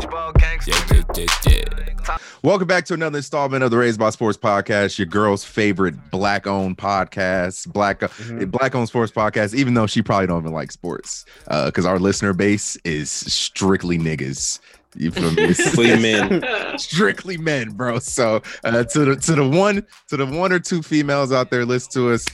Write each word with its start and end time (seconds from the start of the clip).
Yeah, 0.00 0.32
yeah, 0.66 1.02
yeah, 1.16 1.26
yeah. 1.48 2.16
Welcome 2.44 2.68
back 2.68 2.84
to 2.84 2.94
another 2.94 3.16
installment 3.18 3.64
of 3.64 3.72
the 3.72 3.76
Raised 3.78 3.98
by 3.98 4.10
Sports 4.10 4.38
podcast, 4.38 4.96
your 4.96 5.06
girl's 5.06 5.44
favorite 5.44 6.10
black-owned 6.12 6.78
podcast, 6.78 7.66
black 7.72 7.98
Mm-hmm. 8.00 8.44
black-owned 8.50 8.86
sports 8.88 9.10
podcast. 9.10 9.54
Even 9.54 9.74
though 9.74 9.88
she 9.88 10.00
probably 10.02 10.28
don't 10.28 10.42
even 10.42 10.52
like 10.52 10.70
sports, 10.70 11.24
because 11.48 11.84
our 11.84 11.98
listener 11.98 12.32
base 12.32 12.76
is 12.84 13.10
strictly 13.10 13.98
niggas. 13.98 14.60
You 14.96 15.10
feel 15.10 15.32
me? 15.32 15.52
Free 15.54 16.00
men. 16.00 16.44
strictly 16.78 17.36
men, 17.36 17.70
bro. 17.70 17.98
So 17.98 18.40
uh, 18.64 18.84
to 18.84 19.04
the 19.04 19.16
to 19.16 19.34
the 19.34 19.48
one 19.48 19.84
to 20.08 20.16
the 20.16 20.26
one 20.26 20.52
or 20.52 20.60
two 20.60 20.80
females 20.80 21.32
out 21.32 21.50
there, 21.50 21.64
listen 21.64 21.90
to 21.94 22.10
us. 22.12 22.24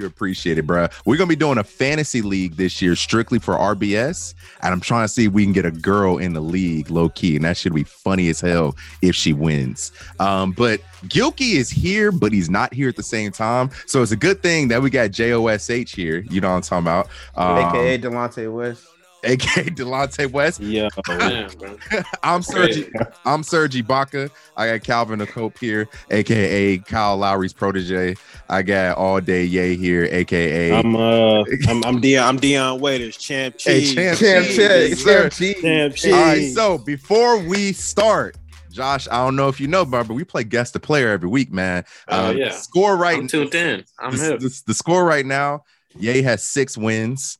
You 0.00 0.06
appreciate 0.06 0.56
it, 0.56 0.66
bro. 0.66 0.88
We're 1.04 1.18
gonna 1.18 1.28
be 1.28 1.36
doing 1.36 1.58
a 1.58 1.64
fantasy 1.64 2.22
league 2.22 2.56
this 2.56 2.80
year, 2.80 2.96
strictly 2.96 3.38
for 3.38 3.54
RBS, 3.54 4.32
and 4.62 4.72
I'm 4.72 4.80
trying 4.80 5.04
to 5.04 5.08
see 5.08 5.26
if 5.26 5.32
we 5.32 5.44
can 5.44 5.52
get 5.52 5.66
a 5.66 5.70
girl 5.70 6.16
in 6.16 6.32
the 6.32 6.40
league, 6.40 6.90
low 6.90 7.10
key, 7.10 7.36
and 7.36 7.44
that 7.44 7.58
should 7.58 7.74
be 7.74 7.84
funny 7.84 8.30
as 8.30 8.40
hell 8.40 8.76
if 9.02 9.14
she 9.14 9.34
wins. 9.34 9.92
Um, 10.18 10.52
but 10.52 10.80
Gilkey 11.04 11.56
is 11.56 11.68
here, 11.68 12.12
but 12.12 12.32
he's 12.32 12.48
not 12.48 12.72
here 12.72 12.88
at 12.88 12.96
the 12.96 13.02
same 13.02 13.30
time, 13.30 13.68
so 13.84 14.00
it's 14.00 14.12
a 14.12 14.16
good 14.16 14.42
thing 14.42 14.68
that 14.68 14.80
we 14.80 14.88
got 14.88 15.10
Josh 15.10 15.68
here. 15.92 16.24
You 16.30 16.40
know 16.40 16.48
what 16.48 16.56
I'm 16.56 16.62
talking 16.62 16.84
about? 16.84 17.08
Um, 17.34 17.58
AKA 17.58 17.98
Delonte 17.98 18.50
West. 18.50 18.86
Aka 19.24 19.64
Delonte 19.70 20.30
West. 20.30 20.60
Yeah, 20.60 20.88
I'm. 22.22 22.42
Sergi. 22.42 22.90
I'm 23.24 23.42
Sergi 23.42 23.82
Baca. 23.82 24.30
I 24.56 24.66
got 24.66 24.84
Calvin 24.84 25.24
Cope 25.26 25.58
here, 25.58 25.88
aka 26.10 26.78
Kyle 26.78 27.16
Lowry's 27.16 27.52
protege. 27.52 28.16
I 28.48 28.62
got 28.62 28.96
All 28.98 29.20
Day 29.20 29.44
Yay 29.44 29.76
here, 29.76 30.08
aka 30.10 30.72
I'm 30.72 30.96
uh 30.96 31.44
I'm 31.68 31.84
I'm 31.84 32.00
Dion 32.00 32.26
I'm 32.26 32.36
Dion 32.38 32.80
Waiters, 32.80 33.16
champ 33.16 33.56
Hey, 33.60 33.80
cheese. 33.80 33.94
champ. 33.94 34.18
Champ 34.18 34.46
Cheese, 34.46 34.56
Cheese. 34.56 35.04
Champ 35.04 35.32
Cheese. 35.32 35.60
Champ 35.62 35.94
cheese. 35.94 36.12
All 36.12 36.20
right, 36.20 36.52
so 36.52 36.78
before 36.78 37.38
we 37.38 37.72
start, 37.72 38.36
Josh, 38.72 39.06
I 39.08 39.16
don't 39.24 39.36
know 39.36 39.48
if 39.48 39.60
you 39.60 39.66
know, 39.68 39.84
but 39.84 40.08
we 40.08 40.24
play 40.24 40.44
guest 40.44 40.72
the 40.72 40.80
player 40.80 41.08
every 41.10 41.28
week, 41.28 41.52
man. 41.52 41.84
Oh, 42.08 42.28
Uh, 42.28 42.30
yeah. 42.32 42.50
Score 42.50 42.96
right 42.96 43.18
I'm 43.18 43.26
tuned 43.28 43.54
in. 43.54 43.84
I'm 43.98 44.12
the, 44.16 44.38
the- 44.38 44.62
the 44.66 44.74
score 44.74 45.04
right 45.04 45.26
now, 45.26 45.64
Ye 45.98 46.22
has 46.22 46.44
six 46.44 46.78
wins. 46.78 47.38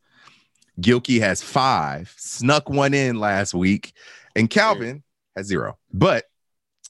Gilkey 0.81 1.21
has 1.21 1.43
five, 1.43 2.13
snuck 2.17 2.69
one 2.69 2.95
in 2.95 3.19
last 3.19 3.55
week, 3.55 3.93
and 4.35 4.49
Calvin 4.49 5.03
has 5.37 5.47
zero. 5.47 5.79
But 5.93 6.25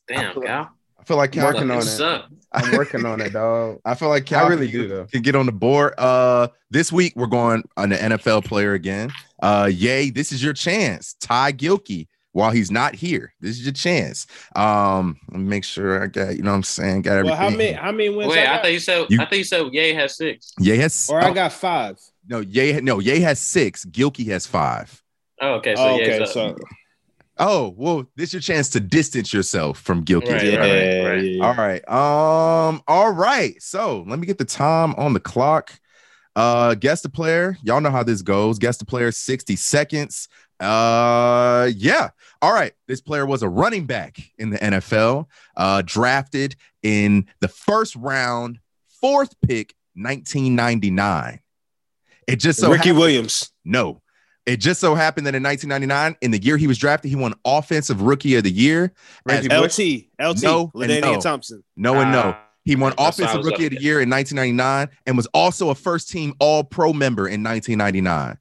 Damn, 0.08 0.34
Cal. 0.42 0.70
I 0.98 1.04
feel 1.04 1.16
like 1.16 1.32
Calvin, 1.32 1.54
Working 1.54 1.70
on 1.70 1.78
it. 1.78 1.82
suck. 1.82 2.26
I'm 2.52 2.76
working 2.76 3.06
on 3.06 3.20
it, 3.20 3.32
dog. 3.32 3.80
I 3.84 3.94
feel 3.94 4.08
like 4.08 4.24
I 4.24 4.26
Calvin 4.26 4.58
really 4.58 4.70
can- 4.70 4.80
do, 4.82 4.88
though. 4.88 5.04
can 5.06 5.22
get 5.22 5.34
on 5.36 5.46
the 5.46 5.52
board. 5.52 5.94
Uh, 5.98 6.48
this 6.70 6.92
week 6.92 7.12
we're 7.16 7.26
going 7.26 7.62
on 7.76 7.90
the 7.90 7.96
NFL 7.96 8.44
player 8.44 8.74
again. 8.74 9.10
Uh, 9.42 9.70
yay! 9.72 10.10
This 10.10 10.32
is 10.32 10.42
your 10.42 10.52
chance, 10.52 11.14
Ty 11.20 11.52
Gilkey. 11.52 12.08
While 12.32 12.52
he's 12.52 12.70
not 12.70 12.94
here, 12.94 13.34
this 13.40 13.58
is 13.58 13.64
your 13.64 13.72
chance. 13.72 14.26
Um, 14.54 15.18
make 15.32 15.64
sure 15.64 16.00
I 16.04 16.06
got 16.06 16.36
you 16.36 16.42
know 16.42 16.50
what 16.50 16.56
I'm 16.58 16.62
saying. 16.62 17.02
Got 17.02 17.18
everything. 17.18 17.38
Well, 17.38 17.50
how 17.50 17.56
many 17.56 17.72
how 17.72 17.90
many 17.90 18.08
wins 18.10 18.30
Wait, 18.30 18.38
I 18.38 18.42
I 18.42 18.44
got? 18.56 18.62
thought 18.62 18.72
you 18.72 18.78
said 18.78 19.06
You- 19.10 19.20
I 19.20 19.24
thought 19.24 19.38
you 19.38 19.44
said 19.44 19.66
Ye 19.72 19.94
has 19.94 20.16
six. 20.16 20.52
Yay 20.60 20.76
has 20.76 21.08
or 21.10 21.20
I 21.20 21.30
oh, 21.30 21.34
got 21.34 21.52
five. 21.52 21.98
No 22.30 22.40
Yay 22.40 22.80
no 22.80 23.00
Yay 23.00 23.20
has 23.20 23.38
six. 23.38 23.84
Gilkey 23.84 24.26
has 24.28 24.46
five. 24.46 25.02
Oh, 25.42 25.54
okay. 25.54 25.74
So 25.74 25.82
Oh, 25.82 25.94
okay, 25.96 26.20
up. 26.20 26.28
so 26.28 26.56
Oh 27.36 27.74
well, 27.76 28.06
this 28.16 28.28
is 28.28 28.34
your 28.34 28.40
chance 28.40 28.70
to 28.70 28.80
distance 28.80 29.32
yourself 29.32 29.80
from 29.80 30.04
Gilkey. 30.04 30.32
Right, 30.32 30.44
yeah, 30.44 30.58
right, 30.58 31.10
right. 31.10 31.24
yeah. 31.24 31.46
All 31.46 31.54
right. 31.54 31.88
Um, 31.88 32.82
all 32.86 33.10
right. 33.12 33.60
So 33.60 34.04
let 34.06 34.18
me 34.18 34.26
get 34.26 34.38
the 34.38 34.44
time 34.44 34.94
on 34.96 35.12
the 35.12 35.20
clock. 35.20 35.72
Uh 36.36 36.74
guess 36.74 37.02
the 37.02 37.08
player. 37.08 37.56
Y'all 37.62 37.80
know 37.80 37.90
how 37.90 38.04
this 38.04 38.22
goes. 38.22 38.58
Guess 38.58 38.76
the 38.76 38.86
player 38.86 39.10
60 39.10 39.56
seconds. 39.56 40.28
Uh 40.60 41.70
yeah. 41.74 42.10
All 42.40 42.52
right. 42.52 42.72
This 42.86 43.00
player 43.00 43.26
was 43.26 43.42
a 43.42 43.48
running 43.48 43.86
back 43.86 44.18
in 44.38 44.50
the 44.50 44.58
NFL, 44.58 45.26
uh, 45.56 45.82
drafted 45.84 46.56
in 46.82 47.26
the 47.40 47.48
first 47.48 47.96
round, 47.96 48.60
fourth 49.00 49.34
pick, 49.42 49.74
1999. 49.94 51.40
It 52.32 52.36
just 52.36 52.58
so 52.60 52.68
Ricky 52.70 52.78
happened- 52.88 52.98
Williams. 52.98 53.50
no. 53.64 54.00
It 54.46 54.56
just 54.56 54.80
so 54.80 54.94
happened 54.94 55.26
that 55.26 55.34
in 55.34 55.42
1999, 55.42 56.16
in 56.22 56.30
the 56.30 56.42
year 56.42 56.56
he 56.56 56.66
was 56.66 56.78
drafted, 56.78 57.10
he 57.10 57.14
won 57.14 57.34
Offensive 57.44 58.00
Rookie 58.00 58.34
of 58.36 58.42
the 58.42 58.50
Year. 58.50 58.92
As 59.28 59.46
LT. 59.46 60.08
LT. 60.18 60.42
No, 60.42 60.70
and 60.74 60.82
LaDainian 60.90 61.00
no. 61.02 61.20
Thompson. 61.20 61.62
no 61.76 62.00
and 62.00 62.10
no. 62.10 62.22
Ah, 62.34 62.42
He 62.64 62.74
won 62.74 62.94
That's 62.98 63.18
Offensive 63.18 63.44
Rookie 63.44 63.66
of 63.66 63.72
the. 63.72 63.80
Year 63.82 64.00
in 64.00 64.08
1999 64.08 64.88
and 65.06 65.16
was 65.16 65.26
also 65.34 65.68
a 65.70 65.74
first 65.74 66.08
team 66.08 66.34
All 66.40 66.64
Pro 66.64 66.92
member 66.94 67.28
in 67.28 67.42
1999. 67.44 68.38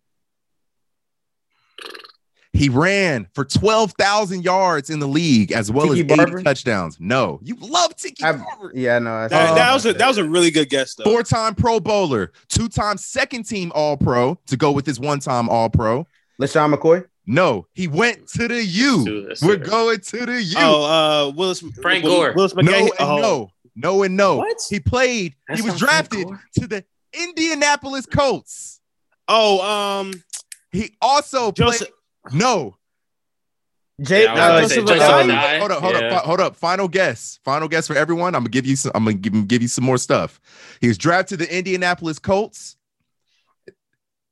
He 2.54 2.68
ran 2.68 3.28
for 3.36 3.46
12,000 3.46 4.44
yards 4.44 4.90
in 4.90 5.00
the 5.00 5.08
league 5.08 5.52
as 5.52 5.72
well 5.72 5.88
Tiki 5.90 6.02
as 6.02 6.06
80 6.12 6.16
Barber? 6.16 6.44
touchdowns. 6.44 6.98
No, 7.00 7.40
you 7.44 7.56
love 7.60 7.96
Tiki 7.96 8.24
I- 8.24 8.34
Barber. 8.34 8.72
Yeah, 8.74 8.98
no. 9.00 9.12
I 9.14 9.28
That, 9.28 9.30
that 9.30 9.56
that. 9.56 9.74
was 9.74 9.86
a 9.86 9.94
that 9.94 10.08
was 10.08 10.18
a 10.18 10.28
really 10.28 10.50
good 10.52 10.70
guess 10.70 10.96
though. 10.96 11.04
Four 11.04 11.24
time 11.24 11.54
Pro 11.56 11.80
Bowler, 11.80 12.32
two 12.48 12.68
time 12.68 12.98
second 12.98 13.44
team 13.44 13.72
All 13.76 13.98
Pro 13.98 14.40
to 14.48 14.58
go 14.58 14.72
with 14.72 14.86
his 14.86 15.00
one 15.00 15.20
time 15.20 15.48
All 15.48 15.70
Pro. 15.70 16.08
LeSean 16.42 16.74
McCoy. 16.74 17.06
No, 17.28 17.68
he 17.74 17.88
went 17.88 18.28
to 18.30 18.48
the 18.48 18.64
U. 18.64 19.06
to 19.06 19.36
We're 19.46 19.56
year. 19.58 19.58
going 19.66 20.00
to 20.00 20.26
the 20.26 20.42
U. 20.42 20.56
Oh, 20.58 20.84
uh, 21.28 21.32
Willis 21.36 21.64
Frank 21.82 22.04
Will- 22.04 22.16
Gore. 22.16 22.34
Willis 22.36 22.56
no 22.56 22.64
McGahee. 22.64 22.80
and 22.82 22.92
oh. 23.00 23.18
no. 23.22 23.52
No 23.76 24.02
and 24.04 24.18
no. 24.18 24.38
What? 24.38 24.58
He 24.68 24.80
played, 24.80 25.36
That's 25.48 25.62
he 25.62 25.70
was 25.70 25.80
drafted 25.80 26.28
to 26.60 26.68
the 26.68 26.84
Indianapolis 27.14 28.06
Colts. 28.08 28.82
Oh, 29.28 29.62
um, 29.62 30.12
He 30.72 30.96
also 31.02 31.52
Joseph. 31.52 31.88
played. 31.88 31.94
No, 32.34 32.76
Jay. 34.02 34.24
Yeah, 34.24 34.34
I 34.34 34.34
was 34.34 34.40
uh, 34.42 34.48
gonna 34.48 34.68
say 34.70 34.76
say 34.76 34.82
Joseph 34.82 34.98
Joseph 34.98 35.10
Addai. 35.12 35.30
Addai. 35.30 35.60
hold 35.60 35.72
up, 35.72 35.82
hold 35.82 35.94
Yeah. 35.96 36.18
up, 36.18 36.24
hold 36.26 36.40
up. 36.42 36.56
Final 36.56 36.88
guess. 36.88 37.40
Final 37.44 37.68
guess 37.68 37.88
for 37.88 37.96
everyone. 37.96 38.36
I'm 38.36 38.42
gonna 38.42 38.50
give 38.50 38.66
you 38.66 38.76
some. 38.76 38.92
I'm 38.96 39.04
gonna 39.06 39.18
give 39.18 39.48
give 39.48 39.62
you 39.62 39.68
some 39.68 39.84
more 39.84 39.98
stuff. 39.98 40.40
He 40.82 40.88
was 40.88 40.98
drafted 40.98 41.40
to 41.40 41.46
the 41.46 41.58
Indianapolis 41.58 42.20
Colts. 42.20 42.78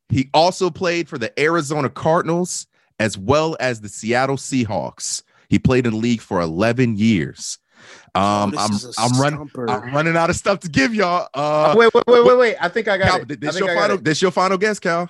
He 0.09 0.29
also 0.33 0.69
played 0.69 1.09
for 1.09 1.17
the 1.17 1.37
Arizona 1.39 1.89
Cardinals 1.89 2.67
as 2.99 3.17
well 3.17 3.57
as 3.59 3.81
the 3.81 3.89
Seattle 3.89 4.37
Seahawks. 4.37 5.23
He 5.49 5.59
played 5.59 5.85
in 5.85 5.93
the 5.93 5.99
league 5.99 6.21
for 6.21 6.41
11 6.41 6.97
years. 6.97 7.57
Um, 8.15 8.51
this 8.51 8.59
I'm 8.59 8.71
is 8.73 8.85
a 8.85 9.01
I'm 9.01 9.21
running. 9.21 9.51
I'm 9.69 9.93
running 9.93 10.17
out 10.17 10.29
of 10.29 10.35
stuff 10.35 10.61
to 10.61 10.69
give 10.69 10.95
y'all. 10.95 11.27
Uh, 11.33 11.75
wait, 11.77 11.93
wait, 11.93 12.03
wait, 12.07 12.25
wait, 12.25 12.37
wait. 12.37 12.55
I 12.59 12.69
think 12.69 12.87
I 12.87 12.97
got 12.97 13.07
Cal, 13.09 13.21
it. 13.21 13.39
this 13.39 13.55
think 13.55 13.59
your 13.65 13.69
I 13.71 13.75
got 13.75 13.81
final. 13.81 13.97
it. 13.97 14.03
This 14.03 14.21
your 14.21 14.31
final 14.31 14.57
guess, 14.57 14.79
Cal? 14.79 15.09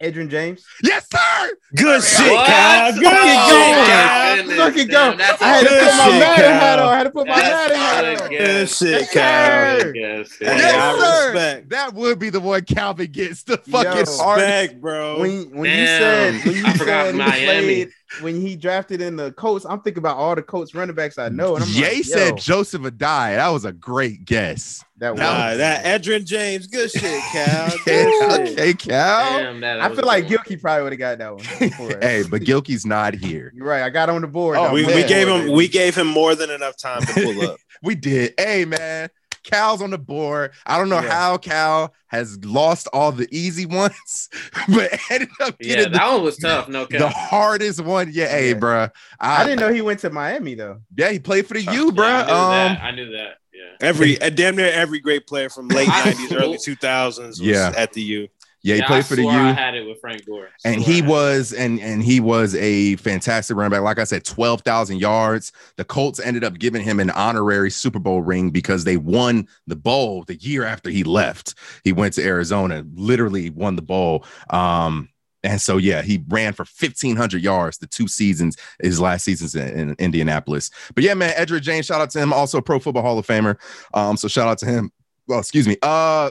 Edgerrin 0.00 0.30
James. 0.30 0.64
Yes, 0.82 1.06
sir. 1.12 1.50
Good 1.76 2.02
shit, 2.02 2.32
What? 2.32 2.46
Kyle. 2.46 2.92
Good 2.92 3.04
Oh, 3.04 3.48
shit, 3.50 3.86
Kyle. 3.86 4.46
Look 4.66 4.76
at 4.78 4.88
go. 4.88 5.16
that's 5.16 5.42
I 5.42 5.46
had 5.48 5.60
to 5.64 5.68
put 5.68 5.96
my 5.96 6.18
Madden 6.18 6.52
hat 6.52 6.78
on. 6.78 6.88
I 6.88 6.96
had 6.96 7.04
to 7.04 7.10
put 7.10 7.26
my 7.28 7.36
Madden 7.36 7.76
hat 7.76 8.22
on. 8.22 8.28
Good 8.30 8.68
shit, 8.70 8.88
Yes, 8.90 9.12
Kyle. 9.12 9.80
sir. 9.80 9.92
Yes, 9.94 10.36
Hey, 10.38 10.46
Yes, 10.58 10.98
sir. 10.98 11.32
respect. 11.32 11.68
That 11.70 11.94
would 11.94 12.18
be 12.18 12.30
the 12.30 12.40
one 12.40 12.62
Calvin 12.62 13.12
gets 13.12 13.42
the 13.42 13.60
Yo. 13.66 13.72
fucking 13.82 14.06
hard. 14.16 14.40
Respect, 14.40 14.80
bro. 14.80 15.20
When 15.20 15.50
when 15.50 15.70
you 15.70 15.84
Damn. 15.86 16.40
said 16.40 16.46
when 16.46 16.56
you 16.56 16.66
I 16.66 16.72
forgot 16.78 17.04
said 17.06 17.12
he 17.14 17.18
Miami. 17.18 17.44
played 17.44 17.88
when 18.20 18.40
he 18.40 18.56
drafted 18.56 19.00
in 19.00 19.16
the 19.16 19.32
Colts, 19.32 19.64
I'm 19.64 19.80
thinking 19.80 20.00
about 20.00 20.16
all 20.16 20.34
the 20.34 20.42
Colts 20.42 20.74
running 20.74 20.94
backs 20.94 21.16
I 21.18 21.28
know. 21.28 21.54
And 21.54 21.64
I'm 21.64 21.70
Ye 21.70 21.82
like, 21.82 22.04
said 22.04 22.28
yo, 22.30 22.36
Joseph 22.36 22.82
Addai. 22.82 23.36
That 23.36 23.48
was 23.50 23.64
a 23.64 23.72
great 23.72 24.24
guess. 24.24 24.84
that 24.98 25.12
was. 25.12 25.20
Nah, 25.20 25.54
that 25.54 25.84
Edgerrin 25.84 26.24
James, 26.26 26.66
good 26.66 26.90
shit, 26.90 27.22
Cal. 27.32 27.70
Good 27.84 28.12
Yeah, 28.20 28.36
shit. 28.44 28.58
okay, 28.58 28.74
Cal. 28.74 29.38
Damn, 29.38 29.60
that 29.60 29.80
I 29.80 29.94
feel 29.94 30.04
like 30.04 30.28
good 30.28 30.38
one. 30.38 30.44
Gilkey 30.46 30.60
probably 30.60 30.82
would 30.82 30.92
have 30.92 30.98
got 30.98 31.18
that 31.18 31.34
one. 31.34 31.98
Hey, 32.00 32.24
but 32.28 32.42
Gilkey's 32.42 32.84
not 32.84 33.14
here. 33.14 33.52
You're 33.54 33.66
right. 33.66 33.82
I 33.82 33.90
got 33.90 34.08
on 34.10 34.22
the 34.22 34.26
board. 34.28 34.56
Oh. 34.58 34.72
We, 34.72 34.84
we 34.84 35.04
gave 35.06 35.28
him 35.28 35.52
we 35.52 35.68
gave 35.68 35.94
him 35.94 36.06
more 36.08 36.34
than 36.34 36.50
enough 36.50 36.76
time 36.76 37.02
to 37.02 37.12
pull 37.14 37.42
up. 37.48 37.58
We 37.82 37.94
did. 37.94 38.34
Hey, 38.38 38.66
man. 38.66 39.08
Cal's 39.44 39.82
on 39.82 39.90
the 39.90 39.98
board. 39.98 40.52
I 40.66 40.76
don't 40.78 40.88
know 40.88 41.00
Yeah. 41.00 41.10
how 41.10 41.38
Cal 41.38 41.94
has 42.08 42.42
lost 42.44 42.88
all 42.92 43.12
the 43.12 43.28
easy 43.30 43.66
ones, 43.66 44.28
but 44.68 44.98
ended 45.10 45.28
up 45.40 45.58
getting 45.58 45.70
Yeah, 45.70 45.76
getting 45.76 45.92
that 45.92 46.12
one 46.12 46.22
was 46.22 46.36
tough. 46.36 46.68
No 46.68 46.84
the, 46.86 46.98
the 46.98 47.08
hardest 47.08 47.80
one. 47.80 48.10
Yeah, 48.12 48.28
hey, 48.28 48.48
Yeah. 48.50 48.54
bruh. 48.54 48.90
I 49.20 49.44
didn't 49.44 49.60
know 49.60 49.72
he 49.72 49.82
went 49.82 50.00
to 50.00 50.10
Miami 50.10 50.54
though. 50.54 50.80
Yeah, 50.96 51.10
he 51.10 51.18
played 51.18 51.46
for 51.46 51.54
the 51.54 51.62
U, 51.62 51.68
Yeah, 51.68 51.90
bruh. 51.90 52.24
I 52.24 52.26
knew 52.26 52.32
um, 52.32 52.50
that. 52.50 52.82
I 52.82 52.90
knew 52.92 53.10
that. 53.12 53.36
Yeah. 53.52 53.86
Every 53.88 54.20
uh, 54.20 54.30
damn 54.30 54.56
near 54.56 54.70
every 54.72 55.00
great 55.00 55.26
player 55.26 55.48
from 55.50 55.68
late 55.68 55.88
nineties, 55.88 56.32
early 56.32 56.58
two 56.58 56.76
thousands 56.76 57.40
was 57.40 57.48
Yeah. 57.48 57.72
at 57.76 57.92
the 57.92 58.02
U. 58.02 58.28
yeah, 58.62 58.74
he 58.76 58.80
Yeah, 58.80 58.86
played 58.86 58.98
I 58.98 59.02
for 59.02 59.16
the 59.16 59.22
U. 59.22 59.28
swore 59.28 59.54
had 59.54 59.74
it 59.74 59.86
with 59.86 60.00
Frank 60.00 60.26
Gore. 60.26 60.48
and 60.64 60.80
he 60.82 61.02
I 61.02 61.06
was 61.06 61.52
and 61.52 61.80
and 61.80 62.02
he 62.02 62.20
was 62.20 62.54
a 62.54 62.96
fantastic 62.96 63.56
running 63.56 63.70
back. 63.70 63.80
Like 63.82 63.98
i 63.98 64.04
said 64.04 64.24
12,000 64.24 64.98
yards. 64.98 65.52
The 65.76 65.84
colts 65.84 66.20
ended 66.20 66.44
up 66.44 66.58
giving 66.58 66.82
him 66.82 67.00
an 67.00 67.10
honorary 67.10 67.70
super 67.70 67.98
bowl 67.98 68.22
ring 68.22 68.50
because 68.50 68.84
they 68.84 68.96
won 68.96 69.48
the 69.66 69.76
bowl 69.76 70.24
the 70.24 70.36
year 70.36 70.64
after 70.64 70.90
he 70.90 71.04
left. 71.04 71.54
He 71.84 71.92
went 71.92 72.14
to 72.14 72.24
arizona 72.24 72.84
literally 72.94 73.50
won 73.50 73.76
the 73.76 73.82
bowl 73.82 74.24
um 74.50 75.08
and 75.42 75.58
so 75.60 75.78
yeah 75.78 76.02
he 76.02 76.22
ran 76.28 76.52
for 76.52 76.64
1500 76.64 77.40
yards 77.42 77.78
the 77.78 77.86
two 77.86 78.06
seasons 78.06 78.56
his 78.82 79.00
last 79.00 79.24
seasons 79.24 79.54
in, 79.54 79.68
in 79.90 79.96
indianapolis. 79.98 80.70
But 80.94 81.04
yeah 81.04 81.14
man 81.14 81.32
edgerrin 81.34 81.62
james 81.62 81.86
shout 81.86 82.00
out 82.02 82.10
to 82.10 82.18
him. 82.18 82.32
Also 82.32 82.60
pro 82.60 82.78
football 82.78 83.02
hall 83.02 83.18
of 83.18 83.26
famer. 83.26 83.56
Um 83.94 84.16
so 84.18 84.28
shout 84.28 84.48
out 84.48 84.58
to 84.58 84.66
him. 84.66 84.90
Well 85.26 85.38
excuse 85.38 85.66
me. 85.66 85.76
Uh 85.82 86.30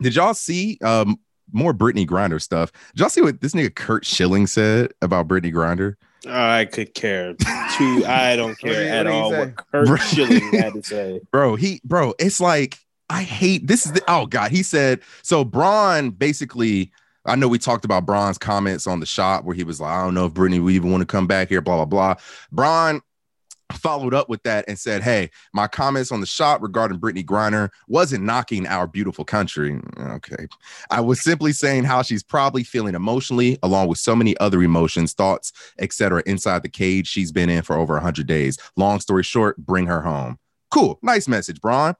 did 0.00 0.14
y'all 0.14 0.34
see 0.34 0.78
um 0.84 1.18
more 1.52 1.72
Brittney 1.74 2.06
Griner 2.06 2.40
stuff. 2.40 2.72
Did 2.94 3.00
y'all 3.00 3.08
see 3.08 3.20
what 3.22 3.40
this 3.40 3.52
nigga 3.54 3.74
Curt 3.74 4.04
Schilling 4.04 4.46
said 4.46 4.92
about 5.02 5.28
Brittney 5.28 5.52
Griner? 5.52 5.94
I 6.28 6.64
could 6.64 6.94
care 6.94 7.34
too. 7.34 8.04
I 8.06 8.34
don't 8.36 8.58
care 8.58 8.82
he- 8.82 8.88
at 8.88 9.06
what 9.06 9.14
all 9.14 9.30
say? 9.30 9.38
what 9.38 9.56
Curt 9.86 10.00
Schilling 10.00 10.52
had 10.52 10.74
to 10.74 10.82
say. 10.82 11.20
bro 11.32 11.54
he 11.56 11.80
bro 11.84 12.12
it's 12.18 12.40
like 12.40 12.78
i 13.08 13.22
hate 13.22 13.66
this 13.66 13.86
is 13.86 13.92
the 13.92 14.02
oh 14.08 14.26
god 14.26 14.50
he 14.50 14.62
said 14.62 15.00
so 15.22 15.42
bron 15.44 16.10
basically 16.10 16.90
i 17.24 17.34
know 17.34 17.48
we 17.48 17.58
talked 17.58 17.84
about 17.86 18.04
bron's 18.04 18.36
comments 18.36 18.86
on 18.86 19.00
the 19.00 19.06
shop 19.06 19.44
where 19.44 19.54
he 19.54 19.64
was 19.64 19.80
like 19.80 19.90
i 19.92 20.02
don't 20.04 20.12
know 20.12 20.26
if 20.26 20.34
brittney 20.34 20.60
will 20.60 20.68
even 20.70 20.90
want 20.90 21.00
to 21.00 21.06
come 21.06 21.26
back 21.26 21.48
here 21.48 21.60
blah 21.62 21.76
blah 21.76 21.84
blah 21.86 22.14
bron 22.52 23.00
followed 23.72 24.14
up 24.14 24.28
with 24.28 24.42
that 24.42 24.64
and 24.66 24.78
said 24.78 25.02
hey 25.02 25.30
my 25.52 25.66
comments 25.66 26.10
on 26.10 26.20
the 26.20 26.26
shot 26.26 26.60
regarding 26.62 26.98
brittney 26.98 27.24
griner 27.24 27.68
wasn't 27.86 28.24
knocking 28.24 28.66
our 28.66 28.86
beautiful 28.86 29.24
country 29.24 29.78
okay 29.98 30.46
i 30.90 31.00
was 31.00 31.22
simply 31.22 31.52
saying 31.52 31.84
how 31.84 32.02
she's 32.02 32.22
probably 32.22 32.64
feeling 32.64 32.94
emotionally 32.94 33.58
along 33.62 33.86
with 33.88 33.98
so 33.98 34.16
many 34.16 34.36
other 34.38 34.62
emotions 34.62 35.12
thoughts 35.12 35.52
etc 35.78 36.22
inside 36.26 36.62
the 36.62 36.68
cage 36.68 37.06
she's 37.06 37.30
been 37.30 37.50
in 37.50 37.62
for 37.62 37.76
over 37.76 37.94
100 37.94 38.26
days 38.26 38.56
long 38.76 39.00
story 39.00 39.22
short 39.22 39.56
bring 39.58 39.86
her 39.86 40.02
home 40.02 40.38
Cool. 40.70 40.98
Nice 41.02 41.28
message, 41.28 41.60
Bron. 41.60 41.94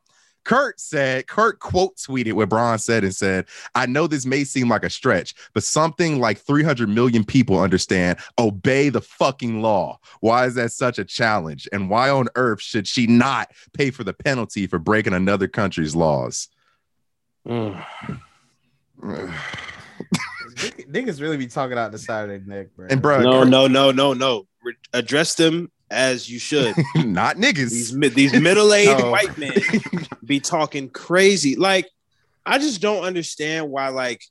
Curt 0.45 0.81
said, 0.81 1.27
Curt 1.27 1.59
quote 1.59 1.97
tweeted 1.97 2.33
what 2.33 2.49
Bron 2.49 2.79
said 2.79 3.05
and 3.05 3.15
said, 3.15 3.47
I 3.75 3.87
know 3.87 4.07
this 4.07 4.25
may 4.25 4.45
seem 4.45 4.69
like 4.69 4.83
a 4.83 4.91
stretch, 4.91 5.35
but 5.53 5.63
something 5.63 6.21
like 6.21 6.39
300 6.39 6.89
million 6.89 7.25
people 7.25 7.61
understand 7.61 8.19
obey 8.39 8.89
the 8.89 9.03
fucking 9.03 9.61
law. 9.61 9.99
Why 10.21 10.47
is 10.47 10.55
that 10.55 10.73
such 10.73 10.99
a 10.99 11.05
challenge? 11.05 11.69
And 11.71 11.91
why 11.91 12.09
on 12.09 12.29
earth 12.35 12.63
should 12.63 12.87
she 12.87 13.07
not 13.07 13.51
pay 13.75 13.91
for 13.91 14.05
the 14.05 14.15
penalty 14.15 14.67
for 14.67 14.79
breaking 14.79 15.13
another 15.13 15.49
country's 15.49 15.95
laws? 15.95 16.49
Mm. 17.47 17.85
Niggas 20.91 21.21
really 21.21 21.37
be 21.37 21.47
talking 21.47 21.79
out 21.79 21.93
the 21.93 21.99
side 21.99 22.23
of 22.23 22.29
their 22.29 22.41
neck, 22.41 22.69
bro. 22.75 22.87
And, 22.91 23.03
bro, 23.03 23.23
No, 23.23 23.41
Curt- 23.41 23.49
no, 23.49 23.67
no, 23.67 23.91
no, 23.91 24.13
no. 24.13 24.47
Re- 24.65 24.75
address 24.93 25.35
them 25.35 25.71
as 25.91 26.29
you 26.29 26.39
should. 26.39 26.75
not 26.97 27.37
niggas. 27.37 27.71
these 27.71 28.15
these 28.15 28.41
middle 28.41 28.73
aged 28.73 29.01
Oh. 29.01 29.11
white 29.11 29.37
men 29.39 29.53
be 30.25 30.41
talking 30.41 30.89
crazy. 30.89 31.57
Like, 31.57 31.89
I 32.45 32.59
just 32.59 32.81
don't 32.81 33.05
understand 33.05 33.71
why. 33.71 33.89
Like, 33.89 34.23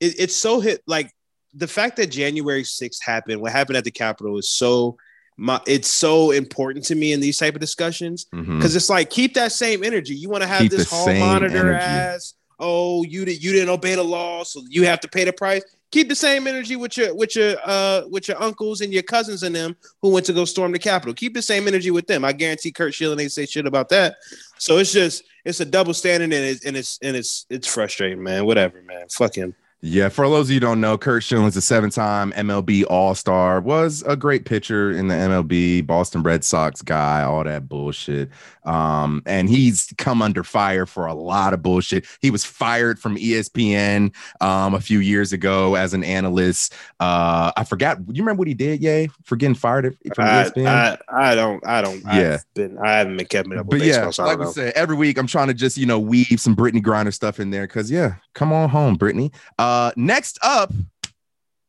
it, 0.00 0.14
it's 0.18 0.36
so 0.36 0.60
hit. 0.60 0.82
Like 0.86 1.10
the 1.52 1.68
fact 1.68 1.96
that 1.96 2.08
January 2.08 2.62
6th 2.62 3.02
happened, 3.02 3.40
what 3.40 3.52
happened 3.52 3.76
at 3.76 3.84
the 3.84 3.90
Capitol, 3.90 4.38
is 4.38 4.50
so. 4.50 4.96
My, 5.36 5.60
it's 5.66 5.88
so 5.90 6.30
important 6.30 6.84
to 6.84 6.94
me 6.94 7.12
in 7.12 7.18
these 7.18 7.38
type 7.38 7.56
of 7.56 7.60
discussions 7.60 8.26
mm-hmm. 8.32 8.56
because 8.56 8.76
it's 8.76 8.88
like 8.88 9.10
keep 9.10 9.34
that 9.34 9.50
same 9.50 9.82
energy. 9.82 10.14
You 10.14 10.28
want 10.28 10.42
to 10.42 10.46
have 10.46 10.60
Keep 10.60 10.70
this 10.70 10.88
hall 10.88 11.12
monitor 11.12 11.72
energy. 11.72 11.84
as 11.84 12.34
oh 12.60 13.02
you 13.02 13.24
did 13.24 13.42
you 13.42 13.50
didn't 13.50 13.70
obey 13.70 13.96
the 13.96 14.04
law, 14.04 14.44
so 14.44 14.62
you 14.68 14.86
have 14.86 15.00
to 15.00 15.08
pay 15.08 15.24
the 15.24 15.32
price. 15.32 15.64
Keep 15.94 16.08
the 16.08 16.16
same 16.16 16.48
energy 16.48 16.74
with 16.74 16.96
your 16.96 17.14
with 17.14 17.36
your 17.36 17.54
uh 17.64 18.02
with 18.10 18.26
your 18.26 18.42
uncles 18.42 18.80
and 18.80 18.92
your 18.92 19.04
cousins 19.04 19.44
and 19.44 19.54
them 19.54 19.76
who 20.02 20.08
went 20.10 20.26
to 20.26 20.32
go 20.32 20.44
storm 20.44 20.72
the 20.72 20.78
Capitol. 20.80 21.14
Keep 21.14 21.34
the 21.34 21.40
same 21.40 21.68
energy 21.68 21.92
with 21.92 22.08
them. 22.08 22.24
I 22.24 22.32
guarantee 22.32 22.72
Curt 22.72 22.92
Schilling 22.92 23.20
ain't 23.20 23.30
say 23.30 23.46
shit 23.46 23.64
about 23.64 23.90
that. 23.90 24.16
So 24.58 24.78
it's 24.78 24.92
just 24.92 25.22
it's 25.44 25.60
a 25.60 25.64
double 25.64 25.94
standard 25.94 26.32
and 26.32 26.34
it's 26.34 26.64
and 26.64 26.76
it's 26.76 26.98
and 27.00 27.14
it's 27.14 27.46
it's 27.48 27.72
frustrating, 27.72 28.20
man. 28.20 28.44
Whatever, 28.44 28.82
man. 28.82 29.06
Fuck 29.08 29.36
him. 29.36 29.54
Yeah, 29.86 30.08
for 30.08 30.26
those 30.26 30.46
of 30.46 30.50
you 30.52 30.56
who 30.56 30.60
don't 30.60 30.80
know, 30.80 30.96
Curt 30.96 31.22
Schilling's 31.22 31.58
a 31.58 31.60
seven-time 31.60 32.32
MLB 32.32 32.86
All-Star, 32.88 33.60
was 33.60 34.02
a 34.06 34.16
great 34.16 34.46
pitcher 34.46 34.90
in 34.90 35.08
the 35.08 35.14
MLB, 35.14 35.86
Boston 35.86 36.22
Red 36.22 36.42
Sox 36.42 36.80
guy, 36.80 37.22
all 37.22 37.44
that 37.44 37.68
bullshit. 37.68 38.30
Um, 38.64 39.22
and 39.26 39.46
he's 39.46 39.92
come 39.98 40.22
under 40.22 40.42
fire 40.42 40.86
for 40.86 41.04
a 41.04 41.12
lot 41.12 41.52
of 41.52 41.62
bullshit. 41.62 42.06
He 42.22 42.30
was 42.30 42.46
fired 42.46 42.98
from 42.98 43.18
ESPN 43.18 44.14
um, 44.40 44.74
a 44.74 44.80
few 44.80 45.00
years 45.00 45.34
ago 45.34 45.74
as 45.74 45.92
an 45.92 46.02
analyst. 46.02 46.72
Uh, 46.98 47.52
I 47.54 47.64
forgot. 47.64 47.98
You 48.08 48.22
remember 48.22 48.38
what 48.38 48.48
he 48.48 48.54
did? 48.54 48.82
Yay, 48.82 49.08
for 49.24 49.36
getting 49.36 49.54
fired 49.54 49.94
from 50.14 50.24
I, 50.24 50.44
ESPN. 50.44 50.66
I, 50.66 50.98
I 51.12 51.34
don't 51.34 51.66
I 51.66 51.82
don't 51.82 52.02
Yeah. 52.06 52.38
I've 52.40 52.54
been 52.54 52.78
I 52.78 52.92
haven't 52.92 53.18
been 53.18 53.26
keeping 53.26 53.52
up 53.58 53.66
with 53.66 53.80
but 53.80 53.86
yeah, 53.86 54.08
so 54.08 54.24
like 54.24 54.38
we 54.38 54.46
said, 54.46 54.72
every 54.74 54.96
week 54.96 55.18
I'm 55.18 55.26
trying 55.26 55.48
to 55.48 55.54
just 55.54 55.76
you 55.76 55.84
know 55.84 56.00
weave 56.00 56.40
some 56.40 56.56
Brittney 56.56 56.82
Griner 56.82 57.12
stuff 57.12 57.38
in 57.38 57.50
there 57.50 57.66
because 57.66 57.90
yeah, 57.90 58.14
come 58.32 58.50
on 58.50 58.70
home, 58.70 58.96
Brittney. 58.96 59.30
Uh, 59.58 59.73
next 59.96 60.38
up, 60.42 60.72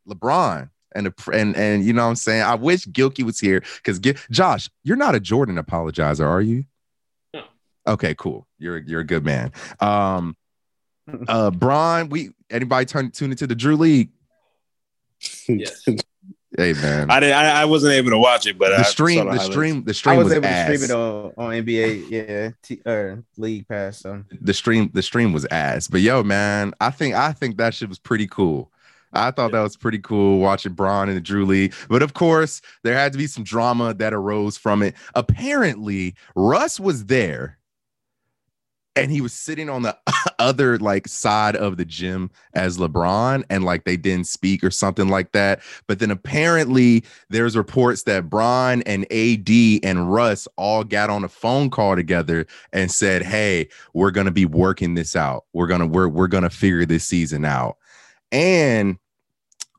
LeBron. 0.08 0.70
And, 0.96 1.08
the, 1.08 1.32
and 1.34 1.58
and 1.58 1.84
you 1.84 1.92
know 1.92 2.04
what 2.04 2.12
I'm 2.12 2.16
saying? 2.16 2.44
I 2.44 2.56
wish 2.56 2.86
Gilkey 2.88 3.24
was 3.24 3.38
here 3.38 3.62
because 3.84 4.00
Josh, 4.32 4.70
you're 4.84 4.96
not 4.96 5.14
a 5.14 5.20
Jordan 5.20 5.58
apologizer, 5.58 6.26
are 6.26 6.42
you? 6.42 6.64
No. 7.34 7.44
Okay, 7.86 8.16
cool. 8.18 8.48
You're 8.60 8.78
you're 8.78 9.02
a 9.02 9.06
good 9.06 9.26
man. 9.26 9.52
Um, 9.82 10.38
uh, 11.28 11.52
Bron, 11.52 12.08
we 12.08 12.30
anybody 12.50 12.86
turn 12.86 13.12
tune 13.12 13.32
into 13.32 13.46
the 13.46 13.56
Drew 13.56 13.76
League? 13.76 14.12
Yes. 15.48 15.84
Hey 16.58 16.74
man, 16.74 17.12
I 17.12 17.20
didn't. 17.20 17.36
I, 17.36 17.62
I 17.62 17.66
wasn't 17.66 17.94
able 17.94 18.12
to 18.12 18.18
watch 18.18 18.46
it, 18.46 18.58
but 18.58 18.78
the 18.78 18.84
stream, 18.84 19.18
saw 19.18 19.24
the 19.26 19.30
highlights. 19.32 19.52
stream, 19.52 19.84
the 19.84 19.90
I 19.90 19.94
stream 19.94 20.18
was, 20.18 20.26
was, 20.26 20.34
able 20.34 20.48
to 20.48 20.64
stream 20.64 20.84
it 20.84 20.92
on, 20.92 21.34
on 21.38 21.52
NBA, 21.52 22.10
yeah, 22.10 22.52
T, 22.62 22.82
or 22.86 23.24
League 23.38 23.68
Pass. 23.68 24.00
So 24.00 24.24
the 24.42 24.54
stream 24.54 24.90
the 24.94 25.02
stream 25.02 25.34
was 25.34 25.46
ass. 25.52 25.88
But 25.88 26.02
yo, 26.02 26.24
man, 26.24 26.74
I 26.80 26.92
think 26.92 27.16
I 27.16 27.34
think 27.34 27.58
that 27.58 27.74
shit 27.74 27.90
was 27.90 28.00
pretty 28.00 28.28
cool. 28.28 28.72
I 29.12 29.32
thought 29.32 29.52
that 29.52 29.62
was 29.62 29.78
pretty 29.78 30.00
cool 30.00 30.40
watching 30.40 30.74
Bron 30.74 31.10
and 31.10 31.18
the 31.18 31.22
Drew 31.22 31.46
League. 31.46 31.74
But 31.90 32.02
of 32.02 32.14
course, 32.14 32.62
there 32.84 32.96
had 32.96 33.12
to 33.14 33.18
be 33.18 33.28
some 33.28 33.44
drama 33.44 33.94
that 33.96 34.14
arose 34.14 34.58
from 34.58 34.82
it. 34.82 34.96
Apparently, 35.14 36.16
Russ 36.36 36.80
was 36.80 37.06
there 37.06 37.58
and 38.96 39.12
he 39.12 39.22
was 39.22 39.34
sitting 39.34 39.70
on 39.70 39.82
the 39.82 39.98
other 40.40 40.78
like 40.80 41.08
side 41.08 41.56
of 41.56 41.78
the 41.78 41.86
gym 41.86 42.32
as 42.54 42.78
LeBron 42.78 43.44
and 43.50 43.64
like 43.64 43.84
they 43.84 43.98
didn't 43.98 44.28
speak 44.28 44.64
or 44.64 44.72
something 44.72 45.10
like 45.10 45.32
that. 45.34 45.62
But 45.88 46.00
then 46.00 46.12
apparently 46.12 47.04
there's 47.30 47.58
reports 47.58 48.04
that 48.04 48.30
Bron 48.30 48.82
and 48.84 49.06
AD 49.12 49.50
and 49.84 50.12
Russ 50.12 50.48
all 50.58 50.84
got 50.84 51.10
on 51.10 51.24
a 51.24 51.30
phone 51.30 51.70
call 51.70 51.96
together 51.96 52.46
and 52.74 52.92
said, 52.92 53.24
"Hey, 53.24 53.70
we're 53.94 54.12
going 54.12 54.26
to 54.26 54.32
be 54.32 54.46
working 54.46 54.96
this 54.96 55.16
out. 55.16 55.46
We're 55.54 55.68
going 55.68 55.82
to 55.82 55.88
we're 55.88 56.08
we're 56.08 56.28
going 56.28 56.44
to 56.44 56.50
figure 56.50 56.86
this 56.86 57.06
season 57.06 57.46
out." 57.46 57.78
And 58.32 58.98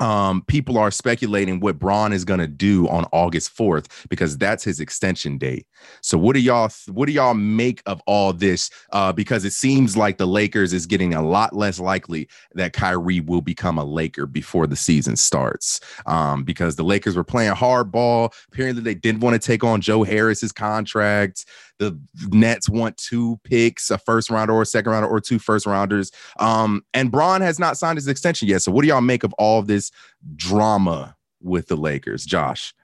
um 0.01 0.43
people 0.47 0.77
are 0.77 0.91
speculating 0.91 1.61
what 1.61 1.79
Bron 1.79 2.13
is 2.13 2.25
going 2.25 2.41
to 2.41 2.47
do 2.47 2.87
on 2.89 3.07
August 3.13 3.57
4th 3.57 3.87
because 4.09 4.37
that's 4.37 4.65
his 4.65 4.81
extension 4.81 5.39
date. 5.39 5.67
So 6.03 6.19
what 6.19 6.35
do 6.35 6.41
y'all 6.41 6.71
what 6.89 7.07
do 7.07 7.13
y'all 7.13 7.35
make 7.35 7.83
of 7.87 8.03
all 8.07 8.33
this 8.33 8.71
uh 8.93 9.13
because 9.13 9.45
it 9.45 9.53
seems 9.53 9.97
like 9.97 10.19
the 10.19 10.27
Lakers 10.27 10.73
is 10.73 10.87
getting 10.87 11.15
a 11.15 11.23
lot 11.23 11.55
less 11.55 11.79
likely 11.81 12.29
that 12.55 12.73
Kyrie 12.73 13.21
will 13.21 13.41
become 13.41 13.79
a 13.79 13.85
Laker 13.85 14.27
before 14.27 14.67
the 14.67 14.77
season 14.77 15.17
starts. 15.17 15.81
Um 16.07 16.45
because 16.45 16.77
the 16.77 16.85
Lakers 16.85 17.17
were 17.17 17.25
playing 17.25 17.55
hardball, 17.55 18.33
apparently 18.53 18.83
they 18.83 18.95
didn't 18.95 19.21
want 19.21 19.41
to 19.41 19.45
take 19.45 19.65
on 19.65 19.81
Joe 19.81 20.03
Harris's 20.03 20.53
contract. 20.53 21.47
The 21.79 21.99
Nets 22.29 22.69
want 22.69 22.97
two 22.97 23.39
picks, 23.45 23.91
a 23.91 23.99
first 23.99 24.31
rounder 24.31 24.55
or 24.55 24.63
a 24.63 24.67
second 24.67 24.93
rounder 24.93 25.09
or 25.09 25.21
two 25.21 25.39
first 25.39 25.67
rounders. 25.67 26.11
Um, 26.39 26.85
and 26.95 27.11
Bron 27.11 27.41
has 27.43 27.59
not 27.59 27.77
signed 27.77 27.99
his 27.99 28.09
extension 28.09 28.49
yet. 28.49 28.63
So, 28.63 28.73
what 28.73 28.83
do 28.83 28.89
y'all 28.89 29.01
make 29.01 29.25
of 29.25 29.35
all 29.35 29.59
of 29.59 29.67
this 29.67 29.91
drama 30.37 31.17
with 31.43 31.69
the 31.69 31.77
Lakers, 31.77 32.25
Josh? 32.25 32.75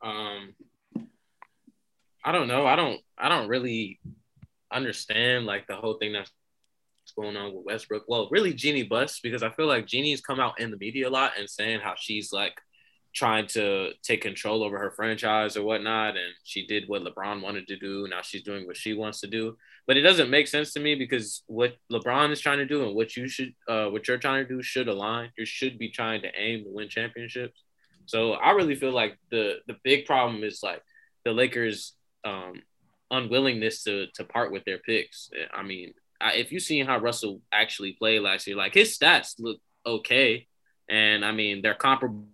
Um, 0.00 0.54
I 2.24 2.32
don't 2.32 2.48
know. 2.48 2.66
I 2.66 2.76
don't. 2.76 3.00
I 3.16 3.28
don't 3.28 3.48
really 3.48 3.98
understand 4.70 5.46
like 5.46 5.66
the 5.66 5.76
whole 5.76 5.94
thing 5.94 6.12
that's 6.12 6.30
going 7.16 7.36
on 7.36 7.54
with 7.54 7.64
Westbrook. 7.64 8.04
Well, 8.06 8.28
really, 8.30 8.52
Jeanie 8.54 8.82
Buss 8.84 9.20
because 9.20 9.42
I 9.42 9.50
feel 9.50 9.66
like 9.66 9.86
Jeanie's 9.86 10.20
come 10.20 10.40
out 10.40 10.60
in 10.60 10.70
the 10.70 10.76
media 10.76 11.08
a 11.08 11.10
lot 11.10 11.32
and 11.38 11.48
saying 11.48 11.80
how 11.80 11.94
she's 11.96 12.32
like 12.32 12.54
trying 13.18 13.46
to 13.48 13.90
take 14.02 14.22
control 14.22 14.62
over 14.62 14.78
her 14.78 14.92
franchise 14.92 15.56
or 15.56 15.64
whatnot, 15.64 16.16
and 16.16 16.32
she 16.44 16.66
did 16.66 16.88
what 16.88 17.02
LeBron 17.02 17.42
wanted 17.42 17.66
to 17.68 17.76
do. 17.76 18.06
Now 18.08 18.22
she's 18.22 18.44
doing 18.44 18.66
what 18.66 18.76
she 18.76 18.94
wants 18.94 19.20
to 19.20 19.26
do, 19.26 19.56
but 19.86 19.96
it 19.96 20.02
doesn't 20.02 20.30
make 20.30 20.46
sense 20.46 20.72
to 20.74 20.80
me 20.80 20.94
because 20.94 21.42
what 21.46 21.76
LeBron 21.92 22.30
is 22.30 22.40
trying 22.40 22.58
to 22.58 22.66
do 22.66 22.84
and 22.86 22.94
what 22.94 23.16
you 23.16 23.26
should, 23.28 23.54
uh, 23.66 23.86
what 23.86 24.06
you're 24.06 24.18
trying 24.18 24.46
to 24.46 24.48
do 24.48 24.62
should 24.62 24.86
align. 24.86 25.30
You 25.36 25.44
should 25.44 25.78
be 25.78 25.90
trying 25.90 26.22
to 26.22 26.30
aim 26.38 26.64
to 26.64 26.70
win 26.70 26.88
championships. 26.88 27.60
So 28.06 28.32
I 28.34 28.52
really 28.52 28.76
feel 28.76 28.92
like 28.92 29.18
the 29.30 29.56
the 29.66 29.76
big 29.82 30.06
problem 30.06 30.44
is 30.44 30.60
like 30.62 30.82
the 31.24 31.32
Lakers' 31.32 31.94
um, 32.24 32.62
unwillingness 33.10 33.82
to 33.84 34.06
to 34.14 34.24
part 34.24 34.52
with 34.52 34.64
their 34.64 34.78
picks. 34.78 35.30
I 35.52 35.62
mean, 35.62 35.92
I, 36.20 36.34
if 36.34 36.52
you 36.52 36.60
seen 36.60 36.86
how 36.86 36.98
Russell 36.98 37.42
actually 37.52 37.92
played 37.92 38.22
last 38.22 38.46
year, 38.46 38.56
like 38.56 38.74
his 38.74 38.96
stats 38.96 39.34
look 39.38 39.58
okay, 39.84 40.46
and 40.88 41.24
I 41.24 41.32
mean 41.32 41.62
they're 41.62 41.74
comparable. 41.74 42.28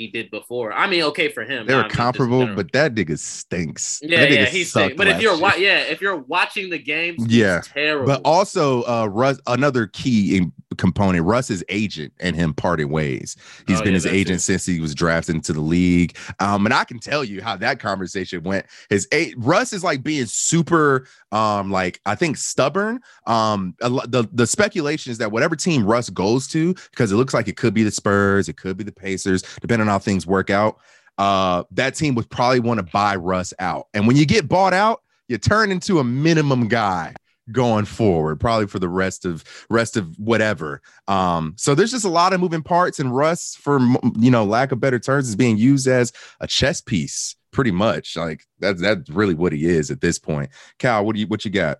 He 0.00 0.08
did 0.08 0.30
before. 0.30 0.72
I 0.72 0.86
mean, 0.88 1.02
okay 1.04 1.28
for 1.28 1.44
him. 1.44 1.66
They 1.66 1.74
were 1.74 1.80
I 1.80 1.84
mean, 1.84 1.90
comparable, 1.92 2.54
but 2.54 2.72
that 2.72 2.94
nigga 2.94 3.18
stinks. 3.18 4.00
yeah, 4.02 4.22
yeah, 4.24 4.44
he's 4.46 4.72
sucked. 4.72 4.96
But 4.96 5.08
if 5.08 5.20
you're 5.20 5.38
wa- 5.38 5.52
yeah, 5.58 5.80
if 5.80 6.00
you're 6.00 6.16
watching 6.16 6.70
the 6.70 6.78
games, 6.78 7.22
he's 7.24 7.36
Yeah, 7.36 7.60
terrible. 7.60 8.06
But 8.06 8.22
also, 8.24 8.82
uh, 8.84 9.06
Russ, 9.06 9.38
another 9.46 9.86
key 9.86 10.38
in- 10.38 10.52
component, 10.78 11.24
Russ's 11.26 11.62
agent 11.68 12.12
and 12.20 12.34
him 12.34 12.54
parted 12.54 12.86
ways. 12.86 13.36
He's 13.66 13.80
Oh, 13.80 13.84
been 13.84 13.92
yeah, 13.92 13.96
his 13.96 14.06
agent 14.06 14.40
since 14.40 14.64
he 14.64 14.80
was 14.80 14.94
drafted 14.94 15.34
into 15.34 15.52
the 15.52 15.60
league. 15.60 16.16
Um, 16.38 16.64
and 16.64 16.72
I 16.72 16.84
can 16.84 16.98
tell 17.00 17.22
you 17.24 17.42
how 17.42 17.56
that 17.56 17.80
conversation 17.80 18.42
went. 18.44 18.64
His 18.88 19.06
a- 19.12 19.34
Russ 19.36 19.72
is 19.74 19.84
like 19.84 20.02
being 20.02 20.24
super, 20.26 21.06
um, 21.32 21.70
like 21.70 22.00
I 22.06 22.14
think 22.14 22.36
stubborn. 22.38 23.00
Um, 23.26 23.74
the 23.80 24.26
the 24.32 24.46
speculation 24.46 25.10
is 25.10 25.18
that 25.18 25.32
whatever 25.32 25.56
team 25.56 25.84
Russ 25.84 26.08
goes 26.08 26.46
to, 26.48 26.72
because 26.92 27.12
it 27.12 27.16
looks 27.16 27.34
like 27.34 27.48
it 27.48 27.56
could 27.56 27.74
be 27.74 27.82
the 27.82 27.90
Spurs, 27.90 28.48
it 28.48 28.56
could 28.56 28.76
be 28.76 28.84
the 28.84 28.92
Pacers, 28.92 29.42
depending 29.60 29.88
on 29.88 29.89
how 29.90 29.98
things 29.98 30.26
work 30.26 30.48
out. 30.50 30.78
Uh, 31.18 31.64
that 31.72 31.94
team 31.94 32.14
would 32.14 32.30
probably 32.30 32.60
want 32.60 32.78
to 32.78 32.86
buy 32.92 33.16
Russ 33.16 33.52
out. 33.58 33.88
And 33.92 34.06
when 34.06 34.16
you 34.16 34.24
get 34.24 34.48
bought 34.48 34.72
out, 34.72 35.02
you 35.28 35.36
turn 35.38 35.70
into 35.70 35.98
a 35.98 36.04
minimum 36.04 36.68
guy 36.68 37.14
going 37.52 37.84
forward 37.84 38.38
probably 38.38 38.66
for 38.66 38.78
the 38.78 38.88
rest 38.88 39.24
of 39.24 39.44
rest 39.68 39.96
of 39.96 40.16
whatever 40.20 40.80
um 41.08 41.52
so 41.56 41.74
there's 41.74 41.90
just 41.90 42.04
a 42.04 42.08
lot 42.08 42.32
of 42.32 42.40
moving 42.40 42.62
parts 42.62 43.00
and 43.00 43.14
russ 43.14 43.56
for 43.56 43.80
you 44.20 44.30
know 44.30 44.44
lack 44.44 44.70
of 44.70 44.78
better 44.78 45.00
terms 45.00 45.28
is 45.28 45.34
being 45.34 45.56
used 45.56 45.88
as 45.88 46.12
a 46.38 46.46
chess 46.46 46.80
piece 46.80 47.34
pretty 47.50 47.72
much 47.72 48.16
like 48.16 48.44
that's 48.60 48.80
that's 48.80 49.10
really 49.10 49.34
what 49.34 49.52
he 49.52 49.64
is 49.64 49.90
at 49.90 50.00
this 50.00 50.16
point 50.16 50.48
cal 50.78 51.04
what 51.04 51.14
do 51.14 51.20
you 51.20 51.26
what 51.26 51.44
you 51.44 51.50
got 51.50 51.78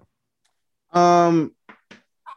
Um, 0.93 1.55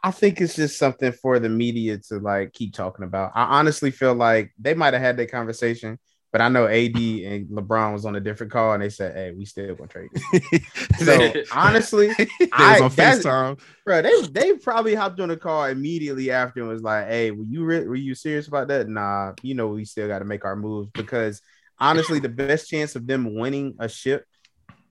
I 0.04 0.10
think 0.10 0.38
it's 0.42 0.54
just 0.54 0.78
something 0.78 1.12
for 1.12 1.38
the 1.38 1.48
media 1.48 1.96
to 2.08 2.18
like 2.18 2.52
keep 2.52 2.74
talking 2.74 3.06
about. 3.06 3.32
I 3.34 3.44
honestly 3.58 3.90
feel 3.90 4.14
like 4.14 4.52
they 4.58 4.74
might 4.74 4.92
have 4.92 5.02
had 5.02 5.16
that 5.16 5.30
conversation, 5.30 5.98
but 6.30 6.42
I 6.42 6.50
know 6.50 6.66
AD 6.66 7.24
and 7.24 7.48
LeBron 7.48 7.94
was 7.94 8.04
on 8.04 8.14
a 8.14 8.20
different 8.20 8.52
call 8.52 8.74
and 8.74 8.82
they 8.82 8.90
said, 8.90 9.14
"Hey, 9.16 9.32
we 9.32 9.46
still 9.46 9.74
gonna 9.74 9.88
trade." 9.88 10.10
So 10.98 11.32
honestly, 11.52 12.10
I- 12.52 12.80
on 12.82 12.90
FaceTime. 12.90 13.58
bro, 13.86 14.02
they 14.02 14.22
they 14.30 14.52
probably 14.58 14.94
hopped 14.94 15.20
on 15.20 15.30
the 15.30 15.38
call 15.38 15.64
immediately 15.64 16.30
after 16.30 16.60
and 16.60 16.68
was 16.68 16.82
like, 16.82 17.08
"Hey, 17.08 17.30
were 17.30 17.44
you 17.44 17.64
re- 17.64 17.86
were 17.88 17.94
you 17.94 18.14
serious 18.14 18.46
about 18.46 18.68
that?" 18.68 18.86
Nah, 18.90 19.32
you 19.42 19.54
know 19.54 19.68
we 19.68 19.86
still 19.86 20.06
got 20.06 20.18
to 20.18 20.26
make 20.26 20.44
our 20.44 20.54
moves 20.54 20.90
because 20.92 21.40
honestly, 21.80 22.18
the 22.18 22.28
best 22.28 22.68
chance 22.68 22.94
of 22.94 23.06
them 23.06 23.34
winning 23.34 23.76
a 23.78 23.88
ship 23.88 24.26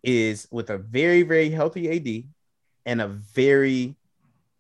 is 0.02 0.48
with 0.50 0.72
a 0.72 0.80
very 0.80 1.22
very 1.22 1.52
healthy 1.52 1.88
AD 1.92 2.28
and 2.88 3.00
a 3.00 3.08
very 3.08 3.96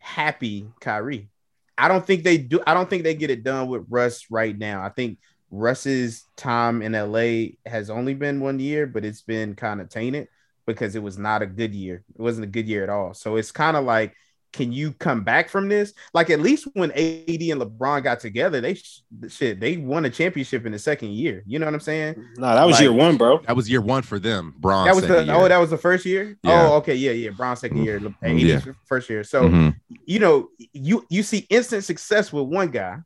happy 0.03 0.67
Kyrie. 0.81 1.29
I 1.77 1.87
don't 1.87 2.05
think 2.05 2.23
they 2.23 2.37
do. 2.37 2.61
I 2.67 2.73
don't 2.73 2.89
think 2.89 3.03
they 3.03 3.15
get 3.15 3.31
it 3.31 3.43
done 3.43 3.67
with 3.67 3.85
Russ 3.89 4.25
right 4.29 4.55
now. 4.55 4.83
I 4.83 4.89
think 4.89 5.17
Russ's 5.49 6.25
time 6.35 6.81
in 6.81 6.91
LA 6.91 7.55
has 7.65 7.89
only 7.89 8.13
been 8.13 8.41
one 8.41 8.59
year, 8.59 8.85
but 8.85 9.05
it's 9.05 9.21
been 9.21 9.55
kind 9.55 9.81
of 9.81 9.89
tainted 9.89 10.27
because 10.67 10.95
it 10.95 11.01
was 11.01 11.17
not 11.17 11.41
a 11.41 11.47
good 11.47 11.73
year. 11.73 12.03
It 12.13 12.21
wasn't 12.21 12.45
a 12.45 12.51
good 12.51 12.67
year 12.67 12.83
at 12.83 12.89
all. 12.89 13.13
So 13.13 13.37
it's 13.37 13.51
kind 13.51 13.77
of 13.77 13.85
like, 13.85 14.13
can 14.53 14.71
you 14.71 14.93
come 14.93 15.23
back 15.23 15.49
from 15.49 15.67
this? 15.67 15.93
Like 16.13 16.29
at 16.29 16.39
least 16.39 16.67
when 16.73 16.91
AD 16.91 16.99
and 17.27 17.59
LeBron 17.61 18.03
got 18.03 18.19
together, 18.19 18.61
they 18.61 18.75
sh- 18.75 19.01
shit 19.27 19.59
they 19.59 19.77
won 19.77 20.05
a 20.05 20.09
championship 20.09 20.65
in 20.65 20.71
the 20.71 20.79
second 20.79 21.09
year. 21.09 21.43
You 21.45 21.59
know 21.59 21.65
what 21.65 21.73
I'm 21.73 21.79
saying? 21.81 22.15
No, 22.37 22.53
that 22.53 22.63
was 22.65 22.73
Like- 22.75 22.81
year 22.83 22.93
one, 22.93 23.17
bro. 23.17 23.39
that 23.47 23.55
was 23.55 23.69
year 23.69 23.81
one 23.81 24.03
for 24.03 24.19
them 24.19 24.53
Bron 24.59 24.85
that 24.85 24.95
was 24.95 25.07
the 25.07 25.15
second 25.17 25.29
oh 25.31 25.47
that 25.47 25.57
was 25.57 25.71
the 25.71 25.77
first 25.77 26.05
year. 26.05 26.37
Yeah. 26.43 26.67
Oh 26.69 26.75
okay 26.75 26.95
yeah 26.95 27.11
yeah 27.11 27.31
Bron 27.31 27.57
second 27.57 27.83
year, 27.83 27.99
Mhm. 27.99 28.15
AD's 28.23 28.65
Yeah. 28.65 28.73
first 28.85 29.09
year. 29.09 29.23
So 29.23 29.49
Mhm. 29.49 29.75
you 30.05 30.19
know, 30.19 30.49
you 30.71 31.05
you 31.09 31.23
see 31.23 31.45
instant 31.49 31.83
success 31.83 32.31
with 32.31 32.45
one 32.45 32.69
guy. 32.69 32.97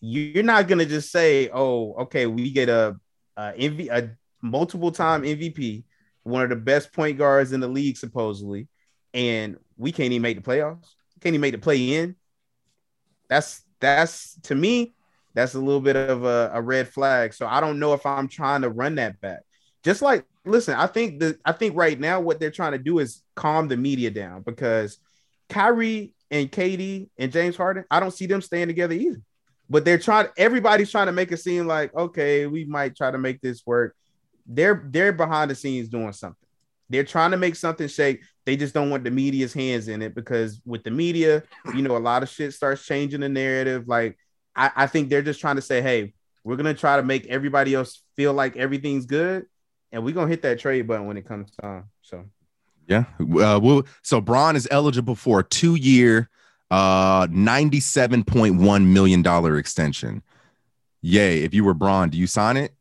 You're 0.00 0.42
not 0.44 0.66
gonna 0.68 0.86
just 0.86 1.10
say, 1.12 1.48
"Oh, 1.52 1.94
okay, 2.02 2.26
we 2.26 2.50
get 2.50 2.68
a, 2.68 2.96
a 3.36 3.52
MV, 3.58 3.88
a 3.90 4.10
multiple 4.42 4.90
time 4.90 5.22
MVP, 5.22 5.84
one 6.24 6.42
of 6.42 6.50
the 6.50 6.56
best 6.56 6.92
point 6.92 7.18
guards 7.18 7.52
in 7.52 7.60
the 7.60 7.68
league, 7.68 7.96
supposedly, 7.96 8.68
and 9.14 9.56
we 9.76 9.92
can't 9.92 10.12
even 10.12 10.22
make 10.22 10.42
the 10.42 10.48
playoffs. 10.48 10.94
Can't 11.20 11.34
even 11.34 11.40
make 11.40 11.52
the 11.52 11.58
play 11.58 11.94
in." 11.94 12.16
That's 13.28 13.62
that's 13.80 14.38
to 14.42 14.54
me, 14.54 14.94
that's 15.34 15.54
a 15.54 15.58
little 15.58 15.80
bit 15.80 15.96
of 15.96 16.24
a, 16.24 16.50
a 16.54 16.62
red 16.62 16.88
flag. 16.88 17.34
So 17.34 17.46
I 17.46 17.60
don't 17.60 17.78
know 17.78 17.94
if 17.94 18.04
I'm 18.06 18.28
trying 18.28 18.62
to 18.62 18.70
run 18.70 18.96
that 18.96 19.20
back. 19.20 19.40
Just 19.82 20.02
like, 20.02 20.24
listen, 20.44 20.74
I 20.74 20.86
think 20.86 21.20
the 21.20 21.38
I 21.44 21.52
think 21.52 21.76
right 21.76 21.98
now 21.98 22.20
what 22.20 22.40
they're 22.40 22.50
trying 22.50 22.72
to 22.72 22.78
do 22.78 22.98
is 22.98 23.22
calm 23.34 23.68
the 23.68 23.76
media 23.76 24.10
down 24.10 24.42
because 24.42 24.98
Kyrie 25.48 26.14
and 26.30 26.50
KD 26.50 27.08
and 27.18 27.32
James 27.32 27.56
Harden, 27.56 27.84
I 27.90 28.00
don't 28.00 28.12
see 28.12 28.26
them 28.26 28.40
staying 28.40 28.68
together 28.68 28.94
either. 28.94 29.20
But 29.68 29.84
they're 29.84 29.98
trying. 29.98 30.28
Everybody's 30.36 30.90
trying 30.90 31.06
to 31.06 31.12
make 31.12 31.32
it 31.32 31.38
seem 31.38 31.66
like 31.66 31.94
okay, 31.94 32.46
we 32.46 32.64
might 32.64 32.96
try 32.96 33.10
to 33.10 33.18
make 33.18 33.40
this 33.40 33.62
work. 33.66 33.96
They're 34.46 34.84
they're 34.90 35.12
behind 35.12 35.50
the 35.50 35.54
scenes 35.54 35.88
doing 35.88 36.12
something. 36.12 36.36
They're 36.90 37.04
trying 37.04 37.30
to 37.30 37.36
make 37.36 37.56
something 37.56 37.88
shake. 37.88 38.20
They 38.44 38.56
just 38.56 38.74
don't 38.74 38.90
want 38.90 39.04
the 39.04 39.10
media's 39.10 39.54
hands 39.54 39.88
in 39.88 40.02
it 40.02 40.14
because 40.14 40.60
with 40.64 40.84
the 40.84 40.90
media, 40.90 41.42
you 41.74 41.82
know, 41.82 41.96
a 41.96 41.98
lot 41.98 42.22
of 42.22 42.28
shit 42.28 42.52
starts 42.52 42.84
changing 42.84 43.20
the 43.20 43.28
narrative. 43.28 43.88
Like 43.88 44.18
I, 44.54 44.70
I 44.76 44.86
think 44.86 45.08
they're 45.08 45.22
just 45.22 45.40
trying 45.40 45.56
to 45.56 45.62
say, 45.62 45.80
hey, 45.80 46.12
we're 46.44 46.56
gonna 46.56 46.74
try 46.74 46.96
to 46.96 47.02
make 47.02 47.26
everybody 47.26 47.74
else 47.74 48.02
feel 48.16 48.32
like 48.32 48.56
everything's 48.56 49.06
good, 49.06 49.46
and 49.92 50.04
we're 50.04 50.14
gonna 50.14 50.28
hit 50.28 50.42
that 50.42 50.58
trade 50.58 50.86
button 50.86 51.06
when 51.06 51.16
it 51.16 51.26
comes 51.26 51.52
time. 51.52 51.84
So 52.02 52.24
Yeah. 52.88 53.04
Uh, 53.20 53.60
well, 53.62 53.84
so 54.02 54.20
Bron 54.20 54.56
is 54.56 54.66
eligible 54.70 55.14
for 55.14 55.40
a 55.40 55.44
two 55.44 55.76
year, 55.76 56.28
uh, 56.70 57.26
$97.1 57.28 58.86
million 58.86 59.56
extension. 59.58 60.22
Yay. 61.00 61.42
If 61.42 61.54
you 61.54 61.64
were 61.64 61.74
Bron, 61.74 62.10
do 62.10 62.18
you 62.18 62.26
sign 62.26 62.56
it 62.56 62.74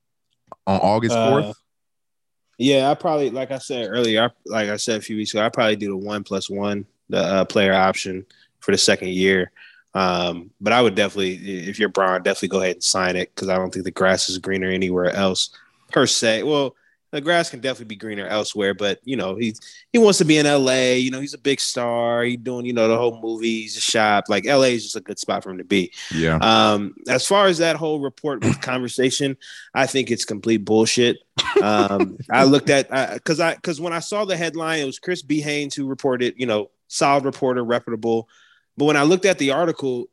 on 0.66 0.80
August 0.80 1.16
Uh, 1.16 1.32
4th? 1.32 1.54
Yeah, 2.62 2.92
I 2.92 2.94
probably 2.94 3.32
like 3.32 3.50
I 3.50 3.58
said 3.58 3.90
earlier, 3.90 4.26
I, 4.26 4.30
like 4.46 4.70
I 4.70 4.76
said 4.76 5.00
a 5.00 5.02
few 5.02 5.18
weeks 5.18 5.34
ago, 5.34 5.44
I 5.44 5.50
probably 5.50 5.76
do 5.76 5.90
the 5.90 5.98
one 5.98 6.24
plus 6.24 6.48
one, 6.48 6.86
the 7.10 7.18
uh, 7.18 7.46
player 7.46 7.74
option 7.74 8.24
for 8.60 8.72
the 8.72 8.78
second 8.78 9.10
year. 9.10 9.52
Um, 9.96 10.52
but 10.62 10.72
I 10.72 10.80
would 10.80 10.94
definitely, 10.94 11.38
if 11.68 11.80
you're 11.80 11.90
Bron, 11.90 12.22
definitely 12.22 12.50
go 12.50 12.62
ahead 12.62 12.76
and 12.76 12.84
sign 12.84 13.16
it 13.16 13.34
because 13.34 13.50
I 13.50 13.56
don't 13.56 13.74
think 13.74 13.86
the 13.86 13.90
grass 13.90 14.30
is 14.30 14.38
greener 14.38 14.70
anywhere 14.70 15.10
else 15.10 15.50
per 15.92 16.06
se. 16.06 16.44
Well, 16.44 16.76
the 17.12 17.22
grass 17.22 17.50
can 17.50 17.60
definitely 17.60 17.86
be 17.86 17.96
greener 17.98 18.26
elsewhere, 18.26 18.74
but 18.74 19.00
you 19.04 19.18
know 19.18 19.36
he's 19.36 19.60
he 19.92 20.00
wants 20.00 20.18
to 20.20 20.26
be 20.26 20.38
in 20.38 20.46
L.A. 20.46 20.98
You 20.98 21.12
know 21.12 21.20
he's 21.20 21.34
a 21.34 21.40
big 21.40 21.60
star. 21.60 22.24
He's 22.24 22.38
doing 22.38 22.66
you 22.66 22.74
know 22.74 22.88
the 22.88 22.98
whole 22.98 23.20
movies, 23.22 23.76
the 23.76 23.82
shop. 23.82 24.26
Like 24.30 24.46
L.A. 24.46 24.74
is 24.74 24.84
just 24.84 24.96
a 24.96 25.02
good 25.02 25.20
spot 25.20 25.44
for 25.44 25.52
him 25.52 25.58
to 25.58 25.64
be. 25.64 25.92
yeah. 26.14 26.38
Um, 26.38 26.96
as 27.08 27.28
far 27.28 27.48
as 27.48 27.58
that 27.58 27.76
whole 27.76 28.00
report 28.00 28.44
with 28.44 28.62
conversation, 28.62 29.38
I 29.74 29.88
think 29.88 30.10
it's 30.10 30.26
complete 30.26 30.64
bullshit. 30.66 31.18
Um, 31.62 32.18
I 32.32 32.46
looked 32.46 32.70
at 32.70 32.90
because 33.14 33.40
I 33.40 33.56
because 33.56 33.82
when 33.82 33.94
I 33.94 34.00
saw 34.00 34.26
the 34.26 34.38
headline, 34.38 34.80
it 34.80 34.86
was 34.86 35.00
Chris 35.00 35.22
B. 35.22 35.42
Haynes 35.42 35.76
who 35.76 35.88
reported, 35.88 36.36
you 36.38 36.46
know, 36.46 36.72
solid 36.88 37.26
reporter, 37.26 37.64
reputable. 37.64 38.30
But 38.78 38.86
when 38.86 38.98
I 38.98 39.04
looked 39.04 39.26
at 39.26 39.38
the 39.38 39.52
article, 39.52 40.06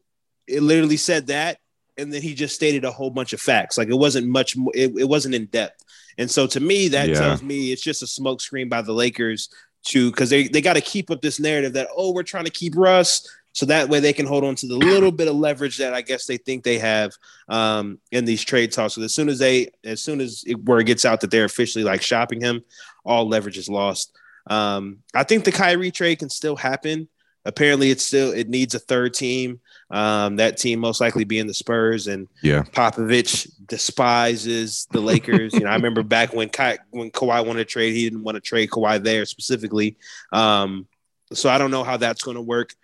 it 0.49 0.63
literally 0.63 0.97
said 0.97 1.29
that, 1.29 1.59
and 1.97 2.13
then 2.13 2.23
he 2.23 2.35
just 2.35 2.55
stated 2.55 2.85
a 2.85 2.91
whole 2.91 3.11
bunch 3.11 3.33
of 3.33 3.41
facts. 3.41 3.79
Like 3.79 3.89
it 3.89 3.95
wasn't 3.95 4.27
much, 4.27 4.57
it, 4.75 4.93
it 4.99 5.09
wasn't 5.09 5.37
in 5.37 5.47
depth. 5.47 5.85
And 6.19 6.31
so 6.31 6.47
to 6.49 6.61
me, 6.61 6.89
that 6.89 7.09
Yeah. 7.09 7.21
tells 7.21 7.43
me 7.43 7.73
it's 7.73 7.83
just 7.83 8.03
a 8.03 8.07
smokescreen 8.07 8.69
by 8.69 8.83
the 8.83 8.93
Lakers 8.93 9.49
to 9.85 10.11
because 10.11 10.29
they 10.29 10.49
they 10.49 10.61
got 10.61 10.75
to 10.75 10.81
keep 10.81 11.11
up 11.11 11.23
this 11.23 11.39
narrative 11.41 11.73
that 11.75 11.89
oh 11.97 12.13
we're 12.13 12.25
trying 12.25 12.45
to 12.45 12.51
keep 12.51 12.77
Russ 12.77 13.27
so 13.53 13.67
that 13.67 13.89
way 13.89 13.99
they 13.99 14.13
can 14.13 14.27
hold 14.27 14.45
on 14.45 14.55
to 14.55 14.67
the 14.69 14.77
little 14.77 15.11
bit 15.11 15.27
of 15.27 15.35
leverage 15.35 15.79
that 15.79 15.93
I 15.93 16.01
guess 16.03 16.27
they 16.27 16.37
think 16.37 16.63
they 16.63 16.79
have 16.79 17.13
um, 17.49 17.99
in 18.13 18.25
these 18.25 18.45
trade 18.45 18.71
talks. 18.71 18.95
So 18.95 19.03
as 19.03 19.15
soon 19.15 19.29
as 19.29 19.41
they, 19.41 19.71
as 19.85 20.01
soon 20.01 20.21
as 20.21 20.45
it, 20.47 20.63
word 20.65 20.87
gets 20.87 21.05
out 21.05 21.21
that 21.23 21.33
they're 21.33 21.45
officially 21.45 21.83
like 21.83 22.01
shopping 22.01 22.41
him, 22.41 22.63
all 23.05 23.27
leverage 23.29 23.59
is 23.59 23.69
lost. 23.69 24.13
Um, 24.49 24.99
I 25.13 25.25
think 25.25 25.45
the 25.45 25.51
Kyrie 25.51 25.91
trade 25.91 26.21
can 26.21 26.31
still 26.31 26.55
happen. 26.55 27.09
Apparently, 27.45 27.91
it's 27.91 28.05
still 28.05 28.31
it 28.33 28.49
needs 28.49 28.75
a 28.77 28.79
third 28.79 29.15
team. 29.15 29.61
Um, 29.91 30.37
that 30.37 30.59
team 30.59 30.81
most 30.81 31.01
likely 31.01 31.25
being 31.25 31.47
the 31.47 31.55
Spurs, 31.55 32.09
and 32.09 32.29
Yeah. 32.43 32.63
Popovich 32.63 33.49
despises 33.67 34.87
the 34.91 35.01
Lakers. 35.01 35.55
you 35.55 35.61
know, 35.61 35.71
I 35.71 35.75
remember 35.77 36.03
back 36.03 36.35
when 36.35 36.49
Ka- 36.51 36.77
when 36.91 37.11
Kawhi 37.11 37.45
wanted 37.47 37.61
to 37.61 37.65
trade, 37.65 37.95
he 37.95 38.05
didn't 38.05 38.23
want 38.23 38.37
to 38.37 38.41
trade 38.41 38.71
Kawhi 38.71 39.03
there 39.03 39.25
specifically. 39.25 39.97
Um, 40.33 40.87
so 41.33 41.49
I 41.49 41.59
don't 41.59 41.71
know 41.71 41.85
how 41.85 41.97
that's 41.97 42.23
going 42.23 42.37
to 42.37 42.43
work, 42.43 42.75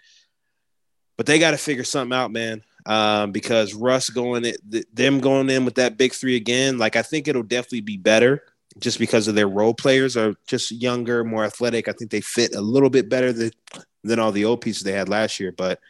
but 1.17 1.27
they 1.27 1.39
got 1.39 1.53
to 1.53 1.59
figure 1.59 1.85
something 1.85 2.17
out, 2.17 2.31
man. 2.33 2.63
Um, 2.87 3.33
because 3.33 3.73
Russ 3.75 4.11
going 4.11 4.45
it, 4.45 4.59
th- 4.71 4.85
them 4.93 5.21
going 5.21 5.49
in 5.49 5.65
with 5.65 5.77
that 5.77 5.97
big 5.97 6.13
three 6.13 6.37
again, 6.37 6.77
like 6.79 6.97
I 6.97 7.03
think 7.03 7.29
it'll 7.29 7.43
definitely 7.43 7.81
be 7.81 7.97
better 7.97 8.43
just 8.79 8.99
because 8.99 9.27
of 9.29 9.35
their 9.35 9.49
role 9.49 9.73
players 9.73 10.17
are 10.17 10.35
just 10.47 10.71
younger, 10.73 11.23
more 11.25 11.45
athletic. 11.45 11.89
I 11.89 11.93
think 11.93 12.11
they 12.11 12.21
fit 12.21 12.55
a 12.55 12.61
little 12.61 12.91
bit 12.91 13.09
better 13.09 13.33
than 13.33 13.51
than 14.03 14.19
all 14.19 14.33
the 14.33 14.45
old 14.45 14.61
pieces 14.61 14.83
they 14.83 14.93
had 14.93 15.09
last 15.09 15.41
year. 15.41 15.51
But 15.53 15.81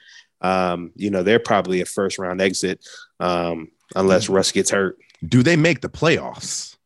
um, 0.45 0.93
you 0.95 1.11
know, 1.11 1.23
they're 1.23 1.39
probably 1.39 1.81
a 1.81 1.87
first 1.87 2.19
round 2.19 2.41
exit 2.43 2.87
um, 3.19 3.69
unless 3.97 4.29
Russ 4.29 4.53
gets 4.53 4.71
hurt. 4.71 4.99
Do 5.27 5.43
they 5.43 5.57
make 5.57 5.81
the 5.81 5.89
playoffs? 5.89 6.77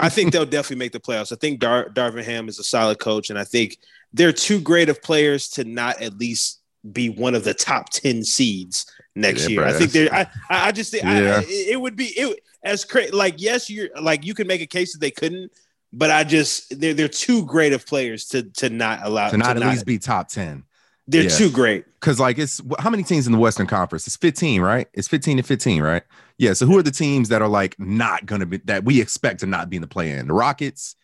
I 0.00 0.08
think 0.08 0.32
they'll 0.32 0.44
definitely 0.44 0.78
make 0.84 0.90
the 0.92 0.98
playoffs. 0.98 1.32
I 1.32 1.36
think 1.36 1.60
Dar- 1.60 1.88
Darvin 1.90 2.24
Ham 2.24 2.48
is 2.48 2.58
a 2.58 2.64
solid 2.64 2.98
coach, 2.98 3.30
and 3.30 3.38
I 3.38 3.44
think 3.44 3.78
they're 4.12 4.32
too 4.32 4.60
great 4.60 4.88
of 4.88 5.00
players 5.02 5.48
to 5.50 5.62
not 5.64 6.02
at 6.02 6.18
least 6.18 6.60
be 6.92 7.08
one 7.10 7.36
of 7.36 7.44
the 7.44 7.54
top 7.54 7.90
10 7.90 8.24
seeds 8.24 8.86
next 9.14 9.44
Yeah, 9.44 9.48
year. 9.50 9.64
I 9.64 9.72
think 9.72 9.92
they're. 9.92 10.12
I, 10.12 10.26
I 10.50 10.72
just 10.72 10.90
think 10.90 11.04
Yeah. 11.04 11.36
I, 11.38 11.40
it 11.44 11.68
it 11.74 11.80
would 11.80 11.94
be 11.94 12.06
it 12.06 12.40
as 12.64 12.84
crazy. 12.84 13.12
Like 13.12 13.36
yes, 13.38 13.70
you're 13.70 13.88
like 14.02 14.24
you 14.26 14.34
can 14.34 14.48
make 14.48 14.60
a 14.60 14.66
case 14.66 14.92
that 14.94 14.98
they 14.98 15.12
couldn't, 15.12 15.52
but 15.92 16.10
I 16.10 16.24
just 16.24 16.78
they're 16.80 16.92
they're 16.92 17.08
too 17.08 17.46
great 17.46 17.72
of 17.72 17.86
players 17.86 18.26
to 18.26 18.42
to 18.42 18.68
not 18.68 18.98
allow 19.04 19.30
to 19.30 19.36
not 19.36 19.56
at 19.56 19.62
least 19.62 19.86
be 19.86 19.98
top 19.98 20.28
10. 20.28 20.64
They're 21.06 21.24
yeah. 21.24 21.28
too 21.28 21.50
great. 21.50 21.84
Because 22.00 22.18
like 22.18 22.38
it's 22.38 22.60
how 22.78 22.90
many 22.90 23.02
teams 23.02 23.26
in 23.26 23.32
the 23.32 23.38
Western 23.38 23.66
Conference? 23.66 24.06
It's 24.06 24.16
15, 24.16 24.60
right? 24.60 24.88
It's 24.94 25.08
15 25.08 25.38
to 25.38 25.42
15, 25.42 25.82
right? 25.82 26.02
Yeah. 26.38 26.54
So 26.54 26.66
who 26.66 26.78
are 26.78 26.82
the 26.82 26.90
teams 26.90 27.28
that 27.28 27.42
are 27.42 27.48
like 27.48 27.78
not 27.78 28.26
gonna 28.26 28.46
be 28.46 28.58
that 28.64 28.84
we 28.84 29.00
expect 29.00 29.40
to 29.40 29.46
not 29.46 29.68
be 29.68 29.76
in 29.76 29.82
the 29.82 29.88
play 29.88 30.10
in? 30.10 30.28
The 30.28 30.34
Rockets, 30.34 30.96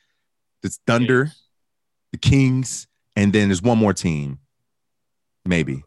the 0.63 0.75
Thunder, 0.87 1.33
the 2.13 2.19
Kings, 2.19 2.87
and 3.17 3.33
then 3.33 3.49
there's 3.49 3.63
one 3.63 3.79
more 3.79 3.93
team, 3.93 4.39
maybe, 5.45 5.85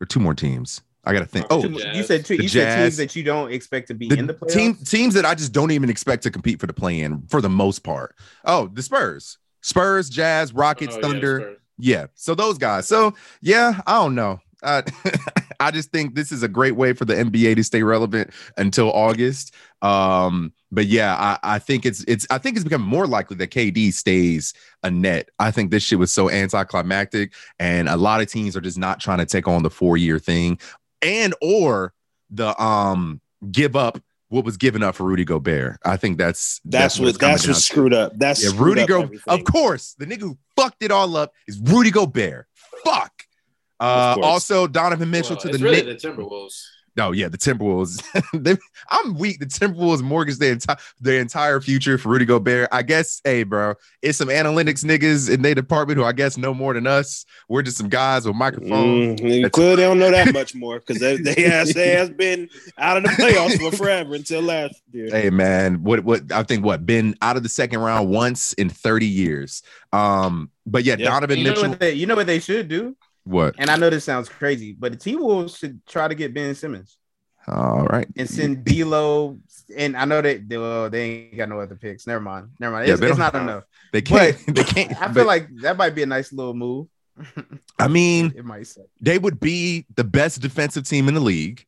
or 0.00 0.06
two 0.06 0.20
more 0.20 0.34
teams. 0.34 0.80
I 1.04 1.12
gotta 1.12 1.26
think. 1.26 1.46
Oh, 1.48 1.62
The 1.62 1.92
you 1.94 2.02
said 2.02 2.24
two, 2.26 2.36
The 2.36 2.42
you 2.42 2.48
said 2.48 2.64
Jazz. 2.64 2.82
teams 2.84 2.96
that 2.98 3.16
you 3.16 3.22
don't 3.22 3.52
expect 3.52 3.88
to 3.88 3.94
be 3.94 4.08
the 4.08 4.18
in 4.18 4.26
the 4.26 4.34
playoffs. 4.34 4.52
team 4.52 4.74
teams 4.74 5.14
that 5.14 5.24
I 5.24 5.34
just 5.34 5.52
don't 5.52 5.70
even 5.70 5.88
expect 5.90 6.24
to 6.24 6.30
compete 6.30 6.60
for 6.60 6.66
the 6.66 6.72
play 6.74 7.00
in 7.00 7.22
for 7.28 7.40
the 7.40 7.48
most 7.48 7.78
part. 7.84 8.14
Oh, 8.44 8.66
the 8.66 8.82
Spurs, 8.82 9.38
Spurs, 9.62 10.10
Jazz, 10.10 10.52
Rockets, 10.52 10.94
Oh, 10.94 10.98
yeah, 10.98 11.02
Thunder. 11.02 11.40
Spurs. 11.40 11.57
Yeah. 11.78 12.06
So 12.14 12.34
those 12.34 12.58
guys. 12.58 12.86
So 12.86 13.14
yeah, 13.40 13.80
I 13.86 13.94
don't 13.94 14.14
know. 14.14 14.40
I, 14.62 14.82
I 15.60 15.70
just 15.70 15.90
think 15.90 16.14
this 16.14 16.32
is 16.32 16.42
a 16.42 16.48
great 16.48 16.76
way 16.76 16.92
for 16.92 17.04
the 17.04 17.14
NBA 17.14 17.56
to 17.56 17.64
stay 17.64 17.82
relevant 17.82 18.30
until 18.56 18.92
August. 18.92 19.54
Um, 19.82 20.52
but 20.70 20.86
yeah, 20.86 21.14
I, 21.14 21.54
I 21.54 21.58
think 21.58 21.86
it's 21.86 22.04
it's 22.06 22.26
I 22.30 22.38
think 22.38 22.56
it's 22.56 22.64
become 22.64 22.82
more 22.82 23.06
likely 23.06 23.36
that 23.38 23.50
KD 23.50 23.92
stays 23.92 24.54
a 24.82 24.90
net. 24.90 25.30
I 25.38 25.50
think 25.50 25.70
this 25.70 25.82
shit 25.82 25.98
was 25.98 26.12
so 26.12 26.30
anticlimactic, 26.30 27.32
and 27.58 27.88
a 27.88 27.96
lot 27.96 28.20
of 28.20 28.30
teams 28.30 28.56
are 28.56 28.60
just 28.60 28.78
not 28.78 29.00
trying 29.00 29.18
to 29.18 29.26
take 29.26 29.48
on 29.48 29.62
the 29.62 29.70
four 29.70 29.96
year 29.96 30.18
thing, 30.18 30.58
and 31.00 31.34
or 31.40 31.94
the 32.30 32.60
um 32.62 33.20
give 33.50 33.76
up 33.76 34.00
what 34.28 34.44
was 34.44 34.56
given 34.56 34.82
up 34.82 34.94
for 34.94 35.04
Rudy 35.04 35.24
Gobert. 35.24 35.78
I 35.84 35.96
think 35.96 36.18
that's 36.18 36.60
That's, 36.64 36.98
what 36.98 37.08
it's 37.08 37.18
that's 37.18 37.42
down 37.44 37.50
what 37.50 37.54
to. 37.56 37.60
screwed 37.62 37.94
up. 37.94 38.12
That's 38.16 38.44
Yeah, 38.44 38.50
Rudy 38.62 38.82
up 38.82 38.88
Go. 38.88 39.02
everything. 39.02 39.22
Of 39.26 39.44
course, 39.44 39.94
the 39.98 40.06
nigga 40.06 40.20
who 40.20 40.38
fucked 40.56 40.82
it 40.82 40.90
all 40.90 41.16
up 41.16 41.32
is 41.46 41.58
Rudy 41.58 41.90
Gobert. 41.90 42.46
Fuck. 42.84 43.12
Uh, 43.80 44.16
also, 44.22 44.66
Donovan 44.66 45.10
Mitchell 45.10 45.36
Well, 45.36 45.42
to 45.42 45.48
it's 45.48 45.58
the 45.58 45.64
really 45.64 45.82
Knicks. 45.82 46.02
the 46.02 46.08
Timberwolves. 46.10 46.62
No, 46.98 47.12
yeah, 47.12 47.28
the 47.28 47.38
Timberwolves. 47.38 48.02
They- 48.42 48.56
I'm 48.90 49.16
weak. 49.16 49.38
The 49.38 49.46
Timberwolves 49.46 50.02
mortgage 50.02 50.38
their 50.38 50.52
entire 50.52 50.76
their 51.00 51.20
entire 51.20 51.60
future 51.60 51.96
for 51.96 52.08
Rudy 52.08 52.24
Gobert. 52.24 52.68
I 52.72 52.82
guess, 52.82 53.20
hey, 53.24 53.44
bro, 53.44 53.74
it's 54.02 54.18
some 54.18 54.28
analytics 54.28 54.84
niggas 54.84 55.30
in 55.32 55.42
their 55.42 55.54
department 55.54 55.98
who 55.98 56.04
I 56.04 56.12
guess 56.12 56.36
know 56.36 56.52
more 56.52 56.74
than 56.74 56.86
us. 56.88 57.24
We're 57.48 57.62
just 57.62 57.76
some 57.76 57.88
guys 57.88 58.26
with 58.26 58.34
microphones. 58.34 59.20
Mm, 59.20 59.50
clearly, 59.52 59.76
they 59.76 59.82
don't 59.82 59.98
know 60.00 60.10
that 60.10 60.32
much 60.32 60.54
more 60.56 60.80
because 60.80 60.98
they, 61.00 61.16
they 61.18 61.42
has, 61.48 61.72
they 61.72 61.90
has 61.90 62.10
been 62.10 62.48
out 62.78 62.96
of 62.96 63.04
the 63.04 63.10
playoffs 63.10 63.58
for 63.60 63.76
forever 63.76 64.14
until 64.16 64.42
last 64.42 64.82
year. 64.92 65.08
Hey 65.10 65.30
man, 65.30 65.84
what 65.84 66.02
what 66.04 66.32
I 66.32 66.42
think 66.42 66.64
what 66.64 66.84
been 66.84 67.14
out 67.22 67.36
of 67.36 67.44
the 67.44 67.48
second 67.48 67.78
round 67.80 68.08
once 68.10 68.54
in 68.54 68.68
30 68.70 69.06
years. 69.06 69.62
Um, 69.92 70.50
but 70.66 70.82
yeah, 70.82 70.96
Yeah. 70.98 71.10
Donovan 71.10 71.38
You 71.38 71.44
know, 71.44 71.50
Mitchell. 71.50 71.68
what 71.70 71.80
they, 71.80 71.92
you 71.92 72.06
know 72.06 72.16
what 72.16 72.26
they 72.26 72.40
should 72.40 72.68
do? 72.68 72.96
What? 73.28 73.54
And 73.58 73.68
I 73.70 73.76
know 73.76 73.90
this 73.90 74.04
sounds 74.04 74.28
crazy, 74.28 74.72
but 74.72 74.92
the 74.92 74.98
T 74.98 75.16
Wolves 75.16 75.58
should 75.58 75.84
try 75.86 76.08
to 76.08 76.14
get 76.14 76.32
Ben 76.32 76.54
Simmons 76.54 76.96
All 77.46 77.84
right. 77.84 78.08
and 78.16 78.28
send 78.28 78.64
D'Lo. 78.64 79.38
And 79.76 79.96
I 79.98 80.06
know 80.06 80.22
that 80.22 80.48
they, 80.48 80.56
well, 80.56 80.88
they 80.88 81.02
ain't 81.10 81.36
got 81.36 81.48
no 81.50 81.60
other 81.60 81.74
picks. 81.76 82.06
Never 82.06 82.20
mind. 82.20 82.48
Never 82.58 82.74
mind. 82.76 82.88
It's, 82.88 83.02
it's 83.02 83.18
don't- 83.18 83.34
enough. 83.42 83.64
They 83.92 84.00
can't. 84.00 84.36
they 84.54 84.64
can't. 84.64 84.96
I 85.00 85.08
but- 85.08 85.14
feel 85.14 85.26
like 85.26 85.48
that 85.60 85.76
might 85.76 85.94
be 85.94 86.02
a 86.02 86.06
nice 86.06 86.32
little 86.32 86.54
move. 86.54 86.86
I 87.78 87.88
mean, 87.88 88.32
it 88.36 88.44
might 88.44 88.66
suck. 88.66 88.86
they 89.00 89.18
would 89.18 89.40
be 89.40 89.84
the 89.96 90.04
best 90.04 90.40
defensive 90.40 90.88
team 90.88 91.08
in 91.08 91.14
the 91.14 91.20
league. 91.20 91.66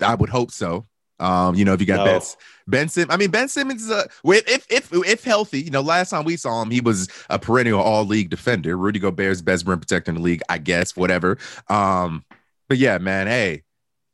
I 0.00 0.14
would 0.14 0.30
hope 0.30 0.52
so. 0.52 0.84
Um, 1.22 1.54
you 1.54 1.64
know, 1.64 1.72
if 1.72 1.80
you 1.80 1.86
got 1.86 2.04
No. 2.04 2.04
Ben, 2.04 2.20
Ben 2.66 2.88
Sim, 2.88 3.10
I 3.10 3.16
mean 3.16 3.30
Ben 3.30 3.48
Simmons 3.48 3.82
is 3.82 3.90
a 3.90 4.08
if 4.24 4.46
if 4.48 4.66
if 4.70 4.92
if 5.06 5.24
healthy, 5.24 5.62
you 5.62 5.70
know, 5.70 5.80
last 5.80 6.10
time 6.10 6.24
we 6.24 6.36
saw 6.36 6.60
him, 6.62 6.70
he 6.70 6.80
was 6.80 7.08
a 7.30 7.38
perennial 7.38 7.80
all 7.80 8.04
league 8.04 8.30
defender. 8.30 8.76
Rudy 8.76 8.98
Gobert's 8.98 9.40
best 9.42 9.66
rim 9.66 9.78
protector 9.80 10.10
in 10.10 10.16
the 10.16 10.22
league, 10.22 10.42
I 10.48 10.58
guess, 10.58 10.96
whatever. 10.96 11.38
Um, 11.68 12.24
but 12.68 12.78
yeah, 12.78 12.98
man, 12.98 13.26
hey, 13.26 13.62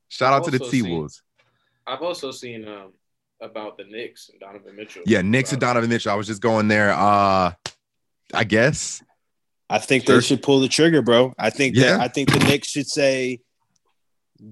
shout 0.08 0.32
out 0.32 0.44
to 0.44 0.50
the 0.50 0.58
T 0.58 0.82
Wolves. 0.82 1.22
I've 1.86 2.02
also 2.02 2.30
seen 2.30 2.66
um 2.68 2.92
about 3.40 3.78
the 3.78 3.84
Knicks 3.84 4.30
and 4.30 4.40
Donovan 4.40 4.74
Mitchell. 4.76 5.02
Yeah, 5.06 5.22
Knicks 5.22 5.52
and 5.52 5.62
Uh, 5.62 5.66
Donovan 5.68 5.88
Mitchell. 5.90 6.12
I 6.12 6.16
was 6.16 6.26
just 6.26 6.42
going 6.42 6.68
there. 6.68 6.92
Uh, 6.92 7.52
I 8.34 8.44
guess. 8.44 9.02
I 9.70 9.78
think 9.78 10.06
Sure. 10.06 10.16
they 10.16 10.20
should 10.22 10.42
pull 10.42 10.60
the 10.60 10.68
trigger, 10.68 11.02
bro. 11.02 11.34
I 11.38 11.50
think 11.50 11.76
Yeah. 11.76 11.98
that 11.98 12.00
I 12.00 12.08
think 12.08 12.32
the 12.32 12.40
Knicks 12.40 12.68
should 12.68 12.88
say 12.88 13.40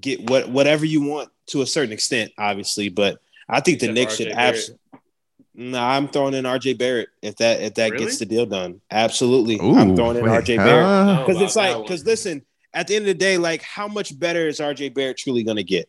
get 0.01 0.29
what 0.31 0.49
whatever 0.51 0.85
you 0.85 1.01
want 1.01 1.31
to 1.49 1.62
a 1.62 1.67
certain 1.67 1.93
extent, 1.93 2.33
obviously, 2.38 2.88
but 2.88 3.19
I 3.49 3.61
think 3.61 3.81
the 3.81 3.87
Except 3.87 3.95
Knicks 3.95 4.15
RJ 4.15 4.17
should 4.17 4.29
Barrett. 4.35 4.38
absolutely. 4.57 4.81
Nah, 5.59 5.89
I'm 5.97 6.09
throwing 6.09 6.35
in 6.35 6.45
RJ 6.45 6.76
Barrett 6.76 7.09
if 7.23 7.37
that 7.37 7.63
if 7.63 7.75
that 7.75 7.93
Really? 7.93 8.04
gets 8.04 8.19
the 8.19 8.26
deal 8.26 8.45
done. 8.45 8.80
Absolutely, 8.91 9.56
Ooh, 9.56 9.75
I'm 9.75 9.97
throwing 9.97 10.19
in 10.19 10.25
wait, 10.25 10.30
RJ 10.45 10.56
Barrett 10.59 11.26
because 11.26 11.41
it's 11.41 11.56
like 11.56 11.80
because 11.82 12.04
listen, 12.04 12.43
at 12.75 12.87
the 12.89 12.97
end 12.97 13.04
of 13.04 13.06
the 13.06 13.15
day, 13.15 13.39
like 13.39 13.63
how 13.63 13.89
much 13.89 14.19
better 14.19 14.47
is 14.49 14.61
RJ 14.61 14.93
Barrett 14.93 15.17
truly 15.17 15.43
going 15.45 15.56
to 15.56 15.65
get? 15.65 15.89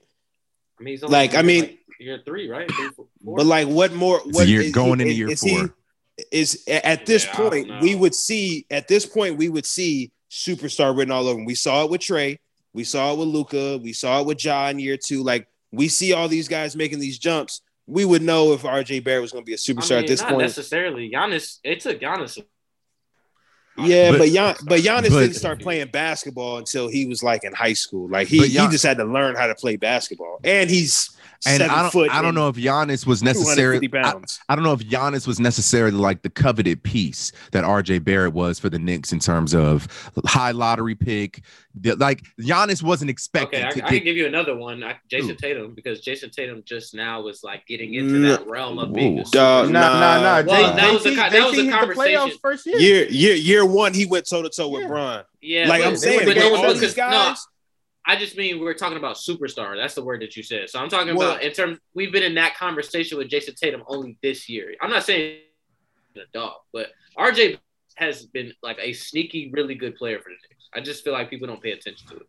I 0.80 0.84
mean, 0.84 0.94
he's 0.94 1.04
only 1.04 1.12
Like, 1.14 1.36
I 1.36 1.42
mean- 1.42 1.62
like, 1.64 1.80
year 2.00 2.22
three, 2.24 2.48
right? 2.48 2.72
Three, 2.72 2.90
four, 2.96 3.08
four? 3.26 3.38
But 3.38 3.46
like, 3.48 3.68
what 3.68 3.92
more? 3.94 4.22
It's 4.26 4.38
a 4.38 4.40
What 4.40 4.48
year- 4.48 4.62
is 4.62 4.72
going 4.72 5.00
he- 5.00 5.04
into 5.04 5.12
is- 5.12 5.18
year 5.18 5.30
is 5.32 5.42
he- 5.42 5.58
four. 5.58 5.76
is 6.32 6.64
at 6.68 7.06
this 7.06 7.26
Yeah, 7.26 7.36
point 7.36 7.82
we 7.82 7.94
would 7.96 8.16
see 8.16 8.66
at 8.72 8.88
this 8.88 9.06
point 9.06 9.38
we 9.38 9.50
would 9.50 9.66
see 9.66 10.12
superstar 10.32 10.96
written 10.96 11.12
all 11.12 11.28
over 11.28 11.40
him. 11.40 11.46
We 11.46 11.56
saw 11.56 11.84
it 11.84 11.90
with 11.90 12.02
Trae, 12.02 12.38
we 12.78 12.84
saw 12.84 13.12
it 13.12 13.18
with 13.18 13.28
Luka, 13.30 13.80
we 13.80 13.92
saw 13.92 14.22
it 14.22 14.28
with 14.28 14.38
John 14.38 14.78
year 14.78 14.98
two. 14.98 15.24
Like 15.24 15.48
we 15.72 15.88
see 15.88 16.14
all 16.14 16.28
these 16.28 16.48
guys 16.48 16.76
making 16.76 17.00
these 17.00 17.18
jumps. 17.18 17.62
We 17.88 18.06
would 18.06 18.22
know 18.22 18.54
if 18.54 18.62
RJ 18.62 19.04
Barrett 19.04 19.24
was 19.24 19.32
going 19.32 19.44
to 19.44 19.46
be 19.48 19.54
a 19.54 19.58
superstar 19.58 19.96
mean, 19.96 20.00
at 20.04 20.08
this 20.08 20.22
not 20.22 20.30
point. 20.30 20.42
necessarily. 20.44 21.10
Giannis, 21.10 21.58
it 21.64 21.80
took 21.80 22.00
Giannis. 22.00 22.38
Yeah, 23.80 24.12
But- 24.12 24.18
but 24.20 24.30
Gian, 24.30 24.56
but 24.66 24.80
Giannis 24.82 25.10
but- 25.10 25.22
didn't 25.22 25.36
start 25.38 25.60
playing 25.60 25.88
basketball 25.88 26.58
until 26.58 26.88
he 26.88 27.08
was 27.08 27.24
like 27.24 27.44
in 27.44 27.52
high 27.54 27.74
school. 27.74 28.08
Like 28.10 28.28
he, 28.28 28.48
Gian- 28.48 28.66
he 28.66 28.72
just 28.72 28.86
had 28.86 28.98
to 28.98 29.06
learn 29.06 29.36
how 29.36 29.48
to 29.48 29.56
play 29.56 29.76
basketball, 29.76 30.40
and 30.44 30.70
he's 30.70 31.10
And 31.46 31.58
seven 31.58 31.70
I 31.76 31.82
don't, 31.84 31.92
foot. 31.92 32.10
I 32.14 32.22
don't 32.22 32.34
know 32.36 32.48
if 32.50 32.56
Giannis 32.56 33.06
was 33.06 33.22
250 33.22 33.26
necessarily. 33.88 33.90
I. 33.94 34.54
I 34.54 34.56
don't 34.56 34.64
know 34.64 34.74
if 34.74 34.80
Giannis 34.80 35.28
was 35.28 35.40
necessarily 35.40 35.96
like 35.98 36.22
the 36.24 36.30
coveted 36.30 36.82
piece 36.84 37.32
that 37.52 37.64
RJ 37.64 38.04
Barrett 38.04 38.34
was 38.34 38.58
for 38.60 38.70
the 38.70 38.80
Knicks 38.80 39.12
in 39.14 39.20
terms 39.20 39.54
of 39.54 39.88
high 40.26 40.52
lottery 40.52 40.96
pick. 40.96 41.42
Like 41.84 42.24
Giannis 42.42 42.82
wasn't 42.82 43.12
expected 43.12 43.60
Okay, 43.60 43.68
I, 43.68 43.70
to 43.72 43.86
I 43.86 43.90
get. 43.92 43.96
can 43.98 44.04
give 44.06 44.18
you 44.18 44.26
another 44.26 44.56
one. 44.56 44.84
I, 44.84 44.96
Jason 45.10 45.30
Who? 45.30 45.36
Tatum, 45.36 45.74
because 45.76 46.02
Jayson 46.02 46.32
Tatum 46.32 46.64
just 46.66 46.96
now 46.96 47.22
was 47.22 47.44
like 47.44 47.68
getting 47.68 47.94
into 47.94 48.14
No. 48.14 48.30
that 48.30 48.46
mm, 48.46 48.50
realm 48.50 48.80
of 48.80 48.94
being 48.94 49.20
a 49.20 49.22
Whoa. 49.22 49.24
super- 49.26 49.38
Dog, 49.38 49.70
Nah, 49.70 49.80
nah, 50.00 50.42
nah. 50.42 50.48
Well, 50.48 50.72
J- 50.72 50.76
that 50.82 50.94
was 50.94 51.06
a 51.06 51.16
that 51.16 51.32
was 51.50 51.60
a 51.60 51.62
the 51.64 51.72
conversation. 51.72 52.32
first 52.42 52.66
year. 52.66 52.80
year 52.80 53.06
year 53.10 53.36
year 53.36 53.66
one, 53.66 53.94
he 53.94 54.06
went 54.08 54.28
toe 54.28 54.42
to 54.42 54.50
toe 54.50 54.70
with 54.70 54.82
Yeah. 54.84 54.88
Bron. 54.88 55.24
Yeah, 55.42 55.70
like 55.70 55.82
but- 55.84 55.88
I'm 55.90 55.98
saying, 55.98 56.20
but 56.22 56.26
but 56.26 56.36
they- 56.36 56.50
all 56.52 56.64
but- 56.64 56.80
these 56.80 56.94
guys. 56.96 57.12
no, 57.12 57.36
I 58.08 58.16
just 58.16 58.38
mean 58.38 58.60
we're 58.62 58.74
talking 58.74 58.98
about 58.98 59.18
superstar. 59.18 59.76
That's 59.76 59.94
the 59.94 60.04
word 60.04 60.22
that 60.22 60.36
you 60.38 60.42
said. 60.44 60.70
So 60.70 60.80
I'm 60.80 60.90
talking 60.90 61.14
Well- 61.16 61.32
about 61.32 61.44
in 61.44 61.52
terms. 61.52 61.80
We've 61.94 62.12
been 62.12 62.24
in 62.24 62.36
that 62.36 62.56
conversation 62.56 63.18
with 63.18 63.30
Jayson 63.30 63.56
Tatum 63.56 63.84
only 63.88 64.18
this 64.24 64.48
year. 64.48 64.74
I'm 64.82 64.90
not 64.90 65.04
saying 65.04 65.40
a 66.16 66.22
dog, 66.34 66.54
but 66.72 66.88
RJ 67.18 67.60
has 67.96 68.26
been 68.26 68.54
like 68.64 68.78
a 68.82 68.94
sneaky, 68.94 69.52
really 69.52 69.76
good 69.76 69.96
player 69.96 70.20
for 70.20 70.30
the 70.30 70.36
Knicks. 70.50 70.70
I 70.74 70.80
just 70.80 71.04
feel 71.04 71.14
like 71.14 71.30
people 71.30 71.48
don't 71.48 71.62
pay 71.62 71.72
attention 71.74 72.08
to 72.10 72.16
it. 72.18 72.28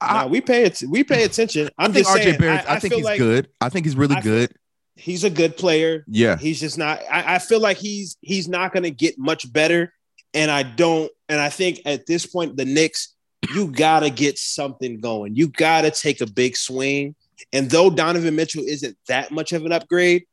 I, 0.00 0.22
Nah, 0.24 0.26
we 0.28 0.40
pay 0.40 0.64
it. 0.64 0.82
We 0.88 1.04
pay 1.04 1.24
attention. 1.24 1.68
I 1.78 1.84
I'm 1.84 1.92
think 1.92 2.06
just 2.06 2.16
RJ 2.16 2.22
saying. 2.24 2.38
Barrett. 2.40 2.68
I, 2.68 2.74
I, 2.74 2.78
think 2.80 2.94
he's 2.94 3.04
like 3.04 3.18
good. 3.18 3.48
I 3.60 3.68
think 3.68 3.86
he's 3.86 3.96
really 3.96 4.16
I- 4.16 4.20
good. 4.20 4.52
He's 4.96 5.24
a 5.24 5.30
good 5.30 5.56
player. 5.56 6.04
Yeah. 6.06 6.36
He's 6.36 6.60
just 6.60 6.78
not. 6.78 7.00
I, 7.10 7.34
I 7.34 7.38
feel 7.40 7.58
like 7.60 7.78
he's 7.78 8.16
he's 8.20 8.48
not 8.48 8.72
going 8.72 8.84
to 8.84 8.92
get 8.92 9.18
much 9.18 9.52
better. 9.52 9.92
And 10.34 10.50
I 10.50 10.62
don't. 10.62 11.10
And 11.28 11.40
I 11.40 11.48
think 11.48 11.80
at 11.84 12.06
this 12.06 12.26
point, 12.26 12.56
the 12.56 12.64
Knicks, 12.64 13.13
you 13.54 13.68
gotta 13.68 14.10
get 14.10 14.38
something 14.38 15.00
going. 15.00 15.34
You 15.34 15.48
gotta 15.48 15.90
take 15.90 16.20
a 16.20 16.26
big 16.26 16.56
swing. 16.56 17.14
And 17.52 17.70
though 17.70 17.90
Donovan 17.90 18.36
Mitchell 18.36 18.64
isn't 18.66 18.96
that 19.08 19.30
much 19.30 19.52
of 19.52 19.64
an 19.64 19.72
upgrade, 19.72 20.24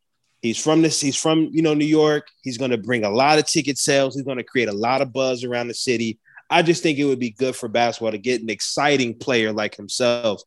he's 0.42 0.62
from 0.62 0.82
this. 0.82 1.02
He's 1.02 1.18
from 1.18 1.50
you 1.52 1.62
know 1.62 1.74
New 1.74 1.86
York. 1.86 2.28
He's 2.44 2.58
to 2.58 2.78
bring 2.78 3.04
a 3.04 3.10
lot 3.10 3.40
of 3.40 3.46
ticket 3.46 3.78
sales. 3.78 4.16
He's 4.16 4.26
to 4.26 4.44
create 4.44 4.70
a 4.70 4.74
lot 4.74 5.02
of 5.02 5.12
buzz 5.12 5.44
around 5.44 5.68
the 5.68 5.74
city. 5.74 6.20
I 6.50 6.62
just 6.62 6.84
think 6.84 7.00
it 7.00 7.06
would 7.06 7.20
be 7.20 7.32
good 7.32 7.56
for 7.56 7.70
basketball 7.70 8.12
to 8.12 8.18
get 8.18 8.42
an 8.42 8.50
exciting 8.50 9.18
player 9.18 9.54
like 9.54 9.76
himself 9.76 10.44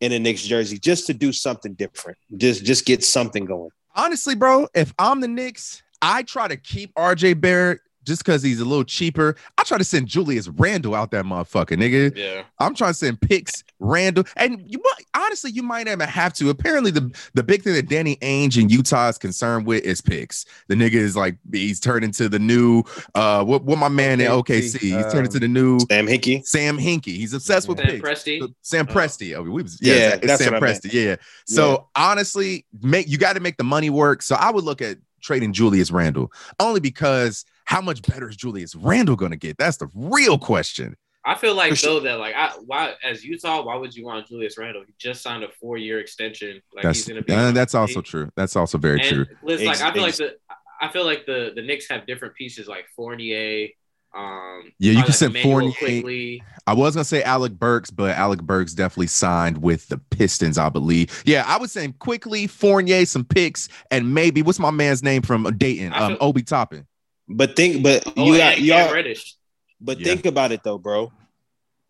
in 0.00 0.12
a 0.12 0.18
Knicks 0.18 0.42
jersey, 0.42 0.78
just 0.78 1.06
to 1.06 1.14
do 1.14 1.32
something 1.32 1.74
different. 1.74 2.18
Just 2.36 2.64
just 2.64 2.84
get 2.84 3.04
something 3.04 3.44
going. 3.44 3.70
Honestly, 3.94 4.34
bro, 4.34 4.68
if 4.74 4.92
I'm 4.98 5.20
the 5.20 5.28
Knicks, 5.28 5.82
I 6.00 6.22
try 6.22 6.48
to 6.48 6.56
keep 6.56 6.94
RJ 6.94 7.40
Barrett 7.40 7.80
just 8.04 8.24
because 8.24 8.42
he's 8.42 8.60
a 8.60 8.64
little 8.64 8.84
cheaper. 8.84 9.36
I 9.58 9.62
try 9.64 9.78
to 9.78 9.84
send 9.84 10.06
Julius 10.08 10.48
Randle 10.48 10.94
out 10.94 11.10
that 11.10 11.24
motherfucker, 11.24 11.76
nigga. 11.76 12.16
Yeah. 12.16 12.42
I'm 12.58 12.74
trying 12.74 12.90
to 12.90 12.94
send 12.98 13.20
picks 13.20 13.62
Randle, 13.78 14.24
and 14.36 14.62
you 14.66 14.78
might 14.82 15.04
honestly 15.24 15.50
you 15.50 15.62
might 15.62 15.86
even 15.88 16.00
have 16.00 16.32
to. 16.34 16.50
Apparently, 16.50 16.90
the 16.90 17.10
the 17.34 17.42
big 17.42 17.62
thing 17.62 17.74
that 17.74 17.88
Danny 17.88 18.16
Ainge 18.16 18.60
in 18.60 18.68
Utah 18.68 19.08
is 19.08 19.18
concerned 19.18 19.66
with 19.66 19.84
is 19.84 20.00
picks. 20.00 20.44
The 20.68 20.74
nigga 20.74 20.94
is 20.94 21.16
like 21.16 21.36
he's 21.52 21.80
turned 21.80 22.04
into 22.04 22.28
the 22.28 22.38
new 22.38 22.82
uh 23.14 23.44
what 23.44 23.64
what 23.64 23.78
my 23.78 23.88
man 23.88 24.20
in 24.20 24.26
OKC. 24.30 24.40
OKC, 24.40 24.78
He's 24.80 25.12
turned 25.12 25.26
into 25.26 25.36
um, 25.36 25.40
the 25.40 25.48
new 25.48 25.78
Sam 25.90 26.06
Hinkie. 26.06 26.44
Sam 26.46 26.78
Hinkie. 26.78 27.06
He's 27.16 27.32
obsessed 27.34 27.68
with 27.68 27.78
Sam 27.78 27.86
picks. 27.88 28.02
Presti. 28.08 28.54
Sam 28.62 28.86
Oh. 28.88 28.92
Presti. 28.92 29.36
Oh, 29.36 29.42
we 29.42 29.50
was 29.62 29.78
Yeah, 29.80 29.94
yeah, 29.94 30.08
it's 30.14 30.26
that's 30.26 30.44
Sam 30.44 30.52
what 30.54 30.62
I 30.62 30.66
meant. 30.66 30.82
Presti. 30.82 30.92
Yeah. 30.92 31.16
So 31.46 31.88
honestly, 31.94 32.66
make 32.82 33.08
you 33.08 33.18
got 33.18 33.34
to 33.34 33.40
make 33.40 33.56
the 33.56 33.64
money 33.64 33.90
work. 33.90 34.22
So 34.22 34.34
I 34.36 34.50
would 34.50 34.64
look 34.64 34.82
at 34.82 34.98
trading 35.20 35.52
Julius 35.52 35.90
Randle 35.90 36.32
only 36.58 36.80
because 36.80 37.44
how 37.64 37.80
much 37.80 38.02
better 38.02 38.28
is 38.28 38.36
Julius 38.36 38.74
Randle 38.74 39.16
going 39.16 39.30
to 39.30 39.36
get? 39.36 39.58
That's 39.58 39.76
the 39.76 39.88
real 39.94 40.38
question. 40.38 40.96
I 41.24 41.34
feel 41.34 41.54
like 41.54 41.70
For 41.70 41.76
sure. 41.76 41.94
though 41.94 42.00
that 42.00 42.18
like 42.18 42.34
I 42.34 42.52
why 42.64 42.94
as 43.04 43.24
Utah, 43.24 43.62
why 43.62 43.76
would 43.76 43.94
you 43.94 44.06
want 44.06 44.26
Julius 44.26 44.56
Randle? 44.56 44.84
He 44.86 44.94
just 44.98 45.22
signed 45.22 45.44
a 45.44 45.48
four 45.60 45.76
year 45.76 46.00
extension. 46.00 46.62
Like 46.74 46.84
That's 46.84 46.98
he's 47.00 47.08
gonna 47.08 47.22
be 47.22 47.34
uh, 47.34 47.52
that's 47.52 47.74
also 47.74 48.00
true. 48.00 48.30
That's 48.36 48.56
also 48.56 48.78
very 48.78 49.00
and 49.00 49.08
true. 49.08 49.26
Listen, 49.42 49.66
like 49.66 49.76
Ex- 49.76 49.82
I 49.82 49.92
feel 49.92 50.02
like 50.02 50.16
the 50.16 50.36
I 50.80 50.88
feel 50.88 51.04
like 51.04 51.26
the 51.26 51.52
the 51.54 51.62
Knicks 51.62 51.88
have 51.90 52.06
different 52.06 52.34
pieces 52.34 52.68
like 52.68 52.86
Fournier. 52.96 53.68
Um, 54.12 54.72
Yeah, 54.78 54.92
you 54.92 54.98
probably 54.98 55.02
can 55.02 55.06
like 55.06 55.14
send 55.14 55.36
Immanuel 55.36 55.52
Fournier- 55.52 55.72
Quickley. 55.78 56.42
I 56.66 56.72
was 56.74 56.94
gonna 56.94 57.04
say 57.04 57.22
Alec 57.22 57.52
Burks, 57.52 57.90
but 57.90 58.16
Alec 58.16 58.42
Burks 58.42 58.74
definitely 58.74 59.06
signed 59.06 59.58
with 59.62 59.86
the 59.88 59.98
Pistons, 59.98 60.58
I 60.58 60.68
believe. 60.68 61.22
Yeah, 61.24 61.44
I 61.46 61.56
would 61.58 61.70
say 61.70 61.92
Quickley 61.98 62.46
Fournier, 62.46 63.06
some 63.06 63.24
picks, 63.24 63.68
and 63.90 64.12
maybe 64.12 64.42
what's 64.42 64.58
my 64.58 64.70
man's 64.70 65.02
name 65.02 65.22
from 65.22 65.44
Dayton? 65.56 65.92
Um, 65.94 66.12
feel- 66.12 66.18
Obi 66.20 66.42
Toppin. 66.42 66.86
But 67.28 67.54
think, 67.54 67.82
but 67.84 68.02
Oh, 68.16 68.24
you 68.26 68.32
and 68.34 68.38
got 68.38 68.60
y'all. 68.60 68.92
Reddish. 68.92 69.36
But 69.80 70.00
Yeah. 70.00 70.06
think 70.06 70.26
about 70.26 70.50
it 70.52 70.62
though, 70.64 70.78
bro. 70.78 71.12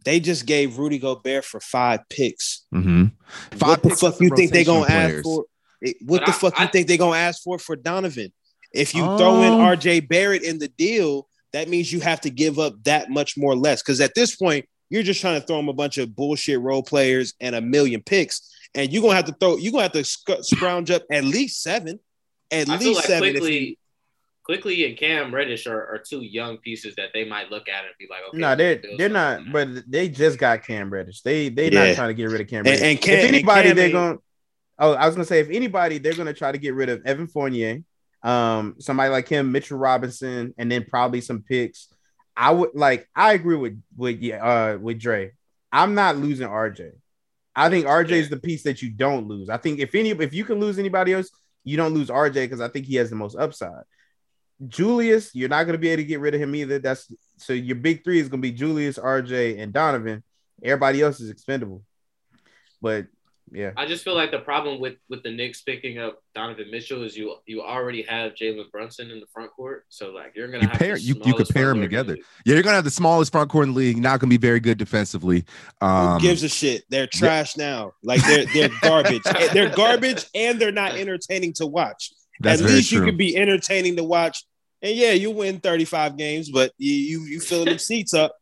They 0.05 0.21
just 0.21 0.45
gave 0.47 0.79
Rudy 0.79 0.99
Gobert 0.99 1.45
for 1.45 1.61
five 1.61 2.01
picks. 2.11 2.63
Mm-hmm. 2.75 3.05
what 3.59 3.83
the 3.83 3.91
fuck 3.91 4.21
you 4.21 4.31
think 4.37 4.53
they 4.53 4.65
gonna 4.65 4.91
ask 4.93 5.23
for? 5.23 5.45
What 5.81 5.97
But 6.21 6.27
the 6.27 6.33
I- 6.33 6.35
fuck 6.35 6.59
you 6.59 6.65
I- 6.67 6.69
think 6.69 6.87
they 6.89 6.97
gonna 6.99 7.17
ask 7.17 7.43
for 7.43 7.59
for 7.59 7.77
Donovan? 7.77 8.33
If 8.73 8.95
you 8.95 9.01
throw 9.03 9.43
in 9.43 9.53
Um, 9.55 9.61
RJ 9.61 10.01
Barrett 10.01 10.43
in 10.43 10.59
the 10.59 10.69
deal, 10.69 11.27
that 11.53 11.69
means 11.69 11.93
you 11.93 12.01
have 12.01 12.21
to 12.23 12.31
give 12.31 12.59
up 12.59 12.75
that 12.85 13.11
much 13.11 13.37
more 13.37 13.57
less. 13.57 13.83
Because 13.83 14.01
at 14.01 14.15
this 14.15 14.37
point, 14.37 14.67
you're 14.89 15.03
just 15.03 15.21
trying 15.21 15.41
to 15.41 15.47
throw 15.47 15.57
them 15.57 15.69
a 15.69 15.73
bunch 15.73 15.99
of 15.99 16.15
bullshit 16.17 16.61
role 16.61 16.83
players 16.83 17.35
and 17.41 17.55
a 17.55 17.61
million 17.61 18.03
picks, 18.03 18.51
and 18.75 18.93
you're 18.93 19.03
gonna 19.03 19.15
have 19.17 19.27
to 19.27 19.33
throw. 19.39 19.57
You're 19.57 19.73
gonna 19.73 19.85
have 19.85 19.93
to 19.93 20.05
sc- 20.05 20.43
scrounge 20.43 20.91
up 20.91 21.03
at 21.11 21.25
least 21.25 21.63
seven, 21.63 22.01
at 22.51 22.69
I 22.69 22.79
feel 22.79 22.89
least 22.89 22.97
like 23.01 23.07
seven. 23.07 23.31
Quickley, 23.33 23.59
you- 23.71 23.77
Quickley 24.45 24.85
and 24.87 24.97
Cam 24.99 25.33
Reddish 25.33 25.67
are, 25.69 25.79
are 25.95 25.99
two 26.05 26.23
young 26.23 26.57
pieces 26.57 26.95
that 26.97 27.11
they 27.15 27.25
might 27.25 27.51
look 27.53 27.69
at 27.69 27.85
and 27.85 27.95
be 28.01 28.09
like, 28.11 28.21
okay, 28.31 28.39
No, 28.39 28.57
they're 28.57 28.81
they're 28.99 29.09
not. 29.09 29.39
on 29.39 29.45
that. 29.45 29.53
But 29.53 29.91
they 29.91 30.09
just 30.09 30.39
got 30.39 30.65
Cam 30.65 30.91
Reddish. 30.93 31.21
They 31.23 31.51
they 31.51 31.71
Yeah. 31.71 31.87
not 31.89 31.95
trying 31.95 32.09
to 32.09 32.15
get 32.15 32.31
rid 32.31 32.41
of 32.41 32.49
Cam 32.49 32.65
Reddish. 32.65 32.81
and 32.83 33.01
Cam- 33.01 33.15
if 33.19 33.25
and 33.27 33.35
anybody, 33.37 33.69
Cam 33.69 33.77
they're 33.77 33.85
ain't- 33.87 33.93
going. 33.93 34.19
Oh, 34.81 34.93
I 34.95 35.07
was 35.07 35.15
gonna 35.15 35.27
say 35.27 35.39
if 35.41 35.51
anybody, 35.51 35.99
they're 35.99 36.15
gonna 36.15 36.33
try 36.35 36.51
to 36.51 36.59
get 36.59 36.75
rid 36.75 36.89
of 36.89 37.03
Evan 37.05 37.29
Fournier, 37.29 37.83
um, 38.23 38.77
somebody 38.79 39.11
like 39.11 39.29
him, 39.29 39.53
Mitchell 39.53 39.79
Robinson, 39.79 40.55
and 40.59 40.71
then 40.71 40.85
probably 40.85 41.21
some 41.21 41.43
picks. 41.43 41.89
I 42.37 42.51
would 42.51 42.71
like. 42.75 43.09
I 43.15 43.33
agree 43.33 43.57
with 43.57 43.83
with 43.97 44.21
yeah, 44.21 44.45
uh 44.45 44.79
with 44.79 45.01
Dre. 45.01 45.33
I'm 45.73 45.95
not 45.95 46.17
losing 46.17 46.49
RJ. 46.49 46.93
I 47.55 47.69
think 47.69 47.87
RJ 47.87 48.11
is 48.13 48.31
the 48.31 48.39
piece 48.39 48.63
that 48.65 48.83
you 48.83 48.91
don't 48.91 49.27
lose. 49.27 49.49
I 49.49 49.57
think 49.57 49.81
if 49.81 49.95
any 49.95 50.11
if 50.11 50.33
you 50.33 50.45
can 50.45 50.61
lose 50.61 50.79
anybody 50.79 51.13
else, 51.13 51.31
you 51.65 51.77
don't 51.77 51.95
lose 51.95 52.09
RJ 52.09 52.35
because 52.35 52.61
I 52.61 52.69
think 52.69 52.87
he 52.87 52.97
has 52.97 53.11
the 53.11 53.17
most 53.17 53.37
upside. 53.37 53.85
Julius, 54.69 55.35
you're 55.35 55.49
not 55.49 55.65
going 55.65 55.75
to 55.75 55.79
be 55.79 55.89
able 55.89 56.03
to 56.03 56.07
get 56.07 56.21
rid 56.21 56.35
of 56.35 56.41
him 56.41 56.55
either. 56.55 56.79
That's 56.79 57.13
so 57.39 57.53
your 57.53 57.77
big 57.77 58.05
three 58.05 58.21
is 58.21 58.29
going 58.29 58.43
to 58.43 58.49
be 58.49 58.53
Julius, 58.53 58.99
RJ, 58.99 59.59
and 59.59 59.73
Donovan. 59.73 60.23
Everybody 60.63 61.01
else 61.01 61.21
is 61.21 61.31
expendable. 61.31 61.83
But 62.83 63.07
yeah, 63.53 63.73
I 63.77 63.87
just 63.87 64.05
feel 64.05 64.15
like 64.15 64.31
the 64.31 64.39
problem 64.39 64.81
with 64.81 64.95
with 65.09 65.23
the 65.23 65.31
Knicks 65.31 65.63
picking 65.63 65.99
up 65.99 66.23
Donovan 66.35 66.71
Mitchell 66.71 67.03
is 67.03 67.17
you 67.17 67.35
you 67.47 67.63
already 67.63 68.03
have 68.03 68.33
Jalen 68.35 68.71
Brunson 68.71 69.11
in 69.11 69.21
the 69.21 69.27
front 69.33 69.51
court, 69.53 69.85
so 69.89 70.11
like 70.11 70.33
you're 70.37 70.49
gonna 70.49 70.65
You 70.65 70.69
have 70.69 70.79
pair- 70.79 70.95
the 70.97 71.01
you- 71.03 71.15
you 71.15 71.35
could 71.35 71.47
smallest 71.49 71.55
pair 71.55 71.71
'em 71.71 71.77
front 71.79 71.91
court 71.91 72.01
in 72.01 72.07
the 72.07 72.13
together. 72.15 72.17
Yeah, 72.47 72.55
you're 72.55 72.63
gonna 72.63 72.77
have 72.77 72.85
the 72.85 72.91
smallest 72.91 73.33
front 73.33 73.51
court 73.51 73.67
in 73.69 73.73
the 73.75 73.79
league. 73.79 73.99
Not 73.99 74.21
gonna 74.21 74.31
be 74.31 74.37
very 74.37 74.61
good 74.61 74.79
defensively. 74.79 75.45
Um, 75.81 76.15
Who 76.15 76.21
gives 76.21 76.43
a 76.43 76.49
shit? 76.49 76.85
They're 76.91 77.07
trash 77.07 77.57
now. 77.57 77.93
Like 78.03 78.23
they're 78.25 78.47
they're 78.53 78.71
garbage. 78.83 79.23
they're 79.53 79.71
garbage, 79.75 80.27
and 80.35 80.61
they're 80.61 80.73
not 80.73 80.97
entertaining 80.97 81.53
to 81.55 81.67
watch. 81.67 82.11
that's 82.41 82.61
At 82.61 82.67
very 82.67 82.77
least 82.79 82.91
true. 82.91 83.01
you 83.01 83.05
can 83.07 83.17
be 83.17 83.37
entertaining 83.37 83.97
to 83.97 84.05
watch. 84.05 84.45
And 84.83 84.97
yeah, 84.97 85.13
you 85.13 85.31
win 85.31 85.61
35 85.61 86.17
games, 86.17 86.51
but 86.51 86.73
you 86.79 86.95
you, 86.95 87.21
you 87.27 87.41
filling 87.41 87.67
them 87.67 87.79
seats 87.79 88.15
up. 88.15 88.35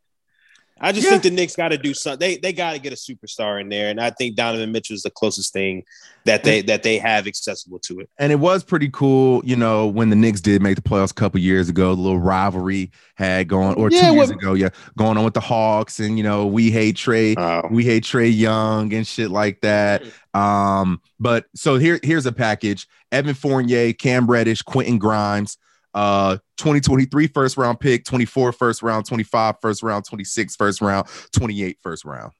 I 0.81 0.91
just 0.91 1.03
Yeah. 1.05 1.11
think 1.11 1.23
the 1.23 1.31
Knicks 1.31 1.55
got 1.55 1.69
to 1.69 1.77
do 1.77 1.93
something. 1.93 2.19
They 2.19 2.37
they 2.37 2.53
got 2.53 2.73
to 2.73 2.79
get 2.79 2.93
a 2.93 2.95
superstar 2.95 3.59
in 3.59 3.69
there, 3.69 3.89
and 3.89 3.99
I 3.99 4.09
think 4.11 4.35
Donovan 4.35 4.71
Mitchell 4.71 4.93
is 4.95 5.01
the 5.03 5.09
closest 5.09 5.51
thing 5.53 5.83
that 6.25 6.43
they 6.43 6.61
that 6.63 6.83
they 6.83 6.97
have 6.99 7.27
accessible 7.27 7.79
to 7.79 7.99
it. 8.01 8.09
and 8.17 8.31
it 8.31 8.35
was 8.37 8.63
pretty 8.63 8.89
cool, 8.89 9.41
you 9.45 9.55
know, 9.55 9.87
when 9.87 10.09
the 10.09 10.15
Knicks 10.15 10.41
did 10.41 10.61
make 10.61 10.75
the 10.75 10.81
playoffs 10.81 11.11
a 11.11 11.15
couple 11.15 11.39
years 11.39 11.69
ago. 11.69 11.95
The 11.95 12.01
little 12.01 12.19
rivalry 12.19 12.91
had 13.15 13.47
gone, 13.47 13.75
or 13.75 13.89
Yeah, 13.91 14.09
two 14.09 14.15
years 14.15 14.27
what- 14.29 14.37
ago, 14.37 14.53
yeah, 14.53 14.69
going 14.97 15.17
on 15.17 15.23
with 15.25 15.33
the 15.33 15.39
Hawks, 15.41 15.99
and 15.99 16.17
you 16.17 16.23
know, 16.23 16.45
we 16.45 16.71
hate 16.71 16.95
Trey, 16.95 17.35
we 17.71 17.83
hate 17.83 18.03
Trae 18.03 18.35
Young 18.35 18.93
and 18.93 19.05
shit 19.05 19.31
like 19.31 19.61
that. 19.61 20.03
Um, 20.33 21.01
but 21.19 21.45
so 21.55 21.77
here, 21.77 21.99
here's 22.03 22.25
a 22.25 22.31
package: 22.31 22.87
Evan 23.11 23.33
Fournier, 23.33 23.93
Cam 23.93 24.27
Reddish, 24.27 24.61
Quentin 24.61 24.97
Grimes, 24.99 25.57
uh, 25.93 26.37
2023 26.57 27.27
first 27.27 27.57
round 27.57 27.79
pick, 27.79 28.05
24 28.05 28.51
first 28.51 28.81
round, 28.83 29.05
25 29.05 29.55
first 29.61 29.83
round, 29.83 30.05
26 30.05 30.55
first 30.55 30.81
round, 30.81 31.07
28 31.33 31.77
first 31.81 32.05
round. 32.05 32.31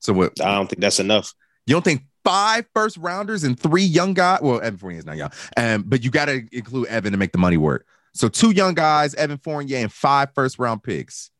So 0.00 0.12
what? 0.12 0.40
I 0.40 0.54
don't 0.56 0.68
think 0.68 0.80
that's 0.80 1.00
enough. 1.00 1.32
You 1.66 1.74
don't 1.74 1.84
think 1.84 2.02
five 2.24 2.66
first 2.74 2.96
rounders 2.96 3.44
and 3.44 3.58
three 3.58 3.84
young 3.84 4.14
guys? 4.14 4.40
Well, 4.42 4.60
Evan 4.60 4.78
Fournier 4.78 4.98
is 4.98 5.06
not 5.06 5.16
young, 5.16 5.30
um, 5.56 5.84
but 5.86 6.02
you 6.02 6.10
got 6.10 6.24
to 6.26 6.42
include 6.52 6.88
Evan 6.88 7.12
to 7.12 7.18
make 7.18 7.32
the 7.32 7.38
money 7.38 7.56
work. 7.56 7.86
So 8.14 8.28
two 8.28 8.50
young 8.50 8.74
guys, 8.74 9.14
Evan 9.14 9.38
Fournier, 9.38 9.78
and 9.78 9.92
five 9.92 10.30
first 10.34 10.58
round 10.58 10.82
picks. 10.82 11.30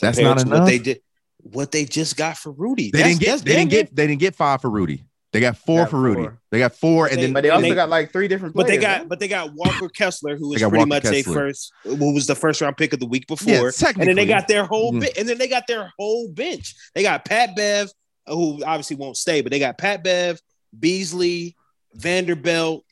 That's 0.00 0.18
compared 0.18 0.38
not 0.38 0.46
enough. 0.46 0.60
What 0.60 0.66
they 0.66 0.78
did, 0.78 1.00
what 1.38 1.72
they 1.72 1.84
just 1.84 2.16
got 2.16 2.36
for 2.36 2.50
Rudy. 2.52 2.90
They 2.90 2.98
That's- 2.98 3.18
didn't 3.18 3.20
get. 3.38 3.44
They 3.44 3.54
didn't 3.56 3.70
get. 3.70 3.96
They 3.96 4.06
didn't 4.06 4.20
get 4.20 4.34
five 4.36 4.60
for 4.60 4.70
Rudy. 4.70 5.04
They 5.32 5.40
got 5.40 5.58
four 5.58 5.80
Got 5.80 5.90
for 5.90 6.00
Rudy. 6.00 6.22
four. 6.22 6.38
They 6.50 6.58
got 6.58 6.74
four, 6.74 7.06
and 7.06 7.18
They- 7.18 7.22
then 7.22 7.32
but 7.34 7.42
they 7.42 7.50
also 7.50 7.68
they- 7.68 7.74
got 7.74 7.90
like 7.90 8.12
three 8.12 8.28
different 8.28 8.54
But 8.54 8.66
they 8.66 8.78
got, 8.78 9.00
right? 9.00 9.08
but 9.08 9.20
they 9.20 9.28
got 9.28 9.52
Walker 9.52 9.88
Kessler, 9.88 10.36
who 10.36 10.48
was 10.48 10.62
pretty 10.62 10.76
Walker 10.76 10.88
much 10.88 11.02
Kessler. 11.02 11.32
a 11.32 11.34
first, 11.34 11.72
who 11.82 12.14
was 12.14 12.26
the 12.26 12.34
first 12.34 12.60
round 12.62 12.76
pick 12.78 12.94
of 12.94 13.00
the 13.00 13.06
week 13.06 13.26
before, 13.26 13.52
yeah, 13.52 13.92
and 13.98 14.08
then 14.08 14.16
they 14.16 14.24
got 14.24 14.48
their 14.48 14.64
whole 14.64 14.92
mm-hmm. 14.92 15.00
bit, 15.00 15.18
and 15.18 15.28
then 15.28 15.36
they 15.36 15.48
got 15.48 15.66
their 15.66 15.92
whole 15.98 16.28
bench. 16.28 16.74
They 16.94 17.02
got 17.02 17.26
Pat 17.26 17.54
Bev, 17.54 17.90
who 18.26 18.64
obviously 18.64 18.96
won't 18.96 19.18
stay, 19.18 19.42
but 19.42 19.52
they 19.52 19.58
got 19.58 19.76
Pat 19.76 20.02
Bev, 20.02 20.40
Beasley, 20.78 21.56
Vanderbilt, 21.94 22.84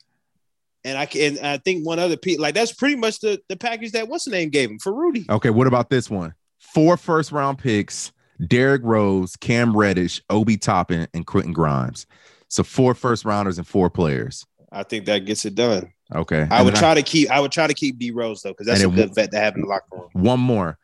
and 0.83 0.97
I 0.97 1.05
can, 1.07 1.37
and 1.37 1.47
I 1.47 1.57
think 1.57 1.85
one 1.85 1.97
other 1.97 2.17
piece. 2.17 2.39
Like 2.39 2.53
that's 2.53 2.71
pretty 2.71 2.95
much 2.95 3.19
the 3.19 3.41
the 3.49 3.57
package 3.57 3.93
that 3.93 4.07
what's 4.07 4.25
the 4.25 4.31
name 4.31 4.49
gave 4.49 4.69
him 4.69 4.79
for 4.79 4.93
Rudy. 4.93 5.25
Okay, 5.29 5.49
what 5.49 5.67
about 5.67 5.89
this 5.89 6.09
one? 6.09 6.33
Four 6.59 6.97
first 6.97 7.31
round 7.31 7.57
picks: 7.57 8.11
Derrick 8.45 8.81
Rose, 8.83 9.35
Cam 9.35 9.75
Reddish, 9.75 10.21
Obi 10.29 10.57
Toppin, 10.57 11.07
and 11.13 11.25
Quentin 11.25 11.53
Grimes. 11.53 12.05
So 12.47 12.63
four 12.63 12.93
first 12.93 13.25
rounders 13.25 13.57
and 13.57 13.67
four 13.67 13.89
players. 13.89 14.45
I 14.71 14.83
think 14.83 15.05
that 15.05 15.25
gets 15.25 15.45
it 15.45 15.55
done. 15.55 15.93
Okay, 16.13 16.47
I 16.49 16.57
And 16.57 16.65
would 16.65 16.75
try 16.75 16.93
to 16.93 17.01
keep. 17.01 17.29
I 17.29 17.39
would 17.39 17.51
try 17.51 17.67
to 17.67 17.73
keep 17.73 17.97
D 17.99 18.11
Rose 18.11 18.41
though, 18.41 18.51
because 18.51 18.67
that's 18.67 18.81
a 18.83 18.89
good 18.89 19.13
vet 19.13 19.31
to 19.31 19.39
have 19.39 19.55
in 19.55 19.61
the 19.61 19.67
locker 19.67 19.85
room. 19.91 20.09
One 20.13 20.39
more. 20.39 20.77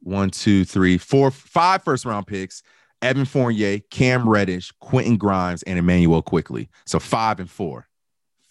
One, 0.00 0.30
two, 0.30 0.64
three, 0.64 0.96
four, 0.96 1.30
five 1.30 1.82
first 1.82 2.04
round 2.04 2.26
picks. 2.26 2.62
Evan 3.02 3.24
Fournier, 3.24 3.80
Cam 3.90 4.28
Reddish, 4.28 4.72
Quentin 4.80 5.16
Grimes, 5.16 5.62
and 5.64 5.78
Immanuel 5.78 6.22
Quickley. 6.22 6.68
So 6.86 6.98
five 6.98 7.40
and 7.40 7.50
four. 7.50 7.88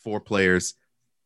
Four 0.04 0.22
players, 0.22 0.74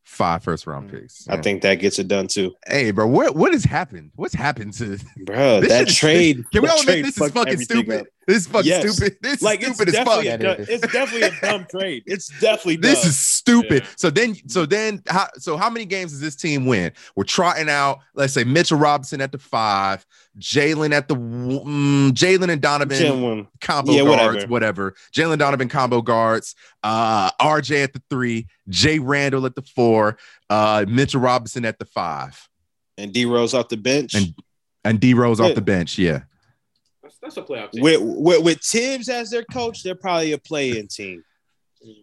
five 0.04 0.42
first 0.42 0.66
round 0.66 0.90
Mm. 0.90 1.00
picks. 1.00 1.26
I 1.28 1.40
think 1.40 1.62
that 1.62 1.76
gets 1.76 1.98
it 1.98 2.08
done 2.08 2.26
too, 2.26 2.54
Hey, 2.66 2.90
bro, 2.90 3.06
what 3.06 3.34
what 3.36 3.52
has 3.52 3.64
happened? 3.64 4.10
What's 4.16 4.34
happened 4.34 4.72
to 4.74 4.98
bro. 5.24 5.60
This 5.60 5.68
that 5.70 5.78
shit 5.80 5.88
is- 5.88 5.96
trade. 5.96 6.44
Can 6.52 6.62
we 6.62 6.68
all 6.68 6.80
admit 6.80 7.04
this 7.04 7.18
is 7.20 7.30
fucking 7.30 7.58
stupid? 7.60 8.00
up. 8.02 8.06
This 8.26 8.36
is 8.38 8.46
fucking 8.46 8.68
Yes. 8.68 8.94
stupid. 8.96 9.16
This 9.20 9.34
is 9.34 9.42
Like 9.42 9.62
it's 9.62 9.74
stupid 9.74 9.88
as 9.94 10.04
fuck. 10.04 10.22
definitely, 10.22 10.28
a, 10.28 10.38
dumb, 10.38 10.50
it 10.52 10.60
is. 10.60 10.68
it's 10.82 10.92
definitely 10.92 11.28
a 11.28 11.40
dumb 11.40 11.66
trade. 11.70 12.02
It's 12.06 12.28
definitely 12.40 12.76
dumb. 12.76 12.90
This 12.90 13.04
is 13.04 13.16
stupid. 13.42 13.82
Yeah. 13.82 13.88
So 13.96 14.10
then, 14.10 14.36
so 14.48 14.64
then, 14.66 15.02
how, 15.08 15.26
so 15.36 15.56
how 15.56 15.68
many 15.68 15.84
games 15.84 16.12
does 16.12 16.20
this 16.20 16.36
team 16.36 16.64
win? 16.66 16.92
We're 17.16 17.24
trotting 17.24 17.68
out, 17.68 17.98
let's 18.14 18.32
say 18.32 18.44
Mitchell 18.44 18.78
Robinson 18.78 19.20
at 19.20 19.32
the 19.32 19.38
five, 19.38 20.06
Jalen 20.38 20.92
at 20.92 21.08
the 21.08 21.16
mm, 21.16 22.10
Jalen 22.12 22.50
and 22.50 22.62
Donovan 22.62 22.96
Jim 22.98 23.22
one. 23.22 23.48
combo 23.60 23.92
Yeah, 23.92 24.04
guards, 24.04 24.46
whatever. 24.46 24.46
whatever. 24.48 24.94
Jalen 25.12 25.38
Donovan 25.38 25.68
combo 25.68 26.00
guards, 26.02 26.54
uh, 26.82 27.30
RJ 27.40 27.82
at 27.84 27.92
the 27.92 28.02
three, 28.08 28.46
Jay 28.68 28.98
Randle 28.98 29.44
at 29.46 29.54
the 29.54 29.62
four, 29.62 30.16
uh, 30.48 30.84
Mitchell 30.88 31.20
Robinson 31.20 31.64
at 31.64 31.78
the 31.78 31.84
five, 31.84 32.48
and 32.96 33.12
D 33.12 33.24
Rose 33.24 33.54
off 33.54 33.68
the 33.68 33.76
bench. 33.76 34.14
And- 34.14 34.34
and 34.84 34.98
D 34.98 35.14
Rose 35.14 35.38
Yeah. 35.38 35.46
off 35.46 35.54
the 35.54 35.60
bench. 35.60 35.96
Yeah. 35.98 36.22
That's, 37.02 37.16
that's 37.22 37.36
a 37.36 37.42
playoff 37.42 37.70
team. 37.72 37.82
with, 37.82 38.00
with 38.00 38.42
with 38.42 38.60
Thibs 38.62 39.08
as 39.08 39.30
their 39.30 39.44
coach, 39.44 39.82
they're 39.82 39.94
probably 39.94 40.32
a 40.32 40.38
play-in 40.38 40.88
team. 40.88 41.22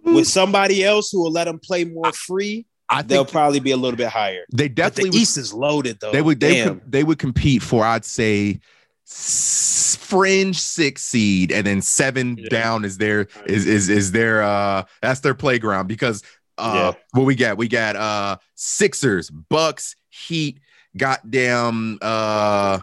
With 0.04 0.28
somebody 0.28 0.84
else 0.84 1.12
who 1.12 1.22
will 1.24 1.32
let 1.32 1.46
them 1.46 1.60
play 1.60 1.86
more 1.86 2.12
free, 2.12 2.65
I 2.89 3.02
they'll 3.02 3.24
think 3.24 3.32
probably 3.34 3.60
be 3.60 3.72
a 3.72 3.78
little 3.78 3.98
bit 3.98 4.08
higher. 4.10 4.44
they 4.52 4.68
But 4.68 4.76
definitely 4.76 5.12
the 5.12 5.15
would- 5.18 5.22
East 5.22 5.38
is 5.38 5.54
loaded 5.54 6.00
though. 6.02 6.12
they 6.12 6.22
would 6.22 6.39
they 6.39 6.56
Damn. 6.63 6.82
they 6.88 7.04
would 7.04 7.20
compete 7.20 7.62
for 7.62 7.86
I'd 7.86 8.04
say 8.06 8.60
s- 9.08 9.98
fringe 10.02 10.60
six 10.60 11.04
seed 11.04 11.52
and 11.52 11.65
then 11.68 11.82
seven 11.82 12.38
Yeah. 12.38 12.50
down 12.50 12.86
is 12.86 12.98
their 12.98 13.28
is 13.46 13.65
is 13.68 13.89
is 13.89 14.12
their 14.12 14.42
uh 14.44 14.84
that's 15.02 15.20
their 15.20 15.36
playground 15.36 15.88
because 15.88 16.24
uh 16.58 16.94
what 17.12 17.24
we 17.26 17.36
got 17.36 17.58
we 17.58 17.68
got 17.68 17.96
uh 17.96 18.38
Sixers 18.56 19.30
Bucks 19.30 19.96
Heat 20.10 20.60
goddamn 20.98 22.00
uh 22.02 22.80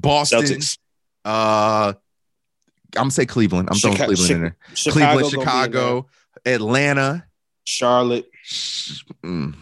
Boston 0.00 0.40
Celtics. 0.42 0.78
uh 1.24 1.92
I'm 2.94 3.04
gonna 3.04 3.10
say 3.10 3.26
Cleveland 3.26 3.68
I'm 3.70 3.76
throwing 3.78 3.96
Chica- 3.96 4.06
Cleveland 4.06 4.30
in 4.32 4.40
there 4.40 4.56
Chicago 4.74 4.98
Cleveland 4.98 5.20
gonna 5.20 5.26
in 5.26 5.32
there. 5.32 5.44
Chicago 5.44 6.06
Atlanta 6.46 7.24
Charlotte. 7.64 8.26
mm, 9.24 9.54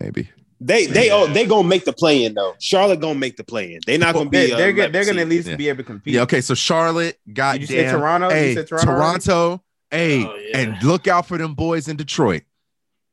maybe 0.00 0.28
They 0.60 0.86
they 0.86 1.10
oh 1.10 1.26
they 1.26 1.46
gonna 1.46 1.68
make 1.68 1.84
the 1.84 1.92
play 1.92 2.24
in 2.24 2.34
though. 2.34 2.54
Charlotte 2.58 3.00
gonna 3.00 3.18
make 3.18 3.36
the 3.36 3.44
play 3.44 3.74
in. 3.74 3.80
They're 3.86 3.98
not 3.98 4.14
gonna 4.14 4.30
be. 4.30 4.46
They're, 4.46 4.54
uh, 4.54 4.58
they're, 4.58 4.72
gonna- 4.72 4.88
they're 4.90 5.04
gonna 5.04 5.20
at 5.22 5.28
least 5.28 5.48
Yeah. 5.48 5.56
be 5.56 5.68
able 5.68 5.78
to 5.78 5.84
compete. 5.84 6.14
Yeah, 6.14 6.22
okay. 6.22 6.40
So 6.40 6.54
Charlotte, 6.54 7.18
Did 7.30 7.60
you 7.60 7.66
say 7.66 7.84
goddamn. 7.84 7.98
Toronto? 8.00 8.28
You 8.28 8.34
Hey, 8.34 8.54
said 8.54 8.66
Toronto 8.68 8.90
already? 8.92 9.20
Toronto. 9.24 9.62
Hey, 9.90 10.24
Oh, 10.24 10.34
yeah. 10.36 10.58
and 10.58 10.82
look 10.82 11.06
out 11.06 11.26
for 11.28 11.36
them 11.38 11.54
boys 11.54 11.86
in 11.88 11.96
Detroit. 11.96 12.42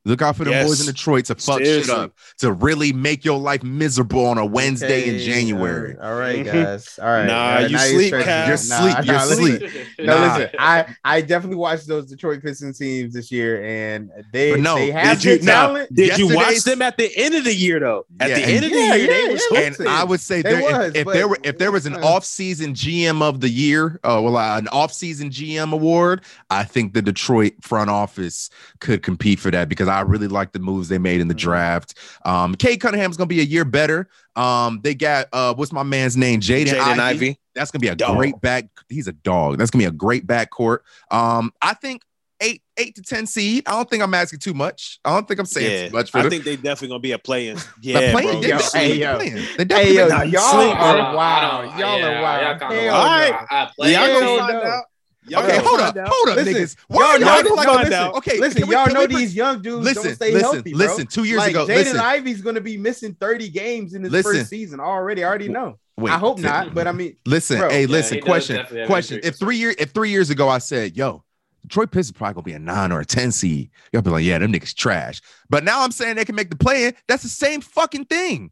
Look 0.03 0.23
out 0.23 0.35
for 0.35 0.45
the 0.45 0.49
Yes. 0.49 0.67
boys 0.67 0.79
in 0.81 0.87
Detroit 0.87 1.25
to 1.25 1.35
fuck 1.35 1.59
Seriously. 1.59 1.83
shit 1.83 1.89
up, 1.91 2.13
to 2.39 2.51
really 2.53 2.91
make 2.91 3.23
your 3.23 3.37
life 3.37 3.61
miserable 3.61 4.25
on 4.25 4.39
a 4.39 4.45
Wednesday 4.45 5.07
in 5.07 5.15
Okay, 5.15 5.25
January. 5.25 5.95
All 6.01 6.15
right, 6.15 6.43
guys. 6.45 6.97
All 6.99 7.07
right. 7.07 7.27
Nah, 7.27 7.59
Now- 7.59 7.65
you 7.67 7.69
now 7.75 7.83
sleep, 7.85 8.07
stretching 8.07 8.25
Cal. 8.25 8.47
You're 8.47 8.57
sleep, 8.57 8.81
nah, 8.97 9.01
you're 9.03 9.15
listen. 9.27 9.35
sleep. 9.69 9.87
No, 9.99 10.17
Nah. 10.17 10.37
listen. 10.37 10.49
I 10.57 10.85
I 11.03 11.21
definitely 11.21 11.57
watched 11.57 11.87
those 11.87 12.07
Detroit 12.07 12.41
Pistons 12.41 12.79
teams 12.79 13.13
this 13.13 13.31
year, 13.31 13.63
and 13.63 14.09
they 14.33 14.51
But 14.53 14.61
no, 14.61 14.73
they 14.75 14.89
have 14.89 15.17
Did 15.19 15.23
you 15.25 15.37
good 15.37 15.45
now? 15.45 15.67
talent. 15.67 15.93
Did 15.93 16.17
you 16.17 16.33
watch 16.35 16.63
them 16.63 16.81
at 16.81 16.97
the 16.97 17.15
end 17.15 17.35
of 17.35 17.43
the 17.43 17.53
year 17.53 17.79
though? 17.79 18.07
At 18.19 18.29
Yeah, 18.29 18.35
the 18.37 18.41
and- 18.41 18.51
end 18.51 18.65
of 18.65 18.71
the 18.71 18.77
Yeah, 18.77 18.95
year, 18.95 19.07
they 19.07 19.25
yeah, 19.27 19.31
was 19.33 19.43
yeah. 19.51 19.59
And 19.59 19.87
I 19.87 20.03
would 20.03 20.19
say 20.19 20.41
there, 20.41 20.59
if- 20.59 20.63
was, 20.63 20.91
if, 20.95 21.05
but- 21.05 21.13
there 21.13 21.27
were 21.27 21.37
if 21.43 21.57
there 21.59 21.71
was 21.71 21.85
an 21.85 21.93
uh. 21.95 21.99
off-season 21.99 22.73
GM 22.73 23.21
of 23.21 23.39
the 23.39 23.49
year, 23.49 23.99
uh, 24.03 24.19
well, 24.23 24.35
uh, 24.37 24.57
an 24.57 24.67
off-season 24.69 25.29
GM 25.29 25.73
award, 25.73 26.21
I 26.49 26.63
think 26.63 26.95
the 26.95 27.03
Detroit 27.03 27.53
front 27.61 27.91
office 27.91 28.49
could 28.79 29.03
compete 29.03 29.39
for 29.39 29.51
that 29.51 29.69
because 29.69 29.90
I 29.91 30.01
really 30.01 30.27
like 30.27 30.51
the 30.51 30.60
moves 30.60 30.89
they 30.89 30.97
made 30.97 31.21
in 31.21 31.27
the 31.27 31.34
Mhm. 31.36 31.39
draft. 31.39 31.93
Um, 32.25 32.56
Cade 32.56 32.80
Cunningham's 32.82 33.17
gonna 33.17 33.27
be 33.27 33.39
a 33.41 33.43
year 33.43 33.65
better. 33.65 34.10
Um, 34.36 34.80
they 34.84 34.95
got 34.95 35.27
uh, 35.34 35.54
what's 35.54 35.71
my 35.71 35.84
man's 35.84 36.15
name? 36.17 36.39
Jaden 36.39 36.67
Jaden 36.67 36.99
Ivey. 36.99 37.01
Ivy. 37.01 37.39
That's 37.56 37.69
gonna 37.71 37.82
be 37.82 37.89
a 37.89 37.95
Dog. 37.95 38.15
great 38.17 38.39
back. 38.41 38.65
He's 38.89 39.08
a 39.08 39.13
dog. 39.13 39.58
That's 39.58 39.69
gonna 39.71 39.82
be 39.84 39.88
a 39.88 39.91
great 39.91 40.25
backcourt. 40.25 40.80
Um, 41.12 41.51
I 41.62 41.73
think 41.73 42.01
eight, 42.43 42.63
eight 42.77 42.95
to 42.95 43.04
ten 43.04 43.27
seed. 43.27 43.62
I 43.67 43.71
don't 43.71 43.88
think 43.88 44.01
I'm 44.01 44.13
asking 44.15 44.39
too 44.39 44.54
much. 44.56 44.99
I 45.06 45.12
don't 45.13 45.27
think 45.27 45.39
I'm 45.39 45.45
saying 45.45 45.71
Yeah, 45.71 45.88
too 45.89 45.93
much 45.93 46.10
for 46.12 46.17
I 46.17 46.21
them. 46.23 46.32
think 46.32 46.43
they 46.45 46.56
definitely 46.56 46.88
gonna 46.88 46.99
be 47.01 47.12
a 47.12 47.19
play-in. 47.19 47.56
But 47.84 47.84
Yeah, 47.84 48.12
playing, 48.13 48.30
bro. 48.32 48.41
they 48.41 48.47
Yo, 48.49 48.58
definitely 48.58 48.89
hey, 48.89 48.95
yo. 48.99 49.15
playing. 49.17 49.34
They 49.36 49.41
Hey 49.58 49.65
definitely 49.65 49.95
yo, 49.95 50.08
Nah, 50.08 50.15
y'all 50.21 50.25
you 50.32 50.38
are 50.39 50.51
sleep, 50.51 50.77
bro. 50.77 51.15
wow. 51.15 51.21
I 51.21 51.41
don't- 51.67 51.77
Y'all 51.80 51.99
yeah, 51.99 52.06
are 52.08 52.21
wow. 52.21 52.41
y'all 52.41 52.60
kinda 52.60 52.75
Hell 52.82 52.95
All 52.95 53.04
no. 53.04 53.10
right. 53.12 53.45
I 53.51 53.69
play 53.75 53.93
Y'all 53.93 54.01
Hell 54.06 54.13
gonna 54.13 54.25
no. 54.25 54.38
find 54.39 54.56
out. 54.56 54.63
Y'all 54.65 54.84
Okay, 55.27 55.34
gonna 55.36 55.60
hold 55.62 55.79
up, 55.79 55.95
out. 55.97 56.07
hold 56.12 56.29
up, 56.29 56.36
Listen, 56.38 56.53
niggas. 56.55 56.75
Y'all 56.89 56.97
Why 56.97 57.03
are 57.15 57.19
know, 57.19 57.25
y'all 57.43 57.55
like 57.55 57.67
no, 57.67 57.77
this? 57.77 57.89
listen, 57.89 58.07
Okay, 58.15 58.39
listen, 58.39 58.67
we- 58.67 58.73
y'all 58.73 58.86
can 58.86 58.93
know 58.95 58.99
we 59.01 59.07
bring- 59.07 59.17
these 59.19 59.36
young 59.36 59.62
dudes 59.62 59.86
Listen, 59.86 60.03
don't 60.03 60.15
stay 60.15 60.31
listen, 60.31 60.53
healthy, 60.53 60.71
bro. 60.71 60.77
listen. 60.79 61.07
Two 61.07 61.23
years 61.25 61.38
like, 61.38 61.51
ago, 61.51 61.65
Jaden 61.65 61.75
listen. 61.75 61.97
Ivey's 61.99 62.41
gonna 62.41 62.62
be 62.62 62.77
missing 62.77 63.15
30 63.19 63.49
games 63.49 63.93
in 63.93 64.03
his 64.03 64.12
Listen. 64.12 64.34
first 64.38 64.49
season 64.49 64.79
already. 64.79 65.23
I 65.23 65.27
already 65.27 65.47
know. 65.49 65.77
Wait, 65.97 66.12
I 66.12 66.17
hope 66.17 66.38
th- 66.38 66.45
not, 66.45 66.73
but 66.73 66.88
I 66.88 66.91
mean, 66.91 67.17
Listen, 67.27 67.60
Bro. 67.60 67.69
hey, 67.69 67.81
Yeah, 67.81 67.88
listen. 67.88 68.15
he 68.15 68.21
question, 68.21 68.65
question. 68.88 69.19
If 69.23 69.38
three 69.38 69.57
years, 69.57 69.75
if 69.77 69.91
three 69.91 70.10
years 70.10 70.31
ago 70.31 70.49
I 70.49 70.57
said, 70.57 70.97
"Yo, 70.97 71.23
Detroit 71.67 71.91
Pistons 71.91 72.17
probably 72.17 72.34
gonna 72.34 72.43
be 72.43 72.53
a 72.53 72.60
nine 72.60 72.91
or 72.91 73.01
a 73.01 73.05
ten 73.05 73.31
seed," 73.31 73.69
y'all 73.93 74.01
be 74.01 74.10
like, 74.10 74.23
"Yeah, 74.23 74.39
them 74.39 74.51
niggas 74.51 74.73
trash." 74.73 75.21
But 75.51 75.63
now 75.63 75.81
I'm 75.84 75.91
saying 75.91 76.15
they 76.15 76.25
can 76.25 76.34
make 76.36 76.49
the 76.49 76.55
play 76.55 76.86
in. 76.86 76.95
That's 77.07 77.21
the 77.21 77.29
same 77.29 77.62
fucking 77.62 78.05
thing. 78.05 78.49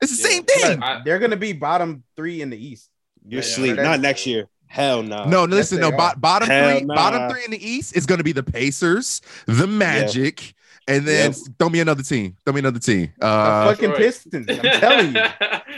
It's 0.00 0.16
the 0.16 0.22
Yeah. 0.28 0.34
same 0.34 0.42
thing. 0.44 0.82
I- 0.82 1.02
they're 1.04 1.20
gonna 1.20 1.36
be 1.36 1.52
bottom 1.52 2.02
three 2.16 2.42
in 2.42 2.50
the 2.50 2.56
East. 2.56 2.88
You're 3.24 3.42
Yeah, 3.42 3.46
asleep. 3.48 3.76
Not 3.76 4.00
next 4.00 4.26
year. 4.26 4.48
Hell 4.72 5.02
no. 5.02 5.24
No, 5.24 5.44
listen, 5.44 5.82
they 5.82 5.90
no. 5.90 5.94
Bo- 5.94 6.14
bottom 6.16 6.48
Hell 6.48 6.78
three, 6.78 6.86
nah. 6.86 6.94
bottom 6.94 7.30
three 7.30 7.44
in 7.44 7.50
the 7.50 7.62
East 7.62 7.94
is 7.94 8.06
gonna 8.06 8.22
be 8.22 8.32
the 8.32 8.42
Pacers, 8.42 9.20
the 9.46 9.66
Magic, 9.66 10.54
and 10.88 11.06
then 11.06 11.32
Yep. 11.32 11.40
throw 11.58 11.68
me 11.68 11.80
another 11.80 12.02
team. 12.02 12.36
Throw 12.46 12.54
me 12.54 12.60
another 12.60 12.78
team. 12.78 13.12
The 13.18 13.26
Uh, 13.26 13.64
fucking 13.66 13.90
Detroit. 13.90 13.98
Pistons. 13.98 14.46
I'm 14.48 14.56
telling 14.80 15.14
you, 15.14 15.22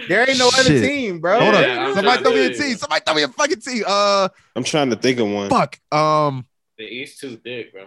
there 0.07 0.29
ain't 0.31 0.39
no 0.39 0.47
other 0.47 0.81
team, 0.81 1.19
bro. 1.19 1.41
hold 1.41 1.57
on. 1.57 1.65
I'm 1.65 1.95
Somebody 1.97 2.23
throw 2.23 2.33
me 2.33 2.47
a 2.47 2.55
team. 2.55 2.77
Somebody 2.77 3.03
throw 3.05 3.15
me 3.17 3.23
a 3.25 3.29
fucking 3.29 3.61
team. 3.61 3.83
Uh, 3.85 4.29
I'm 4.55 4.63
trying 4.63 4.91
to 4.91 4.97
think 4.97 5.19
of 5.19 5.27
one. 5.29 5.51
fuck. 5.51 5.81
Um, 5.91 6.47
the 6.79 6.85
East 6.85 7.19
too 7.19 7.37
thick, 7.37 7.73
bro. 7.73 7.87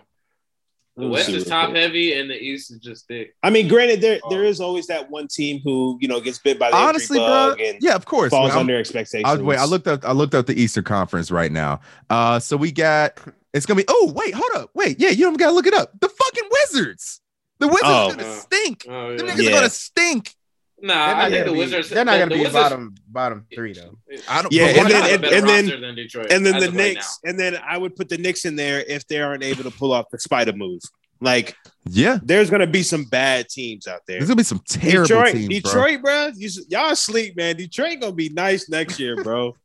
The 0.97 1.07
West 1.07 1.29
is 1.29 1.45
top 1.45 1.69
quick. 1.69 1.81
heavy, 1.81 2.13
and 2.19 2.29
the 2.29 2.35
East 2.41 2.71
is 2.71 2.79
just 2.79 3.07
thick. 3.07 3.35
I 3.43 3.49
mean, 3.51 3.67
granted, 3.67 4.01
there 4.01 4.19
Oh. 4.23 4.29
there 4.31 4.43
is 4.43 4.59
always 4.59 4.87
that 4.87 5.09
one 5.11 5.27
team 5.27 5.61
who 5.63 5.97
you 6.01 6.07
know 6.07 6.19
gets 6.19 6.39
bit 6.39 6.57
by 6.57 6.71
the 6.71 6.75
honestly, 6.75 7.19
bro. 7.19 7.53
and 7.59 7.77
Yeah, 7.81 7.93
of 7.95 8.05
course. 8.05 8.31
falls 8.31 8.47
man. 8.49 8.51
I'm- 8.57 8.59
under 8.61 8.77
expectations. 8.79 9.23
I, 9.25 9.35
wait, 9.41 9.59
I 9.59 9.65
looked 9.65 9.87
up. 9.87 10.03
I 10.03 10.11
looked 10.11 10.33
up 10.33 10.47
the 10.47 10.59
Eastern 10.59 10.83
Conference 10.83 11.29
right 11.29 11.51
now. 11.51 11.81
Uh, 12.09 12.39
so 12.39 12.57
we 12.57 12.71
got. 12.71 13.17
It's 13.53 13.65
gonna 13.65 13.77
be. 13.79 13.85
Oh, 13.87 14.11
wait, 14.15 14.33
hold 14.33 14.51
up. 14.55 14.71
Wait, 14.73 14.99
yeah, 14.99 15.09
you 15.09 15.23
don't 15.25 15.37
gotta 15.37 15.53
look 15.53 15.67
it 15.67 15.73
up. 15.73 15.91
The 15.99 16.09
fucking 16.09 16.49
Wizards. 16.51 17.21
The 17.59 17.67
Wizards 17.67 17.83
Oh. 17.85 18.07
are 18.07 18.15
gonna 18.15 18.23
Uh, 18.23 18.35
stink. 18.39 18.85
Oh, 18.89 19.15
Them 19.17 19.27
yeah. 19.27 19.33
niggas 19.33 19.41
Yeah. 19.43 19.49
are 19.49 19.53
gonna 19.53 19.69
stink. 19.69 20.33
Nah, 20.79 21.17
I 21.17 21.29
think 21.29 21.45
the 21.45 21.51
be- 21.53 21.57
Wizards. 21.57 21.89
They're 21.89 22.05
not 22.05 22.19
gonna 22.19 22.29
be 22.35 22.37
Wizards- 22.37 22.53
bottom 22.53 22.95
bottom 23.07 23.45
three 23.53 23.73
though. 23.73 23.97
I 24.29 24.41
don't. 24.43 24.53
Yeah, 24.53 24.65
and 24.67 24.89
then- 24.89 25.03
I- 25.03 25.07
have 25.09 25.23
a 25.23 25.25
and- 25.27 25.35
and 25.35 25.47
then- 25.49 25.65
roster 25.65 25.79
than 25.79 25.95
Detroit 25.95 26.31
and 26.31 26.45
then 26.45 26.59
the 26.59 26.67
of 26.67 26.75
right 26.75 26.93
Knicks, 26.93 27.19
and 27.23 27.39
then 27.39 27.57
I 27.67 27.77
would 27.77 27.95
put 27.95 28.09
the 28.09 28.17
Knicks 28.17 28.45
in 28.45 28.55
there 28.55 28.83
if 28.87 29.07
they 29.07 29.19
aren't 29.19 29.43
able 29.43 29.63
to 29.63 29.71
pull 29.71 29.91
off 29.91 30.05
the 30.11 30.19
spider 30.19 30.53
move. 30.53 30.81
Like, 31.19 31.55
yeah, 31.89 32.19
there's 32.21 32.51
gonna 32.51 32.67
be 32.67 32.83
some 32.83 33.05
bad 33.05 33.49
teams 33.49 33.87
out 33.87 34.01
there. 34.07 34.19
there's 34.19 34.27
gonna 34.27 34.35
be 34.37 34.43
some 34.43 34.61
terrible 34.67 35.07
Detroit, 35.07 35.33
teams, 35.33 35.47
bro. 35.47 35.71
Detroit, 35.71 36.01
bro. 36.03 36.31
You, 36.35 36.49
y'all 36.69 36.95
sleep, 36.95 37.35
man. 37.35 37.55
Detroit 37.55 37.99
gonna 37.99 38.11
be 38.11 38.29
nice 38.29 38.69
next 38.69 38.99
year, 38.99 39.15
bro. 39.23 39.55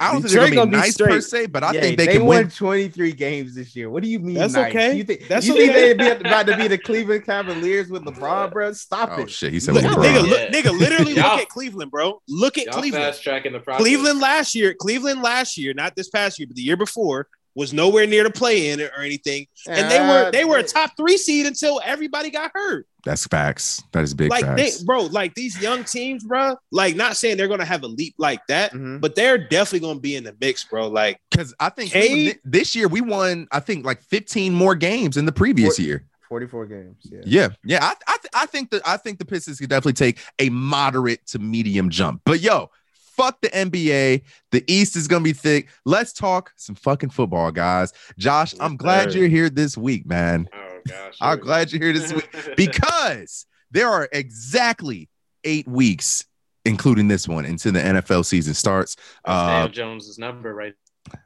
I 0.00 0.12
don't 0.12 0.22
think 0.22 0.32
they're 0.32 0.42
gonna 0.44 0.54
gonna 0.54 0.70
be 0.70 0.76
be 0.76 0.80
nice 0.80 0.96
per 0.96 1.20
se, 1.20 1.46
but 1.46 1.62
I 1.64 1.72
Yeah, 1.72 1.80
think 1.80 1.98
they, 1.98 2.06
they 2.06 2.12
can 2.14 2.26
won 2.26 2.36
win. 2.44 2.50
23 2.50 3.12
games 3.12 3.54
this 3.54 3.74
year. 3.76 3.90
What 3.90 4.02
do 4.02 4.08
you 4.08 4.18
mean? 4.18 4.34
That's 4.36 4.54
nice? 4.54 4.70
okay. 4.70 4.96
You 4.96 5.04
think 5.04 5.28
That's 5.28 5.46
you 5.46 5.54
think 5.54 5.70
okay. 5.70 5.92
they're 5.94 6.16
about 6.20 6.46
to 6.46 6.56
be 6.56 6.68
the 6.68 6.78
Cleveland 6.78 7.24
Cavaliers 7.26 7.88
with 7.90 8.04
LeBron, 8.04 8.52
bro? 8.52 8.72
Stop 8.72 9.10
Oh 9.12 9.22
it. 9.22 9.30
shit, 9.30 9.52
he 9.52 9.60
said 9.60 9.74
Look, 9.74 9.84
LeBron. 9.84 10.04
nigga, 10.04 10.14
Yeah. 10.14 10.20
look, 10.22 10.48
nigga, 10.50 10.78
literally 10.78 11.12
Y'all- 11.16 11.32
look 11.36 11.42
at 11.42 11.48
Cleveland, 11.48 11.90
bro. 11.90 12.20
Look 12.28 12.58
at 12.58 12.66
Y'all 12.66 12.74
Cleveland. 12.74 13.04
fast 13.04 13.22
tracking 13.22 13.52
the 13.52 13.60
process. 13.60 13.82
Cleveland 13.82 14.20
last 14.20 14.54
year, 14.54 14.74
Cleveland 14.74 15.22
last 15.22 15.56
year, 15.56 15.74
not 15.74 15.96
this 15.96 16.08
past 16.08 16.38
year, 16.38 16.46
but 16.46 16.56
the 16.56 16.62
year 16.62 16.76
before, 16.76 17.28
was 17.56 17.72
nowhere 17.72 18.04
near 18.06 18.24
to 18.24 18.30
play 18.30 18.70
in 18.70 18.80
or 18.80 18.90
anything. 19.00 19.46
And 19.68 19.88
they 19.90 20.00
were 20.00 20.26
Uh, 20.26 20.30
they 20.32 20.44
were 20.44 20.56
a 20.58 20.62
top 20.64 20.90
three 20.96 21.16
seed 21.16 21.46
until 21.46 21.80
everybody 21.84 22.30
got 22.30 22.50
hurt. 22.52 22.86
That's 23.04 23.26
facts. 23.26 23.82
That 23.92 24.02
is 24.04 24.14
big 24.14 24.30
like 24.30 24.44
they, 24.56 24.70
facts. 24.70 24.82
bro, 24.82 25.02
like 25.04 25.34
these 25.34 25.60
young 25.60 25.84
teams, 25.84 26.24
bro. 26.24 26.56
Like 26.70 26.96
not 26.96 27.16
saying 27.16 27.36
they're 27.36 27.48
gonna 27.48 27.64
have 27.64 27.82
a 27.82 27.86
leap 27.86 28.14
like 28.18 28.40
that, 28.48 28.72
Mhm. 28.72 29.00
but 29.00 29.14
they're 29.14 29.36
definitely 29.38 29.80
gonna 29.86 30.00
be 30.00 30.16
in 30.16 30.24
the 30.24 30.34
mix, 30.40 30.64
bro. 30.64 30.88
Like 30.88 31.18
Because 31.30 31.54
I 31.60 31.68
think 31.68 31.90
Cade- 31.92 32.08
Cleveland- 32.10 32.38
this 32.44 32.74
year 32.74 32.88
we 32.88 33.00
won. 33.00 33.46
I 33.52 33.60
think 33.60 33.84
like 33.84 34.02
15 34.02 34.54
more 34.54 34.74
games 34.74 35.16
in 35.16 35.26
the 35.26 35.32
previous 35.32 35.78
What- 35.78 35.86
year. 35.86 36.04
44 36.28 36.66
games. 36.66 36.96
Yeah. 37.02 37.20
Yeah, 37.24 37.48
yeah. 37.64 37.84
I 37.84 37.94
I, 38.08 38.16
th- 38.22 38.30
I 38.34 38.46
think 38.46 38.70
that 38.70 38.82
I 38.86 38.96
think 38.96 39.18
the 39.18 39.24
Pistons 39.26 39.58
could 39.60 39.68
definitely 39.68 39.92
take 39.92 40.18
a 40.38 40.48
moderate 40.48 41.24
to 41.28 41.38
medium 41.38 41.90
jump. 41.90 42.22
But 42.24 42.40
yo, 42.40 42.70
fuck 43.16 43.40
the 43.42 43.50
NBA. 43.50 44.22
The 44.50 44.64
East 44.66 44.96
is 44.96 45.06
gonna 45.06 45.22
be 45.22 45.32
thick. 45.34 45.68
Let's 45.84 46.12
talk 46.12 46.52
some 46.56 46.74
fucking 46.74 47.10
football, 47.10 47.52
guys. 47.52 47.92
Josh, 48.18 48.54
I'm 48.58 48.76
glad 48.76 49.12
sir. 49.12 49.18
you're 49.18 49.28
here 49.28 49.50
this 49.50 49.76
week, 49.76 50.06
man. 50.06 50.48
Gosh. 50.88 51.16
I'm 51.20 51.40
glad 51.40 51.72
you're 51.72 51.82
here 51.82 51.92
this 51.92 52.12
week 52.12 52.28
because 52.56 53.46
there 53.70 53.88
are 53.88 54.08
exactly 54.12 55.08
eight 55.44 55.66
weeks, 55.66 56.24
including 56.64 57.08
this 57.08 57.26
one, 57.28 57.44
until 57.44 57.72
the 57.72 57.80
NFL 57.80 58.24
season 58.24 58.54
starts. 58.54 58.96
That's 58.96 59.10
Uh, 59.24 59.46
Daniel 59.46 59.68
Jones's 59.68 60.18
number 60.18 60.54
right. 60.54 60.74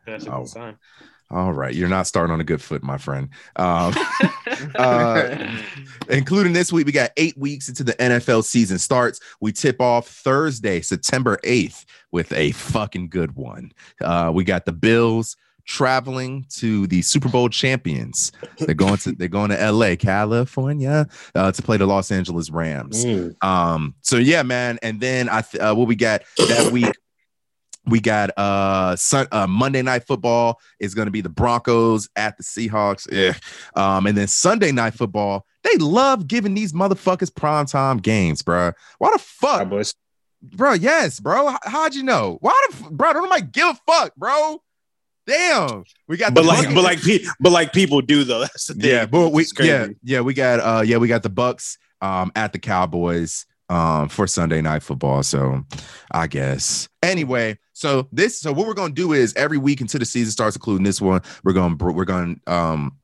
That's 0.06 0.26
a 0.26 0.34
oh. 0.34 0.38
good 0.40 0.48
sign. 0.48 0.76
all 1.30 1.52
right, 1.52 1.74
you're 1.74 1.88
not 1.88 2.06
starting 2.06 2.32
on 2.32 2.40
a 2.40 2.44
good 2.44 2.62
foot, 2.62 2.82
my 2.82 2.98
friend. 2.98 3.28
Um, 3.56 3.94
Uh, 4.74 5.56
including 6.08 6.52
this 6.52 6.72
week, 6.72 6.86
we 6.86 6.90
got 6.90 7.10
eight 7.16 7.36
weeks 7.38 7.68
into 7.68 7.84
the 7.84 7.92
NFL 7.94 8.42
season 8.44 8.78
starts. 8.78 9.20
We 9.40 9.52
tip 9.52 9.80
off 9.80 10.08
Thursday, 10.08 10.80
September 10.80 11.38
8th, 11.44 11.84
with 12.10 12.32
a 12.32 12.50
fucking 12.52 13.08
good 13.08 13.36
one. 13.36 13.72
Uh, 14.00 14.32
we 14.34 14.42
got 14.44 14.64
the 14.64 14.72
Bills 14.72 15.36
traveling 15.68 16.46
to 16.48 16.86
the 16.88 17.02
Super 17.02 17.28
Bowl 17.28 17.48
champions. 17.50 18.32
They're 18.58 18.74
going 18.74 18.96
to 18.98 19.12
they're 19.12 19.28
going 19.28 19.50
to 19.50 19.70
LA, 19.70 19.94
California, 19.96 21.06
uh, 21.34 21.52
to 21.52 21.62
play 21.62 21.76
the 21.76 21.86
Los 21.86 22.10
Angeles 22.10 22.50
Rams. 22.50 23.04
Um, 23.42 23.94
so 24.00 24.16
yeah, 24.16 24.42
man. 24.42 24.78
And 24.82 24.98
then 25.00 25.28
I 25.28 25.42
th- 25.42 25.62
uh, 25.62 25.74
what 25.74 25.86
we 25.86 25.94
got 25.94 26.22
that 26.38 26.72
week. 26.72 26.90
We 27.86 28.00
got 28.00 28.30
uh, 28.36 28.96
sun, 28.96 29.28
uh 29.32 29.46
Monday 29.46 29.80
night 29.80 30.06
football 30.06 30.60
is 30.78 30.94
going 30.94 31.06
to 31.06 31.12
be 31.12 31.22
the 31.22 31.30
Broncos 31.30 32.08
at 32.16 32.36
the 32.36 32.42
Seahawks. 32.42 33.06
Yeah. 33.10 33.32
Um, 33.76 34.06
and 34.06 34.14
then 34.16 34.26
Sunday 34.26 34.72
night 34.72 34.92
football, 34.92 35.46
they 35.62 35.74
love 35.78 36.26
giving 36.26 36.52
these 36.52 36.74
motherfuckers 36.74 37.30
primetime 37.30 38.02
games, 38.02 38.42
bro. 38.42 38.72
Why 38.98 39.10
the 39.12 39.18
fuck, 39.18 39.68
bro? 40.42 40.72
Yes, 40.74 41.18
bro. 41.18 41.56
How'd 41.62 41.94
you 41.94 42.02
know? 42.02 42.36
Why 42.42 42.66
the 42.68 42.76
f- 42.76 42.90
bro? 42.90 43.12
Don't 43.14 43.22
nobody 43.22 43.46
give 43.50 43.68
a 43.68 43.78
fuck, 43.86 44.14
bro. 44.16 44.60
Damn, 45.28 45.84
we 46.08 46.16
got 46.16 46.32
But 46.34 46.42
the 46.42 46.48
like, 46.48 46.68
Bucs. 46.68 46.74
but 46.74 46.84
like, 46.84 47.02
pe- 47.02 47.24
but 47.38 47.52
like 47.52 47.72
people 47.74 48.00
do 48.00 48.24
though. 48.24 48.40
That's 48.48 48.66
the 48.66 48.74
thing. 48.74 48.90
yeah, 48.90 49.04
but 49.06 49.28
we 49.30 49.44
yeah 49.60 49.88
yeah 50.02 50.20
we 50.22 50.32
got 50.34 50.58
uh 50.60 50.82
yeah 50.82 50.96
we 50.96 51.06
got 51.06 51.22
the 51.22 51.30
Bucs 51.30 51.76
um 52.00 52.32
at 52.34 52.52
the 52.54 52.58
Cowboys 52.58 53.44
um 53.68 54.08
for 54.08 54.26
Sunday 54.26 54.62
night 54.62 54.82
football. 54.82 55.22
So 55.22 55.64
I 56.10 56.26
guess 56.28 56.88
anyway. 57.02 57.58
So 57.74 58.08
this 58.10 58.40
so 58.40 58.52
what 58.54 58.66
we're 58.66 58.72
gonna 58.74 58.94
do 58.94 59.12
is 59.12 59.34
every 59.34 59.58
week 59.58 59.82
until 59.82 60.00
the 60.00 60.06
season 60.06 60.32
starts, 60.32 60.56
including 60.56 60.84
this 60.84 61.00
one, 61.00 61.20
we're 61.44 61.52
gonna 61.52 61.76
we're 61.76 62.06
gonna 62.06 62.36
um 62.46 62.96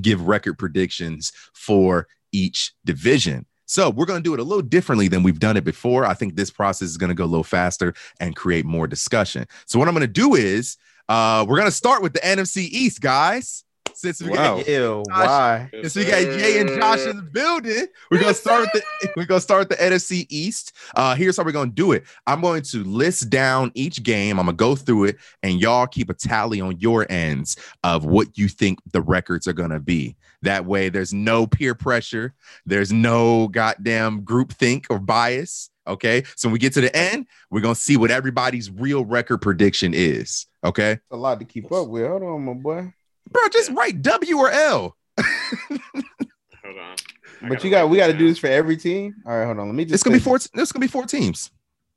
give 0.00 0.28
record 0.28 0.58
predictions 0.58 1.32
for 1.54 2.06
each 2.30 2.72
division. 2.84 3.46
So 3.66 3.90
we're 3.90 4.06
going 4.06 4.20
to 4.20 4.24
do 4.24 4.32
it 4.32 4.40
a 4.40 4.44
little 4.44 4.62
differently 4.62 5.08
than 5.08 5.22
we've 5.22 5.38
done 5.40 5.58
it 5.58 5.64
before. 5.64 6.06
I 6.06 6.14
think 6.14 6.36
this 6.36 6.50
process 6.50 6.88
is 6.88 6.96
going 6.96 7.08
to 7.10 7.14
go 7.14 7.24
a 7.24 7.26
little 7.26 7.44
faster 7.44 7.92
and 8.18 8.34
create 8.34 8.64
more 8.64 8.86
discussion. 8.86 9.46
So 9.66 9.78
what 9.78 9.88
I'm 9.88 9.94
going 9.94 10.06
to 10.06 10.12
do 10.12 10.34
is 10.34 10.78
uh, 11.08 11.44
we're 11.48 11.56
going 11.56 11.68
to 11.68 11.76
start 11.76 12.02
with 12.02 12.12
the 12.12 12.20
NFC 12.20 12.68
East, 12.70 13.00
guys. 13.00 13.64
Since 13.94 14.22
we 14.22 14.30
Wow. 14.30 14.58
got 14.58 14.68
Ew, 14.68 15.02
why? 15.08 15.68
since 15.72 15.96
we 15.96 16.04
got 16.04 16.20
Jay 16.20 16.60
and 16.60 16.68
Josh 16.68 17.00
in 17.04 17.16
the 17.16 17.22
building, 17.22 17.88
we're 18.12 18.20
gonna 18.20 18.32
start 18.32 18.60
with 18.60 18.70
the 19.00 19.08
we're 19.16 19.24
gonna 19.24 19.40
start 19.40 19.68
with 19.68 19.76
the 19.76 19.84
NFC 19.84 20.24
East. 20.28 20.70
Uh, 20.94 21.16
here's 21.16 21.36
how 21.36 21.42
we're 21.42 21.50
gonna 21.50 21.72
do 21.72 21.90
it. 21.90 22.04
I'm 22.24 22.40
going 22.40 22.62
to 22.62 22.84
list 22.84 23.28
down 23.28 23.72
each 23.74 24.04
game. 24.04 24.38
I'm 24.38 24.46
gonna 24.46 24.56
go 24.56 24.76
through 24.76 25.04
it, 25.06 25.16
and 25.42 25.60
y'all 25.60 25.88
keep 25.88 26.10
a 26.10 26.14
tally 26.14 26.60
on 26.60 26.78
your 26.78 27.10
ends 27.10 27.56
of 27.82 28.04
what 28.04 28.38
you 28.38 28.46
think 28.46 28.78
the 28.92 29.02
records 29.02 29.48
are 29.48 29.52
gonna 29.52 29.80
be. 29.80 30.14
That 30.42 30.64
way, 30.64 30.90
there's 30.90 31.12
no 31.12 31.48
peer 31.48 31.74
pressure. 31.74 32.34
There's 32.66 32.92
no 32.92 33.48
goddamn 33.48 34.22
group 34.22 34.52
think 34.52 34.86
or 34.90 35.00
bias. 35.00 35.70
Okay, 35.88 36.22
so 36.36 36.48
when 36.48 36.52
we 36.52 36.58
get 36.58 36.72
to 36.74 36.80
the 36.80 36.94
end, 36.94 37.26
we're 37.50 37.60
gonna 37.62 37.74
see 37.74 37.96
what 37.96 38.10
everybody's 38.10 38.70
real 38.70 39.04
record 39.04 39.38
prediction 39.38 39.94
is. 39.94 40.46
Okay, 40.64 40.92
It's 40.92 41.02
a 41.10 41.16
lot 41.16 41.38
to 41.40 41.44
keep 41.46 41.70
up 41.72 41.88
with. 41.88 42.06
Hold 42.06 42.22
on, 42.22 42.44
my 42.44 42.52
boy. 42.54 42.92
bro, 43.30 43.42
just 43.52 43.70
write 43.72 44.02
W 44.02 44.36
or 44.38 44.50
L. 44.50 44.96
Hold 45.18 46.78
on. 46.78 46.96
I 47.42 47.48
But 47.48 47.64
you 47.64 47.70
got 47.70 47.88
we 47.88 47.96
got 47.96 48.08
to 48.08 48.12
do 48.12 48.28
this 48.28 48.38
for 48.38 48.48
every 48.48 48.76
team. 48.76 49.14
All 49.26 49.36
right, 49.36 49.46
hold 49.46 49.58
on. 49.58 49.66
Let 49.66 49.74
me 49.74 49.84
just. 49.84 49.94
It's 49.94 50.02
gonna 50.02 50.16
be 50.16 50.20
say- 50.20 50.24
four. 50.24 50.36
It's 50.36 50.72
gonna 50.72 50.80
be 50.84 50.88
four 50.88 51.06
teams. 51.06 51.50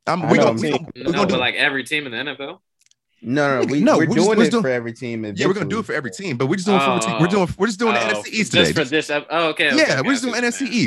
Um, 0.08 0.24
I 0.24 0.32
we 0.32 0.38
know, 0.38 0.46
gonna, 0.46 0.56
we 0.62 0.62
me. 0.62 0.70
gonna, 0.72 0.88
we 0.96 1.02
No, 1.04 1.12
gonna 1.12 1.28
do, 1.28 1.38
like 1.38 1.56
every 1.56 1.84
team 1.84 2.06
in 2.08 2.12
the 2.12 2.18
NFL. 2.34 2.60
No, 3.24 3.62
no, 3.62 3.68
we, 3.72 3.82
No, 3.82 3.98
we're, 3.98 4.08
we're 4.08 4.16
just- 4.16 4.26
doing 4.28 4.38
we're 4.38 4.44
it 4.46 4.52
for 4.62 4.68
every 4.70 4.94
team. 4.94 5.24
yeah, 5.36 5.46
we're 5.46 5.54
gonna 5.54 5.68
do 5.70 5.78
it 5.80 5.86
for 5.86 5.94
every 5.94 6.10
team, 6.10 6.38
but 6.38 6.48
we're 6.48 6.56
just 6.56 6.66
doing 6.66 6.80
We're 6.80 7.28
doing—we're 7.28 7.68
just 7.68 7.80
doing 7.80 7.94
four 7.96 8.02
Oh. 8.02 8.24
teams. 8.24 8.34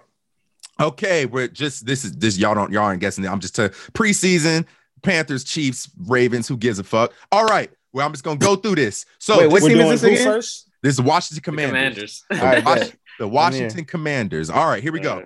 Okay, 0.80 1.26
we're 1.26 1.48
just 1.48 1.86
this 1.86 2.06
is 2.06 2.16
this 2.16 2.38
y'all 2.38 2.54
don't 2.54 2.72
y'all 2.72 2.84
aren't 2.84 3.02
guessing. 3.02 3.26
I'm 3.28 3.40
just 3.40 3.56
to 3.56 3.70
preseason 3.94 4.66
Panthers, 5.02 5.44
Chiefs, 5.44 5.90
Ravens. 6.08 6.48
Who 6.48 6.58
gives 6.58 6.78
a 6.78 6.84
fuck? 6.84 7.12
All 7.32 7.46
right. 7.46 7.72
Well, 7.92 8.06
I'm 8.06 8.14
just 8.14 8.24
gonna 8.24 8.38
go 8.38 8.56
through 8.56 8.76
this. 8.76 9.06
So 9.18 9.40
Wait, 9.40 9.52
what 9.52 9.62
this, 9.62 9.70
team 9.70 9.80
is 9.80 10.02
this 10.02 10.22
again? 10.22 10.26
first? 10.26 10.70
this 10.84 10.94
is 10.94 11.02
Washington 11.02 11.36
The 11.38 11.42
Commanders. 11.42 12.26
Commanders. 12.30 12.66
All 12.66 12.76
right, 12.76 12.96
the 13.20 13.28
Washington 13.28 13.86
Commanders. 13.86 14.50
All 14.50 14.68
right, 14.68 14.82
here 14.82 14.92
we 14.92 15.00
go. 15.00 15.26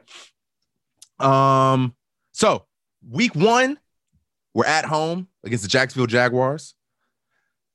Um, 1.19 1.93
so 2.31 2.65
week 3.09 3.35
one, 3.35 3.79
we're 4.53 4.65
at 4.65 4.85
home 4.85 5.27
against 5.43 5.63
the 5.63 5.69
Jacksonville 5.69 6.07
Jaguars. 6.07 6.73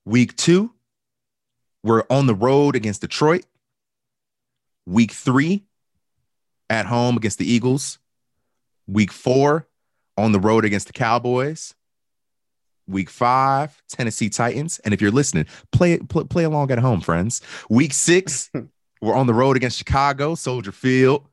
Week 0.04 0.36
two, 0.36 0.72
we're 1.82 2.04
on 2.08 2.26
the 2.26 2.34
road 2.34 2.76
against 2.76 3.02
Detroit. 3.02 3.44
Week 4.86 5.12
three, 5.12 5.64
at 6.72 6.86
home 6.86 7.18
against 7.18 7.38
the 7.38 7.50
Eagles. 7.50 7.98
Week 8.86 9.12
four, 9.12 9.68
on 10.16 10.32
the 10.32 10.40
road 10.40 10.64
against 10.64 10.86
the 10.86 10.92
Cowboys. 10.94 11.74
Week 12.88 13.10
five, 13.10 13.80
Tennessee 13.88 14.30
Titans. 14.30 14.80
And 14.80 14.92
if 14.92 15.00
you're 15.00 15.10
listening, 15.10 15.46
play 15.70 15.98
play, 15.98 16.24
play 16.24 16.44
along 16.44 16.70
at 16.70 16.78
home, 16.78 17.00
friends. 17.00 17.42
Week 17.68 17.92
six, 17.92 18.50
we're 19.02 19.14
on 19.14 19.26
the 19.26 19.34
road 19.34 19.56
against 19.56 19.76
Chicago, 19.76 20.34
Soldier 20.34 20.72
Field. 20.72 21.28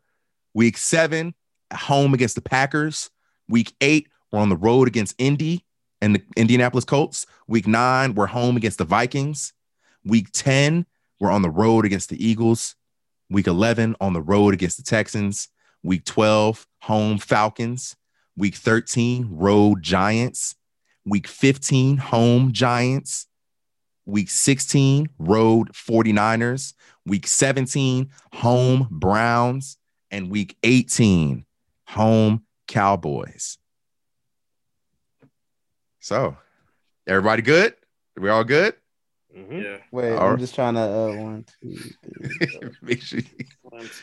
Week 0.54 0.78
seven, 0.78 1.34
at 1.72 1.80
home 1.80 2.14
against 2.14 2.36
the 2.36 2.42
Packers. 2.42 3.10
Week 3.48 3.74
eight, 3.80 4.10
we're 4.32 4.40
on 4.40 4.50
the 4.50 4.58
road 4.58 4.88
against 4.90 5.16
Indy 5.18 5.66
and 6.02 6.16
the 6.16 6.22
Indianapolis 6.36 6.86
Colts. 6.86 7.26
Week 7.48 7.66
nine, 7.66 8.14
we're 8.14 8.28
home 8.28 8.58
against 8.58 8.78
the 8.78 8.86
Vikings. 8.86 9.54
Week 10.04 10.28
10, 10.34 10.86
we're 11.20 11.32
on 11.32 11.42
the 11.42 11.50
road 11.50 11.86
against 11.86 12.10
the 12.10 12.26
Eagles. 12.26 12.76
Week 13.30 13.48
11, 13.48 13.96
on 14.02 14.14
the 14.14 14.22
road 14.22 14.54
against 14.54 14.78
the 14.78 14.84
Texans. 14.84 15.50
Week 15.84 16.04
12, 16.06 16.68
home 16.82 17.18
Falcons. 17.18 17.96
Week 18.36 18.56
13, 18.56 19.30
road 19.32 19.84
Giants. 19.84 20.56
Week 21.06 21.28
15, 21.28 21.98
home 21.98 22.52
Giants. 22.52 23.28
Week 24.06 24.30
16, 24.30 25.10
road 25.20 25.72
49ers. 25.74 26.74
Week 27.06 27.28
17, 27.28 28.10
home 28.34 28.88
Browns. 28.90 29.78
And 30.12 30.32
week 30.32 30.58
18, 30.64 31.46
home 31.88 32.44
Cowboys. 32.68 33.58
So, 36.00 36.38
everybody 37.06 37.42
good? 37.42 37.76
we 38.18 38.30
all 38.30 38.44
good? 38.44 38.76
Mhm. 39.38 39.64
Yeah. 39.64 39.78
Wait, 39.92 40.12
All 40.14 40.20
I'm 40.20 40.30
right. 40.32 40.40
just 40.40 40.56
trying 40.56 40.74
to. 40.76 40.82
Uh, 40.82 41.16
one, 41.16 41.46
two, 41.62 41.76
three. 41.78 42.70
Make 42.82 43.02
sure. 43.02 43.20
you- 43.20 43.88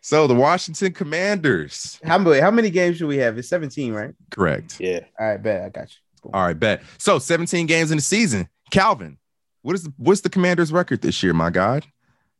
So, 0.00 0.26
the 0.26 0.34
Washington 0.34 0.92
Commanders. 0.94 2.00
How 2.02 2.16
many? 2.16 2.40
How 2.40 2.50
many 2.50 2.70
games 2.70 2.98
do 2.98 3.06
we 3.06 3.18
have? 3.18 3.36
It's 3.36 3.48
17, 3.48 3.92
right? 3.92 4.14
Correct. 4.30 4.80
Yeah. 4.80 5.00
All 5.20 5.26
right, 5.28 5.42
bet. 5.42 5.64
I 5.64 5.68
got 5.68 5.90
you. 5.90 5.96
Cool. 6.22 6.30
All 6.32 6.42
right, 6.46 6.58
bet. 6.58 6.82
So, 6.96 7.18
17 7.18 7.66
games 7.66 7.90
in 7.90 7.98
the 7.98 8.02
season. 8.02 8.48
Calvin, 8.70 9.18
what 9.60 9.74
is 9.74 9.82
the, 9.82 9.92
what's 9.98 10.22
the 10.22 10.30
Commanders' 10.30 10.72
record 10.72 11.02
this 11.02 11.22
year, 11.22 11.34
my 11.34 11.50
God? 11.50 11.84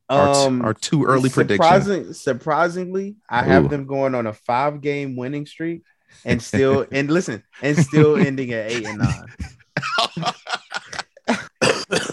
Our, 0.09 0.33
t- 0.33 0.39
Um, 0.47 0.61
our 0.63 0.73
two 0.73 1.05
early 1.05 1.29
predictions. 1.29 2.19
surprisingly, 2.19 3.17
I 3.29 3.43
have 3.43 3.69
them 3.69 3.85
going 3.85 4.15
on 4.15 4.25
a 4.25 4.33
five 4.33 4.81
game 4.81 5.15
winning 5.15 5.45
streak 5.45 5.83
and 6.25 6.41
still 6.41 6.87
and 6.91 7.11
listen 7.11 7.43
and 7.61 7.77
still 7.77 8.15
ending 8.25 8.51
at 8.51 8.71
eight 8.71 8.87
and 8.87 8.97
nine. 8.97 9.25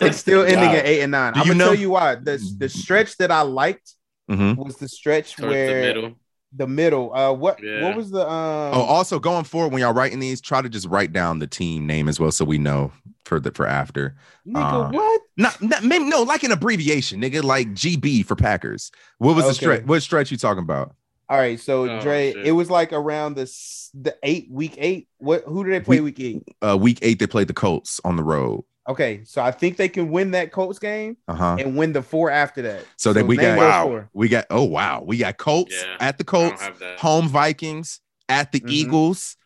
It's 0.07 0.19
still 0.27 0.43
ending 0.43 0.71
Wow. 0.71 0.75
at 0.77 0.87
eight 0.87 1.01
and 1.03 1.13
nine. 1.13 1.33
Do 1.35 1.41
I'm 1.41 1.47
gonna 1.47 1.59
know- 1.59 1.65
tell 1.67 1.75
you 1.75 1.91
why. 1.91 2.15
The 2.17 2.39
the 2.59 2.69
stretch 2.69 3.17
that 3.19 3.31
I 3.31 3.43
liked 3.43 3.95
Mhm. 4.31 4.57
was 4.57 4.77
the 4.77 4.89
stretch 4.89 5.37
Towards 5.37 5.53
where 5.53 5.67
the 5.81 5.87
middle. 5.95 6.13
the 6.55 6.67
middle. 6.67 7.15
Uh, 7.15 7.33
what 7.33 7.63
Yeah. 7.63 7.83
what 7.85 7.97
was 7.97 8.11
the 8.11 8.23
um? 8.29 8.75
Oh, 8.75 8.83
also 8.83 9.19
going 9.19 9.45
forward, 9.45 9.73
when 9.73 9.83
y'all 9.83 9.93
writing 9.95 10.19
these, 10.21 10.41
try 10.41 10.63
to 10.63 10.69
just 10.69 10.87
write 10.89 11.13
down 11.13 11.39
the 11.39 11.47
team 11.47 11.87
name 11.87 12.09
as 12.09 12.19
well, 12.19 12.31
so 12.33 12.45
we 12.45 12.59
know 12.59 12.93
for 13.25 13.39
the 13.41 13.51
for 13.53 13.67
after. 13.67 14.15
nigga, 14.47 14.89
uh, 14.89 14.91
what? 14.91 15.21
Not, 15.37 15.61
not 15.61 15.85
maybe 15.85 16.05
no, 16.07 16.23
like 16.23 16.45
an 16.45 16.53
abbreviation, 16.53 17.21
nigga, 17.21 17.43
like 17.43 17.75
GB 17.75 18.25
for 18.25 18.35
Packers. 18.37 18.91
What 19.19 19.37
was 19.37 19.45
the 19.47 19.55
stretch? 19.55 19.85
What 19.85 20.01
stretch 20.03 20.31
you 20.31 20.37
talking 20.39 20.63
about? 20.63 20.95
All 21.29 21.37
right, 21.37 21.59
so 21.59 21.89
Oh, 21.91 22.01
Dre, 22.01 22.33
shit. 22.33 22.47
it 22.47 22.53
was 22.53 22.71
like 22.71 22.93
around 22.93 23.35
the 23.37 23.53
the 23.95 24.17
eight 24.23 24.47
week 24.51 24.75
eight. 24.79 25.09
What 25.19 25.43
who 25.45 25.65
did 25.65 25.73
they 25.73 25.81
play 25.81 26.01
week 26.01 26.21
eight? 26.21 26.43
Uh, 26.63 26.77
week 26.79 27.01
eight, 27.03 27.19
they 27.19 27.27
played 27.27 27.49
the 27.49 27.55
Colts 27.55 28.01
on 28.05 28.17
the 28.17 28.23
road. 28.23 28.63
Okay, 28.89 29.23
so 29.25 29.43
I 29.43 29.51
think 29.51 29.77
they 29.77 29.89
can 29.89 30.11
win 30.11 30.31
that 30.31 30.53
Colts 30.53 30.79
game 30.79 31.17
Uh 31.27 31.35
huh. 31.35 31.57
and 31.59 31.77
win 31.77 31.93
the 31.93 32.03
four 32.03 32.31
after 32.31 32.63
that. 32.63 32.85
So 32.97 33.13
then 33.13 33.27
we 33.27 33.37
name 33.37 33.57
got 33.57 33.59
wow, 33.59 33.85
four. 33.87 34.11
we 34.13 34.29
got 34.29 34.47
oh 34.51 34.63
wow, 34.65 35.03
we 35.05 35.19
got 35.19 35.37
Colts 35.39 35.75
Yeah. 35.75 35.97
at 36.01 36.19
the 36.19 36.25
Colts, 36.25 36.63
home 36.99 37.29
Vikings 37.29 38.01
at 38.29 38.53
the 38.53 38.61
Mhm. 38.61 38.71
Eagles, 38.71 39.37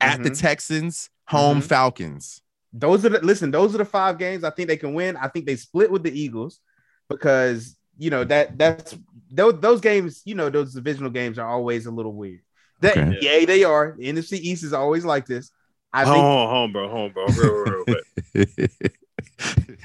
at 0.00 0.22
the 0.22 0.30
Mhm. 0.30 0.40
Texans, 0.40 1.10
home 1.28 1.60
Mhm. 1.60 1.64
Falcons. 1.64 2.42
Those 2.72 3.04
are 3.04 3.10
the 3.10 3.20
listen. 3.20 3.50
Those 3.50 3.74
are 3.74 3.78
the 3.78 3.84
five 3.84 4.18
games 4.18 4.42
I 4.44 4.50
think 4.50 4.68
they 4.68 4.76
can 4.76 4.94
win. 4.94 5.16
I 5.16 5.28
think 5.28 5.46
they 5.46 5.56
split 5.56 5.90
with 5.90 6.02
the 6.02 6.12
Eagles 6.18 6.60
because 7.08 7.76
you 7.98 8.10
know 8.10 8.24
that 8.24 8.58
that's 8.58 8.96
those 9.30 9.60
those 9.60 9.80
games. 9.80 10.22
You 10.24 10.34
know 10.34 10.50
those 10.50 10.74
divisional 10.74 11.10
games 11.10 11.38
are 11.38 11.48
always 11.48 11.86
a 11.86 11.90
little 11.90 12.12
weird. 12.14 12.40
That 12.80 12.96
Okay. 12.98 13.18
yeah, 13.20 13.44
they 13.46 13.64
are. 13.64 13.94
The 13.98 14.08
NFC 14.08 14.38
East 14.38 14.64
is 14.64 14.72
always 14.72 15.04
like 15.04 15.26
this. 15.26 15.50
I 15.92 16.04
Home, 16.04 16.14
think 16.14 16.24
home, 16.24 16.72
bro, 16.72 16.88
home, 16.88 17.12
bro. 17.12 17.26
Real, 17.26 17.54
real, 17.54 17.84
real, 17.86 18.00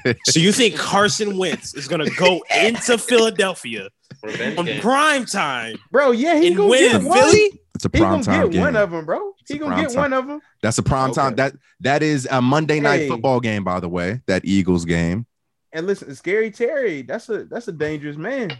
but- 0.02 0.16
So 0.26 0.38
you 0.40 0.52
think 0.52 0.76
Carson 0.76 1.38
Wentz 1.38 1.74
is 1.74 1.88
gonna 1.88 2.10
go 2.10 2.42
into 2.54 2.98
Philadelphia 2.98 3.88
Revenge 4.22 4.58
on 4.58 4.64
game. 4.66 4.80
prime 4.80 5.24
time 5.24 5.76
bro, 5.90 6.10
yeah, 6.10 6.38
he 6.40 6.50
gonna 6.54 6.68
win 6.68 6.92
get 6.92 7.02
one. 7.02 7.18
Philly? 7.18 7.60
It's 7.74 7.84
a 7.84 7.88
prime 7.88 7.98
He 7.98 7.98
prime 8.00 8.12
gonna 8.12 8.24
time 8.24 8.42
get 8.46 8.52
game. 8.52 8.60
one 8.60 8.76
of 8.76 8.90
them, 8.90 9.04
bro. 9.06 9.32
It's 9.40 9.50
He 9.50 9.58
gonna 9.58 9.76
get 9.80 9.90
time. 9.90 9.96
one 9.96 10.12
of 10.12 10.26
them. 10.26 10.40
That's 10.62 10.78
a 10.78 10.82
prime 10.82 11.10
Okay. 11.10 11.20
time. 11.20 11.34
That 11.36 11.54
that 11.80 12.02
is 12.02 12.28
a 12.30 12.40
Monday 12.42 12.80
night 12.80 13.00
Hey. 13.00 13.08
football 13.08 13.40
game, 13.40 13.64
by 13.64 13.80
the 13.80 13.88
way. 13.88 14.20
That 14.26 14.44
Eagles 14.44 14.84
game. 14.84 15.26
And 15.72 15.86
listen, 15.86 16.14
Scary 16.14 16.50
Terry, 16.50 17.02
that's 17.02 17.28
a 17.28 17.44
that's 17.44 17.66
a 17.68 17.72
dangerous 17.72 18.16
man. 18.16 18.52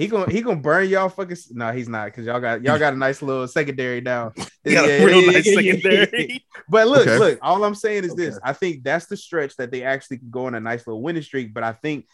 He 0.00 0.06
gonna 0.08 0.32
he 0.32 0.40
gonna 0.40 0.60
burn 0.60 0.88
y'all 0.88 1.10
fucking. 1.10 1.36
No, 1.50 1.72
he's 1.72 1.88
not 1.88 2.06
because 2.06 2.24
y'all 2.24 2.40
got 2.40 2.62
y'all 2.62 2.78
got 2.78 2.94
a 2.94 2.96
nice 2.96 3.20
little 3.20 3.46
secondary 3.46 4.00
now. 4.00 4.32
You 4.64 4.72
got 4.74 4.88
a 4.90 5.04
real 5.04 5.26
nice 5.26 5.44
secondary. 5.54 6.44
But 6.68 6.86
look, 6.86 7.06
Okay. 7.06 7.18
look. 7.18 7.38
All 7.40 7.64
I'm 7.64 7.74
saying 7.74 8.04
is 8.04 8.14
this: 8.14 8.38
I 8.42 8.52
think 8.52 8.82
that's 8.82 9.06
the 9.06 9.16
stretch 9.16 9.56
that 9.56 9.70
they 9.70 9.82
actually 9.82 10.18
can 10.18 10.30
go 10.30 10.46
on 10.46 10.54
a 10.54 10.60
nice 10.60 10.86
little 10.86 11.00
winning 11.02 11.22
streak. 11.22 11.54
But 11.54 11.62
I 11.62 11.72
think 11.72 12.06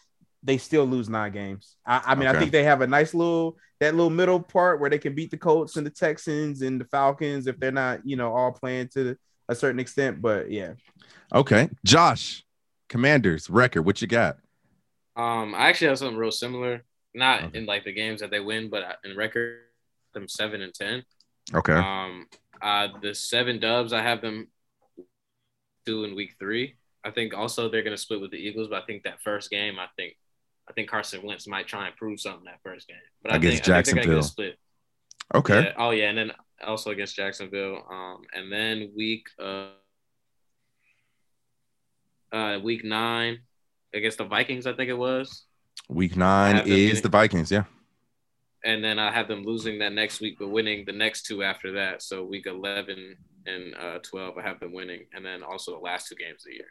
they 0.43 0.57
still 0.57 0.85
lose 0.85 1.09
nine 1.09 1.31
games. 1.31 1.75
I, 1.85 2.01
I 2.05 2.15
mean, 2.15 2.27
Okay. 2.27 2.37
I 2.37 2.39
think 2.39 2.51
they 2.53 2.63
have 2.63 2.81
a 2.81 2.87
nice 2.87 3.13
little 3.13 3.57
that 3.79 3.95
little 3.95 4.09
middle 4.09 4.39
part 4.39 4.79
where 4.79 4.89
they 4.89 4.97
can 4.99 5.13
beat 5.15 5.31
the 5.31 5.37
Colts 5.37 5.75
and 5.77 5.85
the 5.85 5.89
Texans 5.91 6.61
and 6.61 6.79
the 6.79 6.85
Falcons 6.85 7.47
if 7.47 7.59
they're 7.59 7.71
not, 7.71 7.99
you 8.05 8.15
know, 8.15 8.33
all 8.33 8.51
playing 8.51 8.87
to 8.95 9.17
a 9.49 9.55
certain 9.55 9.79
extent. 9.79 10.21
But 10.21 10.49
yeah, 10.51 10.73
Okay, 11.33 11.69
Josh, 11.85 12.43
Commanders 12.89 13.49
record. 13.49 13.81
What 13.83 14.01
you 14.01 14.07
got? 14.07 14.37
Um, 15.15 15.53
I 15.53 15.67
actually 15.69 15.87
have 15.87 15.97
something 15.99 16.17
real 16.17 16.31
similar. 16.31 16.83
Not 17.13 17.43
Okay. 17.45 17.57
in 17.59 17.65
like 17.65 17.83
the 17.83 17.93
games 17.93 18.21
that 18.21 18.29
they 18.31 18.39
win, 18.39 18.69
but 18.69 18.99
in 19.03 19.15
record, 19.17 19.61
them 20.13 20.27
seven 20.27 20.61
and 20.61 20.73
ten. 20.73 21.03
Okay, 21.53 21.73
Um, 21.73 22.27
uh, 22.61 22.89
the 23.01 23.15
seven 23.15 23.59
dubs 23.59 23.93
I 23.93 24.01
have 24.01 24.21
them 24.21 24.47
do 25.85 26.03
in 26.03 26.15
week 26.15 26.35
three. 26.39 26.75
I 27.03 27.11
think 27.11 27.33
also 27.33 27.69
they're 27.69 27.83
gonna 27.83 27.97
split 27.97 28.19
with 28.19 28.31
the 28.31 28.37
Eagles, 28.37 28.67
but 28.67 28.83
I 28.83 28.85
think 28.85 29.03
that 29.03 29.21
first 29.21 29.49
game, 29.49 29.79
I 29.79 29.87
think, 29.95 30.17
I 30.69 30.73
think 30.73 30.89
Carson 30.89 31.21
Wentz 31.23 31.47
might 31.47 31.67
try 31.67 31.87
and 31.87 31.95
prove 31.95 32.19
something 32.19 32.43
that 32.45 32.59
first 32.61 32.87
game. 32.87 32.97
But 33.21 33.31
I 33.31 33.35
Against 33.37 33.63
think, 33.63 33.75
I 33.75 33.81
think 33.81 33.95
they're 33.95 34.03
gonna 34.05 34.15
Jacksonville. 34.17 34.23
split. 34.23 34.59
okay, 35.33 35.63
Yeah. 35.63 35.73
Oh 35.77 35.91
yeah, 35.91 36.09
and 36.09 36.17
then 36.17 36.31
also 36.63 36.91
against 36.91 37.15
Jacksonville. 37.15 37.85
Um, 37.89 38.23
and 38.33 38.51
then 38.51 38.91
week 38.95 39.27
uh, 39.39 39.69
uh, 42.31 42.59
week 42.61 42.83
nine 42.83 43.39
against 43.93 44.17
the 44.17 44.25
Vikings, 44.25 44.67
I 44.67 44.73
think 44.73 44.89
it 44.89 44.97
was. 44.97 45.45
Week 45.87 46.15
nine 46.17 46.57
is 46.57 46.63
getting- 46.65 47.01
the 47.03 47.09
Vikings. 47.09 47.51
Yeah. 47.51 47.63
and 48.65 48.83
then 48.83 48.99
I 48.99 49.11
have 49.11 49.27
them 49.27 49.43
losing 49.43 49.79
that 49.79 49.93
next 49.93 50.19
week, 50.21 50.37
but 50.39 50.49
winning 50.49 50.83
the 50.85 50.91
next 50.93 51.23
two 51.25 51.43
after 51.43 51.73
that. 51.73 52.01
So 52.01 52.23
week 52.23 52.45
eleven 52.47 53.15
and 53.45 53.75
uh, 53.75 53.99
twelve, 53.99 54.37
I 54.37 54.41
have 54.41 54.59
them 54.59 54.73
winning, 54.73 55.05
and 55.13 55.25
then 55.25 55.43
also 55.43 55.71
the 55.73 55.79
last 55.79 56.07
two 56.07 56.15
games 56.15 56.43
of 56.45 56.51
the 56.51 56.55
year. 56.55 56.67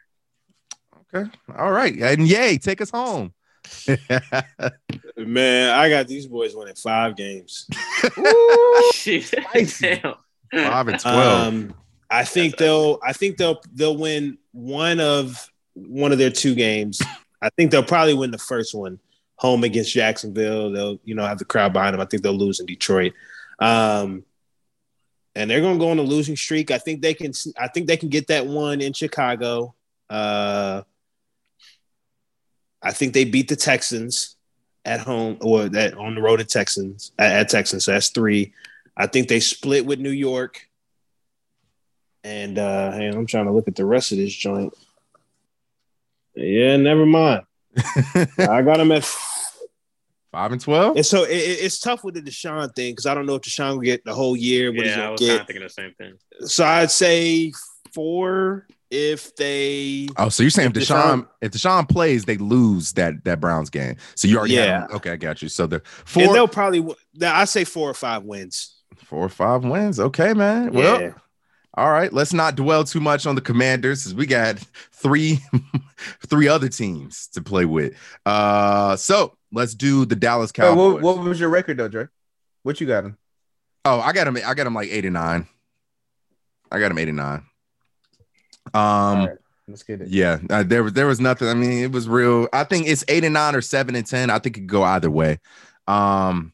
Okay. 1.23 1.31
All 1.57 1.71
right. 1.71 1.95
And 1.95 2.27
yay, 2.27 2.57
take 2.57 2.81
us 2.81 2.89
home. 2.89 3.33
Man, 5.17 5.69
I 5.73 5.89
got 5.89 6.07
these 6.07 6.27
boys 6.27 6.55
winning 6.55 6.75
five 6.75 7.15
games. 7.15 7.67
Spicy. 8.91 9.99
Damn. 10.01 10.15
Five 10.53 10.87
and 10.87 10.99
twelve. 10.99 11.47
Um, 11.47 11.73
I 12.09 12.23
think 12.23 12.57
they'll. 12.57 12.99
I 13.03 13.13
think 13.13 13.37
they'll. 13.37 13.59
They'll 13.73 13.97
win 13.97 14.37
one 14.51 14.99
of 14.99 15.49
one 15.73 16.11
of 16.11 16.17
their 16.17 16.29
two 16.29 16.55
games. 16.55 17.01
I 17.41 17.49
think 17.49 17.71
they'll 17.71 17.83
probably 17.83 18.13
win 18.13 18.31
the 18.31 18.37
first 18.37 18.73
one, 18.73 18.99
home 19.37 19.63
against 19.63 19.93
Jacksonville. 19.93 20.71
They'll, 20.71 20.99
you 21.03 21.15
know, 21.15 21.25
have 21.25 21.39
the 21.39 21.45
crowd 21.45 21.73
behind 21.73 21.93
them. 21.93 22.01
I 22.01 22.05
think 22.05 22.23
they'll 22.23 22.33
lose 22.33 22.59
in 22.59 22.65
Detroit. 22.65 23.13
Um, 23.59 24.23
and 25.35 25.49
they're 25.49 25.61
going 25.61 25.77
to 25.77 25.79
go 25.79 25.91
on 25.91 25.99
a 25.99 26.03
losing 26.03 26.35
streak. 26.35 26.71
I 26.71 26.79
think 26.79 27.01
they 27.01 27.13
can. 27.13 27.31
I 27.57 27.67
think 27.67 27.87
they 27.87 27.97
can 27.97 28.09
get 28.09 28.27
that 28.27 28.45
one 28.45 28.81
in 28.81 28.93
Chicago. 28.93 29.75
Uh, 30.09 30.81
I 32.81 32.91
think 32.91 33.13
they 33.13 33.25
beat 33.25 33.47
the 33.47 33.55
Texans 33.55 34.35
at 34.85 35.01
home 35.01 35.37
or 35.41 35.67
that 35.67 35.93
on 35.95 36.15
the 36.15 36.21
road 36.21 36.39
at 36.39 36.49
Texans 36.49 37.11
at, 37.19 37.31
at 37.31 37.49
Texans. 37.49 37.85
So 37.85 37.91
that's 37.91 38.09
three. 38.09 38.53
I 38.95 39.05
think 39.05 39.27
they 39.27 39.39
split 39.39 39.85
with 39.85 39.99
New 39.99 40.11
York. 40.11 40.67
And 42.23 42.57
uh 42.57 42.91
hang 42.91 43.09
on, 43.09 43.17
I'm 43.17 43.25
trying 43.25 43.45
to 43.45 43.51
look 43.51 43.67
at 43.67 43.75
the 43.75 43.85
rest 43.85 44.11
of 44.11 44.17
this 44.17 44.33
joint. 44.33 44.73
Yeah, 46.35 46.77
never 46.77 47.05
mind. 47.05 47.43
I 48.37 48.61
got 48.61 48.77
them 48.77 48.91
at. 48.91 49.03
Five 50.37 50.51
and 50.51 50.61
twelve. 50.61 50.95
And 50.97 51.05
so 51.05 51.23
it, 51.23 51.31
it- 51.31 51.59
it's 51.63 51.79
tough 51.79 52.03
with 52.03 52.13
the 52.13 52.21
Deshaun 52.21 52.73
thing 52.75 52.91
because 52.91 53.07
I 53.07 53.15
don't 53.15 53.25
know 53.25 53.35
if 53.35 53.41
Deshaun 53.41 53.71
will 53.73 53.79
get 53.81 54.03
the 54.05 54.13
whole 54.13 54.35
year. 54.37 54.71
What 54.71 54.85
he's 54.85 54.95
Yeah, 54.95 54.97
I 54.97 54.97
gonna 54.97 55.11
was 55.13 55.19
kind 55.21 55.29
get. 55.31 55.41
of 55.41 55.47
thinking 55.47 55.63
the 55.63 55.69
same 55.69 55.93
thing. 55.97 56.13
So 56.47 56.63
I'd 56.63 56.91
say 56.91 57.51
four 57.93 58.67
if 58.91 59.35
they. 59.35 60.07
Oh, 60.17 60.29
so 60.29 60.43
you're 60.43 60.49
saying 60.51 60.69
if 60.71 60.77
If 60.77 60.83
Deshaun, 60.83 61.21
Deshaun- 61.23 61.27
if 61.41 61.51
Deshaun 61.53 61.89
plays, 61.89 62.25
they 62.25 62.37
lose 62.37 62.93
that 62.93 63.23
that 63.25 63.39
Browns 63.39 63.69
game. 63.71 63.95
So 64.15 64.27
you 64.27 64.37
already 64.37 64.53
Yeah. 64.53 64.81
have, 64.81 64.91
okay, 64.91 65.11
I 65.11 65.15
got 65.15 65.41
you. 65.41 65.49
So 65.49 65.65
the 65.65 65.77
And 65.77 65.83
four, 66.05 66.33
they'll 66.33 66.47
probably. 66.47 66.85
I 67.21 67.45
say 67.45 67.63
four 67.63 67.89
or 67.89 67.93
five 67.95 68.23
wins. 68.23 68.75
four 69.05 69.25
or 69.25 69.29
five 69.29 69.63
wins. 69.65 69.99
Okay, 69.99 70.33
man. 70.35 70.71
Well, 70.71 71.01
yeah. 71.01 71.11
all 71.75 71.89
right. 71.89 72.11
Let's 72.13 72.33
not 72.33 72.55
dwell 72.55 72.83
too 72.83 72.99
much 72.99 73.25
on 73.25 73.33
the 73.35 73.41
Commanders, 73.41 74.03
because 74.03 74.13
we 74.15 74.25
got 74.27 74.59
three, 74.91 75.39
three 76.27 76.47
other 76.47 76.69
teams 76.69 77.27
to 77.29 77.41
play 77.41 77.65
with. 77.65 77.93
Uh, 78.25 78.95
so 78.97 79.36
let's 79.51 79.73
do 79.75 80.05
the 80.05 80.15
Dallas 80.15 80.49
So 80.49 80.61
Cowboys. 80.61 81.01
what, 81.01 81.17
what 81.17 81.25
was 81.25 81.39
your 81.39 81.49
record 81.49 81.77
though, 81.77 81.87
Dre? 81.87 82.07
What 82.63 82.79
you 82.81 82.87
got 82.87 83.05
him? 83.05 83.17
Oh, 83.85 83.99
I 83.99 84.11
got 84.13 84.27
him. 84.27 84.37
I 84.45 84.53
got 84.53 84.67
him 84.67 84.73
like 84.73 84.89
89. 84.91 85.47
I 86.71 86.79
got 86.79 86.91
him 86.91 86.97
89. 86.97 87.35
Um, 87.35 87.45
All 88.73 89.27
right, 89.27 89.37
let's 89.69 89.83
get 89.83 90.01
it. 90.01 90.09
yeah, 90.09 90.39
uh, 90.49 90.63
there 90.63 90.83
was 90.83 90.91
there 90.93 91.07
was 91.07 91.21
nothing. 91.21 91.47
I 91.47 91.53
mean, 91.53 91.83
it 91.83 91.91
was 91.93 92.09
real. 92.09 92.49
I 92.51 92.65
think 92.65 92.87
it's 92.87 93.05
eight 93.07 93.23
and 93.23 93.33
nine 93.33 93.55
or 93.55 93.61
seven 93.61 93.95
and 93.95 94.05
ten. 94.05 94.29
I 94.29 94.39
think 94.39 94.57
it 94.57 94.61
could 94.61 94.67
go 94.69 94.83
either 94.83 95.09
way. 95.09 95.39
Um, 95.87 96.51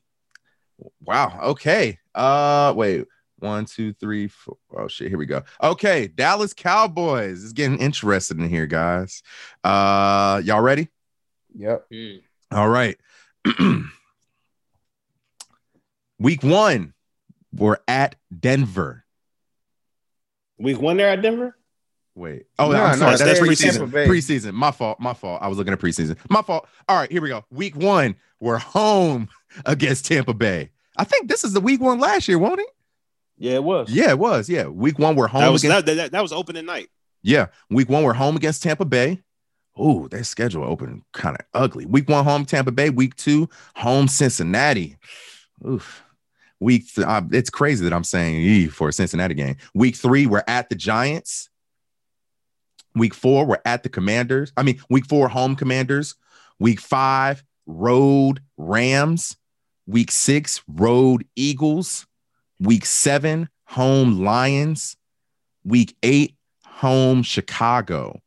wow. 1.02 1.40
Okay. 1.44 1.98
Uh, 2.14 2.74
wait. 2.76 3.06
One, 3.40 3.66
two, 3.66 3.94
three, 3.94 4.28
four. 4.28 4.58
Oh 4.78 4.88
shit. 4.88 5.10
Here 5.10 5.18
we 5.18 5.26
go. 5.26 5.42
Okay, 5.62 6.08
Dallas 6.08 6.54
Cowboys 6.54 7.44
is 7.44 7.52
getting 7.52 7.80
interested 7.80 8.38
in 8.40 8.48
here, 8.48 8.68
guys. 8.68 9.24
Uh, 9.64 10.40
y'all 10.46 10.62
ready? 10.62 10.90
Yep. 11.56 11.86
Hmm. 11.92 12.18
All 12.54 12.70
right. 12.70 12.98
Week 16.20 16.44
one, 16.44 16.94
we're 17.54 17.78
at 17.88 18.16
Denver. 18.38 19.04
Week 20.58 20.80
one 20.80 20.98
there 20.98 21.10
at 21.10 21.22
Denver. 21.22 21.58
Wait. 22.16 22.46
Oh, 22.60 22.72
No, 22.72 22.84
I'm 22.84 22.92
no, 23.00 23.06
sorry. 23.16 23.18
That's 23.18 23.40
they're 23.40 23.48
preseason. 23.48 23.90
Preseason. 24.08 24.54
My 24.54 24.72
fault. 24.72 25.00
My 25.00 25.14
fault. 25.14 25.42
I 25.42 25.48
was 25.48 25.58
looking 25.58 25.74
at 25.74 25.80
preseason. 25.80 26.18
My 26.30 26.42
fault. 26.42 26.68
All 26.88 26.98
right, 26.98 27.12
here 27.12 27.22
we 27.22 27.30
go. 27.30 27.44
Week 27.52 27.76
one, 27.76 28.16
we're 28.40 28.60
home 28.60 29.30
against 29.66 30.06
Tampa 30.06 30.34
Bay. 30.34 30.70
I 30.96 31.04
think 31.06 31.28
this 31.28 31.44
is 31.44 31.54
the 31.54 31.60
week 31.62 31.82
one 31.82 32.00
last 32.00 32.28
year, 32.28 32.38
won't 32.38 32.60
it? 32.60 32.68
Yeah, 33.38 33.54
it 33.54 33.64
was. 33.64 33.90
Yeah, 33.90 34.12
it 34.12 34.20
was. 34.20 34.48
Yeah. 34.48 34.68
Week 34.68 35.00
one, 35.00 35.16
we're 35.16 35.28
home 35.28 35.42
that 35.42 35.52
was 35.52 35.64
against. 35.64 35.88
that, 35.88 35.96
that, 35.96 36.12
that 36.12 36.22
was 36.22 36.32
opening 36.32 36.66
night. 36.66 36.90
Yeah. 37.24 37.48
Week 37.70 37.90
one, 37.90 38.04
we're 38.04 38.14
home 38.14 38.36
against 38.36 38.62
Tampa 38.62 38.86
Bay. 38.86 39.22
Oh, 39.76 40.08
their 40.08 40.24
schedule 40.24 40.64
open 40.64 41.04
kind 41.14 41.36
of 41.38 41.46
ugly. 41.54 41.86
Week 41.86 42.08
one, 42.08 42.24
home 42.24 42.46
Tampa 42.46 42.72
Bay. 42.72 42.90
Week 42.90 43.16
two, 43.16 43.50
home 43.76 44.08
Cincinnati. 44.08 44.98
Oof. 45.68 46.04
Week, 46.60 46.88
th- 46.94 47.06
uh, 47.06 47.24
it's 47.32 47.50
crazy 47.50 47.84
that 47.84 47.94
I'm 47.94 48.04
saying 48.04 48.70
for 48.70 48.90
a 48.90 48.94
Cincinnati 48.94 49.34
game. 49.34 49.58
Week 49.74 49.96
three, 49.96 50.26
we're 50.26 50.44
at 50.48 50.70
the 50.70 50.76
Giants. 50.76 51.50
Week 52.96 53.14
four, 53.14 53.46
we're 53.46 53.62
at 53.66 53.84
the 53.84 53.90
Commanders. 53.90 54.54
I 54.56 54.64
mean, 54.64 54.80
week 54.90 55.06
four, 55.08 55.28
home 55.28 55.56
Commanders. 55.56 56.16
Week 56.60 56.80
five, 56.80 57.44
road 57.66 58.42
Rams. 58.58 59.36
Week 59.88 60.12
six, 60.12 60.62
road 60.68 61.26
Eagles. 61.36 62.06
Week 62.60 62.86
seven, 62.86 63.50
home 63.66 64.24
Lions. 64.24 64.96
Week 65.66 65.98
eight, 66.04 66.36
home 66.64 67.24
Chicago. 67.24 68.22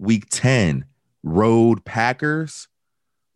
Week 0.00 0.24
10, 0.30 0.86
road 1.22 1.84
Packers. 1.84 2.68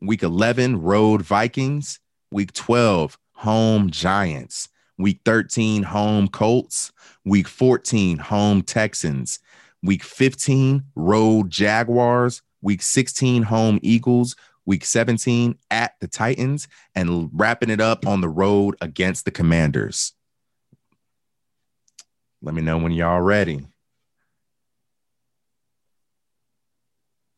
Week 0.00 0.22
11, 0.22 0.80
road 0.80 1.20
Vikings. 1.20 2.00
Week 2.30 2.54
12, 2.54 3.18
home 3.34 3.90
Giants. 3.90 4.70
Week 4.96 5.20
13, 5.26 5.82
home 5.82 6.26
Colts. 6.26 6.90
Week 7.22 7.46
14, 7.46 8.16
home 8.16 8.62
Texans. 8.62 9.40
Week 9.82 10.02
15, 10.02 10.84
road 10.94 11.50
Jaguars. 11.50 12.40
Week 12.62 12.80
16, 12.80 13.42
home 13.42 13.78
Eagles. 13.82 14.34
Week 14.64 14.86
17, 14.86 15.58
at 15.70 15.92
the 16.00 16.08
Titans. 16.08 16.66
And 16.94 17.28
wrapping 17.34 17.68
it 17.68 17.82
up 17.82 18.06
on 18.06 18.22
the 18.22 18.30
road 18.30 18.74
against 18.80 19.26
the 19.26 19.30
Commanders. 19.30 20.14
Let 22.40 22.54
me 22.54 22.62
know 22.62 22.78
when 22.78 22.92
y'all 22.92 23.20
ready. 23.20 23.66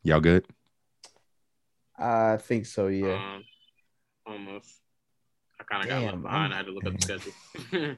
Y'all 0.07 0.21
good? 0.21 0.47
I 1.99 2.37
think 2.37 2.67
so. 2.67 2.87
Yeah. 2.87 3.15
Um, 3.15 3.45
almost. 4.25 4.79
I 5.59 5.65
kind 5.65 5.83
of 5.83 5.89
got 5.89 5.99
Damn, 5.99 6.11
left 6.13 6.23
behind. 6.23 6.55
I 6.55 6.57
had 6.59 6.67
to 6.67 6.73
look 6.73 6.87
up 6.87 6.97
the 6.97 7.03
schedule. 7.03 7.97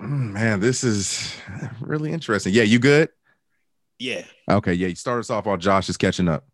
Man, 0.00 0.58
this 0.58 0.82
is 0.82 1.36
really 1.80 2.10
interesting. 2.10 2.52
Yeah, 2.52 2.64
you 2.64 2.80
good? 2.80 3.10
Yeah, 4.00 4.24
Okay, 4.50 4.74
yeah. 4.74 4.88
You 4.88 4.96
start 4.96 5.20
us 5.20 5.30
off 5.30 5.46
while 5.46 5.56
Josh 5.56 5.88
is 5.88 5.96
catching 5.96 6.28
up. 6.28 6.44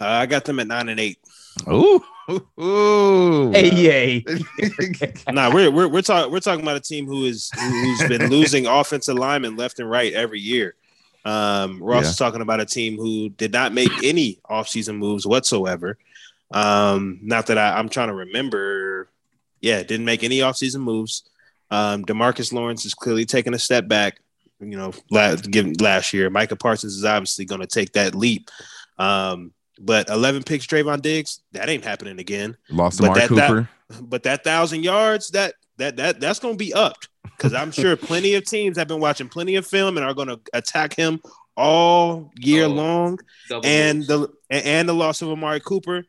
uh, 0.00 0.06
I 0.06 0.26
got 0.26 0.44
them 0.44 0.60
at 0.60 0.66
nine 0.66 0.90
and 0.90 1.00
eight. 1.00 1.18
Ooh, 1.70 2.02
Ooh. 2.60 3.52
Hey, 3.52 3.70
yay. 3.74 4.24
Nah, 5.30 5.52
we're 5.52 5.70
we're 5.70 5.88
we're 5.88 6.02
talking 6.02 6.30
we're 6.32 6.40
talking 6.40 6.62
about 6.62 6.76
a 6.76 6.80
team 6.80 7.06
who 7.06 7.24
is 7.24 7.50
who, 7.54 7.60
who's 7.60 8.04
been 8.08 8.28
losing 8.30 8.66
offensive 8.66 9.16
linemen 9.16 9.56
left 9.56 9.78
and 9.78 9.88
right 9.88 10.12
every 10.12 10.40
year. 10.40 10.74
Um, 11.24 11.78
we're 11.80 11.94
also 11.94 12.08
Yeah. 12.10 12.14
talking 12.14 12.40
about 12.42 12.60
a 12.60 12.64
team 12.66 12.96
who 12.96 13.28
did 13.30 13.52
not 13.52 13.72
make 13.72 13.90
any 14.02 14.38
offseason 14.50 14.96
moves 14.96 15.26
whatsoever. 15.26 15.98
Um, 16.52 17.18
not 17.22 17.46
that 17.46 17.58
I, 17.58 17.78
I'm 17.78 17.88
trying 17.88 18.08
to 18.08 18.14
remember. 18.14 19.08
Yeah, 19.60 19.82
didn't 19.82 20.04
make 20.06 20.24
any 20.24 20.38
offseason 20.38 20.80
moves. 20.80 21.22
Um, 21.70 22.04
Demarcus 22.04 22.52
Lawrence 22.52 22.84
is 22.84 22.94
clearly 22.94 23.24
taking 23.24 23.54
a 23.54 23.58
step 23.58 23.88
back. 23.88 24.18
You 24.60 24.76
know, 24.76 24.92
last, 25.10 25.50
given 25.50 25.74
last 25.80 26.12
year, 26.12 26.28
Micah 26.30 26.56
Parsons 26.56 26.94
is 26.96 27.04
obviously 27.04 27.44
going 27.44 27.60
to 27.62 27.66
take 27.66 27.92
that 27.92 28.14
leap. 28.14 28.50
Um, 28.98 29.52
but 29.80 30.08
11 30.08 30.42
picks, 30.44 30.66
Trevon 30.66 31.00
Diggs, 31.02 31.40
that 31.52 31.68
ain't 31.68 31.84
happening 31.84 32.20
again 32.20 32.56
Lost 32.70 32.98
to 32.98 33.02
But 33.04 33.06
Mark 33.06 33.18
that- 33.20 33.34
that- 33.34 33.48
Cooper. 33.48 33.68
but 34.02 34.22
that 34.24 34.44
thousand 34.44 34.84
yards 34.84 35.30
that 35.30 35.54
that 35.78 35.96
that 35.96 36.20
that's 36.20 36.38
going 36.38 36.54
to 36.54 36.58
be 36.58 36.72
upped 36.72 37.08
because 37.24 37.54
I'm 37.54 37.70
sure 37.72 37.96
plenty 37.96 38.34
of 38.34 38.44
teams 38.44 38.76
have 38.78 38.88
been 38.88 39.00
watching 39.00 39.28
plenty 39.28 39.56
of 39.56 39.66
film 39.66 39.96
and 39.96 40.04
are 40.06 40.14
going 40.14 40.28
to 40.28 40.40
attack 40.52 40.94
him 40.94 41.20
all 41.56 42.30
year 42.36 42.64
Oh, 42.64 42.68
long. 42.68 43.18
And 43.64 43.98
moves. 43.98 44.08
the 44.08 44.28
and 44.50 44.64
and 44.66 44.88
the 44.88 44.94
loss 44.94 45.22
of 45.22 45.28
Amari 45.28 45.60
Cooper, 45.60 46.04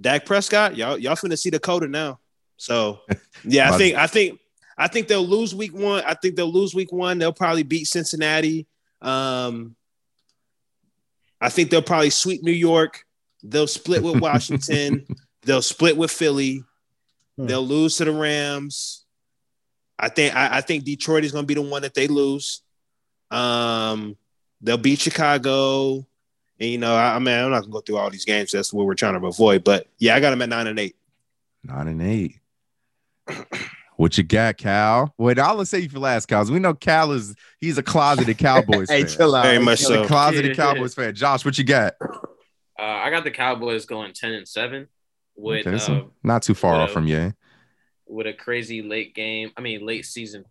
Dak 0.00 0.24
Prescott, 0.26 0.76
y'all 0.76 0.98
y'all 0.98 1.16
finna 1.16 1.38
see 1.38 1.50
the 1.50 1.58
coda 1.60 1.88
now. 1.88 2.20
So 2.56 3.00
yeah, 3.44 3.72
I 3.72 3.78
think 3.78 3.96
I 3.96 4.06
think 4.06 4.38
I 4.78 4.88
think 4.88 5.08
they'll 5.08 5.26
lose 5.26 5.54
week 5.54 5.74
one. 5.74 6.02
I 6.06 6.14
think 6.14 6.36
they'll 6.36 6.52
lose 6.52 6.74
week 6.74 6.92
one. 6.92 7.18
They'll 7.18 7.32
probably 7.32 7.62
beat 7.62 7.84
Cincinnati. 7.86 8.66
Um, 9.00 9.76
I 11.40 11.48
think 11.48 11.70
they'll 11.70 11.82
probably 11.82 12.10
sweep 12.10 12.42
New 12.42 12.52
York. 12.52 13.04
They'll 13.42 13.66
split 13.66 14.02
with 14.02 14.20
Washington. 14.20 15.06
they'll 15.42 15.62
split 15.62 15.96
with 15.96 16.10
Philly. 16.10 16.62
Hmm. 17.36 17.46
They'll 17.46 17.66
lose 17.66 17.96
to 17.96 18.04
the 18.04 18.12
Rams. 18.12 19.01
I 20.02 20.08
think 20.10 20.34
I, 20.36 20.58
I 20.58 20.60
think 20.60 20.84
Detroit 20.84 21.24
is 21.24 21.32
going 21.32 21.44
to 21.44 21.46
be 21.46 21.54
the 21.54 21.62
one 21.62 21.80
that 21.82 21.94
they 21.94 22.08
lose. 22.08 22.60
Um, 23.30 24.16
they'll 24.60 24.76
beat 24.76 25.00
Chicago. 25.00 26.04
And 26.60 26.70
you 26.70 26.78
know, 26.78 26.94
I, 26.94 27.14
I 27.16 27.18
mean, 27.18 27.34
I'm 27.34 27.50
not 27.50 27.60
gonna 27.60 27.72
go 27.72 27.80
through 27.80 27.96
all 27.96 28.10
these 28.10 28.24
games. 28.26 28.50
That's 28.52 28.72
what 28.72 28.84
we're 28.86 28.94
trying 28.94 29.18
to 29.18 29.26
avoid. 29.26 29.64
But 29.64 29.86
yeah, 29.98 30.14
I 30.14 30.20
got 30.20 30.30
them 30.30 30.42
at 30.42 30.48
nine 30.48 30.66
and 30.66 30.78
eight. 30.78 30.96
Nine 31.64 31.88
and 31.88 32.02
eight. 32.02 32.38
What 33.96 34.16
you 34.18 34.24
got, 34.24 34.56
Cal? 34.56 35.14
Wait, 35.18 35.38
I'll 35.38 35.64
say 35.64 35.80
you 35.80 35.88
for 35.88 36.00
last, 36.00 36.26
Cal. 36.26 36.40
'cause 36.40 36.50
We 36.50 36.58
know 36.58 36.74
Cal 36.74 37.12
is 37.12 37.36
he's 37.60 37.78
a 37.78 37.82
closeted 37.84 38.36
Cowboys 38.38 38.88
hey, 38.90 39.02
fan. 39.04 39.10
chill 39.16 39.34
out. 39.36 39.44
Very 39.44 39.58
Hey, 39.58 39.62
much 39.62 39.80
chill 39.80 39.88
so. 39.90 40.02
A 40.02 40.06
closeted 40.08 40.56
Yeah. 40.56 40.64
Cowboys 40.64 40.94
fan. 40.94 41.14
Josh, 41.14 41.44
what 41.44 41.56
you 41.56 41.62
got? 41.62 41.94
uh, 42.02 42.82
I 42.82 43.10
got 43.10 43.22
the 43.22 43.30
Cowboys 43.30 43.84
going 43.84 44.12
ten 44.12 44.32
and 44.32 44.48
seven 44.48 44.88
with 45.36 45.66
Okay, 45.66 45.76
uh, 45.76 45.78
so 45.78 46.10
not 46.24 46.42
too 46.42 46.54
far 46.54 46.72
with 46.72 46.80
off 46.82 46.90
from 46.90 47.06
you. 47.06 47.32
With 48.12 48.26
a 48.26 48.32
crazy 48.32 48.82
late 48.82 49.14
game. 49.14 49.50
I 49.56 49.60
mean, 49.60 49.84
late 49.84 50.04
season. 50.04 50.44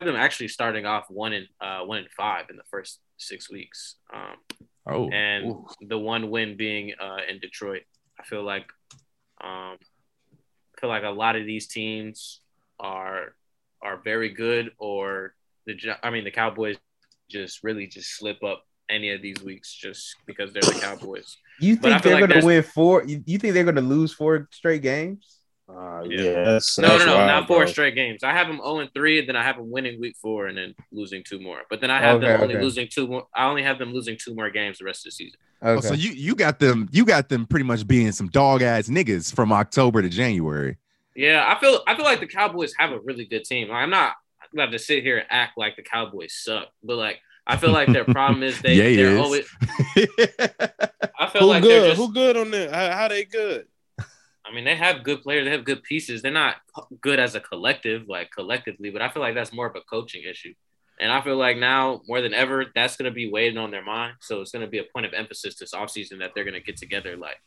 Them 0.00 0.16
actually 0.16 0.48
starting 0.48 0.84
off 0.84 1.06
one 1.08 1.32
and 1.32 1.46
uh, 1.60 1.80
one 1.80 1.98
and 1.98 2.08
five 2.16 2.50
in 2.50 2.56
the 2.56 2.64
first 2.70 3.00
six 3.16 3.50
weeks, 3.50 3.96
um, 4.12 4.36
Oh, 4.86 5.08
and 5.08 5.46
Ooh. 5.46 5.66
the 5.80 5.98
one 5.98 6.28
win 6.28 6.56
being 6.58 6.92
uh, 7.00 7.20
in 7.28 7.38
Detroit. 7.38 7.82
I 8.20 8.24
feel 8.24 8.42
like, 8.42 8.66
um, 9.42 9.78
I 9.78 10.80
feel 10.80 10.90
like 10.90 11.04
a 11.04 11.08
lot 11.08 11.36
of 11.36 11.46
these 11.46 11.68
teams 11.68 12.40
are 12.78 13.34
are 13.82 13.96
very 14.04 14.28
good, 14.28 14.72
or 14.78 15.34
the 15.66 15.96
I 16.02 16.10
mean 16.10 16.24
the 16.24 16.30
Cowboys 16.30 16.76
just 17.30 17.64
really 17.64 17.86
just 17.86 18.14
slip 18.14 18.42
up 18.44 18.64
any 18.90 19.10
of 19.10 19.22
these 19.22 19.42
weeks 19.42 19.72
just 19.72 20.16
because 20.26 20.52
they're 20.52 20.60
the 20.62 20.78
Cowboys. 20.80 21.38
You 21.60 21.76
think 21.76 22.02
they're 22.02 22.20
like 22.20 22.28
going 22.28 22.40
to 22.40 22.46
win 22.46 22.62
four? 22.62 23.04
You, 23.04 23.22
you 23.24 23.38
think 23.38 23.54
they're 23.54 23.64
going 23.64 23.76
to 23.76 23.80
lose 23.80 24.12
four 24.12 24.48
straight 24.52 24.82
games? 24.82 25.38
Uh, 25.68 26.02
Yeah. 26.06 26.22
yeah, 26.22 26.44
that's, 26.44 26.78
No, 26.78 26.88
that's 26.88 27.06
no, 27.06 27.12
no, 27.12 27.14
wild, 27.16 27.26
not 27.26 27.46
four 27.48 27.58
bro. 27.60 27.66
straight 27.66 27.94
games. 27.94 28.22
I 28.22 28.32
have 28.32 28.46
them 28.48 28.56
0 28.58 28.80
and 28.80 28.90
3, 28.92 29.20
and 29.20 29.28
then 29.28 29.36
I 29.36 29.42
have 29.42 29.56
them 29.56 29.70
winning 29.70 29.98
week 29.98 30.16
four 30.20 30.46
and 30.46 30.58
then 30.58 30.74
losing 30.92 31.22
two 31.24 31.40
more. 31.40 31.62
But 31.70 31.80
then 31.80 31.90
I 31.90 32.00
have 32.00 32.20
them 32.20 32.40
only 32.42 32.54
okay. 32.56 32.62
losing 32.62 32.86
two 32.90 33.06
more. 33.06 33.26
I 33.34 33.46
only 33.48 33.62
have 33.62 33.78
them 33.78 33.92
losing 33.92 34.18
two 34.22 34.34
more 34.34 34.50
games 34.50 34.78
the 34.78 34.84
rest 34.84 35.00
of 35.00 35.04
the 35.06 35.10
season. 35.12 35.38
Oh, 35.62 35.80
so 35.80 35.94
you 35.94 36.10
you 36.10 36.34
got 36.34 36.58
them 36.58 36.88
you 36.92 37.06
got 37.06 37.30
them 37.30 37.46
pretty 37.46 37.64
much 37.64 37.86
being 37.86 38.12
some 38.12 38.28
dog 38.28 38.60
ass 38.60 38.88
niggas 38.88 39.34
from 39.34 39.50
October 39.52 40.02
to 40.02 40.10
January. 40.10 40.76
Yeah, 41.16 41.42
I 41.46 41.58
feel 41.58 41.80
I 41.86 41.96
feel 41.96 42.04
like 42.04 42.20
the 42.20 42.26
Cowboys 42.26 42.74
have 42.78 42.92
a 42.92 43.00
really 43.00 43.24
good 43.24 43.44
team. 43.44 43.70
I'm 43.70 43.88
not 43.88 44.12
about 44.52 44.72
to 44.72 44.78
sit 44.78 45.02
here 45.02 45.16
and 45.18 45.26
act 45.30 45.56
like 45.56 45.76
the 45.76 45.82
Cowboys 45.82 46.34
suck, 46.34 46.68
but 46.82 46.96
like 46.96 47.20
I 47.46 47.56
feel 47.56 47.72
like 47.72 47.88
their 47.90 48.04
problem 48.04 48.42
is 48.42 48.60
they 48.62 48.74
Yeah, 48.74 48.88
he 48.88 48.96
they're 48.96 49.14
is. 49.14 49.20
always. 49.20 49.46
I 51.18 51.26
feel 51.32 51.42
Who 51.42 51.46
like 51.46 51.62
they're 51.62 51.80
good? 51.80 51.96
just. 51.96 51.96
Who 51.96 52.12
good 52.12 52.36
on 52.36 52.50
that? 52.50 52.74
How, 52.74 52.96
how 52.98 53.08
they 53.08 53.24
good? 53.24 53.66
I 54.46 54.52
mean, 54.52 54.64
they 54.64 54.76
have 54.76 55.04
good 55.04 55.22
players. 55.22 55.46
They 55.46 55.52
have 55.52 55.64
good 55.64 55.82
pieces. 55.82 56.22
They're 56.22 56.30
not 56.30 56.56
good 57.00 57.18
as 57.18 57.34
a 57.34 57.40
collective, 57.40 58.08
like 58.08 58.30
collectively, 58.30 58.90
but 58.90 59.00
I 59.02 59.08
feel 59.08 59.22
like 59.22 59.34
that's 59.34 59.52
more 59.52 59.66
of 59.66 59.76
a 59.76 59.80
coaching 59.80 60.22
issue. 60.28 60.52
And 61.00 61.10
I 61.10 61.20
feel 61.22 61.36
like 61.36 61.56
now 61.56 62.02
more 62.06 62.20
than 62.20 62.34
ever, 62.34 62.66
that's 62.74 62.96
going 62.96 63.10
to 63.10 63.14
be 63.14 63.30
weighing 63.30 63.58
on 63.58 63.70
their 63.70 63.82
mind. 63.82 64.16
So 64.20 64.40
it's 64.40 64.52
going 64.52 64.64
to 64.64 64.70
be 64.70 64.78
a 64.78 64.84
point 64.92 65.06
of 65.06 65.14
emphasis 65.14 65.56
this 65.56 65.74
offseason 65.74 66.18
that 66.20 66.32
they're 66.34 66.44
going 66.44 66.54
to 66.54 66.60
get 66.60 66.76
together, 66.76 67.16
like 67.16 67.40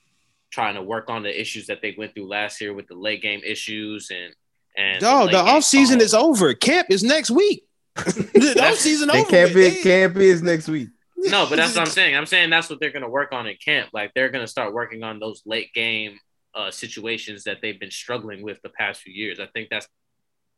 trying 0.52 0.76
to 0.76 0.82
work 0.82 1.10
on 1.10 1.24
the 1.24 1.40
issues 1.40 1.68
that 1.68 1.82
they 1.82 1.96
went 1.98 2.14
through 2.14 2.28
last 2.28 2.60
year 2.60 2.74
with 2.74 2.88
the 2.88 2.96
late 2.96 3.22
game 3.22 3.42
issues 3.46 4.12
and 4.12 4.34
and 4.76 5.02
Dog, 5.02 5.32
the 5.32 5.38
late 5.38 5.46
game 5.46 5.56
off 5.56 5.64
season 5.64 6.02
is 6.02 6.14
over. 6.14 6.54
Camp 6.54 6.88
is 6.90 7.04
next 7.04 7.32
week. 7.32 7.64
the 7.96 8.58
off 8.64 8.76
season 8.76 9.10
over. 9.10 9.30
camp 9.30 9.56
is 9.56 9.84
camp 9.84 10.18
is 10.18 10.42
next 10.44 10.68
week. 10.68 10.90
No, 11.18 11.48
but 11.50 11.56
that's 11.56 11.76
what 11.76 11.82
I'm 11.82 11.92
saying. 11.92 12.16
I'm 12.16 12.28
saying 12.28 12.50
that's 12.50 12.70
what 12.70 12.80
they're 12.80 12.92
going 12.92 13.04
to 13.04 13.10
work 13.10 13.32
on 13.34 13.48
in 13.48 13.56
camp. 13.64 13.90
Like 13.92 14.12
they're 14.14 14.30
going 14.30 14.44
to 14.44 14.48
start 14.48 14.74
working 14.74 15.04
on 15.04 15.20
those 15.20 15.42
late 15.46 15.74
game 15.74 16.20
uh, 16.58 16.72
situations 16.72 17.44
that 17.44 17.58
they've 17.62 17.80
been 17.80 17.92
struggling 17.92 18.42
with 18.42 18.62
the 18.64 18.70
past 18.70 19.02
few 19.02 19.14
years. 19.14 19.40
I 19.40 19.46
think 19.54 19.70
that's 19.70 19.88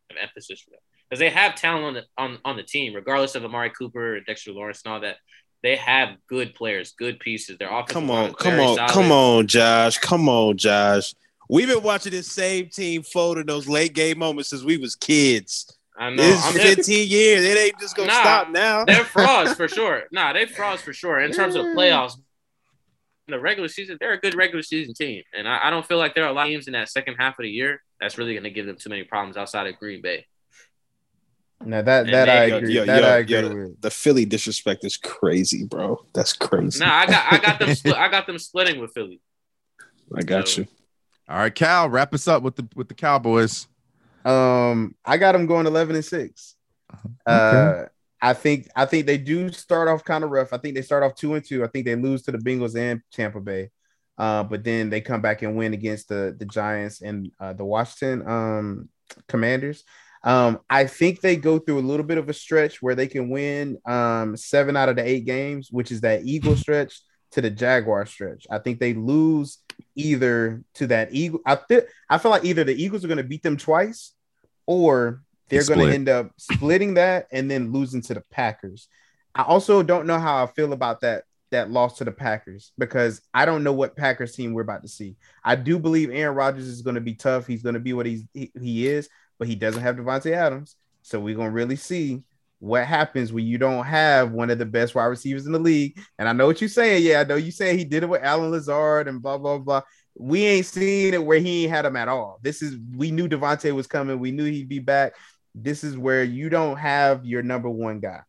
an 0.09 0.15
emphasis 0.21 0.61
for 0.61 0.71
them 0.71 0.79
because 1.09 1.19
they 1.19 1.29
have 1.29 1.55
talent 1.55 1.85
on 1.85 1.93
the 1.95 2.03
on, 2.17 2.37
on 2.45 2.57
the 2.57 2.63
team, 2.63 2.93
regardless 2.95 3.35
of 3.35 3.43
Amari 3.45 3.69
Cooper 3.71 4.15
and 4.15 4.25
Dexter 4.25 4.51
Lawrence 4.53 4.81
and 4.85 4.93
all 4.93 4.99
that. 5.01 5.17
They 5.61 5.75
have 5.75 6.15
good 6.27 6.55
players, 6.55 6.93
good 6.97 7.19
pieces. 7.19 7.57
Their 7.57 7.67
offensive 7.69 7.93
Come 7.95 8.09
on, 8.11 8.33
come 8.33 8.59
on, 8.61 8.77
solid. 8.77 8.91
come 8.91 9.11
on, 9.11 9.45
Josh. 9.47 9.97
Come 9.97 10.29
on, 10.29 10.55
Josh. 10.57 11.13
We've 11.49 11.67
been 11.67 11.83
watching 11.83 12.11
this 12.13 12.31
same 12.31 12.69
team 12.69 13.03
fold 13.03 13.37
in 13.39 13.45
those 13.45 13.67
late 13.67 13.93
game 13.93 14.19
moments 14.19 14.51
since 14.51 14.63
we 14.63 14.77
was 14.77 14.95
kids. 14.95 15.77
I 15.97 16.11
know. 16.11 16.15
This 16.23 16.45
I'm 16.45 16.55
is 16.55 16.75
15 16.75 17.07
years. 17.09 17.43
It 17.43 17.57
ain't 17.57 17.77
just 17.77 17.97
gonna 17.97 18.07
Nah, 18.07 18.21
stop 18.21 18.49
now. 18.51 18.85
they're 18.85 19.03
frauds 19.03 19.53
for 19.55 19.67
sure. 19.77 20.03
Nah, 20.13 20.31
they're 20.31 20.47
frauds 20.47 20.81
for 20.81 20.93
sure. 20.93 21.19
In 21.19 21.33
terms 21.33 21.55
of 21.55 21.65
playoffs, 21.65 22.13
the 23.31 23.39
regular 23.39 23.67
season, 23.67 23.97
they're 23.99 24.13
a 24.13 24.19
good 24.19 24.35
regular 24.35 24.63
season 24.63 24.93
team, 24.93 25.23
and 25.37 25.47
I, 25.47 25.67
I 25.67 25.69
don't 25.69 25.85
feel 25.85 25.97
like 25.97 26.15
there 26.15 26.23
are 26.25 26.29
a 26.29 26.33
lot 26.33 26.47
of 26.47 26.51
teams 26.51 26.67
in 26.67 26.73
that 26.73 26.89
second 26.89 27.15
half 27.15 27.39
of 27.39 27.43
the 27.43 27.49
year 27.49 27.81
that's 27.99 28.17
really 28.17 28.33
going 28.33 28.43
to 28.43 28.49
give 28.51 28.65
them 28.65 28.77
too 28.77 28.89
many 28.89 29.03
problems 29.03 29.37
outside 29.37 29.67
of 29.67 29.77
Green 29.79 30.01
Bay. 30.01 30.25
No, 31.63 31.81
that 31.81 32.05
And 32.05 32.13
that 32.13 32.25
they- 32.25 32.31
I 32.31 32.43
agree. 32.57 32.73
yo, 32.73 32.85
that 32.85 33.01
yo, 33.01 33.07
I 33.09 33.17
agree 33.17 33.35
yo, 33.39 33.55
with. 33.55 33.81
The 33.81 33.91
Philly 33.91 34.23
disrespect 34.25 34.85
is 34.85 34.95
crazy, 34.95 35.65
bro. 35.65 36.05
That's 36.13 36.31
crazy. 36.31 36.79
Nah, 36.79 36.93
I 36.99 37.05
got 37.05 37.33
I 37.33 37.37
got 37.37 37.59
them 37.59 37.75
split, 37.75 37.95
I 37.97 38.07
got 38.09 38.27
them 38.27 38.37
splitting 38.39 38.79
with 38.79 38.93
Philly. 38.93 39.19
I 40.15 40.21
got 40.21 40.57
you. 40.57 40.67
All 41.27 41.37
right, 41.37 41.53
Cal, 41.53 41.89
wrap 41.89 42.13
us 42.13 42.27
up 42.27 42.43
with 42.43 42.55
the 42.55 42.67
with 42.75 42.87
the 42.87 42.93
Cowboys. 42.93 43.67
Um, 44.25 44.95
I 45.05 45.17
got 45.17 45.33
them 45.33 45.45
going 45.47 45.65
eleven 45.65 45.95
and 45.95 46.05
six. 46.05 46.55
Uh, 47.25 47.83
I 48.21 48.33
think 48.33 48.67
I 48.75 48.85
think 48.85 49.05
they 49.05 49.17
do 49.17 49.51
start 49.51 49.87
off 49.87 50.03
kind 50.03 50.23
of 50.23 50.29
rough. 50.29 50.53
I 50.53 50.57
think 50.57 50.75
they 50.75 50.81
start 50.81 51.03
off 51.03 51.15
two 51.15 51.35
and 51.35 51.43
two. 51.43 51.63
I 51.63 51.67
think 51.67 51.85
they 51.85 51.95
lose 51.95 52.21
to 52.23 52.31
the 52.31 52.37
Bengals 52.37 52.75
and 52.75 53.01
Tampa 53.13 53.39
Bay, 53.39 53.69
uh, 54.17 54.43
but 54.43 54.63
then 54.63 54.89
they 54.89 55.01
come 55.01 55.21
back 55.21 55.41
and 55.41 55.55
win 55.55 55.73
against 55.73 56.09
the 56.09 56.35
the 56.37 56.45
Giants 56.45 57.01
and 57.01 57.31
uh, 57.39 57.53
the 57.53 57.65
Washington 57.65 58.27
um, 58.27 58.89
Commanders. 59.27 59.83
Um, 60.21 60.59
I 60.69 60.85
think 60.85 61.21
they 61.21 61.37
go 61.37 61.59
through 61.59 61.79
a 61.79 61.81
little 61.81 62.05
bit 62.05 62.17
of 62.17 62.27
a 62.27 62.33
stretch 62.33 62.81
where 62.81 62.95
they 62.95 63.07
can 63.07 63.29
win 63.29 63.77
um, 63.85 64.35
seven 64.35 64.75
out 64.75 64.89
of 64.89 64.97
the 64.97 65.07
eight 65.07 65.25
games, 65.25 65.69
which 65.71 65.91
is 65.91 66.01
that 66.01 66.23
Eagle 66.25 66.57
stretch 66.57 67.01
to 67.31 67.41
the 67.41 67.49
Jaguar 67.49 68.05
stretch. 68.05 68.45
I 68.51 68.57
think 68.57 68.79
they 68.79 68.93
lose 68.93 69.59
either 69.95 70.61
to 70.75 70.87
that 70.87 71.13
Eagle. 71.13 71.39
I 71.45 71.55
think 71.55 71.85
I 72.09 72.17
feel 72.17 72.31
like 72.31 72.43
either 72.43 72.65
the 72.65 72.81
Eagles 72.81 73.05
are 73.05 73.07
going 73.07 73.17
to 73.17 73.23
beat 73.23 73.43
them 73.43 73.55
twice, 73.55 74.13
or 74.65 75.21
they're 75.49 75.63
going 75.65 75.87
to 75.87 75.93
end 75.93 76.09
up 76.09 76.31
splitting 76.37 76.95
that 76.95 77.27
and 77.31 77.49
then 77.49 77.71
losing 77.71 78.01
to 78.03 78.13
the 78.13 78.23
Packers. 78.31 78.87
I 79.35 79.43
also 79.43 79.83
don't 79.83 80.07
know 80.07 80.19
how 80.19 80.43
I 80.43 80.47
feel 80.47 80.73
about 80.73 81.01
that 81.01 81.23
that 81.51 81.71
loss 81.71 81.97
to 81.97 82.03
the 82.03 82.11
Packers 82.11 82.71
because 82.77 83.21
I 83.33 83.45
don't 83.45 83.63
know 83.63 83.73
what 83.73 83.95
Packers 83.95 84.35
team 84.35 84.53
we're 84.53 84.61
about 84.61 84.83
to 84.83 84.87
see. 84.87 85.15
I 85.43 85.55
do 85.55 85.79
believe 85.79 86.11
Aaron 86.11 86.35
Rodgers 86.35 86.67
is 86.67 86.81
going 86.81 86.95
to 86.95 87.01
be 87.01 87.15
tough. 87.15 87.47
He's 87.47 87.63
going 87.63 87.73
to 87.73 87.79
be 87.79 87.93
what 87.93 88.05
he's 88.05 88.23
he, 88.33 88.51
he 88.59 88.87
is, 88.87 89.09
but 89.37 89.47
he 89.47 89.55
doesn't 89.55 89.81
have 89.81 89.95
Davante 89.95 90.31
Adams. 90.31 90.75
So 91.01 91.19
we're 91.19 91.35
going 91.35 91.49
to 91.49 91.53
really 91.53 91.75
see 91.75 92.23
what 92.59 92.85
happens 92.85 93.31
when 93.31 93.45
you 93.45 93.57
don't 93.57 93.85
have 93.85 94.31
one 94.31 94.49
of 94.49 94.57
the 94.57 94.65
best 94.65 94.93
wide 94.93 95.05
receivers 95.05 95.45
in 95.45 95.53
the 95.53 95.59
league. 95.59 95.97
And 96.17 96.27
I 96.27 96.33
know 96.33 96.45
what 96.45 96.61
you're 96.61 96.69
saying. 96.69 97.03
Yeah, 97.03 97.21
I 97.21 97.23
know 97.23 97.35
you 97.35 97.51
saying 97.51 97.77
he 97.77 97.85
did 97.85 98.03
it 98.03 98.09
with 98.09 98.23
Allen 98.23 98.51
Lazard 98.51 99.07
and 99.07 99.21
blah 99.21 99.37
blah 99.37 99.57
blah. 99.57 99.81
We 100.15 100.45
ain't 100.45 100.65
seen 100.65 101.13
it 101.13 101.23
where 101.23 101.39
he 101.39 101.63
ain't 101.63 101.71
had 101.71 101.85
him 101.85 101.95
at 101.95 102.09
all. 102.09 102.39
This 102.43 102.61
is 102.61 102.77
we 102.95 103.11
knew 103.11 103.29
Davante 103.29 103.73
was 103.73 103.87
coming. 103.87 104.19
We 104.19 104.31
knew 104.31 104.45
he'd 104.45 104.69
be 104.69 104.79
back. 104.79 105.13
This 105.63 105.83
is 105.83 105.97
where 105.97 106.23
you 106.23 106.49
don't 106.49 106.77
have 106.77 107.25
your 107.25 107.41
number 107.41 107.69
one 107.69 107.99
guy. 107.99 108.21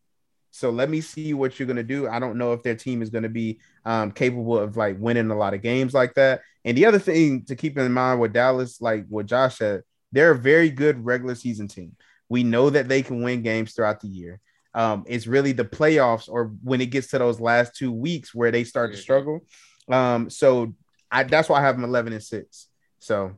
So 0.50 0.70
let 0.70 0.90
me 0.90 1.00
see 1.00 1.32
what 1.32 1.58
you're 1.58 1.68
gonna 1.68 1.82
do. 1.82 2.08
I 2.08 2.18
don't 2.18 2.36
know 2.36 2.52
if 2.52 2.62
their 2.62 2.74
team 2.74 3.02
is 3.02 3.10
gonna 3.10 3.28
be 3.28 3.60
um, 3.84 4.10
capable 4.10 4.58
of 4.58 4.76
like 4.76 4.96
winning 4.98 5.30
a 5.30 5.36
lot 5.36 5.54
of 5.54 5.62
games 5.62 5.94
like 5.94 6.14
that. 6.14 6.40
And 6.64 6.76
the 6.76 6.86
other 6.86 6.98
thing 6.98 7.44
to 7.44 7.56
keep 7.56 7.78
in 7.78 7.92
mind 7.92 8.20
with 8.20 8.32
Dallas, 8.32 8.80
like 8.80 9.06
what 9.08 9.26
Josh 9.26 9.58
said, 9.58 9.82
they're 10.12 10.32
a 10.32 10.38
very 10.38 10.70
good 10.70 11.04
regular 11.04 11.34
season 11.34 11.68
team. 11.68 11.96
We 12.28 12.42
know 12.42 12.70
that 12.70 12.88
they 12.88 13.02
can 13.02 13.22
win 13.22 13.42
games 13.42 13.72
throughout 13.72 14.00
the 14.00 14.08
year. 14.08 14.40
Um, 14.74 15.04
it's 15.08 15.26
really 15.26 15.52
the 15.52 15.64
playoffs 15.64 16.28
or 16.28 16.52
when 16.62 16.80
it 16.80 16.86
gets 16.86 17.08
to 17.08 17.18
those 17.18 17.40
last 17.40 17.74
two 17.74 17.92
weeks 17.92 18.34
where 18.34 18.50
they 18.50 18.64
start 18.64 18.92
to 18.92 18.98
struggle. 18.98 19.40
Um, 19.88 20.30
so 20.30 20.74
I 21.10 21.24
that's 21.24 21.48
why 21.48 21.58
I 21.58 21.62
have 21.62 21.76
them 21.76 21.84
11 21.84 22.12
and 22.12 22.22
6. 22.22 22.66
So 22.98 23.34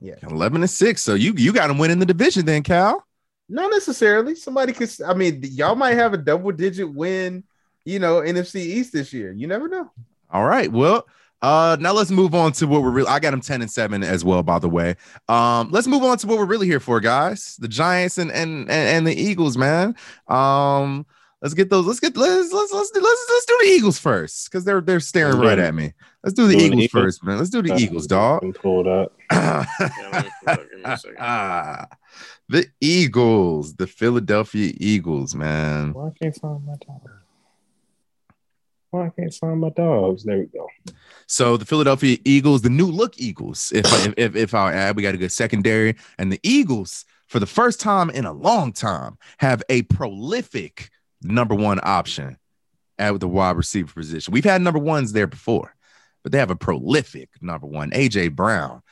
yeah, 0.00 0.14
11 0.22 0.62
and 0.62 0.70
6. 0.70 1.02
So 1.02 1.14
you 1.14 1.34
you 1.36 1.52
got 1.52 1.68
them 1.68 1.78
winning 1.78 1.98
the 1.98 2.06
division 2.06 2.44
then, 2.44 2.62
Cal. 2.62 3.04
Not 3.50 3.70
necessarily. 3.70 4.34
Somebody 4.34 4.72
could 4.72 4.90
I 5.06 5.14
mean, 5.14 5.40
y'all 5.42 5.74
might 5.74 5.94
have 5.94 6.14
a 6.14 6.18
double 6.18 6.52
digit 6.52 6.92
win, 6.92 7.44
you 7.84 7.98
know, 7.98 8.20
NFC 8.20 8.56
East 8.56 8.92
this 8.92 9.12
year. 9.12 9.32
You 9.32 9.46
never 9.46 9.68
know. 9.68 9.90
All 10.30 10.46
right. 10.46 10.70
Well, 10.70 11.06
uh 11.42 11.76
now 11.80 11.92
let's 11.92 12.10
move 12.10 12.34
on 12.34 12.52
to 12.52 12.66
what 12.66 12.82
we're 12.82 12.90
really 12.90 13.08
I 13.08 13.18
got 13.18 13.30
them 13.32 13.40
10 13.40 13.62
and 13.62 13.70
7 13.70 14.02
as 14.02 14.24
well, 14.24 14.42
by 14.42 14.58
the 14.58 14.68
way. 14.68 14.96
Um, 15.28 15.70
let's 15.70 15.86
move 15.86 16.02
on 16.02 16.18
to 16.18 16.26
what 16.26 16.38
we're 16.38 16.44
really 16.44 16.66
here 16.66 16.80
for, 16.80 17.00
guys. 17.00 17.56
The 17.58 17.68
Giants 17.68 18.18
and 18.18 18.30
and 18.30 18.70
and, 18.70 18.70
and 18.70 19.06
the 19.06 19.14
Eagles, 19.14 19.56
man. 19.56 19.96
Um, 20.28 21.06
let's 21.42 21.54
get 21.54 21.70
those, 21.70 21.86
let's 21.86 22.00
get 22.00 22.16
let's 22.16 22.52
let's 22.52 22.72
let's 22.72 22.90
do, 22.90 23.00
let's, 23.00 23.26
let's 23.30 23.46
do 23.46 23.58
the 23.62 23.68
Eagles 23.68 23.98
first 23.98 24.50
because 24.50 24.64
they're 24.64 24.80
they're 24.80 25.00
staring 25.00 25.38
right 25.38 25.58
at 25.58 25.74
me. 25.74 25.94
Let's 26.22 26.34
do 26.34 26.46
the 26.46 26.56
Doing 26.56 26.72
the 26.72 26.76
Eagles 26.76 26.84
Eagles? 26.84 27.04
first, 27.04 27.24
man. 27.24 27.38
Let's 27.38 27.50
do 27.50 27.62
the 27.62 27.74
Eagles, 27.74 28.06
dog. 28.06 28.42
I'm 28.42 28.52
pulled 28.52 28.86
up. 28.86 29.12
Yeah, 29.32 29.66
let 30.12 30.24
me 30.24 30.30
pull 30.44 30.52
it 30.54 30.60
up. 30.60 30.70
Give 30.70 30.78
me 30.78 30.84
a 30.84 30.98
second. 30.98 31.86
The 32.50 32.66
Eagles, 32.80 33.76
the 33.76 33.86
Philadelphia 33.86 34.72
Eagles, 34.76 35.36
man. 35.36 35.92
Why 35.92 36.10
can't 36.20 36.36
I 36.36 36.40
find 36.40 36.66
my 36.66 36.74
dogs? 36.84 37.12
Why 38.90 39.06
I 39.06 39.10
can't 39.10 39.32
find 39.32 39.60
my 39.60 39.68
dogs? 39.68 40.24
There 40.24 40.38
we 40.38 40.46
go. 40.46 40.66
So 41.28 41.56
the 41.56 41.64
Philadelphia 41.64 42.18
Eagles, 42.24 42.62
the 42.62 42.68
new 42.68 42.88
look 42.88 43.20
Eagles, 43.20 43.70
if 43.72 43.86
if 44.04 44.14
if, 44.16 44.34
if 44.34 44.52
I'll 44.52 44.66
add, 44.66 44.96
we 44.96 45.04
got 45.04 45.14
a 45.14 45.18
good 45.18 45.30
secondary, 45.30 45.94
and 46.18 46.32
the 46.32 46.40
Eagles, 46.42 47.04
for 47.28 47.38
the 47.38 47.46
first 47.46 47.78
time 47.78 48.10
in 48.10 48.24
a 48.24 48.32
long 48.32 48.72
time, 48.72 49.16
have 49.38 49.62
a 49.68 49.82
prolific 49.82 50.90
number 51.22 51.54
one 51.54 51.78
option 51.84 52.36
at 52.98 53.20
the 53.20 53.28
wide 53.28 53.58
receiver 53.58 53.92
position. 53.94 54.32
We've 54.32 54.42
had 54.42 54.60
number 54.60 54.80
ones 54.80 55.12
there 55.12 55.28
before, 55.28 55.72
but 56.24 56.32
they 56.32 56.38
have 56.38 56.50
a 56.50 56.56
prolific 56.56 57.28
number 57.40 57.68
one, 57.68 57.92
AJ 57.92 58.34
Brown. 58.34 58.82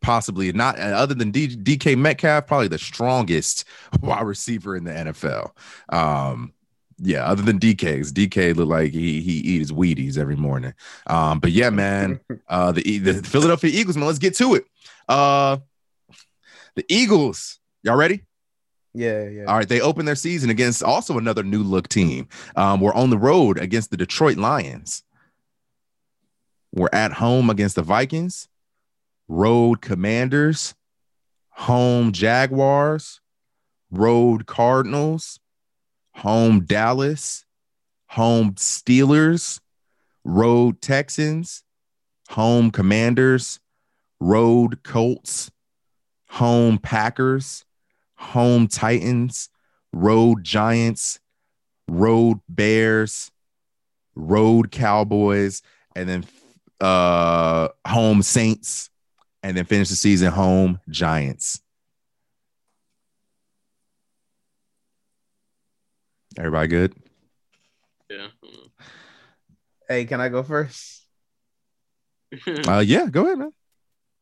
Possibly 0.00 0.52
not 0.52 0.78
other 0.78 1.14
than 1.14 1.30
D- 1.30 1.56
DK 1.56 1.96
Metcalf, 1.96 2.46
probably 2.46 2.68
the 2.68 2.78
strongest 2.78 3.64
wide 4.00 4.24
receiver 4.24 4.76
in 4.76 4.84
the 4.84 4.92
NFL. 4.92 5.50
Um, 5.88 6.52
yeah, 7.00 7.24
other 7.24 7.42
than 7.42 7.58
DK's, 7.58 8.12
DK 8.12 8.56
look 8.56 8.68
like 8.68 8.92
he 8.92 9.20
he 9.20 9.38
eats 9.38 9.70
Wheaties 9.70 10.18
every 10.18 10.36
morning. 10.36 10.74
Um, 11.06 11.38
but 11.40 11.52
yeah, 11.52 11.70
man, 11.70 12.20
uh, 12.48 12.72
the 12.72 12.98
the 12.98 13.14
Philadelphia 13.22 13.70
Eagles, 13.72 13.96
man, 13.96 14.06
let's 14.06 14.18
get 14.18 14.34
to 14.36 14.54
it. 14.54 14.64
Uh, 15.08 15.58
the 16.74 16.84
Eagles, 16.88 17.58
y'all 17.82 17.96
ready? 17.96 18.22
Yeah, 18.94 19.28
yeah. 19.28 19.44
All 19.44 19.56
right, 19.56 19.68
they 19.68 19.80
open 19.80 20.06
their 20.06 20.16
season 20.16 20.50
against 20.50 20.82
also 20.82 21.18
another 21.18 21.42
new 21.42 21.62
look 21.62 21.88
team. 21.88 22.28
Um, 22.56 22.80
we're 22.80 22.94
on 22.94 23.10
the 23.10 23.18
road 23.18 23.58
against 23.58 23.90
the 23.90 23.96
Detroit 23.96 24.38
Lions. 24.38 25.02
We're 26.72 26.90
at 26.92 27.12
home 27.12 27.48
against 27.50 27.76
the 27.76 27.82
Vikings, 27.82 28.48
road 29.28 29.80
Commanders, 29.82 30.74
home 31.50 32.12
Jaguars, 32.12 33.20
road 33.90 34.46
Cardinals, 34.46 35.38
home 36.14 36.60
Dallas, 36.64 37.44
home 38.08 38.54
Steelers, 38.54 39.60
road 40.24 40.80
Texans, 40.80 41.62
home 42.30 42.70
Commanders, 42.70 43.60
road 44.20 44.82
Colts, 44.82 45.50
home 46.28 46.78
Packers, 46.78 47.64
home 48.16 48.66
Titans, 48.66 49.48
road 49.92 50.42
Giants, 50.42 51.20
road 51.88 52.40
Bears, 52.48 53.30
road 54.14 54.70
Cowboys, 54.70 55.62
and 55.94 56.08
then 56.08 56.24
uh 56.80 57.68
home 57.86 58.22
Saints, 58.22 58.90
and 59.42 59.56
then 59.56 59.64
finish 59.64 59.88
the 59.88 59.96
season 59.96 60.32
home 60.32 60.80
Giants. 60.88 61.60
Everybody 66.36 66.68
good? 66.68 66.94
Yeah. 68.10 68.28
Hey, 69.88 70.04
can 70.04 70.20
I 70.20 70.28
go 70.28 70.42
first? 70.42 71.04
Uh 72.68 72.80
yeah, 72.80 73.06
go 73.06 73.24
ahead, 73.24 73.38
man. 73.38 73.52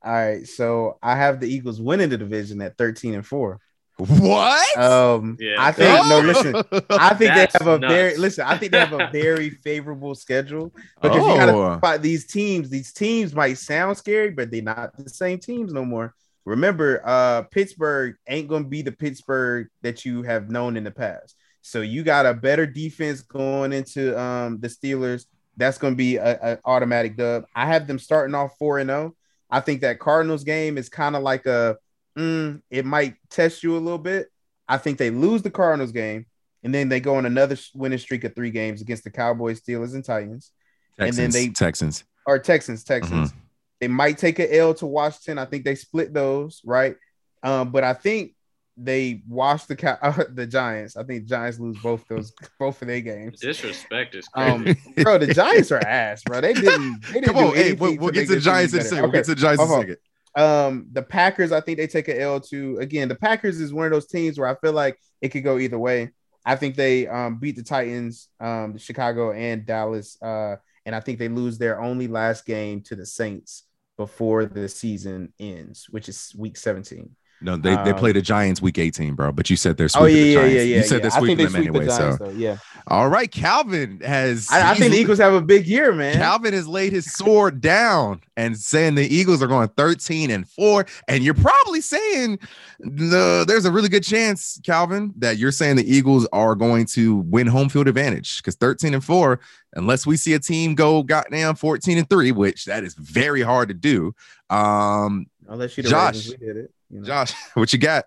All 0.02 0.12
right, 0.12 0.46
so 0.46 0.98
I 1.02 1.16
have 1.16 1.40
the 1.40 1.48
Eagles 1.48 1.80
winning 1.80 2.08
the 2.08 2.16
division 2.16 2.62
at 2.62 2.78
13 2.78 3.14
and 3.14 3.26
4. 3.26 3.60
What? 3.98 4.76
Um 4.78 5.38
Yeah. 5.40 5.54
I 5.58 5.72
think 5.72 6.06
no 6.08 6.20
listen, 6.20 6.54
I 6.90 7.14
think 7.14 7.34
they 7.34 7.48
have 7.58 7.66
a 7.66 7.78
very 7.78 8.16
listen, 8.18 8.44
I 8.46 8.58
think 8.58 8.72
they 8.72 8.78
have 8.78 8.92
a 8.92 9.08
very 9.12 9.50
favorable 9.50 10.14
schedule 10.14 10.72
because 11.00 11.16
you 11.16 11.22
gotta 11.36 11.80
Oh. 11.82 11.98
these 11.98 12.26
teams. 12.26 12.68
These 12.68 12.92
teams 12.92 13.34
might 13.34 13.56
sound 13.58 13.96
scary, 13.96 14.30
but 14.30 14.50
they're 14.50 14.62
not 14.62 14.96
the 14.96 15.08
same 15.08 15.38
teams 15.38 15.72
no 15.72 15.84
more. 15.84 16.14
Remember, 16.44 17.00
uh 17.06 17.42
Pittsburgh 17.44 18.16
ain't 18.28 18.48
gonna 18.48 18.64
be 18.64 18.82
the 18.82 18.92
Pittsburgh 18.92 19.68
that 19.82 20.04
you 20.04 20.22
have 20.24 20.50
known 20.50 20.76
in 20.76 20.84
the 20.84 20.90
past. 20.90 21.34
So 21.62 21.80
you 21.80 22.02
got 22.04 22.26
a 22.26 22.34
better 22.34 22.66
defense 22.66 23.22
going 23.22 23.72
into 23.72 24.18
um 24.20 24.60
the 24.60 24.68
Steelers. 24.68 25.24
That's 25.56 25.78
gonna 25.78 25.96
be 25.96 26.18
an 26.18 26.58
automatic 26.66 27.16
dub. 27.16 27.44
I 27.54 27.64
have 27.66 27.86
them 27.86 27.98
starting 27.98 28.34
off 28.34 28.58
4 28.58 28.78
and 28.80 28.90
0. 28.90 29.16
I 29.50 29.60
think 29.60 29.80
that 29.80 30.00
Cardinals 30.00 30.44
game 30.44 30.76
is 30.76 30.90
kind 30.90 31.16
of 31.16 31.22
like 31.22 31.46
a 31.46 31.78
mm, 32.16 32.62
it 32.70 32.84
might 32.84 33.16
test 33.30 33.62
you 33.62 33.76
a 33.76 33.78
little 33.78 33.98
bit. 33.98 34.28
I 34.68 34.78
think 34.78 34.98
they 34.98 35.10
lose 35.10 35.42
the 35.42 35.50
Cardinals 35.50 35.92
game, 35.92 36.26
and 36.64 36.74
then 36.74 36.88
they 36.88 37.00
go 37.00 37.16
on 37.16 37.26
another 37.26 37.56
winning 37.74 37.98
streak 37.98 38.24
of 38.24 38.34
three 38.34 38.50
games 38.50 38.80
against 38.80 39.04
the 39.04 39.10
Cowboys, 39.10 39.60
Steelers, 39.60 39.94
and 39.94 40.04
Titans, 40.04 40.50
and 40.98 41.12
then 41.14 41.30
they- 41.30 41.48
Texans. 41.48 42.04
or 42.26 42.38
Texans. 42.38 42.82
Texans. 42.84 43.32
They 43.80 43.88
might 43.88 44.16
take 44.18 44.38
an 44.38 44.48
L 44.50 44.72
to 44.74 44.86
Washington. 44.86 45.38
I 45.38 45.44
think 45.44 45.64
they 45.64 45.74
split 45.74 46.14
those, 46.14 46.62
right? 46.64 46.96
Um, 47.42 47.70
but 47.70 47.84
I 47.84 47.92
think 47.92 48.32
they 48.78 49.22
washed 49.28 49.68
the 49.68 49.76
Cow- 49.76 49.98
uh, 50.02 50.24
the 50.34 50.46
Giants. 50.46 50.96
I 50.96 51.04
think 51.04 51.26
Giants 51.26 51.58
lose 51.60 51.78
both 51.82 52.06
those 52.08 52.32
both 52.58 52.80
of 52.82 52.88
their 52.88 53.00
games. 53.02 53.38
Disrespect 53.40 54.14
is 54.14 54.26
crazy. 54.28 54.70
Um, 54.70 54.76
bro, 55.02 55.18
the 55.18 55.32
Giants 55.32 55.70
are 55.72 55.78
ass, 55.86 56.22
bro. 56.24 56.40
They 56.40 56.54
didn't. 56.54 57.02
They 57.02 57.12
didn't 57.20 57.24
Come 57.26 57.36
on, 57.36 57.50
do 57.52 57.56
hey, 57.56 57.72
we'll, 57.74 57.96
we'll 57.98 58.08
to 58.08 58.14
get 58.14 58.20
make 58.20 58.28
to 58.28 58.28
the 58.28 58.34
this 58.36 58.44
team 58.44 58.52
Giants 58.52 58.72
in 58.72 58.78
a 58.78 58.82
better. 58.82 58.88
second. 58.88 59.02
We'll 59.02 59.12
get 59.12 59.24
to 59.26 59.34
the 59.34 59.40
Giants 59.40 59.62
in 59.62 59.68
a 59.70 59.80
second. 59.80 59.96
Um, 60.36 60.86
the 60.92 61.02
Packers, 61.02 61.50
I 61.50 61.60
think 61.60 61.78
they 61.78 61.86
take 61.86 62.08
an 62.08 62.20
L 62.20 62.40
to 62.40 62.78
again. 62.78 63.08
The 63.08 63.14
Packers 63.14 63.58
is 63.58 63.72
one 63.72 63.86
of 63.86 63.92
those 63.92 64.06
teams 64.06 64.38
where 64.38 64.48
I 64.48 64.54
feel 64.56 64.72
like 64.72 64.98
it 65.22 65.30
could 65.30 65.44
go 65.44 65.58
either 65.58 65.78
way. 65.78 66.10
I 66.44 66.56
think 66.56 66.76
they 66.76 67.08
um 67.08 67.38
beat 67.38 67.56
the 67.56 67.62
Titans, 67.62 68.28
um, 68.38 68.76
Chicago 68.78 69.32
and 69.32 69.66
Dallas, 69.66 70.20
uh, 70.22 70.56
and 70.84 70.94
I 70.94 71.00
think 71.00 71.18
they 71.18 71.28
lose 71.28 71.58
their 71.58 71.80
only 71.80 72.06
last 72.06 72.44
game 72.46 72.82
to 72.82 72.94
the 72.94 73.06
Saints 73.06 73.64
before 73.96 74.44
the 74.44 74.68
season 74.68 75.32
ends, 75.40 75.86
which 75.90 76.08
is 76.08 76.34
week 76.36 76.56
17. 76.56 77.16
No, 77.42 77.56
they, 77.56 77.70
they 77.84 77.90
Um, 77.90 77.96
play 77.98 78.12
the 78.12 78.22
Giants 78.22 78.62
week 78.62 78.78
18, 78.78 79.14
bro. 79.14 79.30
But 79.30 79.50
you 79.50 79.56
said 79.56 79.76
they're 79.76 79.86
Oh 79.94 80.06
sweeping 80.06 80.16
yeah, 80.16 80.22
the 80.22 80.28
yeah, 80.28 80.34
Giants. 80.40 80.54
yeah, 80.56 80.62
yeah. 80.62 80.76
You 80.76 80.82
said 80.84 80.94
yeah. 80.96 81.00
they're 81.02 81.10
I 81.10 81.14
think 81.14 81.26
sweeping 81.26 81.36
they 81.36 81.42
them 81.44 81.52
sweep 81.52 81.68
anyway. 81.68 81.84
the 81.84 81.90
Giants, 81.98 82.18
so 82.18 82.24
though. 82.24 82.30
Yeah, 82.30 82.56
all 82.88 83.08
right, 83.08 83.30
Calvin 83.30 84.00
has 84.00 84.48
I, 84.50 84.70
I 84.70 84.74
think 84.74 84.92
the 84.92 84.98
Eagles 84.98 85.18
have 85.18 85.34
a 85.34 85.42
big 85.42 85.66
year, 85.66 85.92
man. 85.92 86.14
Calvin 86.14 86.54
has 86.54 86.66
laid 86.66 86.92
his 86.92 87.12
sword 87.12 87.60
down 87.60 88.20
and 88.36 88.56
saying 88.56 88.94
the 88.94 89.06
Eagles 89.14 89.42
are 89.42 89.48
going 89.48 89.68
13 89.76 90.30
and 90.30 90.48
4. 90.48 90.86
And 91.08 91.24
you're 91.24 91.34
probably 91.34 91.80
saying 91.80 92.38
the, 92.78 93.44
there's 93.46 93.64
a 93.64 93.72
really 93.72 93.88
good 93.88 94.04
chance, 94.04 94.60
Calvin, 94.64 95.12
that 95.18 95.36
you're 95.36 95.50
saying 95.52 95.76
the 95.76 95.90
Eagles 95.94 96.26
are 96.32 96.54
going 96.54 96.86
to 96.86 97.16
win 97.16 97.46
home 97.48 97.68
field 97.68 97.88
advantage 97.88 98.38
because 98.38 98.54
13 98.54 98.94
and 98.94 99.04
4, 99.04 99.40
unless 99.74 100.06
we 100.06 100.16
see 100.16 100.34
a 100.34 100.38
team 100.38 100.74
go 100.74 101.02
goddamn 101.02 101.56
14 101.56 101.98
and 101.98 102.08
3, 102.08 102.32
which 102.32 102.64
that 102.66 102.84
is 102.84 102.94
very 102.94 103.42
hard 103.42 103.68
to 103.68 103.74
do. 103.74 104.14
Um, 104.48 105.26
Unless 105.48 105.76
you 105.76 105.82
Josh. 105.84 106.14
Ravens, 106.26 106.36
we 106.40 106.46
did 106.46 106.56
it. 106.56 106.70
You 106.90 107.00
know? 107.00 107.06
Josh, 107.06 107.32
what 107.54 107.72
you 107.72 107.78
got? 107.78 108.04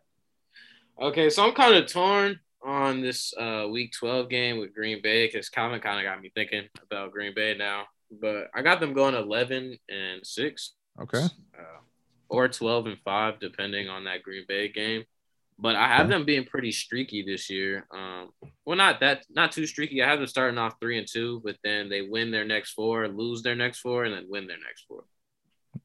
Okay, 1.01 1.29
so 1.29 1.45
I'm 1.45 1.53
kind 1.53 1.75
of 1.75 1.89
torn 1.89 2.39
on 2.63 3.01
this 3.01 3.33
uh, 3.37 3.67
week 3.69 3.93
12 3.97 4.29
game 4.29 4.59
with 4.59 4.73
Green 4.73 5.01
Bay 5.01 5.27
because 5.27 5.49
Calvin 5.49 5.79
kind 5.79 5.97
of 5.97 6.03
got 6.11 6.21
me 6.21 6.31
thinking 6.35 6.67
about 6.83 7.11
Green 7.11 7.33
Bay 7.33 7.55
now. 7.57 7.85
But 8.11 8.47
I 8.53 8.61
got 8.61 8.79
them 8.79 8.93
going 8.93 9.15
11 9.15 9.77
and 9.89 10.25
6 10.25 10.73
Okay. 11.01 11.23
uh, 11.57 11.79
or 12.27 12.47
12 12.47 12.87
and 12.87 12.97
5, 13.05 13.39
depending 13.39 13.87
on 13.87 14.03
that 14.05 14.23
Green 14.23 14.43
Bay 14.47 14.69
game. 14.69 15.03
But 15.57 15.75
I 15.75 15.87
have 15.87 16.07
Okay. 16.07 16.09
them 16.15 16.25
being 16.25 16.45
pretty 16.45 16.71
streaky 16.71 17.23
this 17.23 17.49
year. 17.49 17.85
Um, 17.91 18.29
well, 18.65 18.77
not 18.77 18.99
that, 19.01 19.25
not 19.29 19.51
too 19.51 19.65
streaky. 19.67 20.01
I 20.01 20.07
have 20.09 20.19
them 20.19 20.27
starting 20.27 20.57
off 20.57 20.75
three 20.81 20.97
and 20.97 21.07
two, 21.09 21.41
but 21.43 21.57
then 21.63 21.89
they 21.89 22.01
win 22.01 22.31
their 22.31 22.45
next 22.45 22.71
four, 22.71 23.07
lose 23.07 23.41
their 23.41 23.55
next 23.55 23.79
four, 23.79 24.05
and 24.05 24.13
then 24.13 24.25
win 24.29 24.47
their 24.47 24.57
next 24.57 24.85
four. 24.87 25.03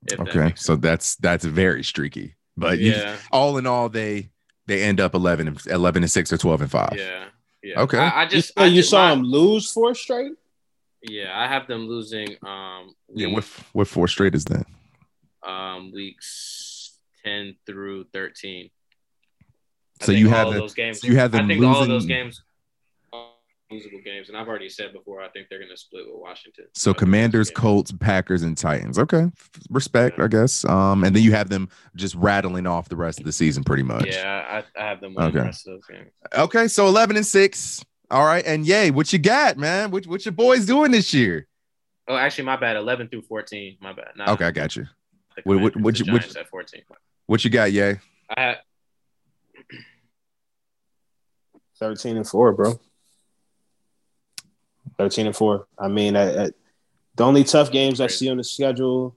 If 0.07 0.19
that 0.19 0.29
Okay. 0.29 0.53
So 0.57 0.77
that's 0.77 1.17
that's 1.17 1.45
very 1.45 1.83
streaky. 1.83 2.37
But 2.57 2.79
you, 2.79 2.93
yeah, 2.93 3.17
all 3.33 3.57
in 3.59 3.67
all, 3.67 3.89
they 3.89 4.31
they 4.67 4.83
end 4.83 5.01
up 5.01 5.15
11 5.15 5.49
and 5.49 5.67
11 5.67 6.03
and 6.05 6.11
6 6.11 6.33
or 6.33 6.39
12 6.39 6.61
and 6.63 6.71
5. 6.71 6.91
yeah, 6.97 7.25
yeah. 7.63 7.81
Okay. 7.83 7.99
I, 7.99 8.23
I 8.23 8.27
just, 8.27 8.55
so 8.55 8.63
I 8.63 8.67
you 8.67 8.77
just- 8.77 8.91
saw 8.91 9.09
my- 9.09 9.13
him 9.13 9.23
lose 9.25 9.71
four 9.73 9.95
straight. 9.95 10.33
Yeah, 11.03 11.39
I 11.39 11.47
have 11.49 11.67
them 11.67 11.87
losing. 11.87 12.37
Um, 12.43 12.95
Yeah, 13.13 13.27
week- 13.27 13.35
what 13.37 13.45
what 13.73 13.89
four 13.89 14.09
straight 14.09 14.35
is 14.35 14.45
that? 14.47 14.67
um 15.47 15.93
weeks 15.93 16.97
ten 17.25 17.57
through 17.67 18.05
thirteen. 18.13 18.71
I 20.01 20.05
So 20.07 20.13
you 20.13 20.29
have 20.31 20.49
of 20.49 20.55
the- 20.55 20.61
those 20.61 20.75
games. 20.75 21.01
so 21.03 21.07
you 21.09 21.17
have 21.17 21.33
them 21.33 21.45
I 21.45 21.49
think 21.49 21.63
all 21.63 21.73
of 21.73 21.77
losing- 21.81 21.89
those 21.91 22.07
games 22.07 22.39
are 22.41 22.44
losable 23.75 24.05
games, 24.05 24.29
and 24.29 24.37
I've 24.37 24.49
already 24.49 24.69
said 24.69 24.93
before. 24.93 25.21
I 25.21 25.29
think 25.29 25.49
they're 25.49 25.59
going 25.59 25.71
to 25.71 25.77
split 25.77 26.05
with 26.07 26.21
Washington. 26.21 26.67
So 26.75 26.91
I 26.93 26.95
Commanders, 26.95 27.51
Colts, 27.51 27.93
Packers, 27.93 28.43
and 28.43 28.57
Titans. 28.57 28.99
Okay, 28.99 29.27
respect, 29.71 30.21
I 30.21 30.29
guess. 30.29 30.65
Um, 30.65 31.05
and 31.05 31.15
then 31.15 31.23
you 31.23 31.33
have 31.33 31.49
them 31.49 31.69
just 31.97 32.15
rattling 32.15 32.67
off 32.67 32.89
the 32.89 32.97
rest 32.97 33.19
of 33.19 33.25
the 33.27 33.33
season, 33.33 33.65
pretty 33.65 33.83
much. 33.83 34.07
Yeah, 34.07 34.63
I, 34.77 34.81
I 34.81 34.87
have 34.89 35.01
them 35.01 35.15
winning 35.15 35.33
the 35.33 35.39
Okay. 35.41 35.47
rest 35.49 35.67
of 35.67 35.75
those 35.75 35.87
games. 35.87 36.11
Okay, 36.37 36.69
so 36.69 36.87
eleven 36.87 37.17
and 37.17 37.27
six. 37.27 37.85
All 38.11 38.25
right, 38.25 38.45
and 38.47 38.67
yay, 38.67 38.91
what 38.91 39.13
you 39.13 39.19
got, 39.19 39.57
man? 39.57 39.91
What 39.91 40.07
what 40.07 40.25
your 40.25 40.33
boys 40.33 40.67
doing 40.67 40.91
this 40.91 41.13
year? 41.15 41.47
Oh, 42.07 42.17
actually, 42.17 42.45
my 42.45 42.57
bad. 42.57 42.77
Eleven 42.77 43.09
through 43.09 43.23
fourteen. 43.23 43.77
My 43.81 43.93
bad. 43.93 44.09
Nah, 44.17 44.33
Okay, 44.33 44.45
I 44.47 44.51
got 44.51 44.77
you. 44.77 44.87
What- 45.45 45.61
what- 45.61 45.73
Commanders, 45.73 45.83
what 45.83 45.99
you- 46.07 46.13
what- 46.13 46.37
at 46.37 46.49
fourteen. 46.49 46.83
What 47.27 47.43
you 47.45 47.51
got, 47.51 47.73
yay? 47.73 47.99
I 48.37 48.41
had 48.41 48.57
13 51.81 52.17
and 52.17 52.27
4, 52.29 52.53
bro. 52.53 52.79
13 54.99 55.27
and 55.27 55.37
4. 55.37 55.67
I 55.79 55.89
mean, 55.89 56.17
I, 56.17 56.45
I, 56.45 56.51
the 57.17 57.25
only 57.25 57.45
tough 57.45 57.71
games 57.71 58.01
I 58.01 58.09
see 58.09 58.31
on 58.31 58.37
the 58.37 58.45
schedule 58.45 59.17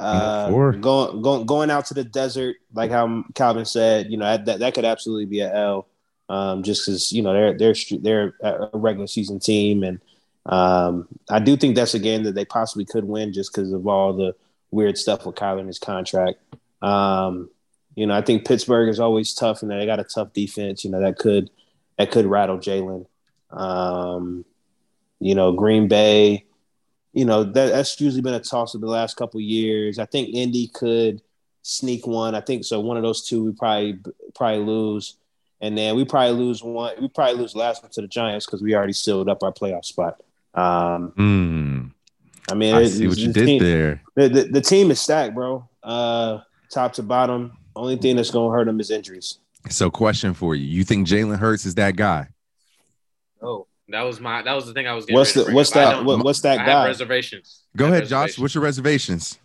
uh, 0.00 0.48
Four. 0.48 0.72
going 0.72 1.20
going 1.20 1.46
going 1.46 1.70
out 1.70 1.84
to 1.86 1.94
the 1.94 2.04
desert, 2.04 2.56
like 2.72 2.90
how 2.90 3.22
Calvin 3.34 3.66
said, 3.66 4.10
you 4.10 4.16
know, 4.16 4.38
that 4.38 4.60
that 4.60 4.74
could 4.74 4.86
absolutely 4.86 5.26
be 5.26 5.40
a 5.40 5.54
L. 5.54 5.86
Um, 6.30 6.62
just 6.62 6.86
because 6.86 7.12
you 7.12 7.22
know 7.22 7.32
they're 7.32 7.58
they're 7.58 7.74
they're 8.00 8.34
a 8.40 8.70
regular 8.72 9.06
season 9.08 9.40
team, 9.40 9.82
and 9.82 10.00
um, 10.46 11.06
I 11.28 11.38
do 11.38 11.56
think 11.56 11.74
that's 11.74 11.94
a 11.94 11.98
game 11.98 12.22
that 12.22 12.34
they 12.34 12.44
possibly 12.44 12.84
could 12.84 13.04
win 13.04 13.32
just 13.32 13.52
because 13.52 13.72
of 13.72 13.86
all 13.86 14.14
the 14.14 14.34
weird 14.70 14.96
stuff 14.96 15.26
with 15.26 15.34
Kyler 15.34 15.58
and 15.58 15.66
his 15.66 15.80
contract. 15.80 16.38
Um, 16.80 17.50
you 17.94 18.06
know, 18.06 18.14
I 18.14 18.22
think 18.22 18.46
Pittsburgh 18.46 18.88
is 18.88 19.00
always 19.00 19.34
tough, 19.34 19.60
and 19.62 19.70
they 19.70 19.84
got 19.84 20.00
a 20.00 20.04
tough 20.04 20.32
defense. 20.32 20.84
You 20.84 20.92
know, 20.92 21.00
that 21.00 21.18
could 21.18 21.50
that 21.98 22.10
could 22.10 22.26
rattle 22.26 22.58
Jalen. 22.58 23.06
Um, 23.50 24.44
you 25.20 25.34
know, 25.34 25.52
Green 25.52 25.86
Bay. 25.88 26.44
You 27.12 27.24
know 27.24 27.42
that 27.44 27.52
that's 27.72 28.00
usually 28.00 28.22
been 28.22 28.34
a 28.34 28.40
toss 28.40 28.74
of 28.74 28.80
the 28.80 28.86
last 28.86 29.16
couple 29.16 29.38
of 29.38 29.42
years. 29.44 29.98
I 29.98 30.06
think 30.06 30.30
Indy 30.34 30.68
could 30.68 31.20
sneak 31.62 32.06
one. 32.06 32.34
I 32.34 32.40
think 32.40 32.64
so. 32.64 32.78
One 32.80 32.96
of 32.96 33.02
those 33.02 33.26
two 33.26 33.44
we 33.44 33.52
probably 33.52 33.98
probably 34.34 34.64
lose, 34.64 35.16
and 35.60 35.76
then 35.76 35.96
we 35.96 36.04
probably 36.04 36.32
lose 36.38 36.62
one. 36.62 36.94
We 37.00 37.08
probably 37.08 37.34
lose 37.40 37.56
last 37.56 37.82
one 37.82 37.90
to 37.92 38.00
the 38.02 38.06
Giants 38.08 38.46
because 38.46 38.62
we 38.62 38.74
already 38.76 38.92
sealed 38.92 39.28
up 39.28 39.42
our 39.42 39.52
playoff 39.52 39.84
spot. 39.84 40.20
Um, 40.54 41.12
Hmm. 41.16 41.86
I 42.50 42.54
mean, 42.54 42.74
I 42.74 42.82
it- 42.82 42.88
see 42.90 43.06
what 43.08 43.16
the 43.16 43.22
you 43.22 43.32
did 43.32 43.46
team- 43.46 43.62
there. 43.62 44.02
The, 44.16 44.28
the, 44.28 44.42
the 44.44 44.60
team 44.60 44.90
is 44.90 45.00
stacked, 45.00 45.34
bro. 45.34 45.68
Uh, 45.82 46.38
top 46.70 46.92
to 46.94 47.02
bottom. 47.02 47.52
Only 47.76 47.96
thing 47.96 48.16
that's 48.16 48.30
going 48.30 48.50
to 48.50 48.56
hurt 48.56 48.66
them 48.66 48.78
is 48.80 48.90
injuries. 48.90 49.38
So, 49.68 49.90
question 49.90 50.32
for 50.34 50.54
you: 50.54 50.64
You 50.66 50.84
think 50.84 51.06
Jalen 51.08 51.38
Hurts 51.38 51.66
is 51.66 51.74
that 51.76 51.96
guy? 51.96 52.28
oh, 53.42 53.66
that 53.90 54.02
was 54.02 54.20
my 54.20 54.42
that 54.42 54.54
was 54.54 54.66
the 54.66 54.72
thing 54.72 54.86
I 54.86 54.94
was 54.94 55.06
getting. 55.06 55.18
What's 55.18 55.36
ready 55.36 55.50
the 55.50 55.54
what's 55.54 55.70
that? 55.72 56.04
What, 56.04 56.24
what's 56.24 56.40
that 56.42 56.58
I 56.58 56.62
have 56.62 56.66
guy? 56.66 56.86
reservations. 56.86 57.64
Go 57.76 57.86
I 57.86 57.88
have 57.88 57.96
ahead, 57.98 58.08
Josh. 58.08 58.38
What's 58.38 58.54
your 58.54 58.64
reservations? 58.64 59.38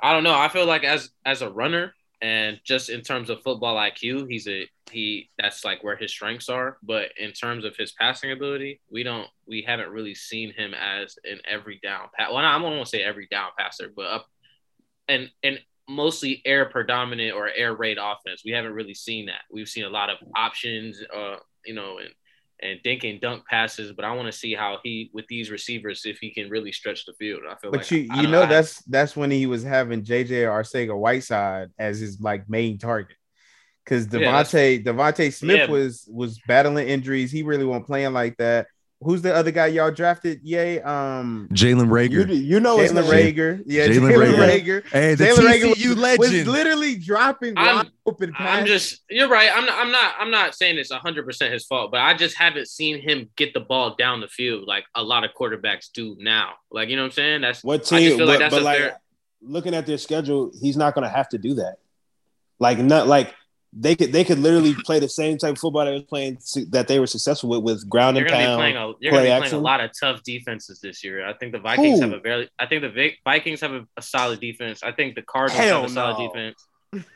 I 0.00 0.12
don't 0.12 0.24
know. 0.24 0.34
I 0.34 0.48
feel 0.48 0.66
like 0.66 0.84
as 0.84 1.10
as 1.24 1.42
a 1.42 1.50
runner 1.50 1.94
and 2.20 2.60
just 2.64 2.88
in 2.88 3.02
terms 3.02 3.30
of 3.30 3.42
football 3.42 3.76
IQ, 3.76 4.30
he's 4.30 4.46
a 4.48 4.68
he. 4.90 5.30
That's 5.38 5.64
like 5.64 5.82
where 5.82 5.96
his 5.96 6.12
strengths 6.12 6.48
are. 6.48 6.78
But 6.82 7.10
in 7.18 7.32
terms 7.32 7.64
of 7.64 7.76
his 7.76 7.92
passing 7.92 8.32
ability, 8.32 8.80
we 8.90 9.02
don't 9.02 9.28
we 9.46 9.62
haven't 9.66 9.90
really 9.90 10.14
seen 10.14 10.52
him 10.52 10.74
as 10.74 11.16
an 11.24 11.40
every 11.48 11.80
down 11.82 12.08
pass. 12.16 12.28
Well, 12.30 12.38
I 12.38 12.52
don't 12.52 12.62
want 12.62 12.84
to 12.84 12.88
say 12.88 13.02
every 13.02 13.26
down 13.30 13.50
passer, 13.58 13.90
but 13.94 14.06
up 14.06 14.26
and 15.08 15.30
and 15.42 15.60
mostly 15.88 16.42
air 16.44 16.66
predominant 16.66 17.34
or 17.34 17.48
air 17.48 17.74
raid 17.74 17.98
offense. 18.00 18.42
We 18.44 18.52
haven't 18.52 18.72
really 18.72 18.94
seen 18.94 19.26
that. 19.26 19.42
We've 19.50 19.68
seen 19.68 19.84
a 19.84 19.90
lot 19.90 20.10
of 20.10 20.16
options, 20.36 21.02
uh, 21.14 21.36
you 21.64 21.74
know, 21.74 21.98
and 21.98 22.10
and 22.62 22.78
dink 22.82 23.04
and 23.04 23.20
dunk 23.20 23.44
passes. 23.46 23.92
But 23.92 24.04
I 24.04 24.12
want 24.14 24.26
to 24.26 24.38
see 24.38 24.54
how 24.54 24.78
he 24.84 25.10
with 25.12 25.26
these 25.28 25.50
receivers 25.50 26.06
if 26.06 26.18
he 26.18 26.30
can 26.30 26.48
really 26.48 26.72
stretch 26.72 27.04
the 27.06 27.12
field. 27.14 27.42
I 27.48 27.56
feel 27.56 27.70
But 27.72 27.80
like 27.80 27.90
you 27.90 28.08
I 28.10 28.16
you 28.16 28.22
don't- 28.22 28.30
know 28.32 28.46
that's 28.46 28.82
that's 28.84 29.16
when 29.16 29.30
he 29.30 29.46
was 29.46 29.62
having 29.64 30.04
JJ 30.04 30.44
Arcega 30.46 30.96
Whiteside 30.96 31.68
as 31.78 31.98
his 32.00 32.20
like 32.20 32.48
main 32.48 32.78
target. 32.78 33.16
Because 33.84 34.06
Yeah, 34.12 34.20
DeVonta 34.20 34.84
DeVonta 34.84 35.32
Smith 35.32 35.56
Yeah. 35.56 35.66
was 35.70 36.08
was 36.10 36.38
battling 36.46 36.86
injuries. 36.88 37.32
He 37.32 37.42
really 37.42 37.64
wasn't 37.64 37.86
playing 37.86 38.12
like 38.12 38.36
that. 38.36 38.68
Who's 39.04 39.22
the 39.22 39.34
other 39.34 39.50
guy 39.50 39.66
y'all 39.66 39.90
drafted? 39.90 40.40
Yay, 40.42 40.80
um 40.82 41.48
Jalen 41.52 41.86
You, 42.10 42.24
Reagor. 42.24 42.44
you 42.44 42.60
know 42.60 42.78
his 42.78 42.92
Jalen. 42.92 43.04
Reagor. 43.34 43.62
Yeah, 43.66 43.88
Jalen 43.88 44.12
Jalen 44.12 44.34
Reagor. 44.34 44.82
Reagor. 44.82 44.86
Hey, 44.90 45.14
the 45.14 45.24
Jalen 45.24 45.36
Reagor 45.38 45.72
TCU 45.74 45.88
was, 45.88 45.96
legend. 45.98 46.18
was 46.20 46.46
literally 46.46 46.96
dropping 46.96 47.58
I'm- 47.58 47.76
wide 47.76 47.90
open 48.06 48.32
passes. 48.32 48.60
I'm 48.60 48.66
just 48.66 49.00
you're 49.10 49.28
right. 49.28 49.50
I'm 49.54 49.66
not 49.66 49.78
I'm 49.78 49.90
not 49.92 50.14
I'm 50.18 50.30
not 50.30 50.54
saying 50.54 50.78
it's 50.78 50.92
100% 50.92 51.52
his 51.52 51.64
fault, 51.66 51.90
but 51.90 52.00
I 52.00 52.14
just 52.14 52.36
haven't 52.36 52.68
seen 52.68 53.00
him 53.00 53.28
get 53.36 53.54
the 53.54 53.60
ball 53.60 53.94
down 53.96 54.20
the 54.20 54.28
field 54.28 54.66
like 54.66 54.84
a 54.94 55.02
lot 55.02 55.24
of 55.24 55.30
quarterbacks 55.38 55.90
do 55.92 56.16
now. 56.20 56.52
Like, 56.70 56.88
you 56.88 56.96
know 56.96 57.02
what 57.02 57.06
I'm 57.06 57.12
saying? 57.12 57.40
That's 57.42 57.62
What 57.64 57.92
I 57.92 57.98
team? 57.98 58.08
just 58.08 58.16
feel 58.18 58.26
like 58.26 58.38
but, 58.38 58.50
that's 58.50 58.54
but 58.54 58.62
a 58.62 58.64
like, 58.64 58.78
fair- 58.78 59.00
looking 59.42 59.74
at 59.74 59.86
their 59.86 59.98
schedule, 59.98 60.52
he's 60.60 60.76
not 60.76 60.94
going 60.94 61.02
to 61.02 61.08
have 61.10 61.28
to 61.30 61.38
do 61.38 61.54
that. 61.54 61.76
Like, 62.60 62.78
not 62.78 63.08
like 63.08 63.34
they 63.74 63.96
could 63.96 64.12
they 64.12 64.22
could 64.22 64.38
literally 64.38 64.74
play 64.74 64.98
the 64.98 65.08
same 65.08 65.38
type 65.38 65.52
of 65.52 65.58
football 65.58 65.84
they 65.84 65.92
was 65.92 66.02
playing 66.02 66.36
su- 66.40 66.66
that 66.66 66.88
they 66.88 67.00
were 67.00 67.06
successful 67.06 67.48
with 67.48 67.62
with 67.62 67.88
ground 67.88 68.16
you're 68.16 68.26
and 68.26 68.30
gonna 68.32 68.42
be 68.42 68.46
pound. 68.46 68.58
playing 68.58 68.76
a 68.76 68.92
you're 69.00 69.12
play 69.12 69.28
gonna 69.28 69.40
be 69.40 69.48
playing 69.48 69.54
a 69.54 69.64
lot 69.64 69.80
of 69.80 69.90
tough 69.98 70.22
defenses 70.22 70.78
this 70.80 71.02
year. 71.02 71.26
I 71.26 71.32
think 71.32 71.52
the 71.52 71.58
Vikings 71.58 71.98
Who? 72.00 72.04
have 72.04 72.12
a 72.12 72.20
very 72.20 72.50
I 72.58 72.66
think 72.66 72.82
the 72.82 73.10
Vikings 73.24 73.60
have 73.62 73.72
a, 73.72 73.86
a 73.96 74.02
solid 74.02 74.40
defense. 74.40 74.82
I 74.82 74.92
think 74.92 75.14
the 75.14 75.22
Cardinals 75.22 75.64
Hell 75.64 75.82
have 75.82 75.90
a 75.90 75.94
solid 75.94 76.18
no. 76.18 76.28
defense. 76.28 76.66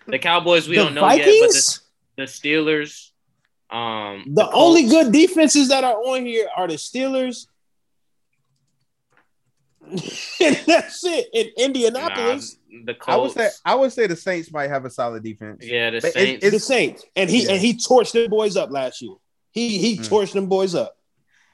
The 0.07 0.18
Cowboys 0.18 0.66
we 0.66 0.76
the 0.76 0.84
don't 0.84 0.94
know 0.94 1.02
Vikings, 1.02 1.26
yet, 1.28 1.80
but 2.16 2.24
the, 2.24 2.24
the 2.24 2.50
Steelers 2.50 3.11
um 3.70 4.24
the, 4.28 4.44
Colts- 4.44 4.57
only 4.57 4.84
good 4.88 5.12
defenses 5.12 5.68
that 5.68 5.84
are 5.84 5.96
on 5.96 6.24
here 6.24 6.48
are 6.57 6.68
the 6.68 6.74
Steelers. 6.74 7.46
and 10.41 10.57
that's 10.66 11.05
it 11.05 11.28
in 11.32 11.47
nah, 11.57 11.64
Indianapolis. 11.64 12.57
the 12.84 12.97
I 13.07 13.16
would 13.16 13.30
say 13.32 13.49
I 13.64 13.74
would 13.74 13.93
say 13.93 14.07
the 14.07 14.16
Saints 14.16 14.53
might 14.53 14.68
have 14.70 14.84
a 14.84 14.91
solid 14.91 15.22
defense. 15.22 15.64
yeah, 15.64 15.91
the 15.91 16.01
But 16.01 16.09
it- 16.09 16.12
Saints. 16.14 16.45
it's- 16.45 16.53
the 16.53 16.61
Saints, 16.61 17.05
and 17.14 17.30
he 17.30 17.45
Yeah. 17.45 17.53
and 17.53 17.61
he 17.61 17.74
torched 17.74 18.12
them 18.12 18.28
boys 18.30 18.57
up 18.57 18.70
last 18.70 19.01
year. 19.03 19.14
He 19.53 19.78
he 19.78 19.97
Mm. 19.99 20.09
torched 20.09 20.32
them 20.32 20.47
boys 20.47 20.74
up. 20.74 20.97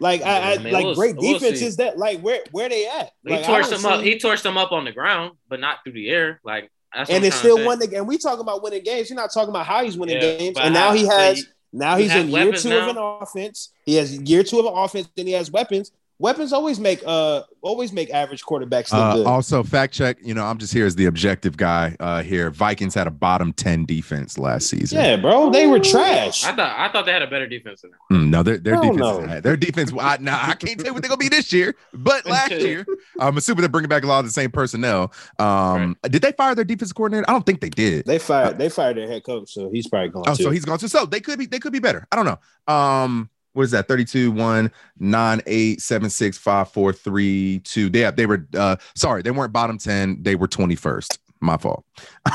Like 0.01 0.22
I, 0.22 0.39
I 0.39 0.53
Yeah, 0.55 0.59
man, 0.61 0.72
like 0.72 0.85
we'll- 0.85 0.95
great 0.95 1.16
we'll 1.16 1.35
defenses 1.39 1.76
that 1.76 1.99
like 1.99 2.20
where 2.20 2.41
where 2.51 2.68
they 2.68 2.87
at? 2.89 3.12
He 3.24 3.30
Like, 3.35 3.45
I 3.45 3.47
torched 3.47 3.70
don't 3.70 3.83
them 3.83 3.93
up. 3.93 4.03
He 4.03 4.16
torched 4.18 4.43
them 4.43 4.57
up 4.57 4.72
on 4.72 4.85
the 4.85 4.93
ground, 4.93 5.37
but 5.49 5.61
not 5.61 5.78
through 5.85 5.93
the 5.93 6.09
air. 6.09 6.41
Like 6.45 6.70
that's 6.95 7.09
and 7.11 7.18
I'm 7.18 7.24
it's 7.24 7.37
still 7.37 7.57
say. 7.59 7.64
won 7.66 7.78
the 7.78 7.97
and 7.97 8.09
we 8.09 8.18
talking 8.18 8.41
about 8.41 8.62
winning 8.62 8.83
games. 8.83 9.11
You're 9.11 9.16
not 9.18 9.33
talking 9.33 9.51
about 9.51 9.66
how 9.66 9.85
he's 9.85 9.97
winning 9.97 10.16
Yeah, 10.20 10.37
games. 10.37 10.55
but 10.55 10.64
And 10.64 10.74
now 10.74 10.93
he 10.93 11.07
has 11.07 11.45
now 11.72 11.97
he's 11.97 12.11
have 12.11 12.24
in 12.24 12.30
year 12.30 12.53
two 12.53 12.68
now. 12.70 12.91
of 12.91 12.97
an 12.97 13.03
offense. 13.22 13.72
He 13.87 13.95
has 13.97 14.14
year 14.18 14.43
two 14.43 14.59
of 14.59 14.66
an 14.66 14.72
offense, 14.74 15.09
then 15.16 15.26
he 15.26 15.33
has 15.35 15.51
weapons. 15.51 15.93
Weapons 16.22 16.52
always 16.52 16.78
make 16.78 17.02
uh 17.04 17.42
always 17.62 17.92
make 17.92 18.08
average 18.10 18.44
quarterbacks 18.44 18.92
look 18.92 19.00
Uh, 19.02 19.14
good. 19.16 19.26
also, 19.26 19.62
fact 19.64 19.92
check. 19.92 20.18
You 20.22 20.34
know, 20.34 20.44
I'm 20.44 20.56
just 20.58 20.72
here 20.72 20.86
as 20.86 20.94
the 20.94 21.06
objective 21.06 21.56
guy. 21.56 21.96
Uh, 21.98 22.22
here, 22.22 22.48
Vikings 22.50 22.94
had 22.94 23.08
a 23.08 23.10
bottom 23.10 23.52
ten 23.52 23.84
defense 23.84 24.38
last 24.38 24.68
season. 24.68 24.98
yeah, 24.98 25.16
bro, 25.16 25.50
they 25.50 25.66
were 25.66 25.80
trash. 25.80 26.44
I 26.44 26.54
thought 26.54 26.78
I 26.78 26.92
thought 26.92 27.06
they 27.06 27.12
had 27.12 27.22
a 27.22 27.26
better 27.26 27.48
defense 27.48 27.82
than 27.82 27.90
that. 27.90 28.14
Mm, 28.14 28.28
no, 28.30 28.42
their 28.44 28.58
their 28.58 28.76
defense, 28.76 28.96
no. 28.98 29.18
is, 29.20 29.42
their 29.42 29.56
defense. 29.56 29.92
I, 29.98 30.18
nah, 30.20 30.38
I 30.40 30.54
can't 30.54 30.78
tell 30.78 30.86
you 30.86 30.92
what 30.94 31.02
they're 31.02 31.08
gonna 31.08 31.16
be 31.18 31.28
this 31.28 31.52
year, 31.52 31.74
but 31.92 32.24
last 32.36 32.52
year, 32.52 32.86
I'm 33.18 33.36
assuming 33.36 33.62
they're 33.62 33.68
bringing 33.68 33.88
back 33.88 34.04
a 34.04 34.06
lot 34.06 34.20
of 34.20 34.26
the 34.26 34.30
same 34.32 34.52
personnel. 34.52 35.12
Um, 35.40 35.96
did 36.04 36.22
they 36.22 36.30
fire 36.32 36.54
their 36.54 36.64
defense 36.64 36.92
coordinator? 36.92 37.28
I 37.28 37.32
don't 37.32 37.44
think 37.44 37.60
they 37.60 37.68
did. 37.70 38.06
They 38.06 38.20
fired 38.20 38.58
they 38.58 38.68
fired 38.68 38.96
their 38.96 39.08
head 39.08 39.24
coach, 39.24 39.52
so 39.52 39.70
he's 39.72 39.88
probably 39.88 40.10
going 40.10 40.24
Oh, 40.28 40.34
to. 40.36 40.42
so 40.44 40.50
he's 40.50 40.64
gone 40.64 40.78
to 40.78 40.88
so 40.88 41.04
they 41.04 41.20
could 41.20 41.38
be 41.38 41.46
they 41.46 41.58
could 41.58 41.72
be 41.72 41.80
better. 41.80 42.06
I 42.12 42.16
don't 42.16 42.26
know. 42.26 42.72
Um, 42.72 43.28
what 43.53 43.64
is 43.64 43.70
that? 43.72 43.88
32, 43.88 44.30
1, 44.30 44.70
9, 44.98 45.42
8, 45.46 45.80
7, 45.80 46.11
6, 46.11 46.38
5, 46.38 46.70
4, 46.70 46.92
3, 46.92 47.61
2. 47.61 47.90
They 47.90 48.11
they 48.11 48.26
were 48.26 48.46
uh 48.57 48.76
sorry, 48.94 49.22
they 49.22 49.30
weren't 49.30 49.53
bottom 49.53 49.78
10, 49.78 50.22
they 50.22 50.34
were 50.34 50.48
21st. 50.48 51.18
My 51.40 51.57
fault. 51.57 51.84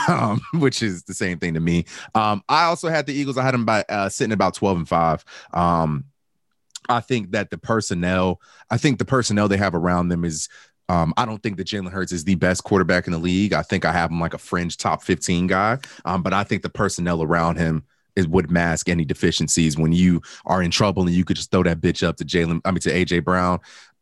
Um, 0.10 0.42
which 0.54 0.84
is 0.84 1.04
the 1.04 1.14
same 1.14 1.38
thing 1.38 1.54
to 1.54 1.60
me. 1.60 1.86
Um, 2.16 2.42
I 2.48 2.64
also 2.64 2.88
had 2.88 3.06
the 3.06 3.14
Eagles, 3.14 3.38
I 3.38 3.44
had 3.44 3.54
them 3.54 3.66
by 3.66 3.84
uh 3.90 4.10
sitting 4.10 4.32
about 4.32 4.54
12 4.54 4.78
and 4.78 4.88
5. 4.88 5.26
Um, 5.54 6.06
I 6.90 7.02
think 7.02 7.32
that 7.32 7.50
the 7.50 7.58
personnel, 7.58 8.40
I 8.70 8.78
think 8.78 9.00
the 9.00 9.06
personnel 9.06 9.48
they 9.48 9.58
have 9.58 9.76
around 9.76 10.10
them 10.10 10.24
is 10.24 10.48
um, 10.90 11.14
I 11.18 11.26
don't 11.26 11.44
think 11.44 11.58
that 11.58 11.68
Jalen 11.68 11.92
Hurts 11.92 12.14
is 12.14 12.24
the 12.24 12.36
best 12.36 12.64
quarterback 12.64 13.08
in 13.08 13.14
the 13.14 13.20
league. 13.20 13.54
I 13.54 13.62
think 13.62 13.84
I 13.84 13.92
have 13.92 14.10
him 14.10 14.22
like 14.22 14.34
a 14.34 14.38
fringe 14.38 14.78
top 14.78 15.04
15 15.04 15.48
guy. 15.48 15.80
Um, 16.06 16.24
but 16.24 16.34
I 16.34 16.44
think 16.44 16.64
the 16.64 16.70
personnel 16.70 17.22
around 17.22 17.58
him 17.58 17.84
is 18.18 18.28
would 18.28 18.52
mask 18.52 18.90
any 18.90 19.06
deficiencies 19.06 19.78
when 19.78 19.94
you 19.94 20.22
are 20.46 20.62
in 20.62 20.72
trouble 20.72 21.04
and 21.04 21.12
you 21.16 21.24
could 21.24 21.38
just 21.38 21.52
throw 21.52 21.64
that 21.64 21.80
bitch 21.80 22.06
up 22.06 22.18
to 22.18 22.26
Jalen, 22.26 22.60
I 22.66 22.72
mean 22.72 22.80
to 22.82 22.92
AJ 22.92 23.24
Brown. 23.24 23.60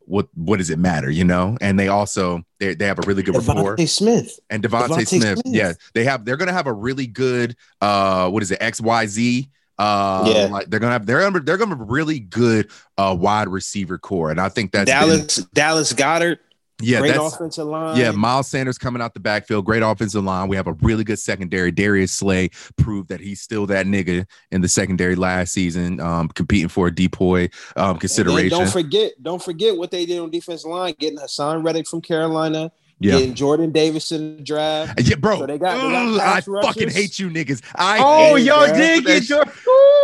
What 0.08 0.28
what 0.34 0.58
does 0.58 0.70
it 0.70 0.78
matter, 0.78 1.10
you 1.10 1.24
know? 1.24 1.56
And 1.60 1.78
they 1.78 1.88
also 1.88 2.42
they, 2.60 2.74
they 2.76 2.86
have 2.86 2.98
a 3.00 3.02
really 3.06 3.22
good 3.24 3.34
rapport. 3.36 3.76
DeVonta 3.76 3.88
Smith. 3.88 4.38
And 4.50 4.62
DeVonta, 4.62 4.88
DeVonta 4.88 5.06
Smith, 5.08 5.38
Smith. 5.40 5.42
yeah, 5.46 5.72
they 5.94 6.04
have 6.04 6.24
they're 6.24 6.36
gonna 6.36 6.52
have 6.52 6.68
a 6.68 6.72
really 6.72 7.06
good 7.08 7.56
uh 7.80 8.30
what 8.30 8.42
is 8.42 8.50
it, 8.52 8.60
XYZ 8.60 9.48
Uh, 9.78 10.24
Yeah. 10.32 10.44
like 10.46 10.70
they're 10.70 10.80
gonna 10.80 10.92
have 10.92 11.06
they're 11.06 11.20
gonna 11.20 11.40
they're 11.40 11.56
gonna 11.58 11.70
have 11.76 11.80
a 11.80 11.84
really 11.84 12.20
good 12.20 12.70
uh 12.96 13.16
wide 13.18 13.48
receiver 13.48 13.98
core, 13.98 14.30
and 14.30 14.40
I 14.40 14.48
think 14.48 14.70
that's 14.72 14.88
been- 14.90 15.00
Dallas 15.08 15.36
Dallas 15.52 15.92
Goedert, 15.92 16.38
yeah, 16.80 17.00
great 17.00 17.14
that's 17.14 17.34
offensive 17.34 17.66
line. 17.66 17.96
yeah. 17.96 18.10
Miles 18.10 18.48
Sanders 18.48 18.76
coming 18.78 19.00
out 19.00 19.14
the 19.14 19.20
backfield, 19.20 19.64
great 19.64 19.82
offensive 19.82 20.22
line. 20.24 20.48
We 20.48 20.56
have 20.56 20.66
a 20.66 20.72
really 20.74 21.04
good 21.04 21.18
secondary. 21.18 21.70
Darius 21.70 22.12
Slay 22.12 22.50
proved 22.76 23.08
that 23.08 23.20
he's 23.20 23.40
still 23.40 23.66
that 23.66 23.86
nigga 23.86 24.26
in 24.50 24.60
the 24.60 24.68
secondary 24.68 25.14
last 25.16 25.52
season, 25.52 26.00
um, 26.00 26.28
competing 26.28 26.68
for 26.68 26.88
a 26.88 26.90
DPOY 26.92 27.50
um 27.76 27.98
consideration. 27.98 28.58
don't 28.58 28.70
forget, 28.70 29.12
don't 29.22 29.42
forget 29.42 29.76
what 29.76 29.90
they 29.90 30.06
did 30.06 30.18
on 30.18 30.30
defensive 30.30 30.70
line, 30.70 30.94
getting 30.98 31.18
Haason 31.18 31.64
Reddick 31.64 31.86
from 31.88 32.00
Carolina, 32.02 32.70
yeah. 33.00 33.12
getting 33.18 33.34
Jordan 33.34 33.72
Davis 33.72 34.12
in 34.12 34.36
the 34.38 34.42
draft. 34.42 35.00
Yeah, 35.00 35.16
bro. 35.16 35.38
So 35.40 35.46
they 35.46 35.58
got- 35.58 35.74
they 35.76 35.80
got 35.92 36.06
Ugh, 36.14 36.20
I 36.20 36.24
pass 36.34 36.48
rushers. 36.48 36.66
fucking 36.74 36.90
hate 36.90 37.18
you 37.18 37.30
niggas. 37.30 37.62
I 37.74 37.98
Oh, 38.02 38.36
y'all 38.36 38.66
did 38.66 39.04
get 39.04 39.28
your 39.28 39.44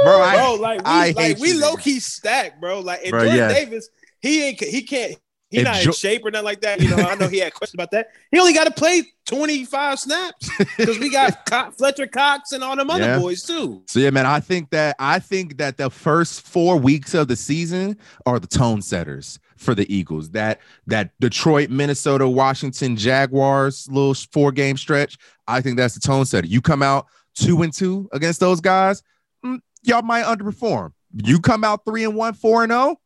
Bro, 0.04 0.20
I- 0.20 0.36
bro, 0.36 0.54
like 0.54 0.78
we, 0.80 0.84
I 0.86 1.10
like 1.16 1.38
we 1.38 1.52
low 1.52 1.76
key 1.76 2.00
stacked, 2.00 2.60
bro. 2.60 2.80
Like 2.80 3.00
if 3.04 3.10
Bro, 3.10 3.20
Jordan 3.20 3.36
yeah. 3.36 3.48
Davis, 3.48 3.88
he 4.20 4.44
ain't 4.44 4.60
he 4.62 4.82
can't 4.82 5.16
he 5.52 5.58
If 5.58 5.64
not 5.64 5.76
Jo- 5.76 5.90
in 5.90 5.94
shape 5.94 6.24
or 6.24 6.30
nothing 6.32 6.44
like 6.46 6.60
that. 6.62 6.80
You 6.80 6.88
know, 6.88 6.96
I 6.96 7.14
know 7.14 7.28
he 7.28 7.38
had 7.38 7.54
questions 7.54 7.74
about 7.74 7.90
that. 7.92 8.08
He 8.32 8.40
only 8.40 8.52
got 8.52 8.64
to 8.64 8.70
play 8.72 9.02
25 9.26 9.98
snaps 10.00 10.50
because 10.76 10.98
we 10.98 11.10
got 11.10 11.46
Co- 11.50 11.70
Fletcher 11.70 12.06
Cox 12.08 12.52
and 12.52 12.64
all 12.64 12.74
them 12.74 12.90
other 12.90 13.04
Yeah. 13.04 13.18
boys 13.18 13.42
too. 13.44 13.82
So 13.86 14.00
yeah, 14.00 14.10
man, 14.10 14.26
I 14.26 14.40
think 14.40 14.70
that 14.70 14.96
I 14.98 15.18
think 15.20 15.58
that 15.58 15.76
the 15.76 15.90
first 15.90 16.40
four 16.46 16.76
weeks 16.76 17.14
of 17.14 17.28
the 17.28 17.36
season 17.36 17.96
are 18.26 18.40
the 18.40 18.46
tone 18.48 18.82
setters 18.82 19.38
for 19.56 19.74
the 19.74 19.92
Eagles. 19.94 20.30
That 20.30 20.60
that 20.88 21.10
Detroit, 21.20 21.70
Minnesota, 21.70 22.28
Washington, 22.28 22.96
Jaguars 22.96 23.86
little 23.90 24.14
four 24.14 24.50
game 24.52 24.76
stretch. 24.76 25.16
I 25.46 25.60
think 25.60 25.76
that's 25.76 25.94
the 25.94 26.00
tone 26.00 26.24
setter. 26.24 26.46
You 26.46 26.60
come 26.60 26.82
out 26.82 27.06
two 27.34 27.62
and 27.62 27.72
two 27.72 28.08
against 28.12 28.40
those 28.40 28.60
guys, 28.60 29.02
mm, 29.44 29.58
y'all 29.82 30.02
might 30.02 30.24
underperform. 30.24 30.92
You 31.14 31.40
come 31.40 31.62
out 31.62 31.84
three 31.84 32.04
and 32.04 32.14
one, 32.16 32.32
four 32.34 32.62
and 32.62 32.72
zero. 32.72 32.96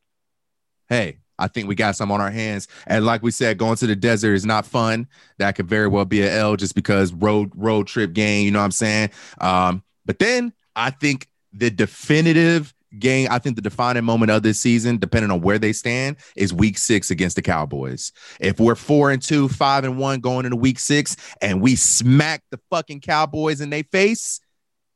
Hey, 0.89 1.19
I 1.39 1.49
think 1.49 1.69
we 1.69 1.75
got 1.75 1.97
some 1.97 2.11
on 2.11 2.21
our 2.21 2.31
hands. 2.31 2.69
And 2.87 3.05
like 3.05 3.23
we 3.23 3.31
said, 3.31 3.59
going 3.59 3.77
to 3.77 3.87
the 3.87 3.97
desert 3.97 4.35
is 4.35 4.47
not 4.47 4.67
fun. 4.67 5.07
That 5.39 5.57
could 5.57 5.69
very 5.69 5.89
well 5.89 6.05
be 6.05 6.23
an 6.23 6.29
L 6.29 6.57
just 6.57 6.75
because 6.75 7.13
road 7.13 7.53
road 7.55 7.87
trip 7.87 8.13
game. 8.13 8.45
You 8.45 8.51
know 8.51 8.61
what 8.61 8.67
I'm 8.67 8.71
saying? 8.73 9.11
Um, 9.41 9.83
but 10.05 10.19
then 10.19 10.53
I 10.75 10.91
think 10.91 11.29
the 11.53 11.71
definitive 11.71 12.73
game, 12.99 13.29
I 13.31 13.39
think 13.39 13.57
the 13.57 13.63
defining 13.63 14.05
moment 14.05 14.31
of 14.31 14.43
this 14.43 14.61
season, 14.61 14.99
depending 14.99 15.31
on 15.31 15.41
where 15.41 15.59
they 15.59 15.73
stand, 15.73 16.17
is 16.37 16.53
week 16.53 16.79
six 16.79 17.11
against 17.11 17.37
the 17.37 17.43
Cowboys. 17.43 18.13
If 18.41 18.61
we're 18.61 18.75
four 18.75 19.11
and 19.11 19.21
two, 19.21 19.49
five 19.49 19.85
and 19.85 19.99
one 19.99 20.21
going 20.21 20.47
into 20.47 20.57
week 20.57 20.79
six, 20.79 21.17
and 21.43 21.61
we 21.61 21.77
smack 21.77 22.43
the 22.51 22.61
fucking 22.71 23.01
Cowboys 23.01 23.61
in 23.61 23.71
their 23.71 23.85
face, 23.85 24.41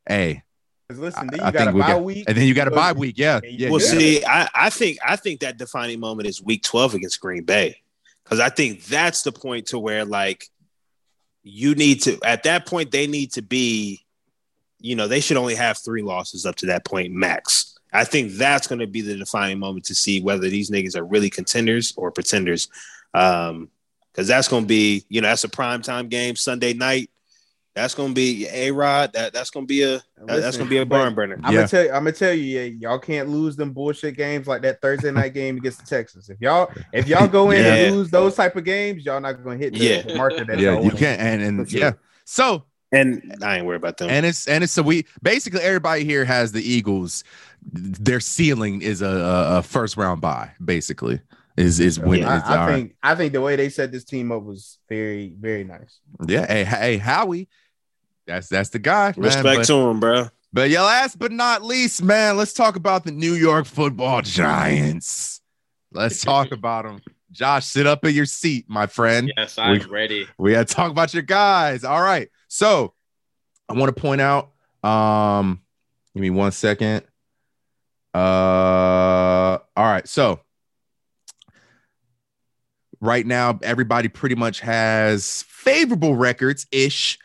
hey, 0.07 0.43
'Cause 0.91 0.99
Listen, 0.99 1.27
then 1.31 1.39
I- 1.39 1.43
you 1.43 1.47
I 1.47 1.51
got 1.51 1.59
think 1.65 1.75
a 1.75 1.79
bye 1.79 1.87
got- 1.93 2.03
week. 2.03 2.25
and 2.27 2.37
then 2.37 2.47
you 2.47 2.53
got 2.53 2.67
a 2.67 2.71
So- 2.71 2.75
bye 2.75 2.91
week. 2.93 3.15
Yeah. 3.17 3.39
Yeah, 3.43 3.49
yeah 3.49 3.69
Well, 3.69 3.81
yeah. 3.81 3.87
see, 3.87 4.23
I, 4.25 4.49
I 4.53 4.69
think 4.69 4.97
I 5.05 5.15
think 5.15 5.39
that 5.41 5.57
defining 5.57 5.99
moment 5.99 6.27
is 6.27 6.41
week 6.41 6.63
12 6.63 6.93
against 6.95 7.19
Green 7.19 7.43
Bay. 7.43 7.77
Because 8.23 8.39
I 8.39 8.49
think 8.49 8.85
that's 8.85 9.23
the 9.23 9.31
point 9.31 9.67
to 9.67 9.79
where 9.79 10.05
like 10.05 10.47
you 11.43 11.75
need 11.75 12.01
to 12.03 12.19
at 12.23 12.43
that 12.43 12.65
point 12.65 12.91
they 12.91 13.07
need 13.07 13.33
to 13.33 13.41
be, 13.41 14.05
you 14.79 14.95
know, 14.95 15.07
they 15.07 15.19
should 15.19 15.37
only 15.37 15.55
have 15.55 15.77
three 15.77 16.01
losses 16.01 16.45
up 16.45 16.55
to 16.57 16.67
that 16.67 16.85
point 16.85 17.11
max. 17.13 17.75
I 17.93 18.05
think 18.05 18.33
that's 18.33 18.67
going 18.67 18.79
to 18.79 18.87
be 18.87 19.01
the 19.01 19.17
defining 19.17 19.59
moment 19.59 19.85
to 19.87 19.95
see 19.95 20.21
whether 20.21 20.47
these 20.49 20.69
niggas 20.71 20.95
are 20.95 21.03
really 21.03 21.29
contenders 21.29 21.93
or 21.97 22.09
pretenders. 22.11 22.69
Um, 23.13 23.69
because 24.13 24.27
that's 24.27 24.47
going 24.49 24.63
to 24.63 24.67
be, 24.67 25.05
you 25.09 25.21
know, 25.21 25.27
that's 25.29 25.43
a 25.45 25.49
prime 25.49 25.81
time 25.81 26.07
game 26.09 26.35
Sunday 26.35 26.73
night. 26.73 27.09
That's 27.73 27.95
going 27.95 28.09
to 28.09 28.13
be 28.13 28.47
a 28.51 28.71
Rod. 28.71 29.13
That 29.13 29.31
that's 29.33 29.49
going 29.49 29.65
to 29.65 29.67
be 29.67 29.81
a 29.83 29.91
that- 30.25 30.41
that's 30.41 30.57
going 30.57 30.67
to 30.67 30.69
be 30.69 30.77
a 30.79 30.85
barn 30.85 31.15
burner. 31.15 31.39
I'm 31.43 31.53
Yeah. 31.53 31.59
gonna 31.59 31.67
tell 31.69 31.83
you, 31.83 31.89
I'm 31.91 32.03
gonna 32.03 32.11
tell 32.11 32.33
you, 32.33 32.43
yeah, 32.59 32.63
y'all 32.63 32.99
can't 32.99 33.29
lose 33.29 33.55
them 33.55 33.71
bullshit 33.71 34.17
games 34.17 34.45
like 34.45 34.61
that 34.63 34.81
Thursday 34.81 35.09
night 35.19 35.33
game 35.33 35.57
against 35.57 35.79
the 35.79 35.85
Texans. 35.85 36.29
If 36.29 36.41
y'all 36.41 36.69
if 36.91 37.07
y'all 37.07 37.27
go 37.29 37.51
in 37.51 37.63
Yeah. 37.63 37.73
and 37.75 37.95
lose 37.95 38.09
those 38.09 38.35
type 38.35 38.55
of 38.57 38.65
games, 38.65 39.05
y'all 39.05 39.21
not 39.21 39.41
gonna 39.43 39.57
hit 39.57 39.73
the 39.73 39.79
Yeah. 39.79 40.01
the 40.01 40.15
marker 40.15 40.43
that 40.43 40.59
yeah, 40.59 40.71
y'all 40.73 40.81
you 40.83 40.87
wanna 40.89 40.97
can 40.99 41.19
and 41.19 41.41
and 41.41 41.69
sure. 41.69 41.79
yeah. 41.79 41.91
So 42.25 42.65
And 42.91 43.35
I 43.41 43.57
ain't 43.57 43.65
worried 43.65 43.77
about 43.77 43.97
them. 43.97 44.09
and 44.09 44.25
it's 44.25 44.47
and 44.49 44.63
it's 44.65 44.73
so 44.73 44.81
we 44.83 45.05
basically 45.23 45.61
everybody 45.61 46.03
here 46.03 46.25
has 46.25 46.51
the 46.51 46.61
Eagles. 46.61 47.23
Their 47.71 48.19
ceiling 48.19 48.81
is 48.81 49.01
a, 49.01 49.05
a, 49.07 49.57
a 49.59 49.63
first 49.63 49.95
round 49.95 50.19
bye, 50.19 50.51
basically. 50.63 51.21
Is 51.61 51.79
is 51.79 51.95
hit. 51.97 52.05
when 52.05 52.23
I, 52.25 52.37
it's 52.37 52.45
I 52.47 52.57
all 52.57 52.67
right. 52.67 52.73
think 52.75 52.95
I 53.03 53.15
think 53.15 53.33
the 53.33 53.41
way 53.41 53.55
they 53.55 53.69
set 53.69 53.91
this 53.91 54.03
team 54.03 54.31
up 54.31 54.43
was 54.43 54.77
very 54.89 55.35
very 55.39 55.63
nice. 55.63 55.99
yeah. 56.27 56.45
Hey, 56.47 56.63
hey, 56.63 56.97
Howie, 56.97 57.47
that's 58.27 58.47
that's 58.49 58.69
the 58.69 58.79
guy. 58.79 59.13
man. 59.15 59.25
Respect 59.25 59.43
But, 59.59 59.65
to 59.67 59.73
him, 59.75 59.99
bro. 59.99 60.27
but 60.51 60.69
yeah, 60.69 60.81
last 60.83 61.17
but 61.19 61.31
not 61.31 61.63
least, 61.63 62.01
man, 62.03 62.37
let's 62.37 62.53
talk 62.53 62.75
about 62.75 63.03
the 63.05 63.11
New 63.11 63.33
York 63.33 63.65
Football 63.65 64.21
Giants. 64.21 65.41
Let's 65.91 66.21
talk 66.23 66.51
about 66.51 66.85
them. 66.85 67.01
Josh, 67.31 67.65
sit 67.65 67.87
up 67.87 68.03
in 68.03 68.13
your 68.13 68.25
seat, 68.25 68.65
my 68.67 68.87
friend. 68.87 69.31
Yes, 69.37 69.57
I'm 69.57 69.79
We- 69.79 69.85
ready. 69.85 70.27
We 70.37 70.53
had 70.53 70.67
to 70.67 70.73
talk 70.73 70.91
about 70.91 71.13
your 71.13 71.23
guys. 71.23 71.83
All 71.85 72.01
right. 72.01 72.29
So 72.49 72.93
I 73.69 73.73
want 73.73 73.95
to 73.95 74.01
point 74.01 74.19
out, 74.19 74.51
um, 74.83 75.61
give 76.13 76.21
me 76.21 76.29
one 76.29 76.51
second. 76.51 77.03
Uh 78.13 79.57
all 79.77 79.85
right. 79.85 80.05
So 80.07 80.41
right 83.01 83.25
now, 83.25 83.59
everybody 83.63 84.07
pretty 84.07 84.35
much 84.35 84.61
has 84.61 85.43
favorable 85.49 86.15
records 86.15 86.65
ish, 86.71 87.19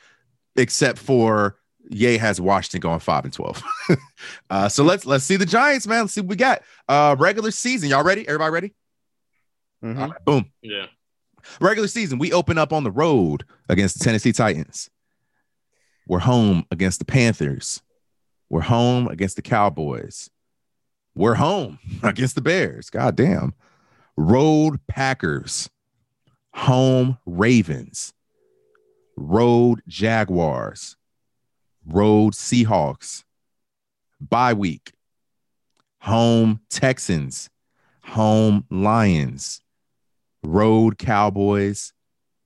except 0.57 0.99
for 0.99 1.57
Ye 1.89 2.18
has 2.18 2.41
Washington 2.41 2.81
going 2.81 2.99
five 2.99 3.22
and 3.24 3.33
twelve. 3.33 3.62
uh, 4.51 4.68
so 4.68 4.83
let's 4.83 5.07
let's 5.07 5.24
see 5.24 5.37
the 5.37 5.47
Giants, 5.47 5.87
man. 5.87 6.01
Let's 6.03 6.14
see 6.14 6.20
what 6.20 6.31
we 6.31 6.37
got. 6.37 6.62
Uh 6.89 7.14
regular 7.16 7.53
season. 7.53 7.91
Y'all 7.91 8.03
ready? 8.03 8.27
Everybody 8.27 8.51
ready? 8.53 8.74
Mhm. 9.85 10.01
All 10.01 10.09
right, 10.09 10.24
boom 10.24 10.51
Yeah. 10.62 10.87
regular 11.61 11.87
season, 11.87 12.18
we 12.18 12.33
open 12.33 12.59
up 12.59 12.72
on 12.72 12.83
the 12.83 12.91
road 12.91 13.45
against 13.68 13.99
the 13.99 14.05
Tennessee 14.05 14.33
Titans. 14.33 14.91
We're 16.09 16.18
home 16.20 16.64
against 16.72 16.99
the 16.99 17.05
Panthers. 17.05 17.83
We're 18.49 18.62
home 18.62 19.07
against 19.09 19.37
the 19.37 19.43
Cowboys. 19.43 20.29
We're 21.14 21.35
home 21.35 21.79
against 22.03 22.35
the 22.35 22.41
Bears. 22.41 22.91
God 22.91 23.14
damn. 23.16 23.55
Road 24.17 24.81
Packers. 24.89 25.71
Home 26.55 27.19
Ravens. 27.27 28.12
Road 29.17 29.83
Jaguars. 29.87 30.97
Road 31.87 32.35
Seahawks. 32.35 33.25
Bye 34.21 34.55
week. 34.55 34.93
Home 36.03 36.61
Texans. 36.71 37.51
Home 38.03 38.64
Lions 38.71 39.61
road 40.47 40.99
Cowboys, 40.99 41.93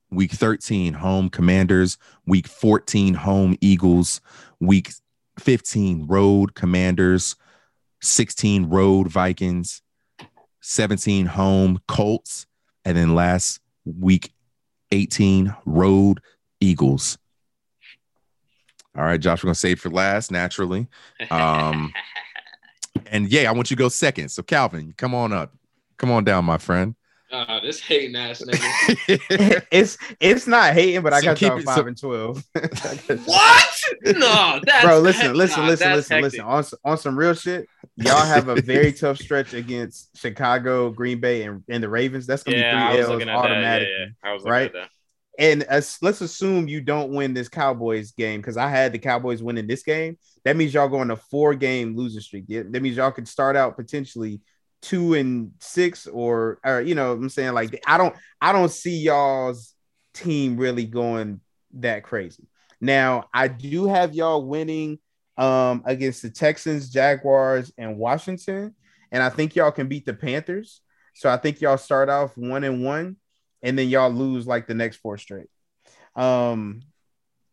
week 0.09 0.31
13 0.31 0.93
home 0.93 1.29
Commanders, 1.29 1.97
week 2.25 2.47
14 2.47 3.13
home 3.13 3.55
Eagles, 3.61 4.21
week 4.59 4.91
15 5.39 6.07
road 6.07 6.55
Commanders, 6.55 7.35
16 8.01 8.69
road 8.69 9.07
Vikings, 9.07 9.80
17 10.61 11.25
home 11.25 11.79
Colts, 11.87 12.45
and 12.85 12.95
then 12.97 13.13
last 13.15 13.59
week 13.85 14.31
18 14.91 15.55
road 15.65 16.21
Eagles. 16.59 17.17
All 18.97 19.03
right, 19.03 19.19
Josh, 19.19 19.43
we're 19.43 19.47
gonna 19.47 19.55
save 19.55 19.79
for 19.79 19.89
last 19.89 20.31
naturally. 20.31 20.87
Um, 21.29 21.93
And 23.07 23.29
yeah, 23.31 23.49
I 23.49 23.53
want 23.53 23.69
you 23.71 23.75
to 23.77 23.79
go 23.81 23.89
second. 23.89 24.29
So 24.29 24.43
Calvin, 24.43 24.93
come 24.97 25.13
on 25.15 25.31
up. 25.33 25.53
Come 25.97 26.11
on 26.11 26.23
down, 26.25 26.43
my 26.45 26.57
friend. 26.57 26.95
uh, 27.31 27.59
this 27.61 27.79
hating 27.79 28.15
ass 28.17 28.41
nigga. 28.41 29.63
it's 29.71 29.97
it's 30.19 30.45
not 30.47 30.73
hating, 30.73 31.01
but 31.01 31.13
I 31.13 31.21
got 31.21 31.37
keep 31.37 31.49
y'all 31.49 31.59
it- 31.59 31.63
five 31.65 31.75
so- 31.77 31.87
and 31.87 31.97
twelve. 31.97 32.43
what? 33.25 33.69
No, 34.03 34.59
that's 34.63 34.85
Bro, 34.85 34.99
listen, 34.99 35.33
listen, 35.35 35.61
nah, 35.63 35.67
listen, 35.69 35.91
listen, 35.93 36.15
hectic. 36.17 36.21
listen. 36.21 36.39
On, 36.41 36.59
s- 36.59 36.73
on 36.83 36.97
some 36.97 37.17
real 37.17 37.33
shit, 37.33 37.67
y'all 38.03 38.25
have 38.25 38.47
a 38.49 38.57
very 38.57 38.93
tough 38.93 39.17
stretch 39.17 39.53
against 39.53 40.17
Chicago, 40.17 40.89
Green 40.91 41.19
Bay, 41.19 41.43
and, 41.43 41.63
and 41.69 41.83
the 41.83 41.89
Ravens. 41.89 42.25
That's 42.27 42.43
gonna 42.43 42.55
Yeah, 42.55 42.55
be 42.55 42.63
was 42.63 42.69
three 42.69 42.87
L's 42.99 43.09
looking 43.09 43.29
at 43.29 43.41
that. 43.41 43.81
Yeah, 43.81 43.87
yeah. 43.87 44.05
I 44.23 44.33
was 44.33 44.43
looking 44.43 44.53
right? 44.53 44.65
at 44.65 44.73
that. 44.73 44.89
And 45.39 45.63
as, 45.63 45.97
let's 46.01 46.21
assume 46.21 46.67
you 46.67 46.81
don't 46.81 47.11
win 47.13 47.33
this 47.33 47.49
Cowboys 47.49 48.11
game 48.11 48.41
because 48.41 48.57
I 48.57 48.67
had 48.67 48.91
the 48.91 48.99
Cowboys 48.99 49.41
winning 49.41 49.67
this 49.67 49.83
game. 49.83 50.17
That 50.43 50.57
means 50.57 50.73
y'all 50.73 50.89
going 50.89 51.09
a 51.11 51.15
four 51.15 51.55
game 51.55 51.95
losing 51.95 52.21
streak. 52.21 52.45
Yeah, 52.47 52.63
That 52.69 52.81
means 52.81 52.97
y'all 52.97 53.11
could 53.11 53.27
start 53.27 53.55
out 53.55 53.77
potentially 53.77 54.41
two 54.81 55.13
and 55.13 55.51
six, 55.59 56.07
or 56.07 56.59
or 56.65 56.81
you 56.81 56.95
know, 56.95 57.09
what 57.09 57.19
I'm 57.19 57.29
saying 57.29 57.53
like 57.53 57.81
I 57.87 57.97
don't 57.97 58.15
I 58.41 58.51
don't 58.51 58.71
see 58.71 58.97
y'all's 58.99 59.73
team 60.13 60.57
really 60.57 60.85
going 60.85 61.41
that 61.75 62.03
crazy. 62.03 62.47
Now 62.81 63.29
I 63.33 63.47
do 63.47 63.85
have 63.87 64.13
y'all 64.13 64.45
winning 64.45 64.99
um 65.37 65.81
against 65.85 66.21
the 66.21 66.29
Texans, 66.29 66.89
Jaguars, 66.89 67.71
and 67.77 67.97
Washington, 67.97 68.75
and 69.11 69.23
I 69.23 69.29
think 69.29 69.55
y'all 69.55 69.71
can 69.71 69.87
beat 69.87 70.05
the 70.05 70.13
Panthers. 70.13 70.81
So 71.13 71.29
I 71.29 71.37
think 71.37 71.61
y'all 71.61 71.77
start 71.77 72.09
off 72.09 72.37
one 72.37 72.63
and 72.63 72.83
one 72.83 73.17
and 73.61 73.77
then 73.77 73.89
y'all 73.89 74.11
lose 74.11 74.47
like 74.47 74.67
the 74.67 74.73
next 74.73 74.97
four 74.97 75.17
straight. 75.17 75.49
Um, 76.15 76.81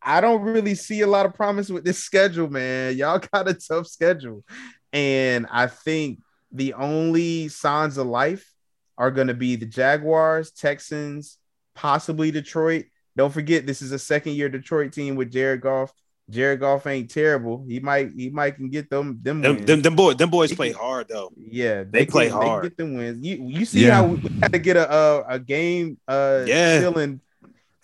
I 0.02 0.20
don't 0.20 0.42
really 0.42 0.74
see 0.74 1.00
a 1.02 1.06
lot 1.06 1.26
of 1.26 1.34
promise 1.34 1.68
with 1.68 1.84
this 1.84 1.98
schedule, 2.04 2.48
man. 2.48 2.96
Y'all 2.96 3.20
got 3.32 3.48
a 3.48 3.54
tough 3.54 3.86
schedule. 3.86 4.44
And 4.92 5.46
I 5.50 5.66
think 5.66 6.20
the 6.50 6.74
only 6.74 7.48
signs 7.48 7.98
of 7.98 8.06
life 8.06 8.50
are 8.96 9.10
going 9.10 9.26
to 9.26 9.34
be 9.34 9.56
the 9.56 9.66
Jaguars, 9.66 10.50
Texans, 10.50 11.38
possibly 11.74 12.30
Detroit. 12.30 12.86
Don't 13.16 13.32
forget, 13.32 13.66
this 13.66 13.82
is 13.82 13.92
a 13.92 13.98
second 13.98 14.32
year 14.32 14.48
Detroit 14.48 14.92
team 14.92 15.14
with 15.16 15.30
Jared 15.30 15.60
Goff. 15.60 15.92
Jared 16.30 16.60
Goff 16.60 16.86
ain't 16.86 17.10
terrible. 17.10 17.64
He 17.66 17.80
might 17.80 18.10
he 18.14 18.28
might 18.30 18.56
can 18.56 18.68
get 18.68 18.90
them 18.90 19.18
them 19.22 19.40
Them, 19.40 19.64
them, 19.64 19.82
them 19.82 19.96
boys, 19.96 20.16
them 20.16 20.30
boys 20.30 20.52
play 20.52 20.72
hard 20.72 21.08
though. 21.08 21.30
yeah, 21.36 21.84
they 21.88 22.04
play 22.04 22.28
can- 22.28 22.36
hard. 22.36 22.64
They 22.64 22.68
get 22.68 22.76
them 22.78 22.94
wins. 22.94 23.24
You 23.24 23.36
you 23.48 23.64
see 23.64 23.86
Yeah. 23.86 23.94
how 23.96 24.06
we 24.06 24.16
we 24.16 24.30
had 24.40 24.52
to 24.52 24.58
get 24.58 24.76
a 24.76 24.92
a, 24.92 25.24
a 25.34 25.38
game 25.38 25.96
uh 26.06 26.44
Yeah. 26.46 26.80
feeling 26.80 27.20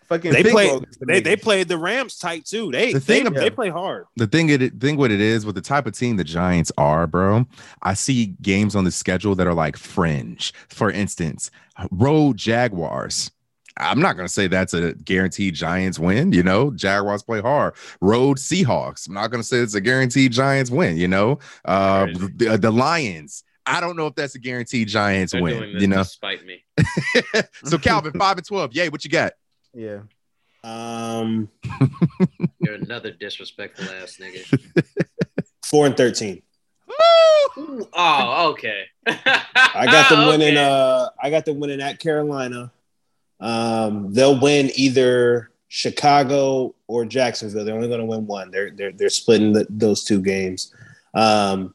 fucking 0.08 0.32
They 0.32 0.42
big 0.42 0.52
play. 0.52 0.68
the 0.68 0.86
They 1.06 1.20
they 1.20 1.36
played 1.36 1.68
the 1.68 1.78
Rams 1.78 2.18
tight 2.18 2.44
too. 2.44 2.70
They 2.70 2.92
The 2.92 2.98
they, 2.98 3.22
thing 3.22 3.32
they 3.32 3.48
play 3.48 3.70
hard. 3.70 4.04
the 4.16 4.26
thing 4.26 4.50
it 4.50 4.78
thing 4.78 4.98
what 4.98 5.10
it 5.10 5.20
is 5.22 5.46
with 5.46 5.54
the 5.54 5.62
type 5.62 5.86
of 5.86 5.94
team 5.96 6.16
the 6.18 6.24
Giants 6.24 6.70
are, 6.76 7.06
bro. 7.06 7.46
I 7.82 7.94
see 7.94 8.36
games 8.42 8.76
on 8.76 8.84
the 8.84 8.90
schedule 8.92 9.34
that 9.36 9.46
are 9.46 9.54
like 9.54 9.78
fringe. 9.78 10.52
For 10.68 10.90
instance, 10.90 11.50
road 11.90 12.36
Jaguars. 12.36 13.30
I'm 13.76 14.00
not 14.00 14.16
gonna 14.16 14.28
say 14.28 14.46
that's 14.46 14.74
a 14.74 14.94
guaranteed 14.94 15.54
Giants 15.54 15.98
win. 15.98 16.32
You 16.32 16.42
know, 16.42 16.70
Jaguars 16.70 17.22
play 17.22 17.40
hard. 17.40 17.74
Road 18.00 18.38
Seahawks. 18.38 19.08
I'm 19.08 19.14
not 19.14 19.30
gonna 19.30 19.42
say 19.42 19.58
it's 19.58 19.74
a 19.74 19.80
guaranteed 19.80 20.32
Giants 20.32 20.70
win. 20.70 20.96
You 20.96 21.08
know, 21.08 21.38
uh, 21.64 22.06
the, 22.06 22.56
the 22.60 22.70
Lions. 22.70 23.42
I 23.66 23.80
don't 23.80 23.96
know 23.96 24.06
if 24.06 24.14
that's 24.14 24.34
a 24.34 24.38
guaranteed 24.38 24.88
Giants 24.88 25.32
They're 25.32 25.42
win. 25.42 25.70
You 25.78 25.88
know, 25.88 25.98
to 25.98 26.04
spite 26.04 26.44
me. 26.44 26.64
so 27.64 27.78
Calvin 27.78 28.12
five 28.18 28.36
and 28.36 28.46
twelve. 28.46 28.74
Yay, 28.74 28.90
what 28.90 29.04
you 29.04 29.10
got? 29.10 29.32
Yeah. 29.72 30.00
Um, 30.62 31.48
You're 32.60 32.74
another 32.74 33.10
disrespectful 33.10 33.86
ass 33.86 34.18
nigga. 34.20 34.84
four 35.64 35.86
and 35.86 35.96
thirteen. 35.96 36.42
Ooh, 37.58 37.88
oh, 37.92 38.50
okay. 38.52 38.84
I 39.06 39.86
got 39.86 40.08
them 40.10 40.28
winning. 40.28 40.56
Okay. 40.56 40.64
Uh, 40.64 41.08
I 41.20 41.30
got 41.30 41.44
them 41.44 41.60
winning 41.60 41.80
at 41.80 41.98
Carolina. 41.98 42.72
Um, 43.44 44.10
they'll 44.10 44.40
win 44.40 44.70
either 44.74 45.50
Chicago 45.68 46.74
or 46.86 47.04
Jacksonville. 47.04 47.64
They're 47.64 47.74
only 47.74 47.88
going 47.88 48.00
to 48.00 48.06
win 48.06 48.26
one. 48.26 48.50
They're 48.50 48.70
they're 48.70 48.92
they're 48.92 49.10
splitting 49.10 49.52
the, 49.52 49.66
those 49.68 50.02
two 50.02 50.22
games, 50.22 50.74
um, 51.12 51.74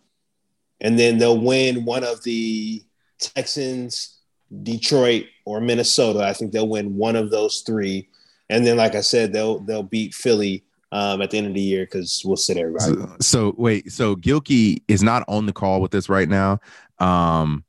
and 0.81 0.97
then 0.97 1.19
they'll 1.19 1.39
win 1.39 1.85
one 1.85 2.03
of 2.03 2.23
the 2.23 2.83
Texans, 3.19 4.17
Detroit, 4.63 5.25
or 5.45 5.61
Minnesota. 5.61 6.23
I 6.23 6.33
think 6.33 6.53
they'll 6.53 6.67
win 6.67 6.97
one 6.97 7.15
of 7.15 7.29
those 7.29 7.61
three, 7.61 8.09
and 8.49 8.65
then, 8.65 8.75
like 8.75 8.95
I 8.95 9.01
said, 9.01 9.31
they'll 9.31 9.59
they'll 9.59 9.83
beat 9.83 10.15
Philly 10.15 10.63
um, 10.91 11.21
at 11.21 11.29
the 11.29 11.37
end 11.37 11.45
of 11.45 11.53
the 11.53 11.61
year 11.61 11.85
because 11.85 12.23
we'll 12.25 12.35
sit 12.35 12.57
everybody. 12.57 12.93
So, 12.93 13.15
so 13.21 13.55
wait, 13.59 13.91
so 13.91 14.15
Gilkey 14.15 14.81
is 14.87 15.03
not 15.03 15.23
on 15.27 15.45
the 15.45 15.53
call 15.53 15.81
with 15.81 15.93
us 15.93 16.09
right 16.09 16.27
now. 16.27 16.61
Um, 16.97 17.63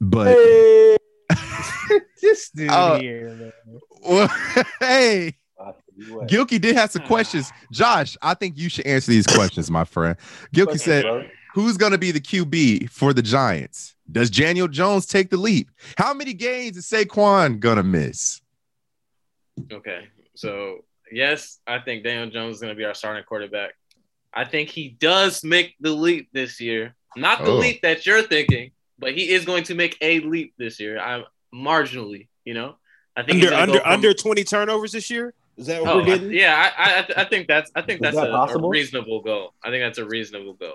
but 0.00 0.28
Hey. 0.28 0.96
this 2.22 2.50
dude 2.50 2.68
Oh. 2.70 2.98
here, 2.98 3.30
man. 3.30 3.52
well, 4.02 4.28
hey, 4.80 5.34
Gilkey 6.26 6.60
did 6.60 6.76
have 6.76 6.90
some 6.90 7.02
questions. 7.06 7.50
Josh, 7.72 8.16
I 8.22 8.34
think 8.34 8.58
you 8.58 8.68
should 8.68 8.86
answer 8.86 9.10
these 9.10 9.26
questions, 9.26 9.70
my 9.70 9.84
friend. 9.84 10.16
Gilkey 10.54 10.78
said, 10.80 11.30
"Who's 11.54 11.76
going 11.76 11.92
to 11.92 11.98
be 11.98 12.10
the 12.10 12.20
QB 12.20 12.90
for 12.90 13.12
the 13.12 13.22
Giants? 13.22 13.94
Does 14.10 14.28
Daniel 14.30 14.68
Jones 14.68 15.06
take 15.06 15.30
the 15.30 15.36
leap? 15.36 15.70
How 15.96 16.12
many 16.12 16.34
games 16.34 16.76
is 16.76 16.86
Saquon 16.86 17.60
gonna 17.60 17.82
miss?" 17.84 18.40
Okay. 19.72 20.08
So 20.34 20.84
yes, 21.12 21.60
I 21.66 21.78
think 21.78 22.02
Daniel 22.04 22.28
Jones 22.30 22.56
is 22.56 22.60
going 22.60 22.72
to 22.74 22.76
be 22.76 22.84
our 22.84 22.94
starting 22.94 23.22
quarterback. 23.24 23.74
I 24.32 24.44
think 24.44 24.68
he 24.68 24.96
does 24.98 25.44
make 25.44 25.76
the 25.80 25.92
leap 25.92 26.28
this 26.32 26.60
year. 26.60 26.94
Not 27.16 27.44
the 27.44 27.52
Oh. 27.52 27.56
leap 27.58 27.82
that 27.82 28.04
you're 28.04 28.22
thinking, 28.22 28.72
but 28.98 29.12
he 29.12 29.30
is 29.30 29.44
going 29.44 29.64
to 29.64 29.74
make 29.74 29.96
a 30.00 30.20
leap 30.20 30.54
this 30.58 30.78
year. 30.80 30.98
I'm 30.98 31.24
marginally, 31.54 32.28
you 32.44 32.54
know. 32.54 32.76
I 33.16 33.22
think 33.22 33.36
he's 33.42 33.44
Under 33.46 33.50
gonna 33.56 33.62
under 33.62 33.80
from- 33.80 33.92
under 33.92 34.14
twenty 34.14 34.44
turnovers 34.44 34.92
this 34.92 35.10
year. 35.10 35.34
Is 35.56 35.66
that 35.68 35.82
what 35.82 35.90
Oh, 35.92 35.96
we're 35.98 36.02
I- 36.02 36.06
getting? 36.06 36.32
yeah, 36.32 36.72
I, 36.76 37.00
I 37.18 37.22
I 37.22 37.24
think 37.26 37.46
that's 37.46 37.70
I 37.76 37.82
think 37.82 38.00
Is 38.00 38.02
that's 38.02 38.16
that 38.16 38.30
a, 38.30 38.58
a 38.58 38.68
reasonable 38.68 39.20
goal. 39.22 39.54
I 39.62 39.70
think 39.70 39.82
that's 39.84 39.98
a 39.98 40.04
reasonable 40.04 40.54
goal. 40.54 40.74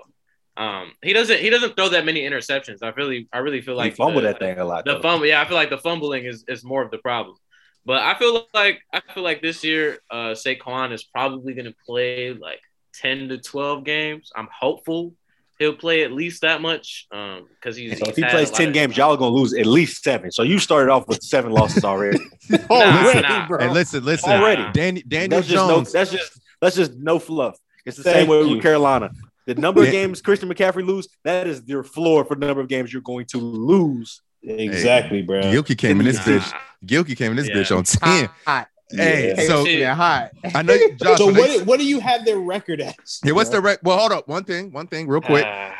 Um, 0.56 0.92
he 1.02 1.12
doesn't 1.12 1.38
he 1.38 1.50
doesn't 1.50 1.76
throw 1.76 1.90
that 1.90 2.04
many 2.06 2.22
interceptions. 2.22 2.78
I 2.82 2.88
really 2.90 3.28
I 3.32 3.38
really 3.38 3.60
feel 3.60 3.76
like 3.76 3.92
he 3.92 3.96
fumbled 3.96 4.24
the- 4.24 4.28
that 4.28 4.38
thing 4.38 4.58
a 4.58 4.64
lot. 4.64 4.84
the 4.86 4.94
though. 4.94 5.02
fumble, 5.02 5.26
yeah, 5.26 5.40
I 5.40 5.44
feel 5.44 5.56
like 5.56 5.70
the 5.70 5.78
fumbling 5.78 6.24
is, 6.24 6.44
is 6.48 6.64
more 6.64 6.82
of 6.82 6.90
the 6.90 6.98
problem. 6.98 7.36
But 7.84 8.02
I 8.02 8.14
feel 8.18 8.46
like 8.54 8.80
I 8.92 9.00
feel 9.14 9.22
like 9.22 9.42
this 9.42 9.62
year, 9.64 9.98
uh, 10.10 10.32
Saquon 10.34 10.92
is 10.92 11.02
probably 11.04 11.52
going 11.54 11.66
to 11.66 11.74
play 11.86 12.32
like 12.32 12.60
ten 12.94 13.28
to 13.28 13.38
twelve 13.38 13.84
games. 13.84 14.30
I'm 14.34 14.48
hopeful 14.50 15.14
he'll 15.60 15.74
play 15.76 16.02
at 16.02 16.10
least 16.10 16.40
that 16.42 16.60
much 16.60 17.06
um, 17.12 17.46
because 17.54 17.76
he's. 17.76 17.96
So 18.00 18.06
he's 18.06 18.08
if 18.08 18.16
he 18.16 18.24
plays 18.24 18.50
ten 18.50 18.68
of- 18.68 18.74
games, 18.74 18.96
y'all 18.96 19.12
are 19.12 19.16
gonna 19.16 19.34
lose 19.34 19.54
at 19.54 19.66
least 19.66 20.02
seven. 20.02 20.32
So 20.32 20.42
you 20.42 20.58
started 20.58 20.90
off 20.90 21.06
with 21.06 21.22
seven 21.22 21.52
losses 21.52 21.84
already. 21.84 22.18
oh, 22.70 23.20
nah. 23.22 23.46
bro. 23.46 23.58
And 23.58 23.72
listen, 23.72 24.04
listen, 24.04 24.32
Already. 24.32 24.64
Dan- 24.72 25.00
Daniel 25.06 25.38
that's 25.38 25.46
just 25.48 25.68
no. 25.68 25.76
Jones. 25.76 25.92
That's 25.92 26.10
just 26.10 26.40
that's 26.60 26.74
just 26.74 26.94
no 26.96 27.20
fluff. 27.20 27.56
It's 27.86 27.96
the 27.96 28.02
Thank 28.02 28.16
same 28.16 28.28
way 28.28 28.42
you. 28.42 28.54
with 28.56 28.62
Carolina. 28.62 29.10
The 29.46 29.54
number 29.54 29.82
Yeah. 29.82 29.88
of 29.88 29.92
games 29.92 30.22
Christian 30.22 30.48
McCaffrey 30.52 30.84
lose, 30.86 31.08
that 31.24 31.46
is 31.46 31.62
your 31.66 31.82
floor 31.84 32.24
for 32.24 32.34
the 32.34 32.46
number 32.46 32.60
of 32.60 32.68
games 32.68 32.92
you're 32.92 33.02
going 33.02 33.26
to 33.26 33.38
lose. 33.38 34.20
Exactly, 34.42 35.22
bro. 35.22 35.40
Gilkey 35.42 35.76
came 35.76 36.00
in 36.00 36.06
this 36.06 36.16
Nah. 36.18 36.34
bitch. 36.34 36.52
Gilkey 36.86 37.16
came 37.16 37.32
in 37.32 37.36
this 37.36 37.48
Yeah. 37.48 37.56
bitch 37.56 37.76
on 37.76 37.84
ten. 37.84 38.28
Hot. 38.46 38.68
Hey, 38.90 39.34
Hey, 39.36 39.46
so 39.46 39.64
yeah, 39.64 39.94
hot. 39.94 40.30
I 40.54 40.62
know, 40.62 40.76
Josh. 41.02 41.18
So 41.18 41.26
when 41.26 41.34
they- 41.34 41.40
what? 41.40 41.50
do- 41.58 41.64
What 41.64 41.80
do 41.80 41.86
you 41.86 42.00
have 42.00 42.24
their 42.24 42.38
record 42.38 42.80
as? 42.80 43.20
Hey, 43.22 43.32
what's 43.32 43.50
the 43.50 43.60
rec? 43.60 43.80
Well, 43.82 43.98
hold 43.98 44.12
up. 44.12 44.26
One 44.28 44.44
thing, 44.44 44.72
one 44.72 44.86
thing, 44.88 45.06
real 45.08 45.20
quick. 45.20 45.44
Ah, 45.46 45.76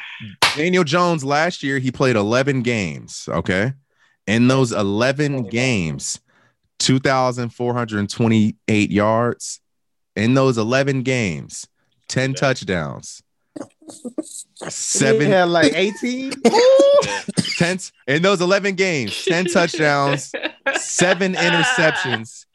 Daniel 0.57 0.85
Jones 0.85 1.25
last 1.25 1.63
year 1.63 1.79
he 1.79 1.91
played 1.91 2.17
11 2.17 2.63
games. 2.63 3.29
Okay, 3.29 3.73
in 4.27 4.49
those 4.49 4.73
11 4.73 5.45
games, 5.49 6.21
2,428 6.79 8.91
yards. 8.91 9.61
In 10.17 10.35
those 10.35 10.59
11 10.59 11.03
games, 11.03 11.67
10 12.09 12.35
touchdowns, 12.35 13.23
seven, 14.69 15.23
He 15.27 15.29
had 15.29 15.49
like 15.49 15.73
18. 15.75 16.33
yeah. 16.45 17.21
10 17.59 17.79
in 18.09 18.23
those 18.23 18.41
11 18.41 18.75
games, 18.75 19.25
10 19.25 19.45
touchdowns, 19.53 20.33
seven 20.77 21.35
interceptions, 21.35 22.47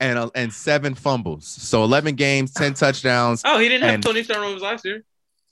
and 0.00 0.18
uh, 0.18 0.30
and 0.34 0.52
seven 0.52 0.94
fumbles. 0.94 1.46
So 1.46 1.82
11 1.84 2.14
games, 2.14 2.52
10 2.52 2.74
touchdowns. 2.74 3.42
Oh, 3.44 3.58
he 3.58 3.68
didn't 3.68 3.84
have 3.84 3.94
And- 3.94 4.02
Tony 4.02 4.22
turnovers 4.24 4.62
last 4.62 4.84
year. 4.84 5.04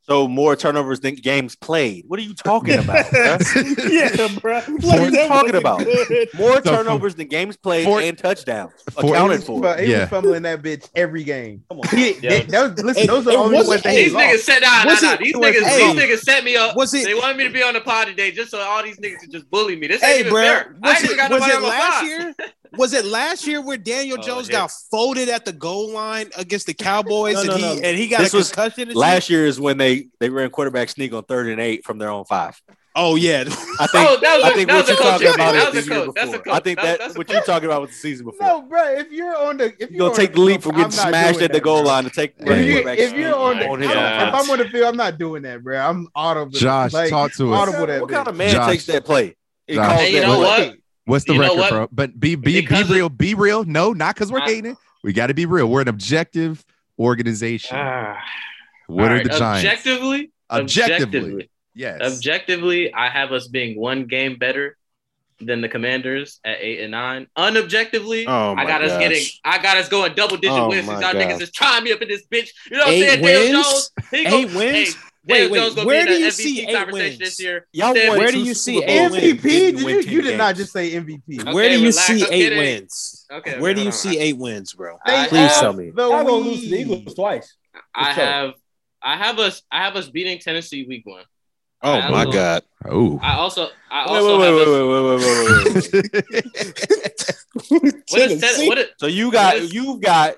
So 0.03 0.26
more 0.26 0.57
turnovers 0.57 1.01
than 1.01 1.16
games 1.16 1.55
played. 1.55 2.05
What 2.09 2.18
are 2.18 2.22
you 2.22 2.32
talking 2.32 2.78
about? 2.78 3.05
yeah, 3.12 4.28
bro. 4.40 4.62
What 4.62 5.01
are 5.01 5.11
you 5.11 5.28
talking 5.28 5.55
about? 5.55 5.86
More 6.32 6.62
turnovers 6.62 7.14
than 7.14 7.28
games 7.28 7.59
played 7.59 7.84
for- 7.84 8.01
and 8.01 8.16
touchdowns 8.16 8.72
for- 8.90 9.05
accounted 9.12 9.40
He 9.40 9.44
for. 9.44 9.61
was, 9.61 9.80
he 9.80 9.90
Yeah. 9.92 10.01
was 10.01 10.09
fumbling 10.09 10.44
that 10.44 10.62
bitch 10.62 10.88
every 10.94 11.24
game. 11.24 11.62
Come 11.68 11.80
on. 11.80 11.88
Yeah. 11.92 12.40
that 12.44 12.70
was, 12.74 12.82
listen, 12.82 13.01
And- 13.03 13.09
those 13.11 13.26
are 13.26 13.32
the 13.32 13.36
only 13.36 13.57
ones 13.59 13.82
that 13.82 13.94
These 13.94 14.14
niggas 14.14 14.38
said, 14.38 14.61
nah, 14.62 14.84
nah, 14.84 14.94
nah. 14.99 15.16
These 15.16 15.34
niggas, 15.34 15.62
hey. 15.62 15.92
these 15.92 16.03
niggas 16.03 16.20
set 16.22 16.42
me 16.42 16.57
up. 16.57 16.74
Was 16.74 16.94
it- 16.94 17.05
They 17.05 17.12
wanted 17.12 17.36
me 17.36 17.44
to 17.44 17.51
be 17.51 17.62
on 17.62 17.74
the 17.74 17.82
pod 17.82 18.07
today 18.07 18.30
just 18.30 18.51
so 18.51 18.61
all 18.61 18.82
these 18.82 18.99
niggas 18.99 19.18
could 19.18 19.30
just 19.30 19.51
bully 19.51 19.76
me. 19.76 19.88
This 19.88 20.01
Hey, 20.01 20.12
ain't 20.12 20.20
even 20.20 20.32
bro. 20.32 20.40
fair. 20.42 20.74
I 20.82 20.88
Was 20.88 20.96
ain't 20.96 21.05
even 21.05 21.16
it, 21.16 21.20
got 21.20 21.30
was 21.32 21.40
nobody 21.40 21.53
it 21.53 21.57
on 21.57 21.62
my 21.64 21.68
last 21.68 21.92
pod. 21.99 22.07
year? 22.07 22.34
Was 22.76 22.92
it 22.92 23.04
last 23.04 23.46
year 23.46 23.60
where 23.60 23.76
Daniel 23.76 24.18
Oh, 24.20 24.22
Jones 24.22 24.48
yeah. 24.48 24.52
got 24.60 24.70
folded 24.90 25.28
at 25.28 25.44
the 25.44 25.52
goal 25.52 25.90
line 25.90 26.30
against 26.36 26.66
the 26.66 26.74
Cowboys 26.74 27.34
No, 27.34 27.52
and 27.52 27.52
he 27.52 27.60
no. 27.62 27.80
and 27.82 27.96
he 27.98 28.08
got 28.08 28.20
This 28.20 28.34
a 28.34 28.36
was 28.38 28.50
concussion? 28.52 28.88
and 28.88 28.96
Last 28.96 29.24
shit? 29.24 29.30
year 29.30 29.46
is 29.46 29.58
when 29.60 29.78
they 29.78 30.08
they 30.20 30.28
ran 30.30 30.50
quarterback 30.50 30.88
sneak 30.90 31.12
on 31.12 31.22
third 31.24 31.46
and 31.48 31.60
eight 31.60 31.84
from 31.84 31.98
their 31.98 32.10
own 32.10 32.24
five. 32.24 32.60
Oh 32.94 33.14
yeah. 33.16 33.44
I 33.46 33.86
think 33.86 34.08
Oh, 34.08 34.14
was 34.16 34.22
I 34.44 34.48
a- 34.50 34.54
think 34.54 34.68
what 34.70 34.88
you're 34.88 34.96
coach 34.96 35.06
talking 35.06 35.28
about 35.34 35.52
That 35.52 35.68
is 35.68 35.74
was 35.76 35.86
the 35.86 35.92
a 35.92 35.94
year 35.96 36.04
coach. 36.06 36.14
That's 36.16 36.28
a 36.34 36.38
before. 36.38 36.52
I 36.52 36.60
think 36.60 36.78
That- 36.78 36.84
that 36.84 36.98
that's 36.98 37.16
what 37.18 37.30
you're 37.30 37.42
talking 37.42 37.66
about 37.66 37.80
was 37.82 37.90
the 37.90 37.96
season 37.96 38.26
before. 38.26 38.46
No, 38.46 38.62
bro. 38.62 38.82
If 38.96 39.12
you're 39.12 39.36
on 39.36 39.56
the, 39.58 39.66
if 39.66 39.78
You're 39.78 39.90
you're 39.90 39.98
gonna 40.10 40.14
take 40.16 40.34
the 40.34 40.40
leap 40.40 40.62
from 40.62 40.72
I'm 40.72 40.76
getting 40.78 40.90
smashed 40.92 41.40
at 41.42 41.52
the 41.52 41.60
goal 41.60 41.82
bro. 41.82 41.88
line 41.90 42.04
to 42.04 42.10
take 42.10 42.34
If, 42.38 42.46
you, 42.66 42.88
if 42.88 43.12
you're 43.14 43.34
on 43.36 43.58
the, 43.60 43.66
Oh 43.66 43.72
on 43.74 43.80
my 43.80 43.86
his 43.86 43.94
I'm- 43.96 44.22
own 44.22 44.28
if. 44.28 44.34
I'm 44.34 44.50
on 44.50 44.58
the 44.58 44.68
field, 44.68 44.84
I'm 44.88 44.96
not 44.96 45.16
doing 45.18 45.42
that, 45.42 45.62
bro. 45.62 45.78
I'm 45.78 46.08
audible. 46.14 46.50
Josh, 46.50 46.92
like, 46.92 47.10
talk 47.10 47.32
to 47.34 47.52
us. 47.54 47.58
audible 47.68 47.86
that 47.86 48.00
What 48.00 48.10
kind 48.10 48.26
of 48.26 48.36
man 48.36 48.50
Josh. 48.52 48.70
takes 48.70 48.86
that 48.86 49.04
play? 49.04 49.36
It 49.68 49.74
Josh. 49.76 49.86
calls 49.86 50.00
And 50.00 50.12
you 50.12 50.20
that 50.20 50.26
know 50.26 50.38
what? 50.40 50.76
What's 51.09 51.24
the 51.24 51.34
You 51.34 51.40
record, 51.40 51.59
what? 51.59 51.70
bro? 51.70 51.88
But 51.90 52.20
be 52.20 52.34
be 52.34 52.61
Because 52.61 52.86
be 52.86 52.90
of- 52.92 52.96
real. 52.96 53.09
Be 53.09 53.34
real. 53.34 53.64
No, 53.64 53.92
not 53.92 54.14
because 54.14 54.30
we're 54.30 54.40
I- 54.40 54.46
hating. 54.46 54.76
We 55.02 55.12
got 55.12 55.28
to 55.28 55.34
be 55.34 55.46
real. 55.46 55.68
We're 55.68 55.80
an 55.80 55.88
objective 55.88 56.64
organization. 56.98 57.76
Ah. 57.78 58.18
what 58.88 59.11
are 59.11 59.14
right, 59.14 59.22
the 59.24 59.30
Giants? 59.30 59.64
Objectively, 59.66 60.30
Objectively. 60.50 61.50
Yes. 61.74 62.00
objectively, 62.02 62.92
I 62.92 63.09
have 63.09 63.32
us 63.32 63.46
being 63.48 63.78
one 63.78 64.06
game 64.06 64.36
better 64.36 64.76
than 65.40 65.61
the 65.61 65.68
Commanders 65.68 66.40
at 66.44 66.56
eight 66.61 66.80
and 66.80 66.90
nine. 66.90 67.28
Unobjectively, 67.36 68.24
Oh, 68.26 68.50
I 68.52 68.54
my 68.54 68.64
got 68.66 68.82
us 68.82 68.90
gosh. 68.92 69.00
getting, 69.00 69.24
I 69.44 69.59
got 69.62 69.76
us 69.76 69.88
going 69.88 70.12
double 70.14 70.36
digit 70.36 70.59
Oh, 70.59 70.68
wins. 70.68 70.86
my 70.88 71.00
Y'all 71.00 71.14
niggas 71.14 71.40
is 71.40 71.52
trying 71.52 71.84
me 71.84 71.92
up 71.92 72.02
in 72.02 72.09
this 72.09 72.26
bitch. 72.26 72.48
You 72.70 72.78
know 72.78 72.84
what 72.86 72.88
I'm 72.94 73.00
saying? 73.00 73.22
Daniel 73.22 73.61
wins? 73.61 73.66
Jones, 73.68 73.90
he 74.11 74.16
Eight 74.26 74.48
go- 74.52 74.59
wins? 74.59 74.94
Hey, 74.94 75.00
Wait, 75.29 75.49
Daniel 75.49 75.74
wait, 75.74 75.87
where 75.87 76.07
do 76.07 76.12
you 76.14 76.26
MVP 76.29 76.33
see 76.33 76.66
eight 76.66 76.91
wins? 76.93 77.18
this 77.18 77.41
year. 77.41 77.66
Y'all 77.72 77.93
won 77.95 78.18
Where 78.18 78.31
do 78.33 78.41
you 78.43 78.55
see 78.55 78.81
Bowl 78.81 78.85
eight 78.89 79.11
wins, 79.11 79.24
MVP? 79.24 79.43
didn't 79.43 79.76
Did 79.76 79.85
win 79.85 79.95
you, 79.97 80.11
you 80.11 80.22
did 80.22 80.39
not 80.39 80.57
just 80.57 80.72
say 80.72 80.93
MVP. 80.93 81.41
Okay, 81.41 81.53
Where 81.53 81.68
do 81.68 81.74
you 81.74 81.89
relax, 81.89 81.97
see 81.99 82.22
I'm 82.24 82.33
eight 82.33 82.39
kidding. 82.45 82.59
wins? 82.59 83.26
Okay, 83.31 83.51
okay, 83.53 83.61
Where 83.61 83.74
do 83.74 83.81
you 83.83 83.87
on. 83.89 83.93
see 83.93 84.18
eight 84.18 84.39
wins, 84.39 84.72
bro? 84.72 84.99
They 85.05 85.26
Please 85.29 85.53
tell 85.59 85.74
me. 85.74 85.91
The 85.91 86.03
Y'all 86.09 86.24
gonna 86.24 86.33
lose 86.33 86.62
the. 86.62 86.76
Eagles 86.79 87.14
twice. 87.14 87.55
I 87.95 88.12
have 88.14 88.55
I 89.03 89.16
have 89.16 89.39
us 89.39 89.62
I 89.70 89.85
have 89.85 89.97
us 89.97 90.09
beating 90.09 90.39
Tennessee 90.39 90.87
week 90.89 91.05
one. 91.05 91.24
Oh 91.83 91.93
I 91.93 92.11
my 92.11 92.24
god. 92.24 92.62
Oh. 92.85 93.20
I 93.22 93.35
also 93.37 93.68
I 93.91 94.05
also 94.05 94.39
wait, 94.39 94.47
have 94.47 94.55
wait, 94.57 94.66
wait, 94.66 94.83
wait, 94.89 95.03
wait, 95.05 95.20
wait, 95.20 95.85
wait, 95.85 96.33
wait. 96.33 97.95
what 98.11 98.20
is 98.31 98.41
ten, 98.41 98.66
what, 98.66 98.79
is, 98.79 98.87
So 98.97 99.07
you 99.07 99.31
got 99.31 99.55
What 99.55 99.62
is- 99.62 99.74
you've 99.74 100.01
got 100.01 100.37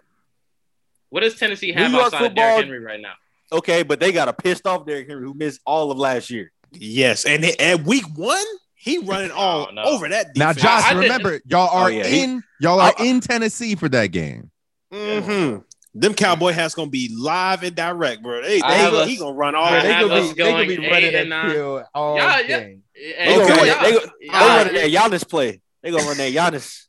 what 1.10 1.20
does 1.20 1.36
Tennessee 1.36 1.72
have 1.72 1.92
outside 1.94 2.26
of 2.26 2.34
Derrick 2.34 2.64
Henry 2.64 2.78
right 2.78 3.00
now? 3.00 3.14
Okay, 3.52 3.82
but 3.82 4.00
they 4.00 4.12
got 4.12 4.28
a 4.28 4.32
pissed 4.32 4.66
off 4.66 4.86
Derrick 4.86 5.08
Henry 5.08 5.24
who 5.24 5.34
missed 5.34 5.60
all 5.66 5.90
of 5.90 5.98
last 5.98 6.30
year. 6.30 6.52
Yes, 6.72 7.24
and 7.24 7.44
at 7.44 7.82
week 7.84 8.04
one, 8.16 8.44
he 8.74 8.98
running 8.98 9.30
all 9.32 9.66
Oh, 9.68 9.72
no. 9.72 9.82
over 9.82 10.08
that. 10.08 10.28
Now. 10.36 10.52
Josh, 10.52 10.84
I 10.84 10.94
did- 10.94 11.00
remember, 11.00 11.40
y'all 11.46 11.68
are 11.68 11.84
Oh, 11.84 11.88
yeah, 11.88 12.06
he- 12.06 12.22
in 12.22 12.42
y'all 12.60 12.80
are 12.80 12.94
I- 12.98 13.04
in 13.04 13.20
Tennessee 13.20 13.74
for 13.74 13.88
that 13.90 14.06
game. 14.08 14.50
Mm-hmm. 14.92 15.58
Them 15.92 16.14
cowboy 16.14 16.52
hats 16.52 16.74
gonna 16.74 16.88
be 16.90 17.10
live 17.18 17.64
and 17.64 17.74
direct, 17.74 18.22
bro. 18.22 18.40
They, 18.42 18.54
they 18.54 18.60
gonna, 18.60 18.96
us- 18.98 19.08
he 19.08 19.16
gonna 19.16 19.34
run 19.34 19.54
all. 19.56 19.70
They 19.70 19.82
gonna 19.88 20.06
us 20.14 20.28
be, 20.32 20.34
they 20.42 20.50
gonna 20.52 20.66
be 20.66 20.76
running 20.78 20.92
eight 21.04 21.10
that 21.12 21.20
and 21.22 21.30
nine. 21.30 21.50
kill 21.50 21.84
all 21.94 22.16
Yeah, 22.16 22.38
yeah. 22.40 22.60
game. 22.60 22.82
They 22.94 23.00
Hey, 23.16 23.26
gonna 23.36 23.42
Okay, 23.42 23.52
run 23.56 23.66
yeah. 23.66 23.74
that, 23.74 23.82
they, 23.82 23.92
go- 23.92 23.98
they 24.20 24.26
y'all- 24.26 24.56
running 24.56 24.74
that 24.74 24.90
Giannis 25.10 25.28
play. 25.28 25.60
They 25.82 25.90
gonna 25.90 26.04
run 26.04 26.16
that 26.18 26.32
Giannis 26.32 26.84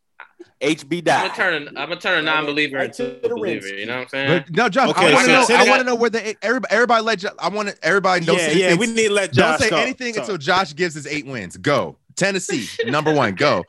HB 0.61 0.99
I'm 0.99 1.03
gonna 1.27 1.33
turn 1.33 1.63
a, 1.63 1.65
I'm 1.69 1.89
gonna 1.89 1.95
turn 1.99 2.19
a 2.19 2.21
non-believer 2.21 2.77
Right 2.77 2.87
into 2.99 3.25
a 3.25 3.29
believer. 3.29 3.65
rim. 3.65 3.77
You 3.79 3.85
know 3.87 3.95
what 3.95 4.01
I'm 4.03 4.07
saying? 4.09 4.43
But 4.47 4.55
no, 4.55 4.69
Josh, 4.69 4.89
Okay, 4.89 5.09
I 5.09 5.13
want 5.13 5.25
to 5.27 5.43
so 5.45 5.53
know. 5.53 5.59
I 5.59 5.67
want 5.69 5.79
to 5.79 5.85
know 5.85 5.95
where 5.95 6.09
the 6.11 6.35
everybody, 6.43 6.73
everybody 6.75 7.03
let. 7.03 7.19
Jo- 7.19 7.29
I 7.39 7.49
want 7.49 7.69
to 7.69 7.83
everybody 7.83 8.25
don't 8.25 8.37
yeah, 8.37 8.47
say 8.47 8.59
yeah. 8.59 8.65
anything. 8.67 8.79
We 8.79 8.93
need 8.93 9.07
to 9.07 9.13
let 9.13 9.31
don't 9.33 9.51
Josh 9.53 9.59
say 9.59 9.69
talk. 9.69 9.79
anything 9.79 10.13
Talk. 10.13 10.21
until 10.23 10.37
Josh 10.37 10.75
gives 10.75 10.93
his 10.95 11.07
eight 11.07 11.25
wins. 11.25 11.57
Go 11.57 11.97
Tennessee, 12.15 12.67
number 12.85 13.13
one. 13.13 13.33
Go. 13.35 13.63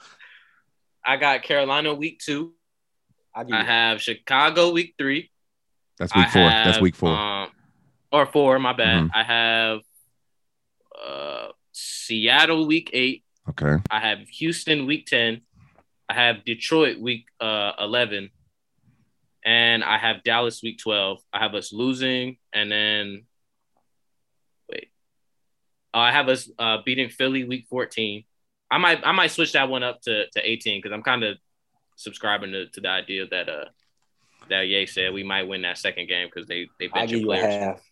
I 1.05 1.17
got 1.17 1.43
Carolina 1.43 1.95
week 1.95 2.21
two. 2.21 2.53
I 3.35 3.45
I 3.51 3.65
have 3.65 4.03
Chicago 4.03 4.71
week 4.73 4.95
three. 4.99 5.31
That's 5.99 6.15
week 6.15 6.27
I 6.27 6.31
four. 6.31 6.43
That's 6.43 6.81
week 6.81 6.95
four. 6.95 7.09
Um, 7.17 7.49
or 8.13 8.27
four, 8.27 8.59
my 8.59 8.75
bad. 8.75 9.05
Mhm. 9.05 9.11
I 9.15 9.23
have 9.23 9.81
uh, 11.05 11.49
Seattle 11.73 12.67
week 12.67 12.91
eight. 12.93 13.25
okay. 13.51 13.77
I 13.91 14.01
have 14.01 14.21
Houston 14.29 14.85
week 14.87 15.07
10. 15.07 15.41
I 16.09 16.15
have 16.15 16.45
Detroit 16.45 16.99
week 16.99 17.27
uh, 17.41 17.73
11. 17.79 18.31
And 19.45 19.83
I 19.83 19.99
have 19.99 20.23
Dallas 20.23 20.63
week 20.63 20.79
12. 20.79 21.19
I 21.33 21.39
have 21.41 21.55
us 21.55 21.73
losing. 21.73 22.37
And 22.53 22.71
then, 22.71 23.25
wait. 24.71 24.89
Uh, 25.93 25.99
I 25.99 26.13
have 26.13 26.29
us 26.29 26.49
uh, 26.59 26.79
beating 26.85 27.09
Philly 27.09 27.45
week 27.45 27.67
14. 27.69 28.25
I 28.71 28.79
might 28.79 29.01
I 29.05 29.13
might 29.13 29.31
switch 29.31 29.53
that 29.53 29.69
one 29.69 29.83
up 29.83 30.01
to, 30.03 30.25
to 30.31 30.41
18 30.51 30.79
because 30.81 30.95
I'm 30.95 31.03
kind 31.03 31.25
of 31.25 31.37
subscribing 31.97 32.53
to, 32.53 32.69
to 32.69 32.81
the 32.81 32.89
idea 32.89 33.27
that 33.31 33.49
uh 33.51 33.65
that 34.49 34.63
Ye 34.63 34.87
said 34.87 35.13
we 35.13 35.23
might 35.23 35.43
win 35.43 35.61
that 35.63 35.77
second 35.77 36.09
game 36.09 36.27
because 36.33 36.49
they 36.49 36.69
they 36.81 36.87
I 36.87 37.01
bench 37.01 37.11
give 37.11 37.21
your 37.21 37.35
you 37.35 37.39
a 37.43 37.45
players. 37.45 37.63
half. 37.63 37.83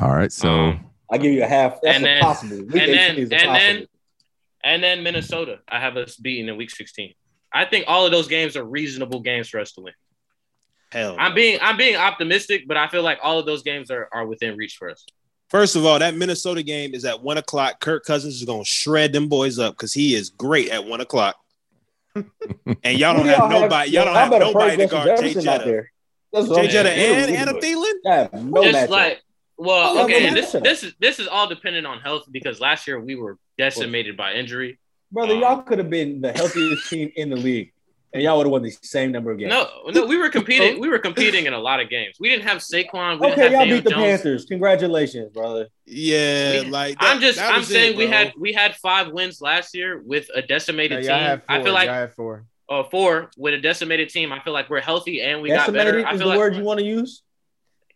All 0.00 0.14
right. 0.14 0.32
So 0.32 0.48
Um, 0.50 0.90
I 1.12 1.18
give 1.18 1.32
you 1.34 1.42
a 1.42 1.46
half. 1.46 1.80
That's 1.82 1.96
And 1.96 2.04
a 2.04 2.08
then- 2.08 2.22
possible. 2.22 2.56
Week 2.56 2.82
and 2.82 2.92
then 2.94 3.10
18 3.12 3.22
is 3.24 3.30
a 3.32 3.36
and 3.36 3.54
then 3.56 3.86
and 4.64 4.82
then 4.82 5.02
Minnesota. 5.02 5.58
I 5.68 5.78
have 5.80 5.96
us 5.98 6.16
beating 6.16 6.48
in 6.48 6.56
week 6.56 6.70
16. 6.70 7.12
I 7.58 7.64
think 7.64 7.86
all 7.88 8.06
of 8.06 8.12
those 8.12 8.28
games 8.28 8.56
are 8.56 8.64
reasonable 8.64 9.20
games 9.20 9.48
for 9.48 9.58
us 9.58 9.72
to 9.72 9.80
win. 9.80 9.94
Hell, 10.92 11.16
I'm 11.18 11.32
no. 11.32 11.34
being 11.34 11.58
I'm 11.60 11.76
being 11.76 11.96
optimistic, 11.96 12.68
but 12.68 12.76
I 12.76 12.86
feel 12.88 13.02
like 13.02 13.18
all 13.22 13.38
of 13.38 13.46
those 13.46 13.62
games 13.62 13.90
are, 13.90 14.08
are 14.12 14.26
within 14.26 14.56
reach 14.56 14.76
for 14.76 14.88
us. 14.88 15.04
First 15.50 15.76
of 15.76 15.84
all, 15.84 15.98
that 15.98 16.14
Minnesota 16.14 16.62
game 16.62 16.94
is 16.94 17.04
at 17.04 17.20
one 17.20 17.36
o'clock. 17.36 17.80
Kirk 17.80 18.04
Cousins 18.04 18.36
is 18.36 18.44
gonna 18.44 18.64
shred 18.64 19.12
them 19.12 19.28
boys 19.28 19.58
up 19.58 19.74
because 19.74 19.92
he 19.92 20.14
is 20.14 20.30
great 20.30 20.68
at 20.68 20.84
one 20.84 21.00
o'clock. 21.00 21.36
and 22.14 22.98
y'all 22.98 23.16
don't 23.16 23.26
have 23.26 23.50
nobody. 23.50 23.90
Y'all 23.90 24.04
don't 24.04 24.14
have 24.14 24.30
better 24.30 24.44
nobody 24.44 24.76
to 24.76 24.88
first 24.88 24.92
guard 24.92 25.06
Justin 25.08 25.26
Jay 25.26 25.32
Jefferson 25.32 25.48
out 25.48 25.58
Jetta. 25.58 25.70
there. 25.70 25.92
That's 26.32 26.48
Jay 26.48 26.60
I'm 26.60 26.68
Jetta 26.68 26.90
and 26.90 27.32
Yeah, 27.32 27.40
Adam 27.40 27.56
Thielen. 27.56 27.92
Yeah, 28.04 28.28
no 28.34 28.62
Just 28.62 28.90
like 28.90 29.22
well, 29.56 30.04
okay, 30.04 30.32
this 30.32 30.52
this 30.52 30.84
is 30.84 30.94
this 31.00 31.18
is 31.18 31.26
all 31.26 31.48
dependent 31.48 31.86
on 31.86 31.98
health 31.98 32.22
because 32.30 32.60
last 32.60 32.86
year 32.86 33.00
we 33.00 33.16
were 33.16 33.36
decimated 33.58 34.16
by 34.16 34.34
injury. 34.34 34.78
Brother, 35.10 35.34
um, 35.34 35.40
y'all 35.40 35.62
could 35.62 35.78
have 35.78 35.90
been 35.90 36.20
the 36.20 36.32
healthiest 36.32 36.88
team 36.90 37.10
in 37.16 37.30
the 37.30 37.36
league, 37.36 37.72
and 38.12 38.22
y'all 38.22 38.36
would 38.36 38.46
have 38.46 38.52
won 38.52 38.62
the 38.62 38.70
same 38.82 39.10
number 39.10 39.30
of 39.30 39.38
games. 39.38 39.50
No, 39.50 39.66
no, 39.88 40.04
we 40.06 40.18
were 40.18 40.28
competing. 40.28 40.80
We 40.80 40.88
were 40.88 40.98
competing 40.98 41.46
in 41.46 41.54
a 41.54 41.58
lot 41.58 41.80
of 41.80 41.88
games. 41.88 42.16
We 42.20 42.28
didn't 42.28 42.44
have 42.44 42.58
Saquon. 42.58 43.18
We 43.20 43.26
Okay, 43.28 43.36
didn't 43.36 43.36
y'all 43.36 43.42
have 43.42 43.50
Daniel 43.52 43.76
beat 43.78 43.84
the 43.84 43.90
Jones. 43.90 44.02
Panthers. 44.02 44.44
Congratulations, 44.44 45.30
brother. 45.32 45.68
Yeah, 45.86 46.60
We- 46.62 46.70
like 46.70 46.98
that- 47.00 47.14
I'm 47.16 47.20
just 47.20 47.38
that 47.38 47.52
I'm 47.54 47.62
saying 47.64 47.92
it, 47.94 47.96
we 47.96 48.06
had 48.06 48.32
we 48.38 48.52
had 48.52 48.76
five 48.76 49.08
wins 49.12 49.40
last 49.40 49.74
year 49.74 50.02
with 50.04 50.28
a 50.34 50.40
Yeah, 50.40 50.46
decimated 50.46 51.04
y'all 51.04 51.18
team. 51.18 51.42
four. 51.46 51.56
I 51.56 51.62
feel 51.62 51.72
like 51.72 51.86
y'all 51.86 51.94
had 51.94 52.14
four. 52.14 52.44
uh, 52.68 52.82
four 52.84 53.30
with 53.38 53.54
a 53.54 53.58
decimated 53.60 54.10
team. 54.10 54.30
I 54.32 54.40
feel 54.40 54.52
like 54.52 54.68
we're 54.68 54.82
healthy 54.82 55.22
and 55.22 55.40
we 55.40 55.48
got 55.48 55.60
Decimated 55.68 55.94
better. 55.94 56.06
I 56.06 56.12
is 56.12 56.18
the 56.18 56.26
like 56.26 56.38
word 56.38 56.54
you 56.56 56.64
want 56.64 56.80
to 56.80 56.84
use. 56.86 57.22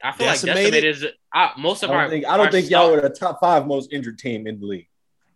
I 0.02 0.12
feel 0.12 0.26
Decimated? 0.28 0.64
like 0.64 0.72
decimated 0.82 0.96
is 0.96 1.06
uh, 1.34 1.48
most 1.58 1.82
of 1.84 1.90
don't 1.90 1.98
our. 1.98 2.08
think 2.08 2.24
I 2.26 2.36
don't 2.38 2.46
our 2.46 2.52
think 2.52 2.70
y'all 2.70 2.88
stock- 2.90 3.02
were 3.02 3.08
the 3.08 3.14
top 3.14 3.38
five 3.40 3.66
most 3.66 3.92
injured 3.92 4.18
team 4.18 4.46
in 4.46 4.58
the 4.58 4.66
league. 4.66 4.88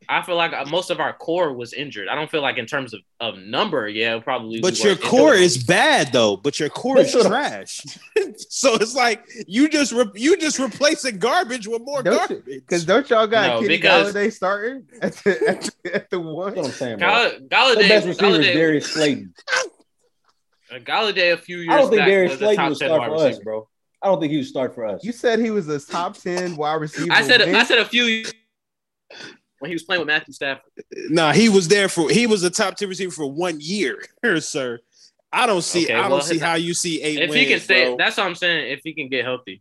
I 0.09 0.23
feel 0.23 0.37
like 0.37 0.53
uh, 0.53 0.65
most 0.67 0.91
of 0.91 1.01
our 1.01 1.13
core 1.13 1.53
was 1.53 1.73
injured. 1.73 2.09
I 2.09 2.15
don't 2.15 2.31
feel 2.31 2.43
like 2.43 2.59
in 2.59 2.67
terms 2.67 2.95
of, 2.95 3.01
of 3.21 3.39
number, 3.39 3.89
yeah, 3.89 4.19
probably. 4.21 4.61
But 4.61 4.75
we 4.75 4.85
your 4.85 4.97
core 4.97 5.33
injured. 5.35 5.43
is 5.45 5.65
bad 5.65 6.13
though. 6.13 6.37
But 6.37 6.61
your 6.61 6.69
core 6.69 6.99
is 6.99 7.13
trash. 7.27 7.81
so 8.49 8.75
it's 8.75 8.95
like 8.95 9.25
you 9.47 9.69
just 9.69 9.93
re- 9.93 10.11
you 10.15 10.37
just 10.37 10.59
replacing 10.59 11.19
garbage 11.19 11.67
with 11.67 11.83
more 11.83 12.03
Don't 12.03 12.17
garbage. 12.17 12.45
Because 12.47 12.85
don't 12.85 13.09
y'all 13.11 13.27
got 13.27 13.47
No, 13.49 13.61
Kenny 13.61 13.69
because- 13.77 14.15
Golladay 14.15 14.33
starting 14.33 14.85
at 15.03 15.15
the, 15.15 15.49
at 15.49 15.71
the, 15.83 15.95
at 15.95 16.11
the 16.11 16.21
one? 16.21 16.55
That's 16.55 16.57
what 16.59 16.67
I'm 16.67 16.73
saying, 16.73 16.99
bro. 16.99 17.09
Gall- 17.49 17.75
The 17.75 17.89
best 17.89 18.07
Golladay. 18.07 18.09
receiver 18.09 18.09
is 18.11 18.19
Golladay, 18.47 18.53
Darius 18.55 18.93
Slayton. 18.93 19.35
uh, 20.73 20.79
Golladay 20.79 21.33
a 21.33 21.37
few 21.37 21.59
years 21.59 21.71
I 21.71 21.77
don't 21.79 21.89
think 21.91 22.01
back 22.01 22.09
Darius 22.09 22.31
was 22.33 22.39
Slayton 22.41 22.57
top 22.57 22.69
would 22.69 22.77
start 22.77 23.01
wide 23.01 23.09
for 23.11 23.27
us, 23.27 23.39
bro. 23.41 23.69
I 24.03 24.09
don't 24.09 24.21
think 24.21 24.31
he 24.31 24.37
would 24.39 24.47
start 24.47 24.75
for 24.75 24.87
us. 24.87 25.03
You 25.03 25.11
said 25.13 25.39
he 25.41 25.51
was 25.51 25.69
a 25.69 25.81
top 25.81 26.17
ten 26.17 26.55
wide 26.55 26.75
receiver. 26.81 27.13
I 27.13 27.23
said 27.23 27.43
I 27.43 27.65
said 27.65 27.79
a 27.79 27.85
few 27.85 28.25
when 29.59 29.71
he 29.71 29.75
was 29.75 29.83
playing 29.83 30.01
with 30.01 30.09
Matthew 30.09 30.35
Stafford. 30.35 30.71
Nah, 31.09 31.33
he 31.33 31.49
was 31.49 31.69
there 31.69 31.89
for 31.89 32.11
he 32.11 32.27
was 32.27 32.43
a 32.43 32.51
top 32.51 32.77
ten 32.77 32.89
receiver 32.89 33.13
for 33.13 33.31
one 33.31 33.59
year, 33.61 34.03
sir. 34.41 34.79
I 35.33 35.47
don't 35.47 35.63
see 35.63 35.85
Okay, 35.85 35.95
I 35.95 36.03
don't 36.03 36.11
well, 36.13 36.21
see 36.23 36.39
how 36.39 36.55
you 36.55 36.73
see 36.73 37.03
eight 37.03 37.19
If 37.19 37.31
wins. 37.31 37.41
he 37.43 37.47
can 37.47 37.61
stay, 37.61 37.85
bro. 37.87 37.97
that's 37.97 38.17
what 38.17 38.27
I'm 38.27 38.35
saying. 38.35 38.73
If 38.73 38.81
he 38.85 38.95
can 38.95 39.09
get 39.09 39.25
healthy, 39.25 39.61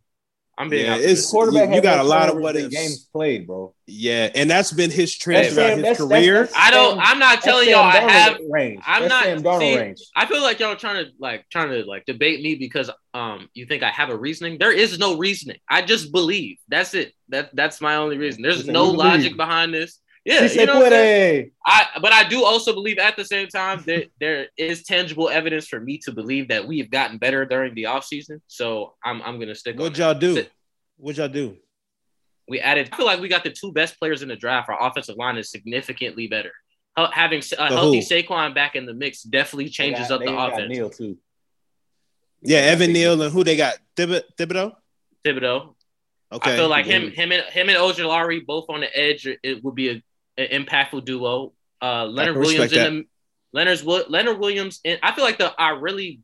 I'm 0.58 0.70
being 0.70 0.86
Yeah, 0.86 0.96
it's- 0.96 1.30
quarterback 1.30 1.68
you 1.68 1.74
has 1.74 1.82
got 1.82 1.98
a 1.98 2.02
lot 2.02 2.28
of 2.30 2.36
turnovers 2.36 2.62
what 2.62 2.70
games 2.72 3.08
played, 3.12 3.46
bro. 3.46 3.74
yeah, 3.86 4.30
and 4.34 4.48
that's 4.50 4.72
been 4.72 4.90
his 4.90 5.14
trend 5.14 5.44
That's 5.44 5.54
throughout 5.54 5.66
Sam- 5.68 5.76
his 5.78 5.82
that's- 5.82 5.98
career. 5.98 6.34
that's- 6.46 6.54
I 6.56 6.70
don't. 6.70 6.96
Sam- 6.96 7.00
I'm 7.04 7.18
not 7.18 7.42
telling 7.42 7.68
y'all. 7.68 7.80
I 7.84 7.96
have. 7.96 8.38
range. 8.48 8.80
I'm 8.86 9.02
That's 9.02 9.10
not- 9.10 9.24
Sam 9.24 9.42
Darnold 9.42 9.58
see, 9.60 9.76
range. 9.76 10.00
I 10.16 10.24
feel 10.26 10.40
like 10.42 10.58
y'all 10.58 10.72
are 10.72 10.76
trying 10.76 11.04
to 11.04 11.10
like 11.18 11.44
trying 11.50 11.68
to 11.70 11.84
like 11.84 12.06
debate 12.06 12.40
me 12.42 12.54
because 12.54 12.90
um 13.12 13.48
you 13.52 13.66
think 13.66 13.82
I 13.82 13.90
have 13.90 14.08
a 14.08 14.16
reasoning. 14.16 14.56
There 14.58 14.72
is 14.72 14.98
no 14.98 15.18
reasoning. 15.18 15.58
I 15.68 15.82
just 15.82 16.10
believe. 16.10 16.56
That's 16.68 16.94
it. 16.94 17.12
That 17.28 17.50
that's 17.54 17.80
my 17.82 17.96
only 17.96 18.16
reason. 18.16 18.40
There's 18.42 18.66
no 18.66 18.84
logic 18.84 19.36
behind 19.36 19.74
this. 19.74 19.98
Yeah, 20.26 20.48
He 20.48 20.58
you 20.60 20.66
know 20.66 20.80
what 20.80 20.92
I'm. 20.92 21.52
I 21.64 21.86
but 22.02 22.12
I 22.12 22.28
do 22.28 22.44
also 22.44 22.72
believe 22.74 22.98
at 22.98 23.16
the 23.16 23.24
same 23.24 23.46
time 23.46 23.82
that 23.86 24.08
there 24.18 24.48
is 24.58 24.82
tangible 24.82 25.28
evidence 25.28 25.68
for 25.68 25.78
me 25.80 25.98
to 25.98 26.10
believe 26.10 26.48
that 26.48 26.66
we 26.66 26.78
have 26.80 26.90
gotten 26.90 27.16
better 27.18 27.44
during 27.44 27.74
the 27.76 27.84
offseason. 27.84 28.40
So 28.48 28.94
I'm 29.04 29.22
I'm 29.22 29.38
gonna 29.38 29.54
stick 29.54 29.76
on 29.76 29.82
What'd 29.82 29.94
that. 29.96 30.02
y'all 30.02 30.14
do? 30.18 30.34
Sit- 30.34 30.50
What'd 30.96 31.18
y'all 31.18 31.28
do? 31.28 31.56
We 32.48 32.58
added. 32.60 32.88
I 32.92 32.96
feel 32.96 33.06
like 33.06 33.20
we 33.20 33.28
got 33.28 33.44
the 33.44 33.50
two 33.52 33.70
best 33.72 33.98
players 34.00 34.22
in 34.22 34.28
the 34.28 34.34
draft. 34.36 34.68
Our 34.68 34.88
offensive 34.88 35.16
line 35.16 35.36
is 35.36 35.48
significantly 35.50 36.26
better. 36.26 36.52
Hel- 36.96 37.10
Having 37.12 37.42
a 37.52 37.56
The 37.56 37.66
healthy 37.76 37.98
who? 38.00 38.04
Saquon 38.04 38.52
back 38.54 38.74
in 38.74 38.84
the 38.86 38.94
mix 38.94 39.22
definitely 39.22 39.68
changes 39.68 40.08
They 40.08 40.14
up 40.14 40.20
got- 40.22 40.26
the 40.26 40.32
got 40.32 40.52
offense. 40.54 40.72
Neal 40.72 40.90
too. 40.90 41.18
Yeah, 42.42 42.58
Evan 42.58 42.92
Neal 42.92 43.20
and 43.22 43.32
who 43.32 43.44
they 43.44 43.56
got? 43.56 43.76
Thib- 43.96 44.24
Thibodeaux? 44.36 44.72
Thibodeaux. 45.24 45.74
Okay. 46.32 46.52
I 46.54 46.56
feel 46.56 46.68
like 46.68 46.86
him, 46.86 47.10
him 47.12 47.30
and 47.32 47.42
him 47.44 47.68
and 47.68 47.78
Ojulari 47.78 48.44
both 48.44 48.66
on 48.68 48.80
the 48.80 48.96
edge. 48.98 49.26
It 49.42 49.62
would 49.62 49.74
be 49.76 49.90
a, 49.90 50.02
an 50.38 50.64
impactful 50.64 51.04
duo. 51.04 51.52
Uh, 51.82 52.06
Leonard 52.06 52.38
Williams 52.38 52.72
in 52.72 52.94
the 52.94 53.06
Leonard's 53.52 53.84
Leonard 53.84 54.38
Williams. 54.38 54.80
And 54.84 54.98
I 55.02 55.12
feel 55.12 55.24
like 55.24 55.38
the 55.38 55.54
our 55.56 55.78
really 55.78 56.20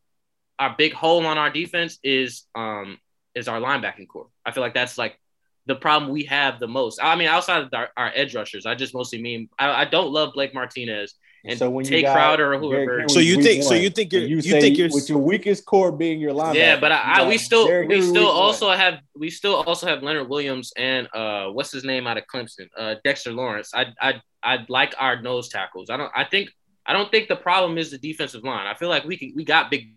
our 0.59 0.75
big 0.77 0.93
hole 0.93 1.25
on 1.27 1.39
our 1.39 1.51
defense 1.51 1.99
is 2.03 2.45
um 2.55 2.99
is 3.35 3.49
our 3.49 3.61
linebacking 3.61 4.09
core. 4.09 4.29
I 4.45 4.51
feel 4.51 4.63
like 4.63 4.75
that's 4.75 4.99
like 4.99 5.19
the 5.67 5.75
problem 5.75 6.11
we 6.11 6.25
have 6.25 6.59
the 6.59 6.69
most. 6.69 6.99
I 7.03 7.15
mean, 7.17 7.29
outside 7.29 7.63
of 7.63 7.71
our, 7.73 7.89
our 7.97 8.11
edge 8.15 8.35
rushers, 8.35 8.67
I 8.67 8.75
just 8.75 8.95
mostly 8.95 9.23
mean 9.23 9.49
I, 9.59 9.83
I 9.83 9.85
don't 9.85 10.13
love 10.13 10.35
Blake 10.35 10.55
Martinez. 10.55 11.15
And 11.45 11.59
so 11.59 11.69
when 11.71 11.85
you 11.85 11.91
take 11.91 12.05
got 12.05 12.15
Crowder 12.15 12.55
or 12.55 12.59
whoever. 12.59 12.99
Henry 13.01 13.09
So 13.11 13.19
you 13.19 13.37
week 13.39 13.47
think- 13.47 13.63
so 13.65 13.75
you 13.75 13.91
think 13.91 14.13
you're- 14.13 14.25
you, 14.27 14.37
you 14.37 14.43
think 14.61 14.79
you're- 14.79 14.91
with 14.93 15.09
your 15.09 15.19
weakest 15.19 15.65
core 15.67 15.91
being 15.91 16.21
your 16.21 16.33
linebacker. 16.33 16.55
Yeah, 16.55 16.79
but 16.79 16.93
I, 16.93 17.23
I 17.25 17.29
we 17.29 17.37
still 17.39 17.67
Derrick 17.67 17.89
we 17.89 18.01
still 18.01 18.13
week 18.13 18.35
one. 18.35 18.37
also 18.37 18.71
have 18.71 19.01
we 19.17 19.29
still 19.29 19.57
also 19.57 19.87
have 19.89 20.03
Leonard 20.05 20.29
Williams 20.29 20.73
and 20.77 21.09
uh 21.13 21.47
what's 21.49 21.73
his 21.73 21.83
name 21.85 22.07
out 22.07 22.17
of 22.17 22.25
Clemson 22.33 22.69
uh 22.77 22.95
Dexter 23.05 23.33
Lawrence. 23.33 23.73
I 23.75 23.87
I 24.01 24.23
I 24.43 24.65
like 24.69 24.95
our 24.99 25.21
nose 25.21 25.49
tackles. 25.49 25.91
I 25.91 25.97
don't 25.97 26.13
I 26.15 26.25
think 26.25 26.51
I 26.87 26.93
don't 26.93 27.11
think 27.11 27.29
the 27.29 27.37
problem 27.37 27.77
is 27.79 27.91
the 27.91 27.99
defensive 27.99 28.45
line. 28.45 28.67
I 28.67 28.75
feel 28.75 28.89
like 28.89 29.05
we 29.05 29.17
can 29.17 29.33
we 29.35 29.45
got 29.45 29.71
big 29.71 29.95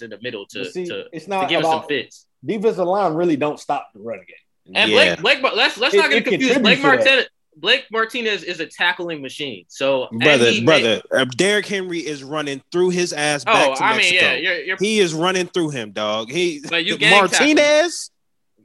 in 0.00 0.10
the 0.10 0.18
middle 0.22 0.46
to 0.46 0.64
see, 0.64 0.86
to, 0.86 1.06
it's 1.12 1.24
to 1.24 1.30
not 1.30 1.48
give 1.48 1.60
us 1.60 1.64
some 1.66 1.74
about 1.78 1.88
fits. 1.88 2.26
defensive 2.44 2.86
line. 2.86 3.14
Really 3.14 3.36
don't 3.36 3.58
stop 3.58 3.90
the 3.94 4.00
run 4.00 4.18
game. 4.18 4.74
And 4.76 4.90
Yeah. 4.92 5.16
Blake, 5.16 5.40
Blake, 5.42 5.54
let's 5.56 5.76
let's 5.78 5.94
It- 5.94 5.98
not 5.98 6.10
get 6.10 6.24
confused. 6.24 6.54
contributes 6.54 6.62
Blake 6.62 6.76
to 6.76 6.82
that. 6.82 6.88
Martinez, 7.06 7.28
Blake 7.60 7.86
Martinez 7.90 8.42
is 8.42 8.60
a 8.60 8.66
tackling 8.66 9.20
machine. 9.22 9.64
So 9.68 10.08
brother, 10.12 10.50
he 10.50 10.64
brother, 10.64 11.02
uh, 11.12 11.24
Derrick 11.36 11.66
Henry 11.66 11.98
is 11.98 12.22
running 12.22 12.62
through 12.72 12.90
his 12.90 13.12
ass 13.12 13.44
back 13.44 13.70
oh, 13.70 13.74
to 13.74 13.84
I 13.84 13.96
Mexico. 13.96 14.14
mean, 14.14 14.24
yeah, 14.24 14.34
you're, 14.36 14.60
you're 14.60 14.76
he 14.78 15.00
is 15.00 15.14
running 15.14 15.46
through 15.46 15.70
him, 15.70 15.92
dog. 15.92 16.30
He 16.30 16.60
gang 16.60 17.10
Martinez. 17.10 18.10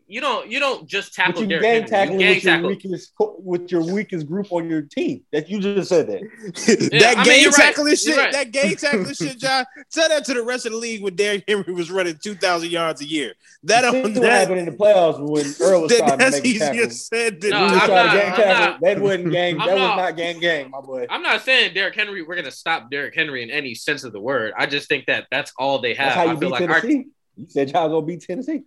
You 0.07 0.21
don't 0.21 0.49
you 0.51 0.59
don't 0.59 0.87
just 0.87 1.15
But 1.15 1.23
tackle 1.23 1.41
you 1.43 1.47
Derrick 1.47 1.63
gang 1.63 1.73
Henry. 1.73 1.89
tackling 1.89 2.19
You 2.19 2.25
gang 2.25 2.35
with 2.35 2.43
your 2.43 2.53
tackle. 2.53 2.69
weakest 2.69 3.13
with 3.39 3.71
your 3.71 3.93
weakest 3.93 4.27
group 4.27 4.51
on 4.51 4.69
your 4.69 4.81
team. 4.81 5.23
That 5.31 5.49
you 5.49 5.59
just 5.59 5.89
said 5.89 6.07
that. 6.07 6.21
that 6.91 7.13
I 7.17 7.23
mean, 7.23 7.25
game 7.25 7.41
you're 7.43 7.51
right. 7.51 7.61
tackling 7.73 7.95
shit. 7.95 8.17
Right. 8.17 8.31
That 8.33 8.51
game 8.51 8.75
tackling 8.75 9.13
shit, 9.13 9.37
John. 9.39 9.65
Tell 9.91 10.09
that 10.09 10.25
to 10.25 10.33
the 10.33 10.43
rest 10.43 10.65
of 10.65 10.71
the 10.73 10.77
league 10.77 11.01
when 11.01 11.15
Derrick 11.15 11.43
Henry 11.47 11.73
was 11.73 11.89
running 11.91 12.17
two 12.21 12.35
thousand 12.35 12.71
yards 12.71 13.01
a 13.01 13.05
year. 13.05 13.33
That 13.63 13.81
See 13.91 13.97
on 14.03 14.03
what 14.13 14.21
that, 14.21 14.31
happened 14.41 14.59
in 14.59 14.65
the 14.65 14.71
playoffs 14.73 15.19
when 15.19 15.45
Earl 15.61 15.81
was 15.83 15.91
that 15.91 15.99
trying 15.99 16.19
to 16.19 16.31
make 16.31 16.43
a 16.43 16.47
easier 16.47 16.59
tackle. 16.73 16.89
said 16.91 17.41
than 17.41 17.49
No, 17.51 17.59
We 17.59 17.63
I'm 17.65 17.71
was 17.79 17.87
not- 17.89 18.13
gang 18.13 18.35
tackle. 18.35 18.77
that 18.81 18.99
wasn't 19.01 19.31
gang. 19.31 19.59
I'm 19.61 19.67
that 19.67 19.73
was 19.73 19.81
not- 19.81 19.95
not 19.97 20.17
gang 20.17 20.39
gang, 20.39 20.69
my 20.69 20.81
boy. 20.81 21.05
I'm 21.09 21.23
not 21.23 21.41
saying 21.43 21.73
Derrick 21.73 21.95
Henry. 21.95 22.21
We're 22.23 22.35
gonna 22.35 22.51
stop 22.51 22.91
Derrick 22.91 23.15
Henry 23.15 23.41
in 23.43 23.49
any 23.49 23.73
sense 23.73 24.03
of 24.03 24.11
the 24.11 24.19
word. 24.19 24.53
I 24.57 24.65
just 24.65 24.89
think 24.89 25.05
that 25.05 25.27
that's 25.31 25.53
all 25.57 25.79
they 25.79 25.93
have. 25.93 26.13
That's 26.13 26.15
how 26.15 26.23
I 26.23 26.29
feel 26.31 26.39
beat 26.39 26.49
like 26.51 26.69
our, 26.69 26.81
Tennessee. 26.81 27.05
You 27.35 27.47
said 27.49 27.71
y'all 27.71 27.89
gonna 27.89 28.05
beat 28.05 28.21
Tennessee. 28.21 28.63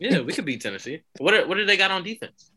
yeah, 0.00 0.20
we 0.20 0.32
could 0.32 0.44
beat 0.44 0.60
Tennessee. 0.60 1.02
What 1.18 1.34
are, 1.34 1.46
what 1.46 1.56
do 1.56 1.64
they 1.64 1.76
got 1.76 1.90
on 1.90 2.02
defense? 2.02 2.50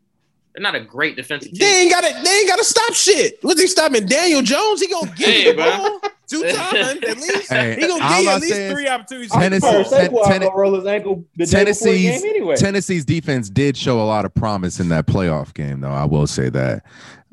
They're 0.55 0.61
not 0.63 0.75
a 0.75 0.81
great 0.81 1.15
defensive 1.15 1.51
team. 1.51 1.59
They 1.59 1.81
ain't 1.83 1.91
got 1.91 2.01
to. 2.01 2.23
They 2.23 2.29
ain't 2.39 2.47
got 2.47 2.57
to 2.57 2.63
stop 2.63 2.93
shit. 2.93 3.39
What's 3.41 3.59
he 3.59 3.65
stopping? 3.67 4.05
Daniel 4.05 4.41
Jones. 4.43 4.81
He 4.81 4.87
gonna 4.87 5.11
give 5.15 5.27
Hey, 5.27 5.43
you 5.45 5.51
the 5.51 5.57
bro. 5.57 5.77
ball 5.77 5.99
two 6.29 6.43
times 6.43 6.75
at 7.03 7.17
least. 7.17 7.51
Hey, 7.51 7.75
he 7.75 7.87
gonna 7.87 8.03
all 8.03 8.09
give 8.17 8.23
you 8.23 8.29
at 8.29 8.41
least 8.41 8.53
saying 8.53 8.73
three 8.75 8.87
opportunities. 8.87 9.31
Tennessee- 9.31 9.67
First, 9.71 9.91
Ten- 9.91 10.11
Saquon 10.11 10.25
Ten- 10.27 10.41
gonna 10.41 10.55
roll 10.55 10.75
his 10.75 10.85
ankle 10.85 11.15
the 11.37 11.45
day 11.45 11.45
before 11.45 11.59
Tennessee's 11.59 12.21
game 12.21 12.29
anyway. 12.29 12.55
Tennessee's 12.55 13.03
defense 13.05 13.49
did 13.49 13.75
show 13.75 13.99
a 13.99 14.05
lot 14.05 14.25
of 14.25 14.33
promise 14.35 14.79
in 14.79 14.89
that 14.89 15.07
playoff 15.07 15.53
game, 15.55 15.81
though. 15.81 15.89
I 15.89 16.05
will 16.05 16.27
say 16.27 16.49
that. 16.49 16.83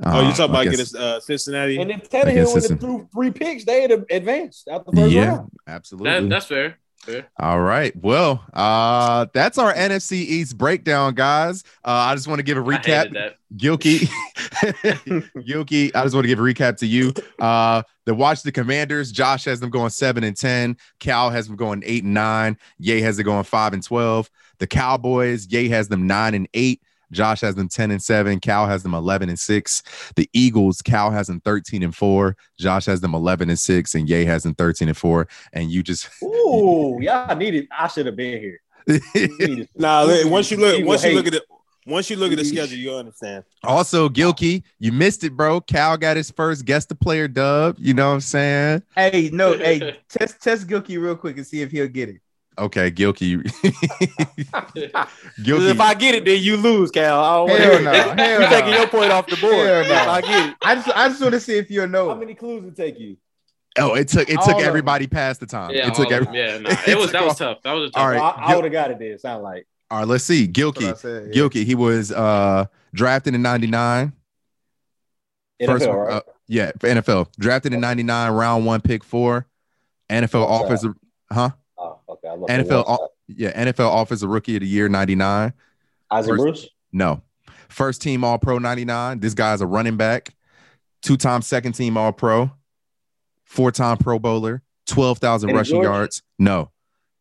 Oh, 0.02 0.20
you 0.22 0.28
Uh, 0.28 0.30
talking 0.30 0.44
about 0.46 0.66
against- 0.66 0.92
getting 0.94 1.06
uh, 1.08 1.20
Cincinnati? 1.20 1.78
and 1.78 1.90
if 1.90 1.96
I 1.96 2.00
guess 2.00 2.10
Tannehill 2.24 2.54
would 2.54 2.70
have 2.70 2.80
threw 2.80 3.08
three 3.12 3.30
picks, 3.30 3.64
they'd 3.66 3.90
have 3.90 4.04
advanced 4.10 4.66
out 4.68 4.86
the 4.86 4.92
first 4.92 5.12
Yeah, 5.12 5.26
round. 5.28 5.50
absolutely. 5.66 6.10
That, 6.10 6.28
that's 6.30 6.46
fair. 6.46 6.78
Fair. 7.02 7.28
All 7.38 7.60
right. 7.60 7.94
Well, 7.96 8.44
uh, 8.52 9.26
that's 9.32 9.58
our 9.58 9.72
NFC 9.72 10.12
East 10.12 10.56
breakdown, 10.56 11.14
guys. 11.14 11.64
Uh, 11.84 11.90
I 11.90 12.14
just 12.14 12.28
want 12.28 12.38
to 12.38 12.42
give 12.42 12.58
a 12.58 12.62
recap. 12.62 13.34
Gilkey, 13.56 14.00
Gilkey, 15.36 15.90
I 15.94 16.02
just 16.02 16.14
want 16.14 16.24
to 16.24 16.28
give 16.28 16.38
a 16.38 16.42
recap 16.42 16.76
to 16.78 16.86
you. 16.86 17.12
Uh, 17.38 17.82
the 18.06 18.14
watch 18.14 18.42
the 18.42 18.52
Commanders. 18.52 19.12
Josh 19.12 19.44
has 19.44 19.60
them 19.60 19.70
going 19.70 19.90
seven 19.90 20.24
and 20.24 20.36
ten. 20.36 20.76
Cal 20.98 21.30
has 21.30 21.46
them 21.46 21.56
going 21.56 21.82
eight 21.84 22.04
and 22.04 22.14
nine. 22.14 22.56
Yay 22.78 23.00
has 23.00 23.18
it 23.18 23.24
going 23.24 23.44
five 23.44 23.72
and 23.72 23.82
twelve. 23.82 24.30
The 24.58 24.66
Cowboys. 24.66 25.46
Yay 25.50 25.68
has 25.68 25.88
them 25.88 26.06
nine 26.06 26.34
and 26.34 26.48
eight. 26.54 26.82
Josh 27.12 27.40
has 27.40 27.54
them 27.54 27.68
10 27.68 27.90
and 27.90 28.02
7. 28.02 28.40
Cal 28.40 28.66
has 28.66 28.82
them 28.82 28.94
11 28.94 29.28
and 29.28 29.38
6. 29.38 29.82
The 30.16 30.28
Eagles, 30.32 30.82
Cal 30.82 31.10
has 31.10 31.26
them 31.26 31.40
13 31.40 31.82
and 31.82 31.94
4. 31.94 32.36
Josh 32.58 32.86
has 32.86 33.00
them 33.00 33.14
11 33.14 33.50
and 33.50 33.58
6. 33.58 33.94
And 33.94 34.08
Ye 34.08 34.24
has 34.24 34.42
them 34.42 34.54
13 34.54 34.88
and 34.88 34.96
4. 34.96 35.28
And 35.52 35.70
you 35.70 35.82
just 35.82 36.08
Ooh, 36.22 36.98
y'all 37.00 37.34
needed. 37.36 37.68
I 37.76 37.88
should 37.88 38.06
have 38.06 38.16
been 38.16 38.40
here. 38.40 38.60
Nah, 39.76 40.06
once 40.28 40.50
you 40.50 40.56
look, 40.56 40.84
once 40.84 41.04
you 41.04 41.12
look 41.12 41.26
at 41.26 41.34
it, 41.34 41.42
once 41.86 42.10
you 42.10 42.16
look 42.16 42.30
at 42.32 42.38
the 42.38 42.44
schedule, 42.44 42.78
you'll 42.78 42.98
understand. 42.98 43.44
also 43.64 44.08
Gilkey, 44.08 44.62
you 44.78 44.92
missed 44.92 45.24
it, 45.24 45.36
bro. 45.36 45.60
Cal 45.60 45.96
got 45.96 46.16
his 46.16 46.30
first 46.30 46.64
guest 46.64 46.88
the 46.88 46.94
player 46.94 47.26
dub. 47.26 47.76
You 47.78 47.94
know 47.94 48.08
what 48.08 48.14
I'm 48.14 48.20
saying? 48.20 48.82
Hey, 48.94 49.30
no, 49.32 49.56
hey, 49.56 49.98
test 50.08 50.42
test 50.42 50.66
Gilkey 50.66 51.00
real 51.00 51.16
quick 51.16 51.36
and 51.36 51.46
see 51.46 51.62
if 51.62 51.70
he'll 51.70 51.88
get 51.88 52.08
it. 52.10 52.20
Okay, 52.58 52.90
Gilkey. 52.90 53.40
If 55.42 55.80
I 55.80 55.94
get 55.94 56.14
it, 56.14 56.24
then 56.24 56.42
you 56.42 56.56
lose, 56.56 56.90
Cal. 56.90 57.22
I 57.22 57.36
don't 57.36 57.48
want 57.48 57.62
Hell 57.62 57.76
to 57.78 57.82
no, 57.84 57.92
hell 57.92 58.40
You 58.42 58.48
taking 58.48 58.70
no. 58.72 58.78
your 58.78 58.86
point 58.88 59.12
off 59.12 59.26
the 59.26 59.36
board. 59.36 59.54
Hell 59.66 59.82
no. 59.84 59.94
If 59.94 60.08
I 60.08 60.20
get 60.20 60.48
it. 60.50 60.56
I 60.62 60.74
just 60.74 60.88
I 60.88 61.08
just 61.08 61.20
want 61.22 61.32
to 61.34 61.40
see 61.40 61.56
if 61.56 61.70
you'll 61.70 61.88
know. 61.88 62.08
How 62.10 62.14
many 62.16 62.34
clues 62.34 62.62
would 62.64 62.76
take 62.76 62.98
you? 62.98 63.16
Oh, 63.78 63.94
it 63.94 64.08
took 64.08 64.28
it 64.28 64.36
All 64.36 64.44
took 64.46 64.56
of 64.56 64.62
everybody 64.62 65.06
past 65.06 65.40
the 65.40 65.46
time. 65.46 65.70
Yeah, 65.70 65.86
it 65.88 65.94
took 65.94 66.06
all 66.06 66.12
every, 66.12 66.36
yeah, 66.36 66.58
nah, 66.58 66.70
it 66.70 66.88
it 66.88 66.96
was 66.96 67.06
took 67.06 67.12
that 67.12 67.22
all- 67.22 67.28
was 67.28 67.38
tough. 67.38 67.58
That 67.62 67.72
was 67.72 67.88
a 67.90 67.92
tough. 67.92 68.02
All 68.02 68.08
right, 68.10 68.20
I, 68.20 68.52
I 68.52 68.54
would 68.56 68.64
have 68.64 68.72
got 68.72 68.90
it. 68.90 68.98
Then 68.98 69.18
sound 69.18 69.42
like 69.42 69.66
All 69.90 70.00
right, 70.00 70.08
let's 70.08 70.24
see. 70.24 70.46
That's 70.46 70.58
what 70.64 70.76
I 70.78 70.80
Gilkey. 70.92 70.96
said, 70.98 71.34
yeah. 71.34 71.42
Gilkey, 71.42 71.64
he 71.64 71.74
was 71.76 72.12
uh 72.12 72.66
drafted 72.92 73.34
in 73.34 73.42
99. 73.42 74.12
NFL, 75.62 75.66
First, 75.66 75.86
right? 75.86 76.12
uh, 76.14 76.20
yeah, 76.48 76.72
for 76.80 76.88
NFL. 76.88 77.28
Drafted 77.38 77.72
in 77.72 77.80
99, 77.80 78.32
round 78.32 78.66
one, 78.66 78.80
pick 78.80 79.04
four. 79.04 79.46
NFL 80.10 80.48
What's 80.48 80.64
offensive, 80.64 80.94
huh? 81.30 81.50
Okay. 82.24 82.28
I 82.32 82.36
love 82.36 82.48
NFL, 82.48 82.84
o- 82.86 83.08
yeah, 83.28 83.52
NFL 83.64 84.02
offensive 84.02 84.28
rookie 84.28 84.56
of 84.56 84.60
the 84.62 84.66
year, 84.68 84.88
99. 84.88 85.52
Isaac 86.10 86.30
first- 86.30 86.40
Bruce. 86.42 86.68
No. 86.92 87.22
First 87.68 88.02
team 88.02 88.24
all 88.24 88.38
pro 88.38 88.58
99. 88.58 89.20
This 89.20 89.34
guy's 89.34 89.60
a 89.60 89.66
running 89.66 89.96
back, 89.96 90.34
two 91.02 91.16
time 91.16 91.40
second 91.42 91.72
team 91.74 91.96
all 91.96 92.12
pro, 92.12 92.50
four 93.44 93.70
time 93.70 93.96
pro 93.96 94.18
bowler, 94.18 94.62
12,000 94.86 95.50
rushing 95.52 95.76
George? 95.76 95.84
yards. 95.84 96.22
No. 96.38 96.70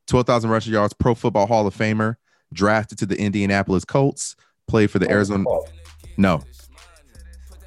12,000 0.08 0.50
rushing 0.50 0.74
yards, 0.74 0.94
pro 0.94 1.14
football 1.14 1.46
Hall 1.46 1.68
of 1.68 1.76
Famer, 1.76 2.16
drafted 2.52 2.98
to 2.98 3.06
the 3.06 3.16
Indianapolis 3.20 3.86
Colts, 3.86 4.36
played 4.68 4.90
for 4.90 4.98
the 4.98 5.08
Arizona. 5.12 5.44
Oh, 5.48 5.68
No. 6.18 6.42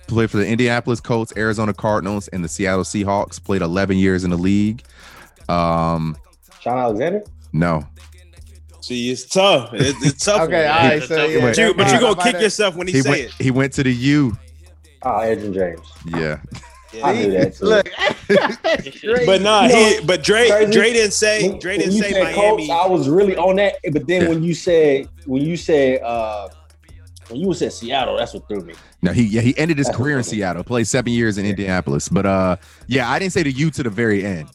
Played 0.08 0.30
for 0.30 0.38
the 0.38 0.46
Indianapolis 0.48 1.00
Colts, 1.00 1.32
Arizona 1.36 1.72
Cardinals, 1.72 2.26
and 2.28 2.42
the 2.44 2.48
Seattle 2.48 2.82
Seahawks. 2.84 3.42
Played 3.42 3.62
11 3.62 3.96
years 3.96 4.24
in 4.24 4.30
the 4.30 4.36
league. 4.36 4.82
Um, 5.48 6.16
Shaun 6.62 6.78
Alexander. 6.78 7.22
no. 7.52 7.84
See, 8.80 9.12
it's 9.12 9.24
tough. 9.26 9.72
It, 9.74 9.94
it's 10.00 10.24
tough. 10.24 10.40
Okay, 10.42 10.66
all 10.66 10.80
one. 10.82 10.90
right, 10.90 11.02
so 11.04 11.24
yeah, 11.24 11.40
But 11.40 11.56
you, 11.56 11.72
but 11.74 11.86
you 11.86 11.92
that's 11.92 12.00
gonna 12.02 12.16
fine. 12.16 12.32
kick 12.32 12.42
yourself 12.42 12.74
when 12.74 12.88
he, 12.88 12.94
He 12.94 13.02
say 13.02 13.10
went 13.10 13.20
it. 13.22 13.32
he 13.38 13.50
went 13.52 13.72
to 13.74 13.84
the 13.84 13.92
U. 13.94 14.36
Ah, 15.04 15.20
Edgerrin 15.20 15.54
James. 15.54 15.92
Yeah. 16.18 16.40
I 17.04 17.12
knew 17.14 17.30
that. 17.30 17.54
Too. 17.54 17.64
Look, 17.64 17.88
But 19.26 19.40
nah, 19.40 19.62
You 19.66 19.68
know, 19.72 19.84
he, 20.00 20.00
but 20.04 20.22
Dre, 20.24 20.48
crazy? 20.48 20.72
Dre 20.72 20.92
didn't 20.92 21.12
say, 21.12 21.48
When- 21.48 21.58
Dre 21.60 21.78
didn't 21.78 21.92
say 21.92 22.10
Miami. 22.22 22.34
Colts, 22.34 22.70
I 22.70 22.86
was 22.88 23.08
really 23.08 23.36
on 23.36 23.54
that. 23.56 23.76
But 23.92 24.06
then 24.08 24.22
Yeah. 24.22 24.28
when 24.28 24.42
you 24.42 24.52
said 24.54 25.08
when 25.26 25.42
you 25.42 25.56
said 25.56 26.02
uh 26.02 26.48
when 27.28 27.38
you 27.40 27.54
said 27.54 27.72
Seattle, 27.72 28.16
that's 28.16 28.34
what 28.34 28.46
threw 28.48 28.62
me. 28.62 28.74
No, 29.00 29.12
he 29.12 29.22
yeah, 29.22 29.40
he 29.42 29.56
ended 29.56 29.78
his 29.78 29.86
That's 29.86 29.96
career 29.96 30.18
in 30.18 30.24
Seattle, 30.24 30.64
played 30.64 30.88
seven 30.88 31.12
years 31.12 31.38
in 31.38 31.46
Indianapolis. 31.46 32.08
But 32.08 32.26
uh 32.26 32.56
yeah, 32.88 33.08
I 33.08 33.20
didn't 33.20 33.32
say 33.32 33.44
the 33.44 33.52
U 33.52 33.70
to 33.70 33.82
the 33.84 33.90
very 33.90 34.24
end. 34.24 34.48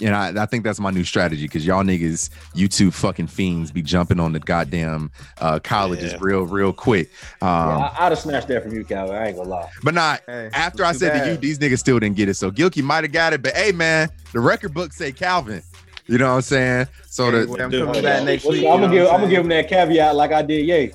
You 0.00 0.08
know, 0.10 0.16
I, 0.16 0.32
I 0.34 0.46
think 0.46 0.64
that's 0.64 0.80
my 0.80 0.90
new 0.90 1.04
strategy 1.04 1.42
because 1.42 1.64
y'all 1.66 1.84
niggas, 1.84 2.30
YouTube 2.54 2.94
fucking 2.94 3.26
fiends, 3.26 3.70
be 3.70 3.82
jumping 3.82 4.18
on 4.18 4.32
the 4.32 4.40
goddamn 4.40 5.10
uh 5.38 5.58
colleges 5.60 6.12
Yeah. 6.12 6.18
real, 6.20 6.42
real 6.46 6.72
quick. 6.72 7.10
Um, 7.42 7.48
yeah, 7.48 7.76
I, 7.98 8.06
I'd 8.06 8.12
have 8.12 8.18
snatched 8.18 8.48
that 8.48 8.62
from 8.62 8.72
you, 8.72 8.82
Calvin. 8.84 9.14
I 9.14 9.28
ain't 9.28 9.36
gonna 9.36 9.48
lie. 9.50 9.68
but 9.82 9.94
not 9.94 10.22
Hey, 10.26 10.48
after 10.54 10.84
I 10.84 10.92
said 10.92 11.14
the 11.14 11.18
bad. 11.18 11.28
U, 11.28 11.36
these 11.36 11.58
niggas 11.58 11.78
still 11.78 11.98
didn't 12.00 12.16
get 12.16 12.28
it. 12.28 12.34
So 12.34 12.50
Gilkey 12.50 12.82
might 12.82 13.04
have 13.04 13.12
got 13.12 13.34
it, 13.34 13.42
but 13.42 13.54
hey 13.54 13.72
man, 13.72 14.08
the 14.32 14.40
record 14.40 14.72
book 14.74 14.92
say 14.92 15.12
Calvin. 15.12 15.62
You 16.06 16.18
know 16.18 16.30
what 16.30 16.36
I'm 16.36 16.42
saying? 16.42 16.86
So 17.06 17.30
Hey, 17.30 17.44
the, 17.44 17.46
well, 17.50 17.62
I'm 17.62 17.70
Dude, 17.70 17.86
coming 17.86 18.02
back 18.02 18.24
next 18.24 18.44
week. 18.46 18.64
I'm 18.64 18.80
gonna 18.80 18.86
know 18.86 18.92
give 18.92 19.06
I'm 19.08 19.20
gonna 19.20 19.30
give 19.30 19.40
him 19.42 19.48
that 19.50 19.68
caveat 19.68 20.16
like 20.16 20.32
I 20.32 20.42
did 20.42 20.66
Yay. 20.66 20.92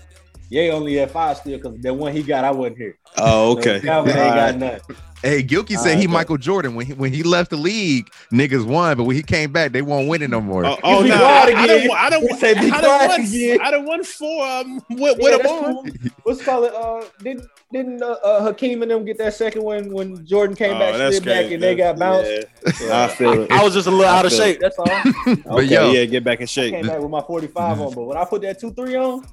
Yay 0.49 0.71
only 0.71 0.95
had 0.95 1.11
five 1.11 1.37
still 1.37 1.57
because 1.57 1.79
the 1.79 1.93
one 1.93 2.11
he 2.11 2.23
got 2.23 2.43
I 2.43 2.51
wasn't 2.51 2.77
here. 2.77 2.97
Oh, 3.17 3.53
So 3.53 3.59
okay. 3.59 3.79
Calvin 3.81 4.17
ain't 4.17 4.35
got 4.35 4.57
none. 4.57 4.79
Hey, 5.25 5.43
Gilkey 5.43 5.77
said 5.77 5.89
right, 5.91 5.97
he 5.99 6.07
but- 6.07 6.13
Michael 6.13 6.37
Jordan 6.37 6.75
when 6.75 6.85
he 6.85 6.93
when 6.93 7.11
he 7.11 7.23
left 7.23 7.49
the 7.49 7.57
league, 7.57 8.09
niggas 8.31 8.65
won, 8.65 8.95
but 8.97 9.03
when 9.03 9.15
he 9.15 9.23
came 9.23 9.51
back, 9.51 9.71
they 9.71 9.81
won't 9.81 10.07
win 10.07 10.21
it 10.21 10.29
no 10.29 10.39
more. 10.39 10.65
Oh, 10.65 10.77
oh 10.83 11.01
no, 11.01 11.17
quiet 11.17 11.55
I, 11.55 11.63
I 11.63 11.67
don't, 11.67 11.91
I 11.91 12.09
don't, 12.09 12.21
He 12.27 12.33
said 12.37 12.61
be 12.61 12.71
I 12.71 12.81
don't 12.81 12.97
quiet 12.97 13.09
want, 13.09 13.27
again. 13.29 13.61
I 13.61 13.71
don't 13.71 13.85
want 13.85 14.05
four 14.05 14.45
um, 14.47 14.75
with, 14.89 14.99
Yeah, 14.99 15.11
with 15.19 15.19
a 15.19 15.37
that's 15.37 15.43
ball. 15.43 15.83
cool. 15.83 15.91
What's 16.23 16.41
it? 16.41 16.47
Uh, 16.47 17.03
didn't 17.23 17.47
didn't 17.73 18.01
uh, 18.03 18.11
uh, 18.23 18.43
Hakeem 18.43 18.81
and 18.83 18.91
them 18.91 19.03
get 19.05 19.17
that 19.17 19.33
second 19.33 19.63
one 19.63 19.91
when 19.91 20.25
Jordan 20.25 20.55
came 20.55 20.77
back, 20.77 20.93
Oh, 20.93 20.97
that's 20.97 21.17
slid 21.17 21.25
back, 21.25 21.35
crazy. 21.41 21.53
and 21.55 21.63
they 21.63 21.75
got 21.75 21.97
bounced? 21.99 22.31
Yeah. 22.81 23.03
I 23.03 23.07
feel 23.09 23.41
it. 23.41 23.51
I 23.51 23.63
was 23.63 23.73
just 23.73 23.87
a 23.87 23.91
little 23.91 24.05
out 24.05 24.25
of 24.25 24.31
feel 24.31 24.41
it. 24.41 24.43
shape. 24.43 24.59
That's 24.61 24.77
all. 24.79 25.35
But 25.55 25.65
yo, 25.67 25.91
yeah, 25.91 26.05
get 26.05 26.23
back 26.23 26.39
in 26.39 26.43
I 26.43 26.45
shape. 26.45 26.73
came 26.73 26.85
back 26.87 26.99
with 26.99 27.09
my 27.11 27.21
45 27.21 27.81
on, 27.81 27.93
but 27.93 28.03
when 28.03 28.17
I 28.17 28.25
put 28.25 28.41
that 28.43 28.59
two 28.59 28.71
three 28.71 28.95
on, 28.95 29.25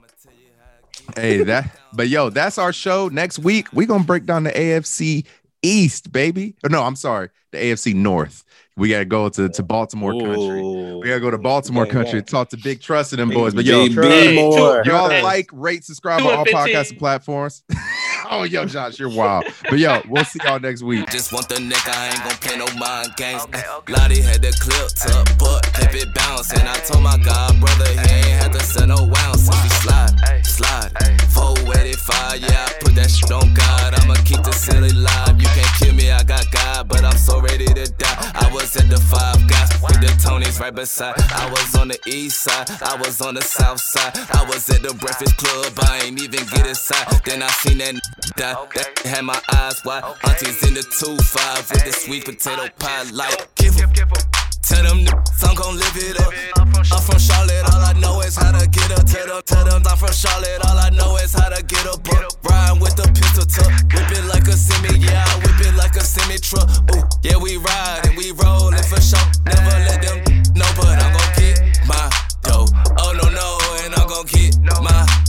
hey, 1.16 1.42
that 1.44 1.78
but 1.92 2.08
yo, 2.08 2.30
that's 2.30 2.58
our 2.58 2.72
show. 2.72 3.08
Next 3.08 3.38
week, 3.38 3.68
we 3.72 3.86
gonna 3.86 4.04
break 4.04 4.24
down 4.26 4.44
the 4.44 4.50
AFC 4.52 5.24
East, 5.62 6.12
baby. 6.12 6.54
Or 6.64 6.70
no, 6.70 6.82
I'm 6.82 6.96
sorry, 6.96 7.30
the 7.50 7.58
AFC 7.58 7.94
North. 7.94 8.44
We 8.76 8.88
gotta 8.88 9.04
go 9.04 9.28
to, 9.28 9.48
to 9.50 9.62
Baltimore 9.62 10.12
country. 10.12 10.62
We 11.02 11.08
gotta 11.08 11.20
go 11.20 11.30
to 11.30 11.36
Baltimore 11.38 11.84
Yeah, 11.84 11.92
country 11.92 12.18
yeah. 12.20 12.24
talk 12.24 12.48
to 12.50 12.56
Big 12.56 12.80
Trust 12.80 13.12
and 13.12 13.20
them 13.20 13.28
boys. 13.28 13.54
But 13.54 13.64
yo, 13.64 13.86
Big 13.86 13.98
Hey, 13.98 14.34
more. 14.34 14.82
y'all 14.86 15.10
Hey, 15.10 15.22
like, 15.22 15.50
rate, 15.52 15.84
subscribe 15.84 16.22
on 16.24 16.32
all 16.34 16.44
15. 16.46 16.58
podcasting 16.72 16.98
platforms. 16.98 17.62
oh, 18.30 18.44
yo, 18.44 18.64
Josh, 18.64 18.98
you're 18.98 19.10
wild. 19.10 19.44
But 19.68 19.78
yo, 19.78 20.00
we'll 20.06 20.24
see 20.24 20.40
y'all 20.42 20.58
next 20.58 20.82
week. 20.82 21.10
Just 21.10 21.32
want 21.34 21.48
the 21.50 21.60
neck, 21.60 21.86
I 21.86 22.08
ain't 22.08 22.24
gon' 22.24 22.38
play 22.40 22.56
no 22.56 22.66
mind 22.80 23.14
games. 23.16 23.44
Lottie 23.88 24.22
had 24.22 24.40
the 24.40 24.52
clip 24.58 24.88
tuck, 24.96 25.28
but 25.38 25.62
kept 25.74 25.94
it 25.94 26.14
bounce. 26.14 26.52
And 26.52 26.66
I 26.66 26.76
told 26.78 27.02
my 27.02 27.18
god 27.18 27.60
brother 27.60 27.84
he 27.84 27.98
ain't 27.98 28.40
had 28.42 28.52
to 28.52 28.60
send 28.60 28.88
no 28.88 28.96
ounce. 29.18 29.48
If 29.48 29.62
he 29.62 29.68
slide, 29.68 30.46
slide. 30.46 30.92
485, 31.32 32.40
yeah, 32.40 32.66
I 32.68 32.72
put 32.80 32.94
that 32.94 33.10
shit 33.10 33.30
on 33.32 33.52
God. 33.54 33.94
I'ma 34.00 34.14
keep 34.24 34.42
the 34.42 34.52
silly 34.52 34.90
live. 34.92 35.40
You 35.40 35.48
can't 35.48 35.74
kill 35.78 35.94
me, 35.94 36.10
I 36.10 36.22
got 36.22 36.44
God, 36.52 36.88
but 36.88 37.04
I'm 37.04 37.16
so 37.18 37.40
ready 37.40 37.66
to 37.66 37.84
die. 37.98 38.32
I 38.34 38.50
was 38.52 38.61
at 38.62 38.88
the 38.88 39.00
five 39.10 39.38
guys 39.48 39.70
with 39.82 40.00
the 40.00 40.12
Tonys 40.22 40.60
right 40.60 40.74
beside. 40.74 41.14
I 41.18 41.50
was 41.50 41.74
on 41.74 41.88
the 41.88 41.98
east 42.06 42.42
side, 42.42 42.70
I 42.82 42.96
was 42.96 43.20
on 43.20 43.34
the 43.34 43.42
south 43.42 43.80
side. 43.80 44.12
I 44.32 44.44
was 44.44 44.68
at 44.70 44.82
the 44.82 44.94
breakfast 44.94 45.36
club, 45.36 45.72
I 45.82 46.02
ain't 46.04 46.22
even 46.22 46.46
get 46.46 46.66
inside. 46.66 47.06
Then 47.24 47.42
I 47.42 47.48
seen 47.48 47.78
that 47.78 47.94
die, 48.36 48.54
that 48.74 48.98
had 49.04 49.24
my 49.24 49.40
eyes 49.52 49.84
wide. 49.84 50.04
Aunties 50.24 50.62
in 50.66 50.74
the 50.74 50.80
2-5 50.80 51.72
with 51.72 51.84
the 51.84 51.92
sweet 51.92 52.24
potato 52.24 52.68
pie, 52.78 53.02
like 53.10 53.54
give 53.56 53.78
'em. 53.80 54.41
Tell 54.62 54.82
them 54.82 55.04
niggas 55.04 55.48
I'm 55.48 55.54
gon' 55.54 55.76
live 55.76 55.96
it 55.96 56.20
up. 56.20 56.32
I'm 56.56 57.02
from 57.02 57.18
Charlotte, 57.18 57.64
all 57.72 57.82
I 57.82 57.92
know 57.94 58.20
is 58.20 58.36
how 58.36 58.52
to 58.52 58.68
get 58.68 58.92
up. 58.92 59.04
Tell 59.06 59.26
them, 59.26 59.42
tell 59.44 59.64
them 59.64 59.82
I'm 59.86 59.96
from 59.96 60.12
Charlotte, 60.12 60.64
all 60.66 60.78
I 60.78 60.90
know 60.90 61.16
is 61.16 61.32
how 61.34 61.48
to 61.48 61.62
get 61.62 61.86
up. 61.86 62.06
Ryan 62.44 62.80
with 62.80 62.96
the 62.96 63.10
pistol 63.12 63.44
tuck, 63.44 63.70
whip 63.92 64.10
it 64.10 64.24
like 64.32 64.46
a 64.48 64.56
semi, 64.56 64.98
yeah, 64.98 65.24
I 65.26 65.36
whip 65.38 65.60
it 65.66 65.74
like 65.74 65.96
a 65.96 66.04
semi 66.04 66.38
truck. 66.38 66.68
Ooh, 66.94 67.02
yeah, 67.22 67.36
we 67.36 67.56
ride 67.56 68.00
and 68.04 68.16
we 68.16 68.30
rollin' 68.32 68.82
for 68.84 69.00
sure. 69.00 69.26
Never 69.46 69.76
let 69.88 70.02
them 70.02 70.18
know, 70.54 70.70
but 70.76 70.94
I'm 70.98 71.12
gon' 71.12 71.32
get 71.36 71.60
my 71.86 72.10
dough. 72.42 72.66
Oh 72.98 73.12
no 73.20 73.28
no, 73.30 73.58
and 73.84 73.94
I'm 73.94 74.06
gon' 74.08 74.26
get 74.26 74.56
my. 74.62 75.21